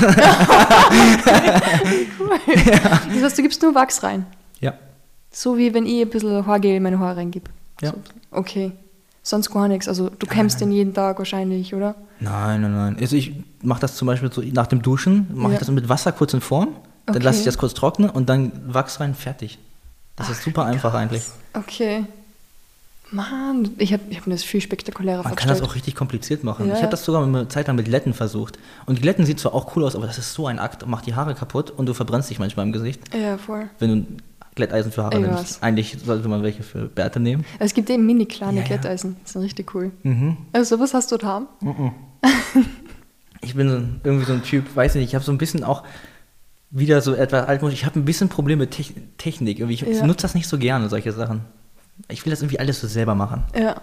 Das 3.14 3.24
heißt, 3.24 3.38
du 3.38 3.42
gibst 3.42 3.62
nur 3.62 3.76
Wachs 3.76 4.04
rein. 4.04 4.26
ja. 4.60 4.74
So 5.34 5.58
wie 5.58 5.74
wenn 5.74 5.86
ich 5.86 6.02
ein 6.02 6.10
bisschen 6.10 6.46
Haargel 6.46 6.76
in 6.76 6.84
meine 6.84 7.00
Haare 7.00 7.16
reingebe. 7.18 7.50
Ja. 7.82 7.92
So. 7.92 7.98
Okay. 8.32 8.72
Sonst 9.24 9.52
gar 9.52 9.68
nichts. 9.68 9.88
Also 9.88 10.10
du 10.10 10.26
kämmst 10.26 10.62
den 10.62 10.72
jeden 10.72 10.94
Tag 10.94 11.20
wahrscheinlich, 11.20 11.76
oder? 11.76 11.96
Nein, 12.20 12.62
nein, 12.62 12.72
nein. 12.74 12.98
Also 13.00 13.16
ich 13.16 13.34
mache 13.62 13.80
das 13.82 13.96
zum 13.96 14.08
Beispiel 14.08 14.32
so 14.32 14.42
nach 14.42 14.68
dem 14.68 14.82
Duschen, 14.82 15.28
mache 15.34 15.50
Ja. 15.54 15.54
ich 15.54 15.60
das 15.60 15.70
mit 15.70 15.90
Wasser 15.90 16.12
kurz 16.12 16.34
in 16.34 16.42
Form, 16.42 16.70
dann 17.06 17.16
Okay. 17.18 17.26
lasse 17.26 17.40
ich 17.40 17.46
das 17.46 17.58
kurz 17.58 17.74
trocknen 17.76 18.10
und 18.10 18.30
dann 18.30 18.52
Wachs 18.74 19.00
rein, 19.00 19.14
fertig. 19.14 19.60
Das 20.16 20.30
ist 20.30 20.44
super 20.44 20.66
einfach 20.66 20.94
eigentlich. 20.94 21.24
Okay. 21.54 22.06
Mann, 23.14 23.72
ich 23.78 23.92
habe 23.92 24.04
ich 24.10 24.18
hab 24.18 24.28
mir 24.28 24.34
das 24.36 24.44
viel 24.44 24.62
spektakulärer 24.62 25.18
Man 25.24 25.36
kann 25.36 25.50
das 25.50 25.58
vorgestellt. 25.58 25.70
auch 25.70 25.76
richtig 25.76 25.96
kompliziert 25.96 26.44
machen. 26.46 26.68
Ja, 26.70 26.76
ich 26.76 26.80
habe 26.82 26.92
das 26.92 27.04
sogar 27.04 27.22
eine 27.24 27.48
Zeit 27.50 27.68
lang 27.68 27.76
mit 27.76 27.86
Glätten 27.86 28.14
versucht. 28.14 28.58
Und 28.86 29.02
Glätten 29.02 29.26
sieht 29.26 29.40
zwar 29.40 29.54
auch 29.54 29.76
cool 29.76 29.84
aus, 29.84 29.96
aber 29.98 30.08
das 30.08 30.18
ist 30.18 30.34
so 30.34 30.48
ein 30.48 30.60
Akt, 30.60 30.88
macht 30.88 31.06
die 31.08 31.14
Haare 31.16 31.36
kaputt 31.36 31.72
und 31.72 31.88
du 31.88 31.94
verbrennst 31.94 32.30
dich 32.30 32.40
manchmal 32.40 32.66
im 32.66 32.72
Gesicht, 32.72 33.02
Ja, 33.14 33.38
voll. 33.38 33.70
wenn 33.80 33.90
du 33.90 34.06
Glätteisen 34.62 34.92
für 34.92 35.04
Haare 35.04 35.20
nimmst. 35.20 35.62
Eigentlich 35.64 35.98
sollte 36.06 36.28
man 36.30 36.44
welche 36.44 36.64
für 36.64 36.88
Bärte 36.88 37.20
nehmen. 37.20 37.44
Es 37.60 37.74
gibt 37.74 37.90
eben 37.90 38.06
mini 38.06 38.26
kleine 38.26 38.60
Ja. 38.62 38.66
Glätteisen. 38.68 39.16
Die 39.26 39.30
sind 39.32 39.42
richtig 39.42 39.74
cool. 39.76 39.92
Mhm. 40.04 40.38
Also 40.54 40.76
sowas 40.78 40.94
hast 40.94 41.12
du 41.12 41.18
da 41.18 41.28
haben? 41.28 41.48
Ich 43.44 43.56
bin 43.56 43.68
so 43.70 43.78
irgendwie 44.04 44.26
so 44.26 44.34
ein 44.34 44.44
Typ, 44.44 44.76
weiß 44.76 44.94
nicht, 44.94 45.06
ich 45.06 45.16
habe 45.16 45.26
so 45.26 45.32
ein 45.32 45.40
bisschen 45.40 45.64
auch 45.64 45.84
wieder 46.70 47.02
so 47.02 47.16
etwas 47.16 47.48
altmodisch. 47.48 47.80
Ich 47.80 47.86
habe 47.88 48.00
ein 48.00 48.06
bisschen 48.06 48.30
Probleme 48.30 48.60
mit 48.62 48.72
Tech- 48.72 48.94
Technik. 49.18 49.58
Irgendwie, 49.58 49.84
ich 49.84 50.04
nutze 50.04 50.22
das 50.22 50.36
nicht 50.36 50.48
so 50.48 50.60
gerne, 50.60 50.90
solche 50.90 51.12
Sachen. 51.12 51.42
Ich 52.08 52.24
will 52.24 52.30
das 52.30 52.44
irgendwie 52.44 52.60
alles 52.60 52.80
so 52.82 52.88
selber 52.88 53.16
machen. 53.16 53.44
Ja. 53.58 53.82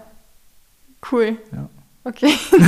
Cool. 1.11 1.37
Ja. 1.51 1.67
Okay. 2.05 2.31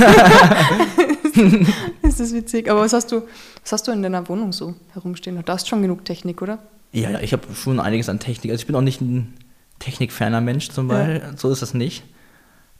das 2.02 2.20
ist 2.20 2.34
witzig. 2.34 2.70
Aber 2.70 2.80
was 2.82 2.92
hast 2.92 3.10
du, 3.10 3.22
was 3.62 3.72
hast 3.72 3.88
du 3.88 3.92
in 3.92 4.02
deiner 4.02 4.28
Wohnung 4.28 4.52
so 4.52 4.74
herumstehen? 4.92 5.42
Da 5.44 5.54
hast 5.54 5.68
schon 5.68 5.80
genug 5.82 6.04
Technik, 6.04 6.42
oder? 6.42 6.58
Ja, 6.92 7.10
ja, 7.10 7.20
ich 7.20 7.32
habe 7.32 7.42
schon 7.54 7.80
einiges 7.80 8.08
an 8.08 8.20
Technik. 8.20 8.52
Also 8.52 8.62
ich 8.62 8.66
bin 8.66 8.76
auch 8.76 8.80
nicht 8.82 9.00
ein 9.00 9.34
technikferner 9.78 10.40
Mensch 10.40 10.68
zum 10.70 10.90
Ja. 10.90 10.96
Beispiel. 10.98 11.22
So 11.36 11.50
ist 11.50 11.62
das 11.62 11.74
nicht. 11.74 12.04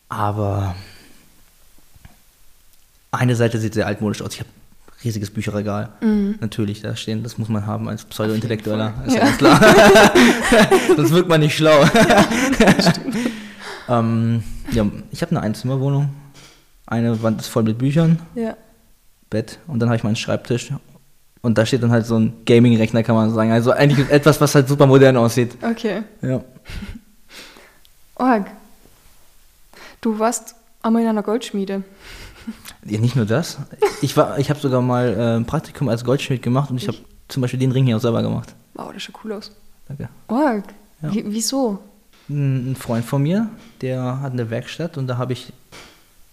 Aber 0.09 0.75
eine 3.11 3.37
Seite 3.37 3.59
sieht 3.59 3.75
sehr 3.75 3.87
altmodisch 3.87 4.23
aus. 4.23 4.35
Ich 4.35 4.41
habe 4.41 4.49
ein 4.51 5.01
riesiges 5.05 5.31
Bücherregal. 5.31 5.91
Natürlich, 6.41 6.83
da 6.83 6.95
stehen, 6.97 7.23
das 7.23 7.39
muss 7.39 7.49
man 7.49 7.67
haben 7.67 7.89
als 7.89 8.05
Pseudo-Intellektueller. 8.05 8.95
Ist 9.07 9.15
ja. 9.15 9.21
Ja. 9.21 9.25
ganz 9.27 9.39
klar. 9.39 9.61
Sonst 10.97 11.11
wirkt 11.13 11.29
man 11.29 11.41
nicht 11.41 11.57
schlau. 11.57 11.83
ähm, 13.89 14.43
ja, 14.73 14.87
ich 15.11 15.23
habe 15.23 15.31
eine 15.33 15.41
Einzimmerwohnung. 15.41 16.11
Eine 16.87 17.23
Wand 17.23 17.41
ist 17.41 17.49
voll 17.49 17.63
mit 17.63 17.79
Büchern, 17.79 18.19
Ja. 18.35 18.57
Bett 19.31 19.59
und 19.67 19.79
dann 19.81 19.89
habe 19.89 19.97
ich 19.97 20.05
meinen 20.05 20.17
Schreibtisch. 20.17 20.73
Und 21.43 21.59
da 21.59 21.67
steht 21.67 21.83
dann 21.83 21.91
halt 21.91 22.07
so 22.07 22.17
ein 22.19 22.33
Gaming-Rechner, 22.47 23.03
kann 23.03 23.17
man 23.17 23.33
sagen. 23.35 23.51
Also 23.51 23.73
eigentlich 23.73 24.09
etwas, 24.11 24.41
was 24.41 24.55
halt 24.55 24.69
super 24.69 24.87
modern 24.87 25.17
aussieht. 25.17 25.57
Okay. 25.63 26.03
Ja. 26.23 26.41
Org. 28.17 28.47
Du 30.01 30.19
warst 30.19 30.55
einmal 30.83 31.03
in 31.03 31.09
einer 31.09 31.23
Goldschmiede. 31.23 31.83
ja 32.85 33.01
nicht 33.01 33.17
nur 33.17 33.25
das. 33.27 33.59
Ich, 34.03 34.17
war- 34.17 34.39
ich 34.39 34.51
habe 34.51 34.61
sogar 34.61 34.81
mal 34.83 35.09
äh, 35.17 35.37
ein 35.37 35.45
Praktikum 35.47 35.89
als 35.89 36.05
Goldschmied 36.05 36.43
gemacht 36.43 36.71
und 36.71 36.77
ich 36.79 36.89
habe 36.89 36.99
zum 37.29 37.41
Beispiel 37.41 37.61
den 37.61 37.73
Ring 37.73 37.87
hier 37.87 37.97
auch 37.97 38.01
selber 38.01 38.23
gemacht. 38.23 38.55
Wow, 38.75 38.93
das 38.93 39.03
schaut 39.03 39.17
cool 39.25 39.33
aus. 39.33 39.51
Danke. 39.89 40.09
Org. 40.29 40.65
Ja. 41.03 41.13
Wie, 41.13 41.25
wieso? 41.27 41.79
Ein 42.29 42.73
ein 42.73 42.77
Freund 42.77 43.05
von 43.05 43.23
mir, 43.23 43.49
der 43.81 44.21
hat 44.21 44.33
eine 44.33 44.49
Werkstatt 44.51 44.97
und 44.97 45.07
da 45.09 45.17
habe 45.19 45.33
ich, 45.33 45.53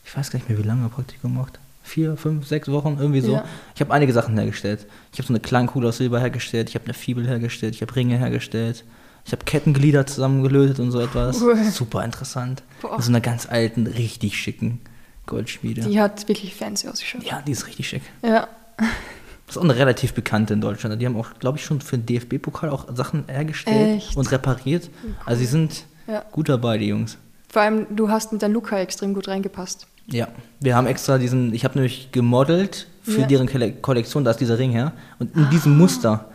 ich 0.06 0.15
weiß 0.15 0.30
gar 0.30 0.38
nicht 0.40 0.48
mehr, 0.49 0.57
wie 0.57 0.64
lange 0.64 0.88
Praktikum 0.90 1.34
gemacht. 1.34 1.60
Vier, 1.90 2.18
fünf, 2.18 2.45
sechs 2.48 2.70
Wochen, 2.70 2.98
irgendwie 2.99 3.22
so. 3.22 3.34
Ja. 3.34 3.45
Ich 3.74 3.82
habe 3.82 3.91
einige 3.94 4.14
Sachen 4.14 4.38
hergestellt. 4.38 4.86
Ich 5.11 5.18
habe 5.18 5.28
so 5.28 5.34
eine 5.34 5.40
Klangkuhle 5.40 5.88
aus 5.90 5.98
Silber 5.98 6.20
hergestellt, 6.20 6.70
ich 6.70 6.76
habe 6.76 6.86
eine 6.86 6.94
Fibel 6.94 7.28
hergestellt, 7.28 7.74
ich 7.74 7.82
habe 7.82 7.95
Ringe 7.95 8.18
hergestellt, 8.18 8.86
ich 9.26 9.32
habe 9.32 9.44
Kettenglieder 9.44 10.06
zusammengelötet 10.06 10.80
und 10.80 10.91
so 10.91 10.99
etwas. 10.99 11.41
Cool. 11.41 11.56
Super 11.72 12.06
interessant. 12.06 12.61
Boah. 12.82 12.95
In 12.98 13.02
so 13.02 13.10
einer 13.10 13.22
ganz 13.22 13.48
alten, 13.49 13.88
richtig 13.88 14.38
schicken 14.38 14.82
Goldschmiede. 15.26 15.82
Die 15.82 15.99
hat 15.99 16.28
wirklich 16.28 16.53
fancy 16.56 16.88
ausgeschaut. 16.88 17.24
ja, 17.24 17.41
die 17.41 17.52
ist 17.53 17.66
richtig 17.68 17.90
schick. 17.90 18.02
Ja. 18.24 18.48
Das 18.78 19.56
ist 19.56 19.57
auch 19.57 19.64
eine 19.64 19.76
relativ 19.76 20.14
bekannte 20.14 20.53
in 20.53 20.61
Deutschland. 20.61 21.02
Die 21.02 21.07
haben 21.07 21.18
auch, 21.18 21.34
glaube 21.40 21.57
ich, 21.57 21.66
schon 21.66 21.82
für 21.82 21.98
den 21.98 22.06
DFB-Pokal 22.06 22.70
auch 22.70 22.86
Sachen 22.95 23.24
hergestellt 23.28 23.98
Echt? 23.98 24.16
und 24.16 24.32
repariert. 24.32 24.91
Also 25.26 25.40
sie 25.40 25.48
sind 25.48 25.86
Ja. 26.07 26.24
gut 26.32 26.49
dabei, 26.49 26.78
die 26.78 26.88
Jungs. 26.88 27.18
Vor 27.52 27.64
allem, 27.64 27.88
du 27.95 28.10
hast 28.10 28.32
mit 28.32 28.44
deinem 28.44 28.53
Luca 28.53 28.78
extrem 28.80 29.16
gut 29.16 29.28
reingepasst. 29.28 29.88
Ja, 30.11 30.27
wir 30.60 30.76
haben 30.76 30.88
extra 30.88 31.18
diesen, 31.18 31.53
ich 31.53 31.64
habe 31.65 31.76
nämlich 31.76 32.11
gemodelt 32.11 32.88
für 33.03 33.22
Ja. 33.22 33.27
deren 33.27 33.48
Kolle- 33.48 33.73
Kollektion, 33.73 34.23
da 34.23 34.31
ist 34.31 34.40
dieser 34.40 34.57
Ring 34.60 34.72
her. 34.72 34.94
Und 35.19 35.36
in 35.36 35.49
diesem 35.49 35.77
Muster, 35.77 36.26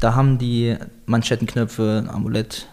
da 0.00 0.14
haben 0.14 0.38
die 0.38 0.76
Manschettenknöpfe, 1.06 2.02
ein 2.04 2.10
Amulett, 2.10 2.66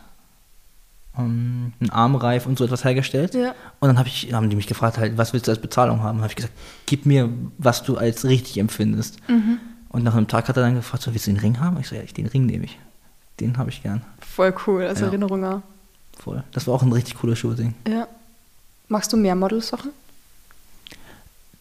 ähm, 1.17 1.73
einen 1.79 1.89
Armreif 1.89 2.45
und 2.45 2.57
so 2.57 2.65
etwas 2.65 2.83
hergestellt. 2.83 3.33
Ja. 3.35 3.53
Und 3.79 3.87
dann 3.87 3.97
hab 3.99 4.07
ich, 4.07 4.33
haben 4.33 4.49
die 4.49 4.55
mich 4.55 4.67
gefragt, 4.67 4.97
halt, 4.97 5.17
was 5.17 5.33
willst 5.33 5.47
du 5.47 5.51
als 5.51 5.61
Bezahlung 5.61 6.01
haben? 6.01 6.19
habe 6.19 6.29
ich 6.29 6.35
gesagt, 6.35 6.53
gib 6.85 7.05
mir, 7.05 7.29
was 7.57 7.83
du 7.83 7.97
als 7.97 8.25
richtig 8.25 8.57
empfindest. 8.57 9.17
Mhm. 9.29 9.59
Und 9.89 10.03
nach 10.03 10.15
einem 10.15 10.27
Tag 10.27 10.47
hat 10.49 10.57
er 10.57 10.63
dann 10.63 10.75
gefragt, 10.75 11.03
so, 11.03 11.13
willst 11.13 11.27
du 11.27 11.31
den 11.31 11.39
Ring 11.39 11.59
haben? 11.59 11.77
Ich 11.79 11.87
so, 11.87 11.95
ja, 11.95 12.01
den 12.01 12.25
Ring 12.27 12.45
nehme 12.45 12.65
ich. 12.65 12.79
Den 13.39 13.57
habe 13.57 13.69
ich 13.69 13.83
gern. 13.83 14.01
Voll 14.19 14.53
cool, 14.67 14.83
als 14.83 14.99
Ja. 14.99 15.07
Erinnerung. 15.07 15.61
Voll. 16.17 16.43
Das 16.51 16.67
war 16.67 16.73
auch 16.75 16.83
ein 16.83 16.91
richtig 16.91 17.15
cooles 17.17 17.39
Shooting. 17.39 17.73
Ja. 17.87 18.07
Machst 18.93 19.11
du 19.11 19.17
mehr 19.17 19.33
Modelsachen? 19.33 19.89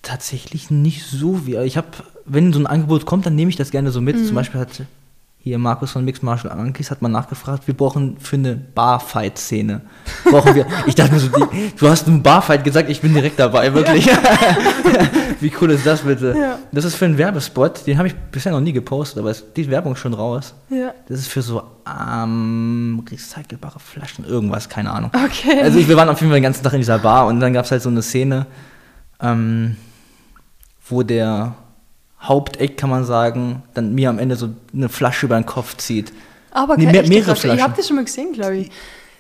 Tatsächlich 0.03 0.71
nicht 0.71 1.03
so 1.07 1.47
wie. 1.47 1.57
Ich 1.57 1.79
habe, 1.79 1.89
wenn 2.27 2.53
so 2.53 2.59
ein 2.59 2.67
Angebot 2.67 3.07
kommt, 3.07 3.25
dann 3.25 3.35
nehme 3.35 3.49
ich 3.49 3.57
das 3.57 3.71
gerne 3.71 3.91
so 3.91 4.03
mit. 4.03 4.17
Mhm. 4.17 4.27
Zum 4.27 4.35
Beispiel 4.35 4.61
hat 4.61 4.83
hier 5.45 5.59
Markus 5.59 5.91
von 5.91 6.05
Mixed 6.05 6.23
Martial 6.23 6.55
Monkeys 6.55 6.93
hat 6.93 7.03
mal 7.03 7.09
nachgefragt, 7.09 7.67
wir 7.67 7.75
brauchen 7.75 8.17
für 8.21 8.37
eine 8.37 8.55
Barfight-Szene. 8.55 9.81
Brauchen 10.31 10.55
wir. 10.55 10.67
Ich 10.87 10.95
dachte 10.95 11.15
mir 11.15 11.19
so, 11.19 11.27
die, 11.27 11.73
du 11.77 11.89
hast 11.89 12.07
einen 12.07 12.23
Barfight 12.23 12.63
gesagt, 12.63 12.89
ich 12.89 13.01
bin 13.01 13.13
direkt 13.13 13.41
dabei, 13.41 13.75
wirklich. 13.75 14.07
wie 15.41 15.53
cool 15.61 15.73
ist 15.73 15.85
das 15.85 16.03
bitte? 16.03 16.37
Ja. 16.39 16.61
Das 16.71 16.85
ist 16.85 16.95
für 16.95 17.07
einen 17.07 17.19
Werbespot, 17.19 17.89
den 17.89 17.99
habe 17.99 18.07
ich 18.07 18.15
bisher 18.15 18.53
noch 18.53 18.61
nie 18.61 18.73
gepostet, 18.73 19.19
aber 19.19 19.31
es, 19.31 19.45
die 19.53 19.69
Werbung 19.69 19.95
ist 19.95 19.99
schon 19.99 20.15
raus. 20.15 20.55
Ja. 20.71 20.95
Das 21.09 21.19
ist 21.19 21.27
für 21.27 21.43
so 21.43 21.61
ähm, 21.89 23.05
recycelbare 23.11 23.81
Flaschen, 23.81 24.25
irgendwas, 24.25 24.69
keine 24.69 24.93
Ahnung. 24.93 25.11
Okay. 25.13 25.61
Also 25.61 25.77
ich, 25.81 25.89
wir 25.89 25.97
waren 25.97 26.09
auf 26.09 26.21
jeden 26.21 26.31
Fall 26.31 26.39
den 26.39 26.45
ganzen 26.45 26.63
Tag 26.63 26.75
in 26.75 26.79
dieser 26.79 27.01
Bar 27.01 27.27
und 27.27 27.41
dann 27.41 27.53
gab 27.53 27.65
es 27.65 27.73
halt 27.73 27.83
so 27.83 27.89
eine 27.89 28.03
Szene, 28.03 28.47
ähm, 29.21 29.77
wo 30.89 31.03
der 31.03 31.57
Haupteck, 32.23 32.77
kann 32.77 32.91
man 32.91 33.05
sagen, 33.05 33.63
dann 33.75 33.95
mir 33.95 34.09
am 34.11 34.19
Ende 34.19 34.37
so 34.37 34.51
eine 34.73 34.89
Flasche 34.89 35.27
über 35.27 35.37
den 35.37 35.47
Kopf 35.47 35.77
zieht. 35.77 36.13
Aber 36.51 36.77
Nee, 36.77 36.85
keine 36.87 37.01
mehr- 37.01 37.09
mehrere 37.09 37.25
Flasche. 37.37 37.39
Ich 37.39 37.43
Flaschen. 37.55 37.63
habe 37.63 37.75
das 37.77 37.87
schon 37.89 37.97
mal 37.97 38.05
gesehen, 38.05 38.33
glaube 38.33 38.57
ich. 38.59 38.71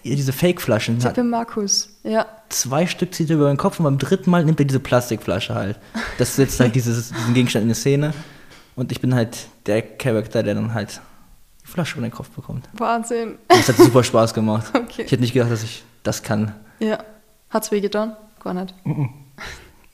Ja, 0.05 0.17
diese 0.17 0.33
Fake-Flaschen. 0.33 0.99
Ich 0.99 1.05
Hat 1.05 1.17
habe 1.17 1.27
Markus. 1.29 1.89
Ja. 2.03 2.27
zwei 2.49 2.87
Stück 2.87 3.15
zieht 3.15 3.31
er 3.31 3.37
über 3.37 3.49
den 3.49 3.57
Kopf 3.57 3.79
und 3.79 3.85
beim 3.85 3.99
dritten 3.99 4.31
Mal 4.31 4.45
nimmt 4.45 4.59
er 4.61 4.67
diese 4.67 4.81
Plastikflasche 4.81 5.55
halt. 5.55 5.79
Das 6.19 6.35
setzt 6.37 6.59
halt 6.61 6.75
dieses, 6.75 7.11
diesen 7.13 7.35
Gegenstand 7.35 7.63
in 7.63 7.69
eine 7.69 7.75
Szene. 7.77 8.13
Und 8.75 8.91
ich 8.91 9.01
bin 9.01 9.15
halt 9.15 9.47
der 9.67 9.83
Charakter, 9.83 10.43
der 10.43 10.55
dann 10.55 10.75
halt 10.75 11.01
die 11.65 11.71
Flasche 11.71 11.99
über 11.99 12.07
den 12.09 12.13
Kopf 12.13 12.31
bekommt. 12.31 12.69
Wahnsinn. 12.73 13.37
Das 13.49 13.69
hat 13.69 13.77
super 13.77 14.03
Spaß 14.03 14.35
gemacht. 14.35 14.67
Okay. 14.75 15.03
Ich 15.07 15.13
hätte 15.13 15.23
nicht 15.23 15.33
gedacht, 15.35 15.51
dass 15.53 15.63
ich 15.63 15.85
das 16.03 16.23
kann. 16.23 16.53
Ja. 16.81 16.99
Hat's 17.51 17.71
weh 17.71 17.81
getan? 17.81 18.17
Gar 18.43 18.55
nicht. 18.55 18.75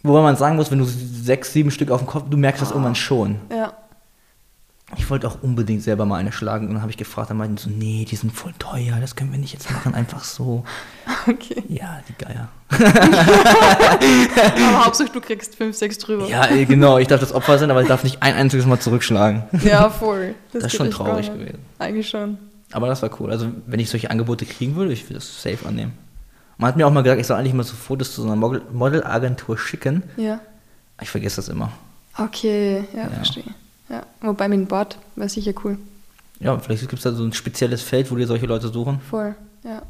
Wobei 0.03 0.23
man 0.23 0.37
sagen 0.37 0.57
muss, 0.57 0.71
wenn 0.71 0.79
du 0.79 0.85
sechs, 0.85 1.53
sieben 1.53 1.71
Stück 1.71 1.91
auf 1.91 2.01
dem 2.01 2.07
Kopf, 2.07 2.25
du 2.31 2.37
merkst 2.37 2.63
das 2.63 2.71
irgendwann 2.71 2.95
schon. 2.95 3.37
Ja. 3.51 3.73
Ich 4.97 5.11
wollte 5.11 5.29
auch 5.29 5.43
unbedingt 5.43 5.83
selber 5.83 6.07
mal 6.07 6.17
eine 6.17 6.33
schlagen 6.33 6.67
und 6.69 6.73
dann 6.73 6.81
habe 6.81 6.91
ich 6.91 6.97
gefragt, 6.97 7.29
dann 7.29 7.37
meinten 7.37 7.57
die 7.57 7.63
so, 7.63 7.69
nee, 7.69 8.07
die 8.09 8.17
sind 8.17 8.33
voll 8.33 8.55
teuer, 8.59 8.97
das 9.01 9.17
können 9.17 9.31
wir 9.33 9.39
nicht 9.39 9.53
jetzt 9.53 9.71
machen, 9.71 9.95
einfach 9.95 10.25
so. 10.25 10.65
Okay. 11.27 11.63
Ja, 11.69 12.01
die 12.09 12.15
Geier. 12.15 12.49
Aber 14.71 14.85
Hauptsache 14.87 15.11
du 15.13 15.21
kriegst 15.21 15.57
fünf, 15.57 15.77
sechs 15.77 15.99
drüber. 15.99 16.27
Ja, 16.27 16.49
äh, 16.49 16.65
genau, 16.65 16.97
ich 16.97 17.07
darf 17.07 17.21
das 17.21 17.35
Opfer 17.35 17.59
sein, 17.59 17.71
aber 17.71 17.83
ich 17.83 17.89
darf 17.89 18.03
nicht 18.03 18.23
ein 18.23 18.35
einziges 18.35 18.65
Mal 18.65 18.79
zurückschlagen. 18.79 19.43
Ja, 19.63 19.91
voll. 19.91 20.35
Das 20.53 20.65
ist 20.65 20.71
geht 20.71 20.79
schon 20.79 20.91
traurig 20.91 21.31
gewesen. 21.31 21.59
Eigentlich 21.79 22.09
schon. 22.09 22.39
Aber 22.73 22.87
das 22.87 23.03
war 23.03 23.11
cool. 23.21 23.31
Also, 23.31 23.49
wenn 23.67 23.81
ich 23.81 23.91
solche 23.91 24.11
Angebote 24.11 24.47
kriegen 24.47 24.77
würde, 24.77 24.93
ich 24.93 25.05
würde 25.05 25.15
das 25.15 25.43
safe 25.43 25.67
annehmen. 25.67 25.93
Man 26.59 26.69
hat 26.69 26.77
mir 26.77 26.87
auch 26.87 26.93
mal 26.93 27.03
gesagt, 27.03 27.21
ich 27.21 27.27
soll 27.27 27.37
eigentlich 27.39 27.55
mal 27.55 27.63
so 27.63 27.75
Fotos 27.77 28.13
zu 28.15 28.23
so 28.23 28.27
einer 28.27 28.37
Model- 28.37 28.63
Modelagentur 28.73 29.57
schicken. 29.57 30.03
Ja. 30.17 30.41
Ich 31.01 31.09
vergesse 31.11 31.37
das 31.37 31.49
immer. 31.49 31.71
Okay, 32.17 32.85
ja, 32.95 33.03
Ja. 33.05 33.09
verstehe. 33.11 33.45
Ja. 33.89 34.03
Wobei 34.21 34.49
mit 34.49 34.59
dem 34.59 34.67
Bord 34.67 34.99
wäre 35.15 35.29
sicher 35.29 35.53
cool. 35.65 35.79
Ja, 36.41 36.59
vielleicht 36.59 36.83
gibt 36.83 36.95
es 36.95 37.03
da 37.05 37.13
so 37.13 37.25
ein 37.25 37.33
spezielles 37.33 37.83
Feld, 37.83 38.11
wo 38.11 38.17
dir 38.17 38.27
solche 38.27 38.47
Leute 38.47 38.69
suchen. 38.69 39.01
Voll, 39.09 39.35
ja. 39.65 39.83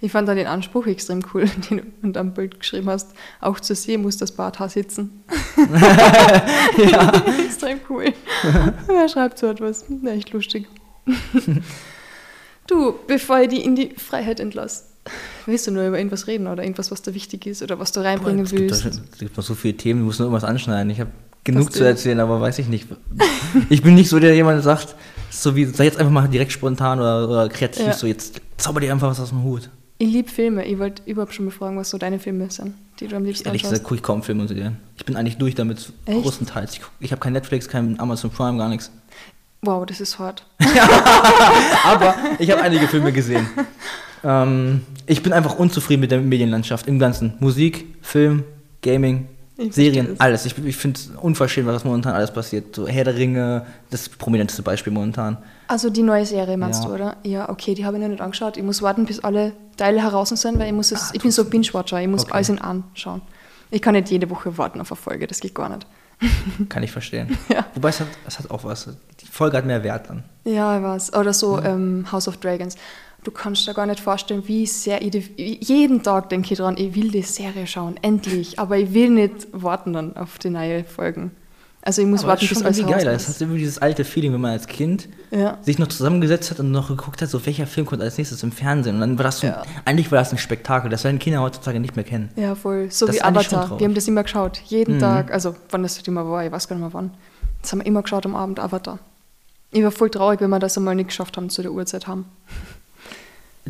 Ich 0.00 0.12
fand 0.12 0.28
da 0.28 0.34
den 0.34 0.46
Anspruch 0.46 0.86
extrem 0.86 1.22
cool, 1.32 1.46
den 1.70 1.78
du 1.78 1.82
unter 2.02 2.20
dem 2.20 2.34
Bild 2.34 2.58
geschrieben 2.60 2.90
hast. 2.90 3.12
Auch 3.40 3.58
zu 3.60 3.74
sehen 3.74 4.02
muss 4.02 4.16
das 4.16 4.32
Barthaar 4.32 4.68
sitzen. 4.68 5.22
ja. 6.78 7.12
extrem 7.46 7.80
cool. 7.88 8.12
Wer 8.86 9.08
schreibt 9.08 9.38
so 9.38 9.46
etwas? 9.46 9.84
Ja, 10.02 10.10
echt 10.10 10.30
lustig. 10.32 10.66
du, 12.66 12.94
bevor 13.06 13.40
ich 13.40 13.48
die 13.48 13.64
in 13.64 13.76
die 13.76 13.94
Freiheit 13.96 14.40
entlasse, 14.40 14.84
willst 15.46 15.66
du 15.66 15.70
nur 15.70 15.86
über 15.86 15.98
irgendwas 15.98 16.26
reden 16.26 16.46
oder 16.46 16.62
irgendwas, 16.62 16.90
was 16.90 17.02
da 17.02 17.14
wichtig 17.14 17.46
ist 17.46 17.62
oder 17.62 17.78
was 17.78 17.92
du 17.92 18.00
reinbringen 18.00 18.44
gibt, 18.44 18.60
willst? 18.60 18.84
es 18.84 19.18
gibt 19.18 19.36
noch 19.36 19.44
so 19.44 19.54
viele 19.54 19.76
Themen, 19.76 20.00
wir 20.00 20.06
müssen 20.06 20.22
nur 20.22 20.30
irgendwas 20.30 20.48
anschneiden. 20.48 20.90
Ich 20.90 21.00
habe 21.00 21.10
genug 21.44 21.72
zu 21.72 21.84
erzählen, 21.84 22.20
aber 22.20 22.40
weiß 22.40 22.58
ich 22.58 22.68
nicht. 22.68 22.86
Ich 23.70 23.82
bin 23.82 23.94
nicht 23.94 24.08
so 24.08 24.18
der, 24.18 24.30
der 24.30 24.36
jemand 24.36 24.62
sagt, 24.62 24.94
so 25.30 25.56
wie, 25.56 25.64
sei 25.64 25.84
jetzt 25.84 25.98
einfach 25.98 26.12
mal 26.12 26.28
direkt 26.28 26.52
spontan 26.52 26.98
oder, 27.00 27.28
oder 27.28 27.48
kreativ, 27.48 27.86
Ja. 27.86 27.92
so 27.92 28.06
jetzt 28.06 28.40
zauber 28.56 28.80
dir 28.80 28.92
einfach 28.92 29.08
was 29.08 29.20
aus 29.20 29.30
dem 29.30 29.42
Hut. 29.42 29.70
Ich 30.00 30.12
liebe 30.12 30.28
Filme. 30.28 30.64
Ich 30.64 30.78
wollte 30.78 31.02
überhaupt 31.06 31.34
schon 31.34 31.46
mal 31.46 31.50
fragen, 31.50 31.76
was 31.76 31.90
so 31.90 31.98
deine 31.98 32.20
Filme 32.20 32.48
sind, 32.50 32.74
die 33.00 33.08
du 33.08 33.16
am 33.16 33.24
liebsten 33.24 33.48
Ehrlich 33.48 33.62
gesagt 33.62 33.82
gucke 33.82 33.96
ich 33.96 34.02
kaum 34.02 34.22
Filme 34.22 34.42
und 34.42 34.48
Serien. 34.48 34.76
Ich 34.96 35.04
bin 35.04 35.16
eigentlich 35.16 35.38
durch 35.38 35.56
damit, 35.56 35.92
Echt? 36.06 36.22
größtenteils. 36.22 36.74
Ich, 36.74 36.80
ich 37.00 37.10
habe 37.10 37.20
kein 37.20 37.32
Netflix, 37.32 37.68
kein 37.68 37.98
Amazon 37.98 38.30
Prime, 38.30 38.58
gar 38.58 38.68
nichts. 38.68 38.92
Wow, 39.62 39.84
das 39.86 40.00
ist 40.00 40.18
hart. 40.20 40.46
Aber 41.84 42.14
ich 42.38 42.48
habe 42.50 42.62
einige 42.62 42.86
Filme 42.86 43.12
gesehen. 43.12 43.48
Ähm, 44.24 44.82
ich 45.06 45.22
bin 45.22 45.32
einfach 45.32 45.58
unzufrieden 45.58 46.00
mit 46.00 46.10
der 46.10 46.20
Medienlandschaft 46.20 46.86
im 46.86 46.98
Ganzen. 46.98 47.34
Musik, 47.40 47.84
Film, 48.02 48.44
Gaming, 48.82 49.28
Ich 49.56 49.74
Serien, 49.74 50.16
alles. 50.18 50.44
Ich, 50.46 50.56
ich 50.64 50.76
finde 50.76 50.98
es 51.00 51.10
unverschämt, 51.20 51.66
was 51.66 51.84
momentan 51.84 52.14
alles 52.14 52.32
passiert. 52.32 52.74
So 52.76 52.86
Herr 52.88 53.04
der 53.04 53.16
Ringe, 53.16 53.66
das 53.90 54.08
prominenteste 54.08 54.62
Beispiel 54.62 54.92
momentan. 54.92 55.38
Also 55.66 55.90
die 55.90 56.02
neue 56.02 56.24
Serie 56.26 56.56
meinst 56.56 56.82
Ja. 56.84 56.88
du, 56.88 56.94
oder? 56.94 57.16
Ja, 57.24 57.48
okay, 57.48 57.74
die 57.74 57.84
habe 57.84 57.96
ich 57.96 58.02
noch 58.02 58.08
nicht 58.08 58.20
angeschaut. 58.22 58.56
Ich 58.56 58.62
muss 58.62 58.80
warten, 58.82 59.04
bis 59.04 59.20
alle 59.20 59.52
Teile 59.76 60.02
heraus 60.02 60.28
sind, 60.30 60.58
weil 60.58 60.68
ich 60.68 60.72
muss 60.72 60.92
es, 60.92 61.10
Ah, 61.10 61.14
ich 61.14 61.22
bin 61.22 61.30
so 61.30 61.44
Binge-Watcher, 61.44 62.00
ich 62.00 62.08
muss 62.08 62.22
Okay. 62.22 62.32
alles 62.34 62.48
in 62.48 62.58
anschauen. 62.60 63.20
Ich 63.70 63.82
kann 63.82 63.94
nicht 63.94 64.10
jede 64.10 64.30
Woche 64.30 64.56
warten 64.56 64.80
auf 64.80 64.90
eine 64.90 64.96
Folge, 64.96 65.26
das 65.26 65.40
geht 65.40 65.54
gar 65.54 65.68
nicht. 65.68 65.86
Kann 66.68 66.82
ich 66.82 66.90
verstehen. 66.90 67.38
Ja. 67.48 67.64
Wobei 67.74 67.90
es 67.90 68.00
hat, 68.00 68.08
es 68.26 68.38
hat 68.40 68.50
auch 68.50 68.64
was. 68.64 68.88
Die 69.20 69.26
Folge 69.26 69.56
hat 69.56 69.66
mehr 69.66 69.84
Wert 69.84 70.08
dann. 70.08 70.24
Ja, 70.44 70.82
weiß. 70.82 71.14
Oder 71.14 71.32
so 71.32 71.60
ähm, 71.62 72.06
House 72.10 72.26
of 72.26 72.38
Dragons. 72.38 72.76
Du 73.24 73.30
kannst 73.32 73.66
dir 73.66 73.74
gar 73.74 73.86
nicht 73.86 74.00
vorstellen, 74.00 74.44
wie 74.46 74.64
sehr 74.66 75.02
ich 75.02 75.10
die, 75.10 75.58
jeden 75.60 76.02
Tag 76.02 76.28
denke 76.30 76.52
ich 76.52 76.58
dran, 76.58 76.76
ich 76.78 76.94
will 76.94 77.10
die 77.10 77.22
Serie 77.22 77.66
schauen, 77.66 77.96
endlich. 78.00 78.58
Aber 78.58 78.76
ich 78.78 78.94
will 78.94 79.10
nicht 79.10 79.48
warten 79.52 79.92
dann 79.92 80.16
auf 80.16 80.38
die 80.38 80.50
neue 80.50 80.84
Folgen. 80.84 81.32
Also 81.82 82.02
ich 82.02 82.08
muss 82.08 82.20
Aber 82.20 82.30
warten, 82.30 82.40
das 82.40 82.44
ist 82.44 82.48
bis 82.50 82.58
schon 82.58 82.66
alles 82.66 82.78
irgendwie 82.78 82.94
raus 82.94 83.02
geil. 83.04 83.12
Das 83.14 83.22
ist. 83.28 83.34
hat 83.34 83.40
irgendwie 83.40 83.58
dieses 83.60 83.78
alte 83.78 84.04
Feeling, 84.04 84.32
wenn 84.32 84.40
man 84.40 84.52
als 84.52 84.66
Kind 84.66 85.08
Ja. 85.30 85.58
sich 85.62 85.78
noch 85.78 85.88
zusammengesetzt 85.88 86.50
hat 86.50 86.60
und 86.60 86.70
noch 86.70 86.88
geguckt 86.88 87.20
hat, 87.22 87.28
so 87.28 87.44
welcher 87.44 87.66
Film 87.66 87.86
kommt 87.86 88.02
als 88.02 88.18
nächstes 88.18 88.42
im 88.42 88.52
Fernsehen. 88.52 88.96
Und 88.96 89.00
dann 89.00 89.18
war 89.18 89.24
das 89.24 89.40
so, 89.40 89.46
Ja. 89.48 89.62
eigentlich 89.84 90.10
war 90.12 90.18
das 90.18 90.32
ein 90.32 90.38
Spektakel, 90.38 90.90
das 90.90 91.04
werden 91.04 91.18
Kinder 91.18 91.40
heutzutage 91.40 91.80
nicht 91.80 91.96
mehr 91.96 92.04
kennen. 92.04 92.30
Ja, 92.36 92.54
voll. 92.54 92.90
So 92.90 93.06
Das 93.06 93.16
wie 93.16 93.22
Avatar. 93.22 93.78
Wir 93.78 93.86
haben 93.86 93.94
das 93.94 94.06
immer 94.08 94.22
geschaut. 94.22 94.60
Jeden 94.66 94.96
Mhm. 94.96 95.00
Tag. 95.00 95.32
Also, 95.32 95.54
wann 95.70 95.82
das 95.82 95.98
immer 96.06 96.28
war, 96.28 96.44
ich 96.44 96.52
weiß 96.52 96.68
gar 96.68 96.76
nicht 96.76 96.82
mehr 96.84 96.92
wann. 96.94 97.12
Das 97.62 97.72
haben 97.72 97.80
wir 97.80 97.86
immer 97.86 98.02
geschaut 98.02 98.26
am 98.26 98.36
Abend, 98.36 98.60
Avatar. 98.60 98.98
Ich 99.70 99.82
war 99.82 99.90
voll 99.90 100.10
traurig, 100.10 100.40
wenn 100.40 100.50
wir 100.50 100.58
das 100.58 100.76
einmal 100.78 100.94
nicht 100.94 101.08
geschafft 101.08 101.36
haben, 101.36 101.48
zu 101.50 101.62
der 101.62 101.72
Uhrzeit 101.72 102.06
haben. 102.06 102.26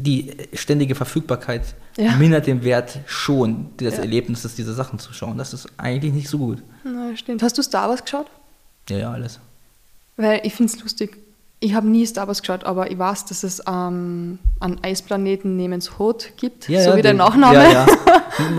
Die 0.02 0.32
ständige 0.54 0.94
Verfügbarkeit 0.94 1.62
Ja. 1.96 2.12
mindert 2.16 2.46
den 2.46 2.62
Wert 2.64 2.98
schon 3.06 3.76
des 3.76 3.96
Ja. 3.96 4.02
Erlebnisses, 4.02 4.54
diese 4.54 4.72
Sachen 4.74 4.98
zu 4.98 5.12
schauen. 5.12 5.38
Das 5.38 5.52
ist 5.52 5.66
eigentlich 5.76 6.12
nicht 6.12 6.28
so 6.28 6.38
gut. 6.38 6.62
Na, 6.84 7.16
stimmt. 7.16 7.42
Hast 7.42 7.58
du 7.58 7.62
Star 7.62 7.88
Wars 7.88 8.02
geschaut? 8.04 8.26
Ja, 8.88 8.96
ja, 8.98 9.10
alles. 9.12 9.40
Weil 10.16 10.40
ich 10.44 10.54
finde 10.54 10.72
es 10.72 10.80
lustig. 10.82 11.16
Ich 11.60 11.74
habe 11.74 11.88
nie 11.88 12.06
Star 12.06 12.28
Wars 12.28 12.40
geschaut, 12.40 12.62
aber 12.64 12.88
ich 12.90 12.98
weiß, 12.98 13.24
dass 13.26 13.42
es 13.42 13.60
ähm, 13.66 14.38
einen 14.60 14.78
Eisplaneten 14.84 15.56
namens 15.56 15.98
Hoth 15.98 16.30
gibt, 16.36 16.64
so 16.64 16.70
wie 16.96 17.02
der 17.02 17.14
Nachname. 17.14 17.54
Ja, 17.54 17.70
ja. 17.86 17.86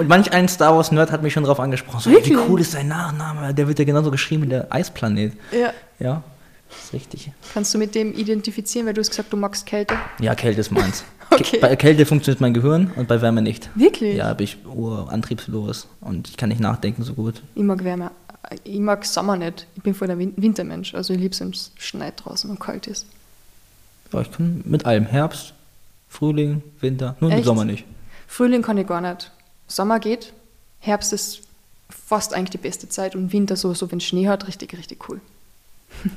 Manch 0.06 0.34
ein 0.34 0.50
Star 0.50 0.76
Wars 0.76 0.92
Nerd 0.92 1.10
hat 1.12 1.24
mich 1.24 1.32
schon 1.32 1.46
drauf 1.46 1.62
angesprochen. 1.62 2.02
So, 2.02 2.10
wie 2.12 2.36
cool 2.36 2.60
ist 2.60 2.74
sein 2.74 2.90
Nachname? 2.90 3.54
Der 3.54 3.68
wird 3.70 3.80
ja 3.80 3.86
genauso 3.86 4.12
geschrieben 4.12 4.44
wie 4.44 4.48
der 4.50 4.68
Eisplanet. 4.74 5.32
Ja. 5.54 5.72
Ja, 6.00 6.24
das 6.70 6.84
ist 6.86 6.94
richtig. 6.94 7.32
Kannst 7.54 7.74
du 7.74 7.78
mit 7.78 7.96
dem 7.96 8.14
identifizieren, 8.14 8.86
weil 8.86 8.94
du 8.94 9.00
hast 9.00 9.10
gesagt, 9.12 9.32
du 9.32 9.38
magst 9.38 9.66
Kälte? 9.66 9.96
Ja, 10.20 10.36
Kälte 10.36 10.60
ist 10.60 10.72
meins. 10.72 11.06
Okay. 11.40 11.60
Bei 11.62 11.76
Kälte 11.76 12.06
funktioniert 12.08 12.42
mein 12.42 12.54
Gehirn 12.56 12.92
und 12.96 13.08
bei 13.08 13.22
Wärme 13.22 13.42
nicht. 13.44 13.70
Wirklich? 13.76 14.18
Ja, 14.18 14.34
bin 14.34 14.46
ich 14.46 14.58
urantriebslos 14.66 15.88
und 16.02 16.28
ich 16.28 16.38
kann 16.38 16.50
nicht 16.50 16.60
nachdenken 16.62 17.04
so 17.04 17.14
gut. 17.14 17.42
Ich 17.56 17.62
mag 17.64 17.84
Wärme. 17.84 18.12
Ich 18.64 18.80
mag 18.80 19.06
Sommer 19.06 19.36
nicht. 19.38 19.68
Ich 19.76 19.84
bin 19.84 19.94
voll 19.94 20.08
der 20.08 20.18
Win 20.18 20.34
Wintermensch. 20.38 20.96
Also 20.96 21.14
ich 21.14 21.20
liebe 21.20 21.34
es, 21.34 21.40
wenn 21.40 21.50
es 21.52 21.72
schneit 21.78 22.24
draußen 22.26 22.50
und 22.50 22.60
kalt 22.60 22.88
ist. 22.88 23.06
Ja, 24.12 24.22
ich 24.22 24.32
kann 24.32 24.62
mit 24.66 24.86
allem. 24.86 25.06
Herbst, 25.06 25.54
Frühling, 26.08 26.64
Winter, 26.82 27.16
nur 27.20 27.32
im? 27.32 27.44
Sommer 27.44 27.66
nicht. 27.66 27.86
Frühling 28.28 28.62
kann 28.64 28.78
ich 28.78 28.88
gar 28.88 29.02
nicht. 29.02 29.32
Sommer 29.68 30.00
geht. 30.00 30.34
Herbst 30.80 31.14
ist 31.14 31.42
fast 31.90 32.34
eigentlich 32.34 32.50
die 32.52 32.58
beste 32.58 32.90
Zeit 32.90 33.16
und 33.16 33.32
Winter 33.34 33.56
so, 33.56 33.74
so 33.76 33.92
wenn 33.92 34.00
Schnee 34.00 34.28
hat, 34.28 34.48
richtig, 34.48 34.74
richtig 34.76 35.08
cool. 35.10 35.22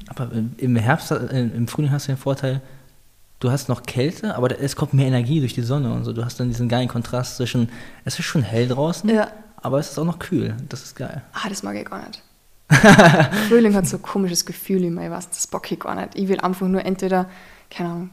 Aber 0.09 0.31
im- 0.33 0.55
im 0.57 0.77
Herbst, 0.77 1.11
äh, 1.11 1.41
im 1.43 1.69
Frühling 1.69 1.91
hast 1.91 2.07
du 2.09 2.13
den 2.13 2.19
Vorteil, 2.19 2.61
du 3.43 3.51
hast 3.51 3.69
noch 3.69 3.83
Kälte, 3.83 4.37
aber 4.37 4.61
es 4.61 4.77
kommt 4.77 4.95
mehr 4.95 5.07
Energie 5.07 5.41
durch 5.41 5.55
die 5.55 5.63
Sonne 5.63 5.93
und 5.93 6.05
so. 6.05 6.13
Du 6.13 6.25
hast 6.25 6.39
dann 6.39 6.49
diesen 6.49 6.69
geilen 6.69 6.89
Kontrast 6.89 7.37
zwischen, 7.37 7.69
es 8.05 8.19
ist 8.19 8.25
schon 8.25 8.43
hell 8.43 8.69
draußen, 8.69 9.11
Ja. 9.11 9.31
aber 9.57 9.79
es 9.79 9.91
ist 9.91 9.99
auch 9.99 10.05
noch 10.05 10.19
kühl. 10.19 10.55
Das 10.69 10.83
ist 10.85 10.95
geil. 10.97 11.23
Ah, 11.33 11.49
das 11.49 11.63
mag 11.63 11.77
ich 11.77 11.85
gar 11.85 12.07
nicht. 12.07 12.23
Frühling 13.49 13.75
hat 13.75 13.87
so 13.87 13.97
ein 13.99 14.03
komisches 14.03 14.47
Gefühl 14.47 14.85
immer, 14.85 15.05
ich 15.05 15.11
weiß, 15.11 15.29
das 15.31 15.47
bock 15.47 15.71
ich 15.73 15.81
gar 15.81 15.95
nicht. 15.95 16.11
Ich 16.15 16.29
will 16.29 16.41
einfach 16.41 16.69
nur 16.69 16.85
entweder, 16.85 17.29
keine 17.71 17.89
Ahnung, 17.91 18.11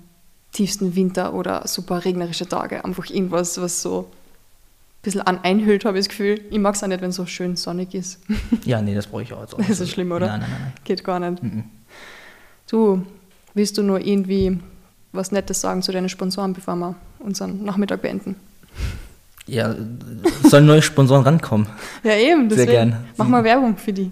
tiefsten 0.51 0.95
Winter 0.95 1.33
oder 1.33 1.67
super 1.67 2.03
regnerische 2.03 2.47
Tage. 2.47 2.83
Einfach 2.83 3.05
irgendwas, 3.09 3.61
was 3.61 3.81
so 3.83 3.99
ein 4.09 5.01
bisschen 5.03 5.21
an 5.21 5.39
einhüllt, 5.43 5.85
habe 5.85 5.97
ich 5.99 6.05
das 6.05 6.09
Gefühl. 6.09 6.41
Ich 6.49 6.57
mag 6.57 6.73
es 6.75 6.83
auch 6.83 6.87
nicht, 6.87 7.01
wenn 7.01 7.11
es 7.11 7.15
so 7.15 7.25
schön 7.27 7.55
sonnig 7.55 7.93
ist. 7.93 8.19
Ja, 8.65 8.81
nee, 8.81 8.95
das 8.95 9.07
brauche 9.07 9.21
ich 9.23 9.31
auch 9.31 9.41
jetzt 9.41 9.53
auch. 9.53 9.59
Das 9.59 9.79
ist 9.79 9.91
schlimm, 9.91 10.11
oder? 10.11 10.25
Nein, 10.27 10.39
nein, 10.41 10.49
nein. 10.51 10.73
Geht 10.83 11.03
gar 11.03 11.19
nicht. 11.19 11.41
Mhm. 11.43 11.63
Du, 12.69 13.05
willst 13.53 13.77
du 13.77 13.83
nur 13.83 14.01
irgendwie 14.01 14.59
was 15.11 15.31
Nettes 15.31 15.61
sagen 15.61 15.81
zu 15.81 15.91
deinen 15.91 16.09
Sponsoren, 16.09 16.53
bevor 16.53 16.75
wir 16.75 16.95
unseren 17.19 17.63
Nachmittag 17.63 18.01
beenden? 18.01 18.35
Ja, 19.47 19.75
es 20.43 20.51
sollen 20.51 20.65
neue 20.65 20.81
Sponsoren 20.81 21.23
rankommen. 21.23 21.67
Ja, 22.03 22.15
eben. 22.15 22.49
Sehr 22.49 22.67
gern. 22.67 22.97
Mach 23.17 23.27
mal 23.27 23.43
Werbung 23.43 23.77
für 23.77 23.93
die. 23.93 24.11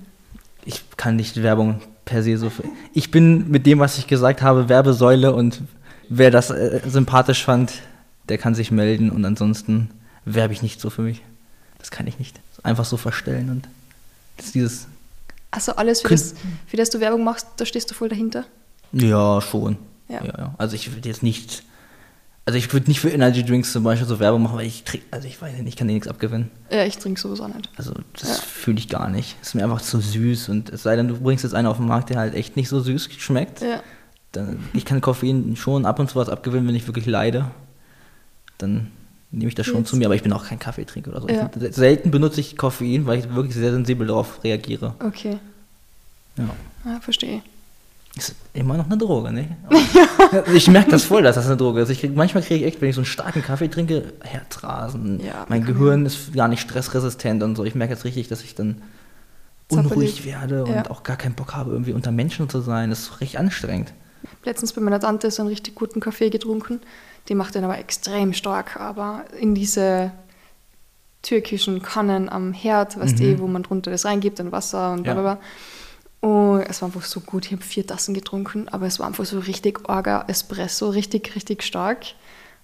Ich 0.65 0.83
kann 0.97 1.15
nicht 1.15 1.41
Werbung 1.43 1.79
per 2.05 2.23
se 2.23 2.37
so. 2.37 2.51
Ich 2.93 3.11
bin 3.11 3.49
mit 3.49 3.65
dem, 3.65 3.79
was 3.79 3.97
ich 3.97 4.07
gesagt 4.07 4.41
habe, 4.41 4.67
Werbesäule 4.67 5.33
und 5.33 5.61
wer 6.09 6.31
das 6.31 6.49
äh, 6.49 6.81
sympathisch 6.87 7.45
fand, 7.45 7.73
der 8.29 8.37
kann 8.37 8.55
sich 8.55 8.71
melden 8.71 9.11
und 9.11 9.23
ansonsten 9.25 9.91
werbe 10.25 10.53
ich 10.53 10.61
nicht 10.61 10.81
so 10.81 10.89
für 10.89 11.03
mich. 11.03 11.21
Das 11.77 11.91
kann 11.91 12.07
ich 12.07 12.17
nicht. 12.17 12.39
Einfach 12.63 12.85
so 12.85 12.97
verstellen 12.97 13.49
und 13.49 13.67
das 14.37 14.47
ist 14.47 14.55
dieses. 14.55 14.87
Also 15.51 15.73
alles, 15.73 16.01
für 16.01 16.09
das, 16.09 16.33
für 16.65 16.77
das 16.77 16.89
du 16.89 16.99
Werbung 16.99 17.23
machst, 17.23 17.47
da 17.57 17.65
stehst 17.65 17.89
du 17.91 17.93
voll 17.93 18.09
dahinter. 18.09 18.45
Ja, 18.91 19.39
schon. 19.41 19.77
Ja. 20.09 20.23
Ja, 20.23 20.33
ja. 20.37 20.55
Also 20.57 20.75
ich 20.75 20.93
würde 20.93 21.07
jetzt 21.09 21.23
nicht. 21.23 21.63
Also 22.45 22.57
ich 22.57 22.71
würde 22.71 22.87
nicht 22.87 23.01
für 23.01 23.09
Energy 23.09 23.43
Drinks 23.43 23.73
zum 23.73 23.83
Beispiel 23.83 24.07
so 24.07 24.19
Werbung 24.21 24.43
machen, 24.43 24.55
weil 24.57 24.67
ich 24.67 24.85
trinke, 24.85 25.05
also 25.11 25.27
ich 25.27 25.41
weiß 25.41 25.57
nicht, 25.57 25.67
ich 25.67 25.75
kann 25.75 25.87
dir 25.89 25.93
nichts 25.95 26.07
abgewinnen. 26.07 26.49
Ja, 26.71 26.85
ich 26.85 26.97
trinke 26.97 27.19
sowieso 27.19 27.45
nicht. 27.47 27.69
Also 27.75 27.93
das 28.17 28.39
fühle 28.39 28.77
ich 28.79 28.87
gar 28.87 29.09
nicht. 29.09 29.35
Ist 29.41 29.53
mir 29.53 29.65
einfach 29.65 29.81
zu 29.81 29.99
süß 29.99 30.47
und 30.47 30.69
es 30.69 30.83
sei 30.83 30.95
denn, 30.95 31.09
du 31.09 31.17
bringst 31.19 31.43
jetzt 31.43 31.53
einen 31.53 31.67
auf 31.67 31.75
den 31.75 31.87
Markt, 31.87 32.09
der 32.09 32.17
halt 32.19 32.35
echt 32.35 32.55
nicht 32.55 32.69
so 32.69 32.79
süß 32.79 33.09
schmeckt. 33.17 33.59
Ja. 33.61 33.81
Dann, 34.31 34.59
ich 34.73 34.85
kann 34.85 35.01
Koffein 35.01 35.57
schon 35.57 35.85
ab 35.85 35.99
und 35.99 36.09
zu 36.09 36.15
was 36.15 36.29
abgewinnen, 36.29 36.65
wenn 36.69 36.75
ich 36.75 36.87
wirklich 36.87 37.05
leide. 37.05 37.51
Dann 38.57 38.91
nehme 39.31 39.49
ich 39.49 39.55
das 39.55 39.65
schon 39.65 39.79
Jetzt- 39.79 39.89
zu 39.89 39.97
mir, 39.97 40.05
aber 40.05 40.15
ich 40.15 40.23
bin 40.23 40.31
auch 40.31 40.45
kein 40.45 40.57
Kaffeetrinker 40.59 41.11
oder 41.11 41.21
so. 41.21 41.27
Ja. 41.27 41.49
Ich, 41.61 41.75
selten 41.75 42.11
benutze 42.11 42.39
ich 42.39 42.55
Koffein, 42.55 43.05
weil 43.07 43.19
ich 43.19 43.33
wirklich 43.35 43.55
sehr 43.55 43.71
sensibel 43.71 44.07
darauf 44.07 44.41
reagiere. 44.45 44.95
Okay. 44.99 45.37
Ja. 46.37 46.49
Ja, 46.85 46.99
verstehe. 47.01 47.41
Ist 48.17 48.35
immer 48.53 48.77
noch 48.77 48.85
eine 48.87 48.97
Droge, 48.97 49.31
ne? 49.31 49.55
Aber 49.67 50.47
ich 50.53 50.67
merke 50.69 50.91
das 50.91 51.03
voll, 51.03 51.21
dass 51.23 51.35
das 51.35 51.45
eine 51.47 51.57
Droge 51.57 51.81
ist. 51.81 51.89
Ich 51.89 51.99
krieg, 51.99 52.15
manchmal 52.15 52.41
kriege 52.43 52.61
ich 52.61 52.65
echt, 52.65 52.81
wenn 52.81 52.89
ich 52.89 52.95
so 52.95 53.01
einen 53.01 53.05
starken 53.05 53.41
Kaffee 53.43 53.67
trinke, 53.67 54.13
Herzrasen. 54.23 55.19
Ja, 55.23 55.45
mein 55.49 55.65
Gehirn 55.65 56.05
ist 56.05 56.33
gar 56.33 56.47
nicht 56.47 56.61
stressresistent 56.61 57.43
und 57.43 57.55
so. 57.55 57.63
Ich 57.63 57.75
merke 57.75 57.93
jetzt 57.93 58.05
richtig, 58.05 58.27
dass 58.27 58.43
ich 58.43 58.55
dann 58.55 58.81
unruhig 59.69 60.25
werde 60.25 60.63
und 60.63 60.73
Ja. 60.73 60.89
auch 60.89 61.03
gar 61.03 61.17
keinen 61.17 61.35
Bock 61.35 61.53
habe, 61.53 61.71
irgendwie 61.71 61.93
unter 61.93 62.11
Menschen 62.11 62.49
zu 62.49 62.61
sein. 62.61 62.89
Das 62.89 62.99
ist 63.01 63.21
richtig 63.21 63.37
anstrengend. 63.39 63.93
Letztens 64.43 64.73
bei 64.73 64.81
meiner 64.81 64.99
Tante 64.99 65.29
so 65.29 65.41
einen 65.43 65.49
richtig 65.49 65.75
guten 65.75 65.99
Kaffee 65.99 66.29
getrunken. 66.29 66.79
Die 67.29 67.35
macht 67.35 67.53
den 67.55 67.63
aber 67.65 67.77
extrem 67.77 68.33
stark, 68.33 68.79
aber 68.79 69.25
in 69.39 69.53
diese 69.53 70.11
türkischen 71.21 71.81
Kannen 71.81 72.29
am 72.29 72.53
Herd, 72.53 72.97
weißt 72.99 73.19
du, 73.19 73.39
wo 73.39 73.47
man 73.47 73.63
drunter 73.63 73.91
das 73.91 74.05
reingibt 74.05 74.39
und 74.39 74.51
Wasser 74.51 74.91
und 74.93 75.01
Mhm. 75.01 75.05
Ja. 75.05 75.13
bla 75.13 75.21
bla. 75.21 75.37
Und 76.19 76.61
es 76.61 76.81
war 76.81 76.87
einfach 76.87 77.03
so 77.03 77.19
gut. 77.19 77.45
Ich 77.45 77.51
habe 77.51 77.61
vier 77.61 77.85
Tassen 77.85 78.13
getrunken, 78.13 78.67
aber 78.69 78.85
es 78.87 78.99
war 78.99 79.07
einfach 79.07 79.25
so 79.25 79.39
richtig 79.39 79.87
orga 79.87 80.25
Espresso, 80.27 80.89
richtig, 80.89 81.35
richtig 81.35 81.63
stark. 81.63 82.05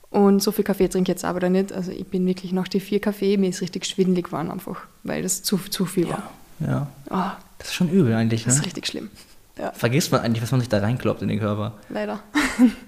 Und 0.09 0.41
so 0.43 0.51
viel 0.51 0.63
Kaffee 0.63 0.87
trinke 0.87 1.11
ich 1.11 1.15
jetzt 1.15 1.25
aber 1.25 1.39
da 1.39 1.49
nicht. 1.49 1.71
Also 1.71 1.91
ich 1.91 2.05
bin 2.07 2.25
wirklich 2.25 2.51
nach 2.51 2.67
die 2.67 2.79
vier 2.79 2.99
Kaffee, 2.99 3.37
mir 3.37 3.49
ist 3.49 3.61
richtig 3.61 3.85
schwindelig 3.85 4.25
geworden 4.25 4.51
einfach, 4.51 4.77
weil 5.03 5.23
das 5.23 5.43
zu, 5.43 5.57
zu 5.57 5.85
viel 5.85 6.07
war. 6.09 6.29
Ja. 6.59 6.87
Ah, 7.09 7.33
Das 7.57 7.69
ist 7.69 7.73
schon 7.73 7.89
übel 7.89 8.13
eigentlich, 8.13 8.43
das 8.43 8.55
ne? 8.55 8.59
ist 8.59 8.65
richtig 8.65 8.87
schlimm. 8.87 9.09
Ja, 9.57 9.71
Vergisst 9.71 10.11
man 10.11 10.21
eigentlich, 10.21 10.41
was 10.41 10.51
man 10.51 10.59
sich 10.61 10.69
da 10.69 10.79
reinkloppt 10.79 11.21
in 11.21 11.27
den 11.27 11.39
Körper. 11.39 11.73
leider. 11.89 12.19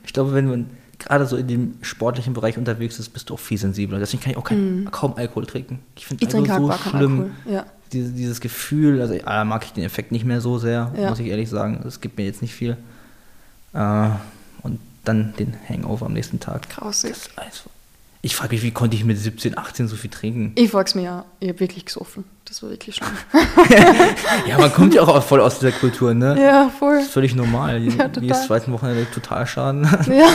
Ich 0.04 0.14
glaube, 0.14 0.34
wenn 0.34 0.48
man 0.50 0.70
gerade 0.98 1.26
so 1.26 1.36
in 1.36 1.48
dem 1.48 1.78
sportlichen 1.82 2.34
Bereich 2.34 2.58
unterwegs 2.58 2.98
ist, 3.00 3.10
bist 3.10 3.30
du 3.30 3.34
auch 3.36 3.40
viel 3.40 3.58
sensibler. 3.58 4.00
Deswegen 4.00 4.24
kann 4.24 4.32
ich 4.32 4.38
auch 4.38 4.44
kein, 4.44 4.88
kaum 4.92 5.16
Alkohol 5.16 5.46
trinken. 5.46 5.80
Ich 5.96 6.06
finde. 6.06 6.24
Ich 6.24 6.30
trinke 6.30 6.52
halt 6.52 6.62
so 6.62 6.90
schlimm. 6.90 7.20
Alkohol. 7.22 7.32
Ja. 7.54 7.66
Diese, 7.96 8.12
dieses 8.12 8.42
Gefühl, 8.42 9.02
also 9.02 9.16
ah, 9.26 9.44
mag 9.46 9.64
ich 9.66 9.72
den 9.74 9.84
Effekt 9.86 10.12
nicht 10.12 10.26
mehr 10.26 10.42
so 10.42 10.58
sehr, 10.60 10.92
Ja. 11.00 11.10
muss 11.10 11.20
ich 11.20 11.28
ehrlich 11.28 11.50
sagen. 11.50 11.84
Es 11.88 12.02
gibt 12.02 12.18
mir 12.18 12.26
jetzt 12.26 12.42
nicht 12.42 12.54
viel. 12.54 12.76
Äh, 13.74 14.08
und 14.62 14.80
dann 15.06 15.34
den 15.40 15.56
Hangover 15.70 16.06
am 16.08 16.14
nächsten 16.14 16.40
Tag. 16.40 16.70
Grausig. 16.70 17.14
Ich 18.22 18.36
frage 18.36 18.56
mich, 18.56 18.64
wie 18.64 18.72
konnte 18.72 18.96
ich 18.98 19.06
mit 19.06 19.20
17, 19.20 19.56
18 19.56 19.88
so 19.88 19.96
viel 19.96 20.10
trinken? 20.10 20.52
Ich 20.56 20.72
frag's 20.72 20.96
mir 20.96 21.04
ja, 21.04 21.26
ich 21.40 21.50
habe 21.50 21.60
wirklich 21.60 21.86
gesoffen. 21.86 22.24
Das 22.46 22.64
war 22.64 22.72
wirklich 22.72 22.96
schlimm. 22.96 23.10
Ja, 24.48 24.58
man 24.58 24.74
kommt 24.74 24.94
ja 24.96 25.04
auch 25.04 25.24
voll 25.24 25.42
aus 25.42 25.60
dieser 25.60 25.72
Kultur, 25.72 26.14
ne? 26.16 26.36
ja, 26.42 26.70
voll. 26.70 26.96
Das 26.96 27.06
ist 27.06 27.12
völlig 27.14 27.36
normal. 27.36 27.84
Ja, 27.84 27.92
Jedes 28.08 28.14
total. 28.14 28.46
zweiten 28.48 28.72
Wochenende 28.74 29.06
Totalschaden. 29.12 29.88
Ja. 30.10 30.28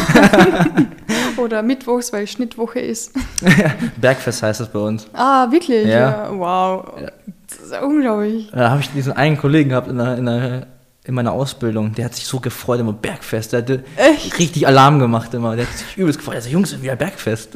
Oder 1.37 1.63
mittwochs, 1.63 2.13
weil 2.13 2.27
Schnittwoche 2.29 2.79
ist. 2.81 3.13
Bergfest 4.01 4.43
heißt 4.43 4.61
das 4.61 4.71
bei 4.71 4.79
uns. 4.79 5.07
Ah, 5.13 5.51
wirklich? 5.51 5.87
Ja. 5.87 6.31
wow. 6.33 6.93
Ja. 7.01 7.11
Das 7.51 7.59
ist 7.67 7.73
ja 7.73 7.83
unglaublich. 7.83 8.51
Da 8.53 8.71
habe 8.71 8.81
ich 8.81 8.91
diesen 8.91 9.13
einen 9.13 9.37
Kollegen 9.37 9.71
gehabt 9.71 9.89
in, 9.89 9.99
der, 9.99 10.17
in, 10.17 10.27
der, 10.27 10.67
in 11.05 11.15
meiner 11.15 11.33
Ausbildung, 11.33 11.95
der 11.95 12.07
hat 12.07 12.15
sich 12.15 12.27
so 12.27 12.41
gefreut 12.41 12.81
immer 12.81 12.93
Bergfest. 12.93 13.53
Der 13.53 13.61
hatte 13.61 13.85
Echt? 13.97 14.39
richtig 14.39 14.67
Alarm 14.67 14.99
gemacht 14.99 15.35
immer. 15.35 15.57
Der 15.57 15.67
hat 15.67 15.77
sich 15.77 15.97
übelst 15.97 16.19
gefreut. 16.19 16.37
Er 16.37 16.43
sagt, 16.43 16.53
Jungs, 16.53 16.81
wieder 16.81 16.97
Bergfest. 16.97 17.51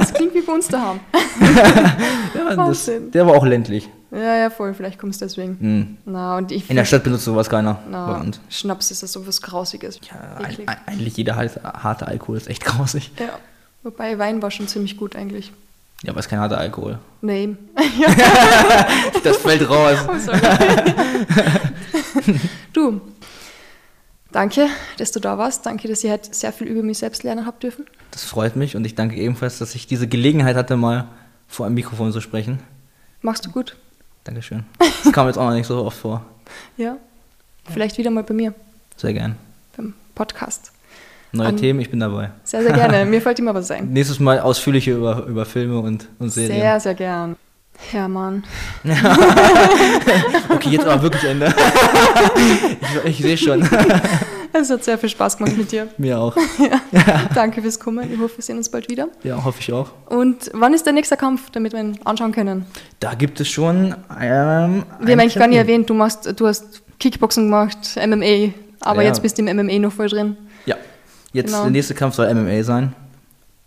Das 0.00 0.14
klingt 0.14 0.34
wie 0.34 0.40
bei 0.40 0.52
uns 0.52 0.68
daheim. 0.68 1.00
ja, 2.34 2.56
das, 2.56 2.90
der 3.12 3.26
war 3.26 3.34
auch 3.34 3.44
ländlich. 3.44 3.88
Ja, 4.10 4.36
ja, 4.36 4.50
voll. 4.50 4.72
Vielleicht 4.74 4.98
kommst 4.98 5.20
du 5.20 5.26
deswegen. 5.26 5.56
Mhm. 5.60 5.96
Na, 6.06 6.36
und 6.36 6.52
ich 6.52 6.70
In 6.70 6.76
der 6.76 6.84
Stadt 6.84 7.04
benutzt 7.04 7.24
sowas 7.24 7.50
keiner 7.50 7.78
na. 7.90 8.24
Schnaps 8.48 8.90
ist 8.90 9.02
das 9.02 9.12
so 9.12 9.26
was 9.26 9.42
Grausiges. 9.42 10.00
Ja, 10.10 10.44
ein, 10.44 10.56
ein, 10.66 10.76
eigentlich 10.86 11.16
jeder 11.16 11.36
harte 11.36 12.06
Alkohol 12.06 12.36
ist 12.36 12.48
echt 12.48 12.64
grausig. 12.64 13.10
Ja. 13.18 13.38
Wobei 13.82 14.18
Wein 14.18 14.42
war 14.42 14.50
schon 14.50 14.68
ziemlich 14.68 14.96
gut 14.96 15.16
eigentlich. 15.16 15.52
Ja, 16.02 16.10
aber 16.10 16.20
es 16.20 16.26
ist 16.26 16.30
kein 16.30 16.38
harter 16.40 16.58
Alkohol. 16.58 16.98
Nee. 17.22 17.56
Das 19.24 19.38
fällt 19.38 19.68
raus. 19.68 19.98
Oh, 20.08 20.12
du, 22.72 23.00
danke, 24.30 24.68
dass 24.98 25.10
du 25.12 25.18
da 25.20 25.36
warst. 25.38 25.66
Danke, 25.66 25.88
dass 25.88 26.04
ihr 26.04 26.12
heute 26.12 26.32
sehr 26.32 26.52
viel 26.52 26.68
über 26.68 26.82
mich 26.82 26.98
selbst 26.98 27.24
lernen 27.24 27.44
habt 27.46 27.62
dürfen. 27.62 27.86
Das 28.12 28.24
freut 28.24 28.54
mich 28.56 28.76
und 28.76 28.84
ich 28.84 28.94
danke 28.94 29.16
ebenfalls, 29.16 29.58
dass 29.58 29.74
ich 29.74 29.86
diese 29.86 30.06
Gelegenheit 30.06 30.54
hatte, 30.56 30.76
mal 30.76 31.08
vor 31.48 31.66
einem 31.66 31.74
Mikrofon 31.74 32.12
zu 32.12 32.20
sprechen. 32.20 32.60
Machst 33.22 33.44
du 33.46 33.50
gut. 33.50 33.76
Dankeschön. 34.24 34.64
Das 35.04 35.12
kam 35.12 35.26
jetzt 35.26 35.38
auch 35.38 35.48
noch 35.48 35.54
nicht 35.54 35.66
so 35.66 35.84
oft 35.84 35.98
vor. 35.98 36.24
Ja. 36.76 36.96
Vielleicht 37.68 37.98
wieder 37.98 38.10
mal 38.10 38.22
bei 38.22 38.34
mir 38.34 38.54
Sehr 38.96 39.12
gern. 39.12 39.36
beim 39.76 39.94
Podcast. 40.14 40.70
Neue 41.36 41.48
An- 41.48 41.56
Themen, 41.56 41.80
ich 41.80 41.90
bin 41.90 42.00
dabei. 42.00 42.30
Sehr, 42.44 42.62
sehr 42.62 42.72
gerne. 42.72 43.04
Mir 43.10 43.20
fällt 43.20 43.38
immer 43.38 43.54
was 43.54 43.70
ein. 43.70 43.92
Nächstes 43.92 44.18
Mal 44.20 44.40
ausführlicher 44.40 44.92
über, 44.92 45.24
über 45.26 45.44
Filme 45.44 45.78
und, 45.78 46.08
und 46.18 46.30
Serien. 46.30 46.60
Sehr, 46.60 46.80
sehr 46.80 46.94
gern. 46.94 47.36
Hermann. 47.90 48.42
Okay, 50.48 50.70
jetzt 50.70 50.86
aber 50.86 51.02
wirklich 51.02 51.24
Ende. 51.24 51.52
ich 53.04 53.10
ich 53.10 53.18
sehe 53.18 53.36
schon. 53.36 53.68
Es 54.52 54.70
hat 54.70 54.82
sehr 54.84 54.96
viel 54.96 55.08
Spaß 55.10 55.36
gemacht 55.36 55.56
mit 55.58 55.70
dir. 55.70 55.88
Mir 55.98 56.18
auch. 56.18 56.34
Danke 57.34 57.60
fürs 57.60 57.78
Kommen. 57.78 58.10
Ich 58.12 58.18
hoffe, 58.18 58.38
wir 58.38 58.42
sehen 58.42 58.56
uns 58.56 58.70
bald 58.70 58.88
wieder. 58.88 59.08
Ja, 59.22 59.44
hoffe 59.44 59.58
ich 59.60 59.70
auch. 59.72 59.90
Und 60.08 60.50
wann 60.54 60.72
ist 60.72 60.86
der 60.86 60.92
nächste 60.94 61.16
Kampf, 61.16 61.50
damit 61.50 61.72
wir 61.74 61.80
ihn 61.80 61.98
anschauen 62.04 62.32
können? 62.32 62.64
Da 63.00 63.14
gibt 63.14 63.38
es 63.40 63.48
schon. 63.48 63.94
Ähm, 64.18 64.84
Wir 65.00 65.12
haben 65.12 65.20
eigentlich 65.20 65.34
gar 65.34 65.48
nicht 65.48 65.58
erwähnt, 65.58 65.90
du, 65.90 65.94
machst, 65.94 66.32
du 66.40 66.46
hast 66.46 66.82
Kickboxen 66.98 67.44
gemacht, 67.44 67.78
MMA, 67.96 68.52
aber 68.80 69.02
Ja. 69.02 69.08
jetzt 69.08 69.20
bist 69.22 69.36
du 69.38 69.42
im 69.44 69.54
MMA 69.56 69.78
noch 69.78 69.92
voll 69.92 70.08
drin. 70.08 70.36
Ja. 71.32 71.42
Jetzt 71.42 71.46
Genau. 71.50 71.62
der 71.62 71.70
nächste 71.70 71.94
Kampf 71.94 72.14
soll 72.14 72.32
MMA 72.34 72.62
sein. 72.62 72.94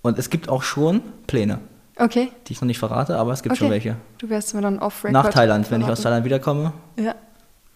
Und 0.01 0.17
es 0.17 0.29
gibt 0.29 0.49
auch 0.49 0.63
schon 0.63 1.01
Pläne, 1.27 1.59
Okay. 1.97 2.31
die 2.47 2.53
ich 2.53 2.61
noch 2.61 2.67
nicht 2.67 2.79
verrate, 2.79 3.17
aber 3.17 3.33
es 3.33 3.43
gibt 3.43 3.53
okay. 3.53 3.59
schon 3.59 3.69
welche. 3.69 3.95
Du 4.17 4.29
wirst 4.29 4.53
mir 4.55 4.61
dann 4.61 4.79
off-record 4.79 5.13
Nach 5.13 5.29
Thailand, 5.29 5.69
wenn 5.71 5.81
ich 5.81 5.87
aus. 5.87 6.01
Thailand 6.01 6.25
wiederkomme, 6.25 6.71
Ja. 6.97 7.15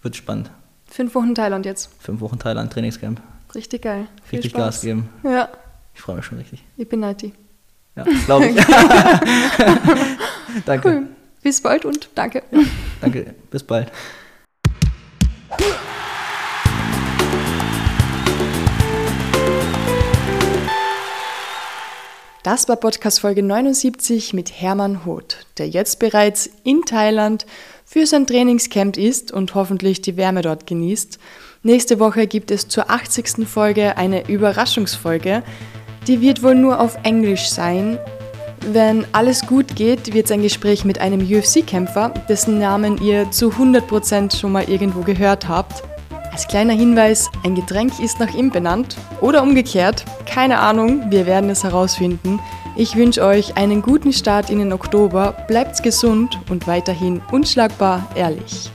wird 0.01 0.15
spannend. 0.15 0.49
Fünf 0.87 1.13
Wochen 1.15 1.35
Thailand 1.35 1.65
jetzt. 1.65 1.89
Fünf 1.99 2.21
Wochen 2.21 2.39
Thailand, 2.39 2.71
Trainingscamp. 2.71 3.19
Richtig 3.55 3.81
geil. 3.83 4.07
Viel 4.23 4.37
Richtig 4.39 4.51
Spaß. 4.53 4.75
Gas 4.75 4.81
geben. 4.81 5.09
Ja, 5.23 5.49
Ich 5.93 6.01
freue 6.01 6.15
mich 6.17 6.25
schon 6.25 6.37
richtig. 6.39 6.63
ich 6.77 6.87
bin 6.89 7.01
Nighty. 7.01 7.33
Ja, 7.95 8.05
glaube 8.25 8.47
ich. 8.47 8.55
danke. 10.65 10.89
Cool. 10.89 11.07
Bis 11.43 11.61
bald 11.61 11.85
und 11.85 12.09
danke. 12.15 12.41
Danke. 13.01 13.35
Bis 13.51 13.63
bald. 13.63 13.91
Das 22.43 22.67
war 22.67 22.75
Podcast 22.75 23.21
Folge 23.21 23.41
79 23.41 24.33
mit 24.33 24.51
Hermann 24.51 25.05
Hoth, 25.05 25.37
der 25.57 25.69
jetzt 25.69 25.99
bereits 25.99 26.49
in 26.65 26.81
Thailand 26.81 27.45
für 27.85 28.05
sein 28.05 28.27
Trainingscamp 28.27 28.97
ist 28.97 29.31
und 29.31 29.55
hoffentlich 29.55 30.01
die 30.01 30.17
Wärme 30.17 30.41
dort 30.41 30.67
genießt. 30.67 31.19
Nächste 31.63 32.01
Woche 32.01 32.27
gibt 32.27 32.51
es 32.51 32.67
zur 32.67 32.91
80. 32.91 33.47
Folge 33.47 33.95
eine 33.95 34.27
Überraschungsfolge. 34.27 35.41
Die 36.05 36.19
wird 36.19 36.43
wohl 36.43 36.55
nur 36.55 36.81
auf 36.81 36.97
Englisch 37.03 37.47
sein. 37.47 37.97
Wenn 38.59 39.05
alles 39.13 39.47
gut 39.47 39.77
geht, 39.77 40.13
wird 40.13 40.25
es 40.25 40.31
ein 40.31 40.41
Gespräch 40.41 40.83
mit 40.83 40.99
einem 40.99 41.21
UFC-Kämpfer, 41.21 42.09
dessen 42.27 42.59
Namen 42.59 43.01
ihr 43.01 43.31
zu 43.31 43.51
100% 43.51 44.37
schon 44.37 44.51
mal 44.51 44.69
irgendwo 44.69 44.99
gehört 44.99 45.47
habt. 45.47 45.81
Als 46.33 46.47
kleiner 46.47 46.73
Hinweis, 46.73 47.29
ein 47.43 47.53
Getränk 47.53 47.99
ist 47.99 48.19
nach 48.19 48.33
ihm 48.33 48.49
benannt 48.49 48.97
oder 49.21 49.43
umgekehrt. 49.43 50.03
Keine 50.25 50.57
Ahnung, 50.57 51.11
wir 51.11 51.27
werden 51.27 51.47
es 51.51 51.63
herausfinden. 51.63 52.39
Ich 52.75 52.95
wünsche 52.95 53.23
euch 53.23 53.55
einen 53.55 53.83
guten 53.83 54.11
Start 54.11 54.49
in 54.49 54.57
den 54.57 54.73
Oktober, 54.73 55.45
bleibt 55.47 55.83
gesund 55.83 56.39
und 56.49 56.65
weiterhin 56.65 57.21
unschlagbar 57.31 58.09
ehrlich. 58.15 58.71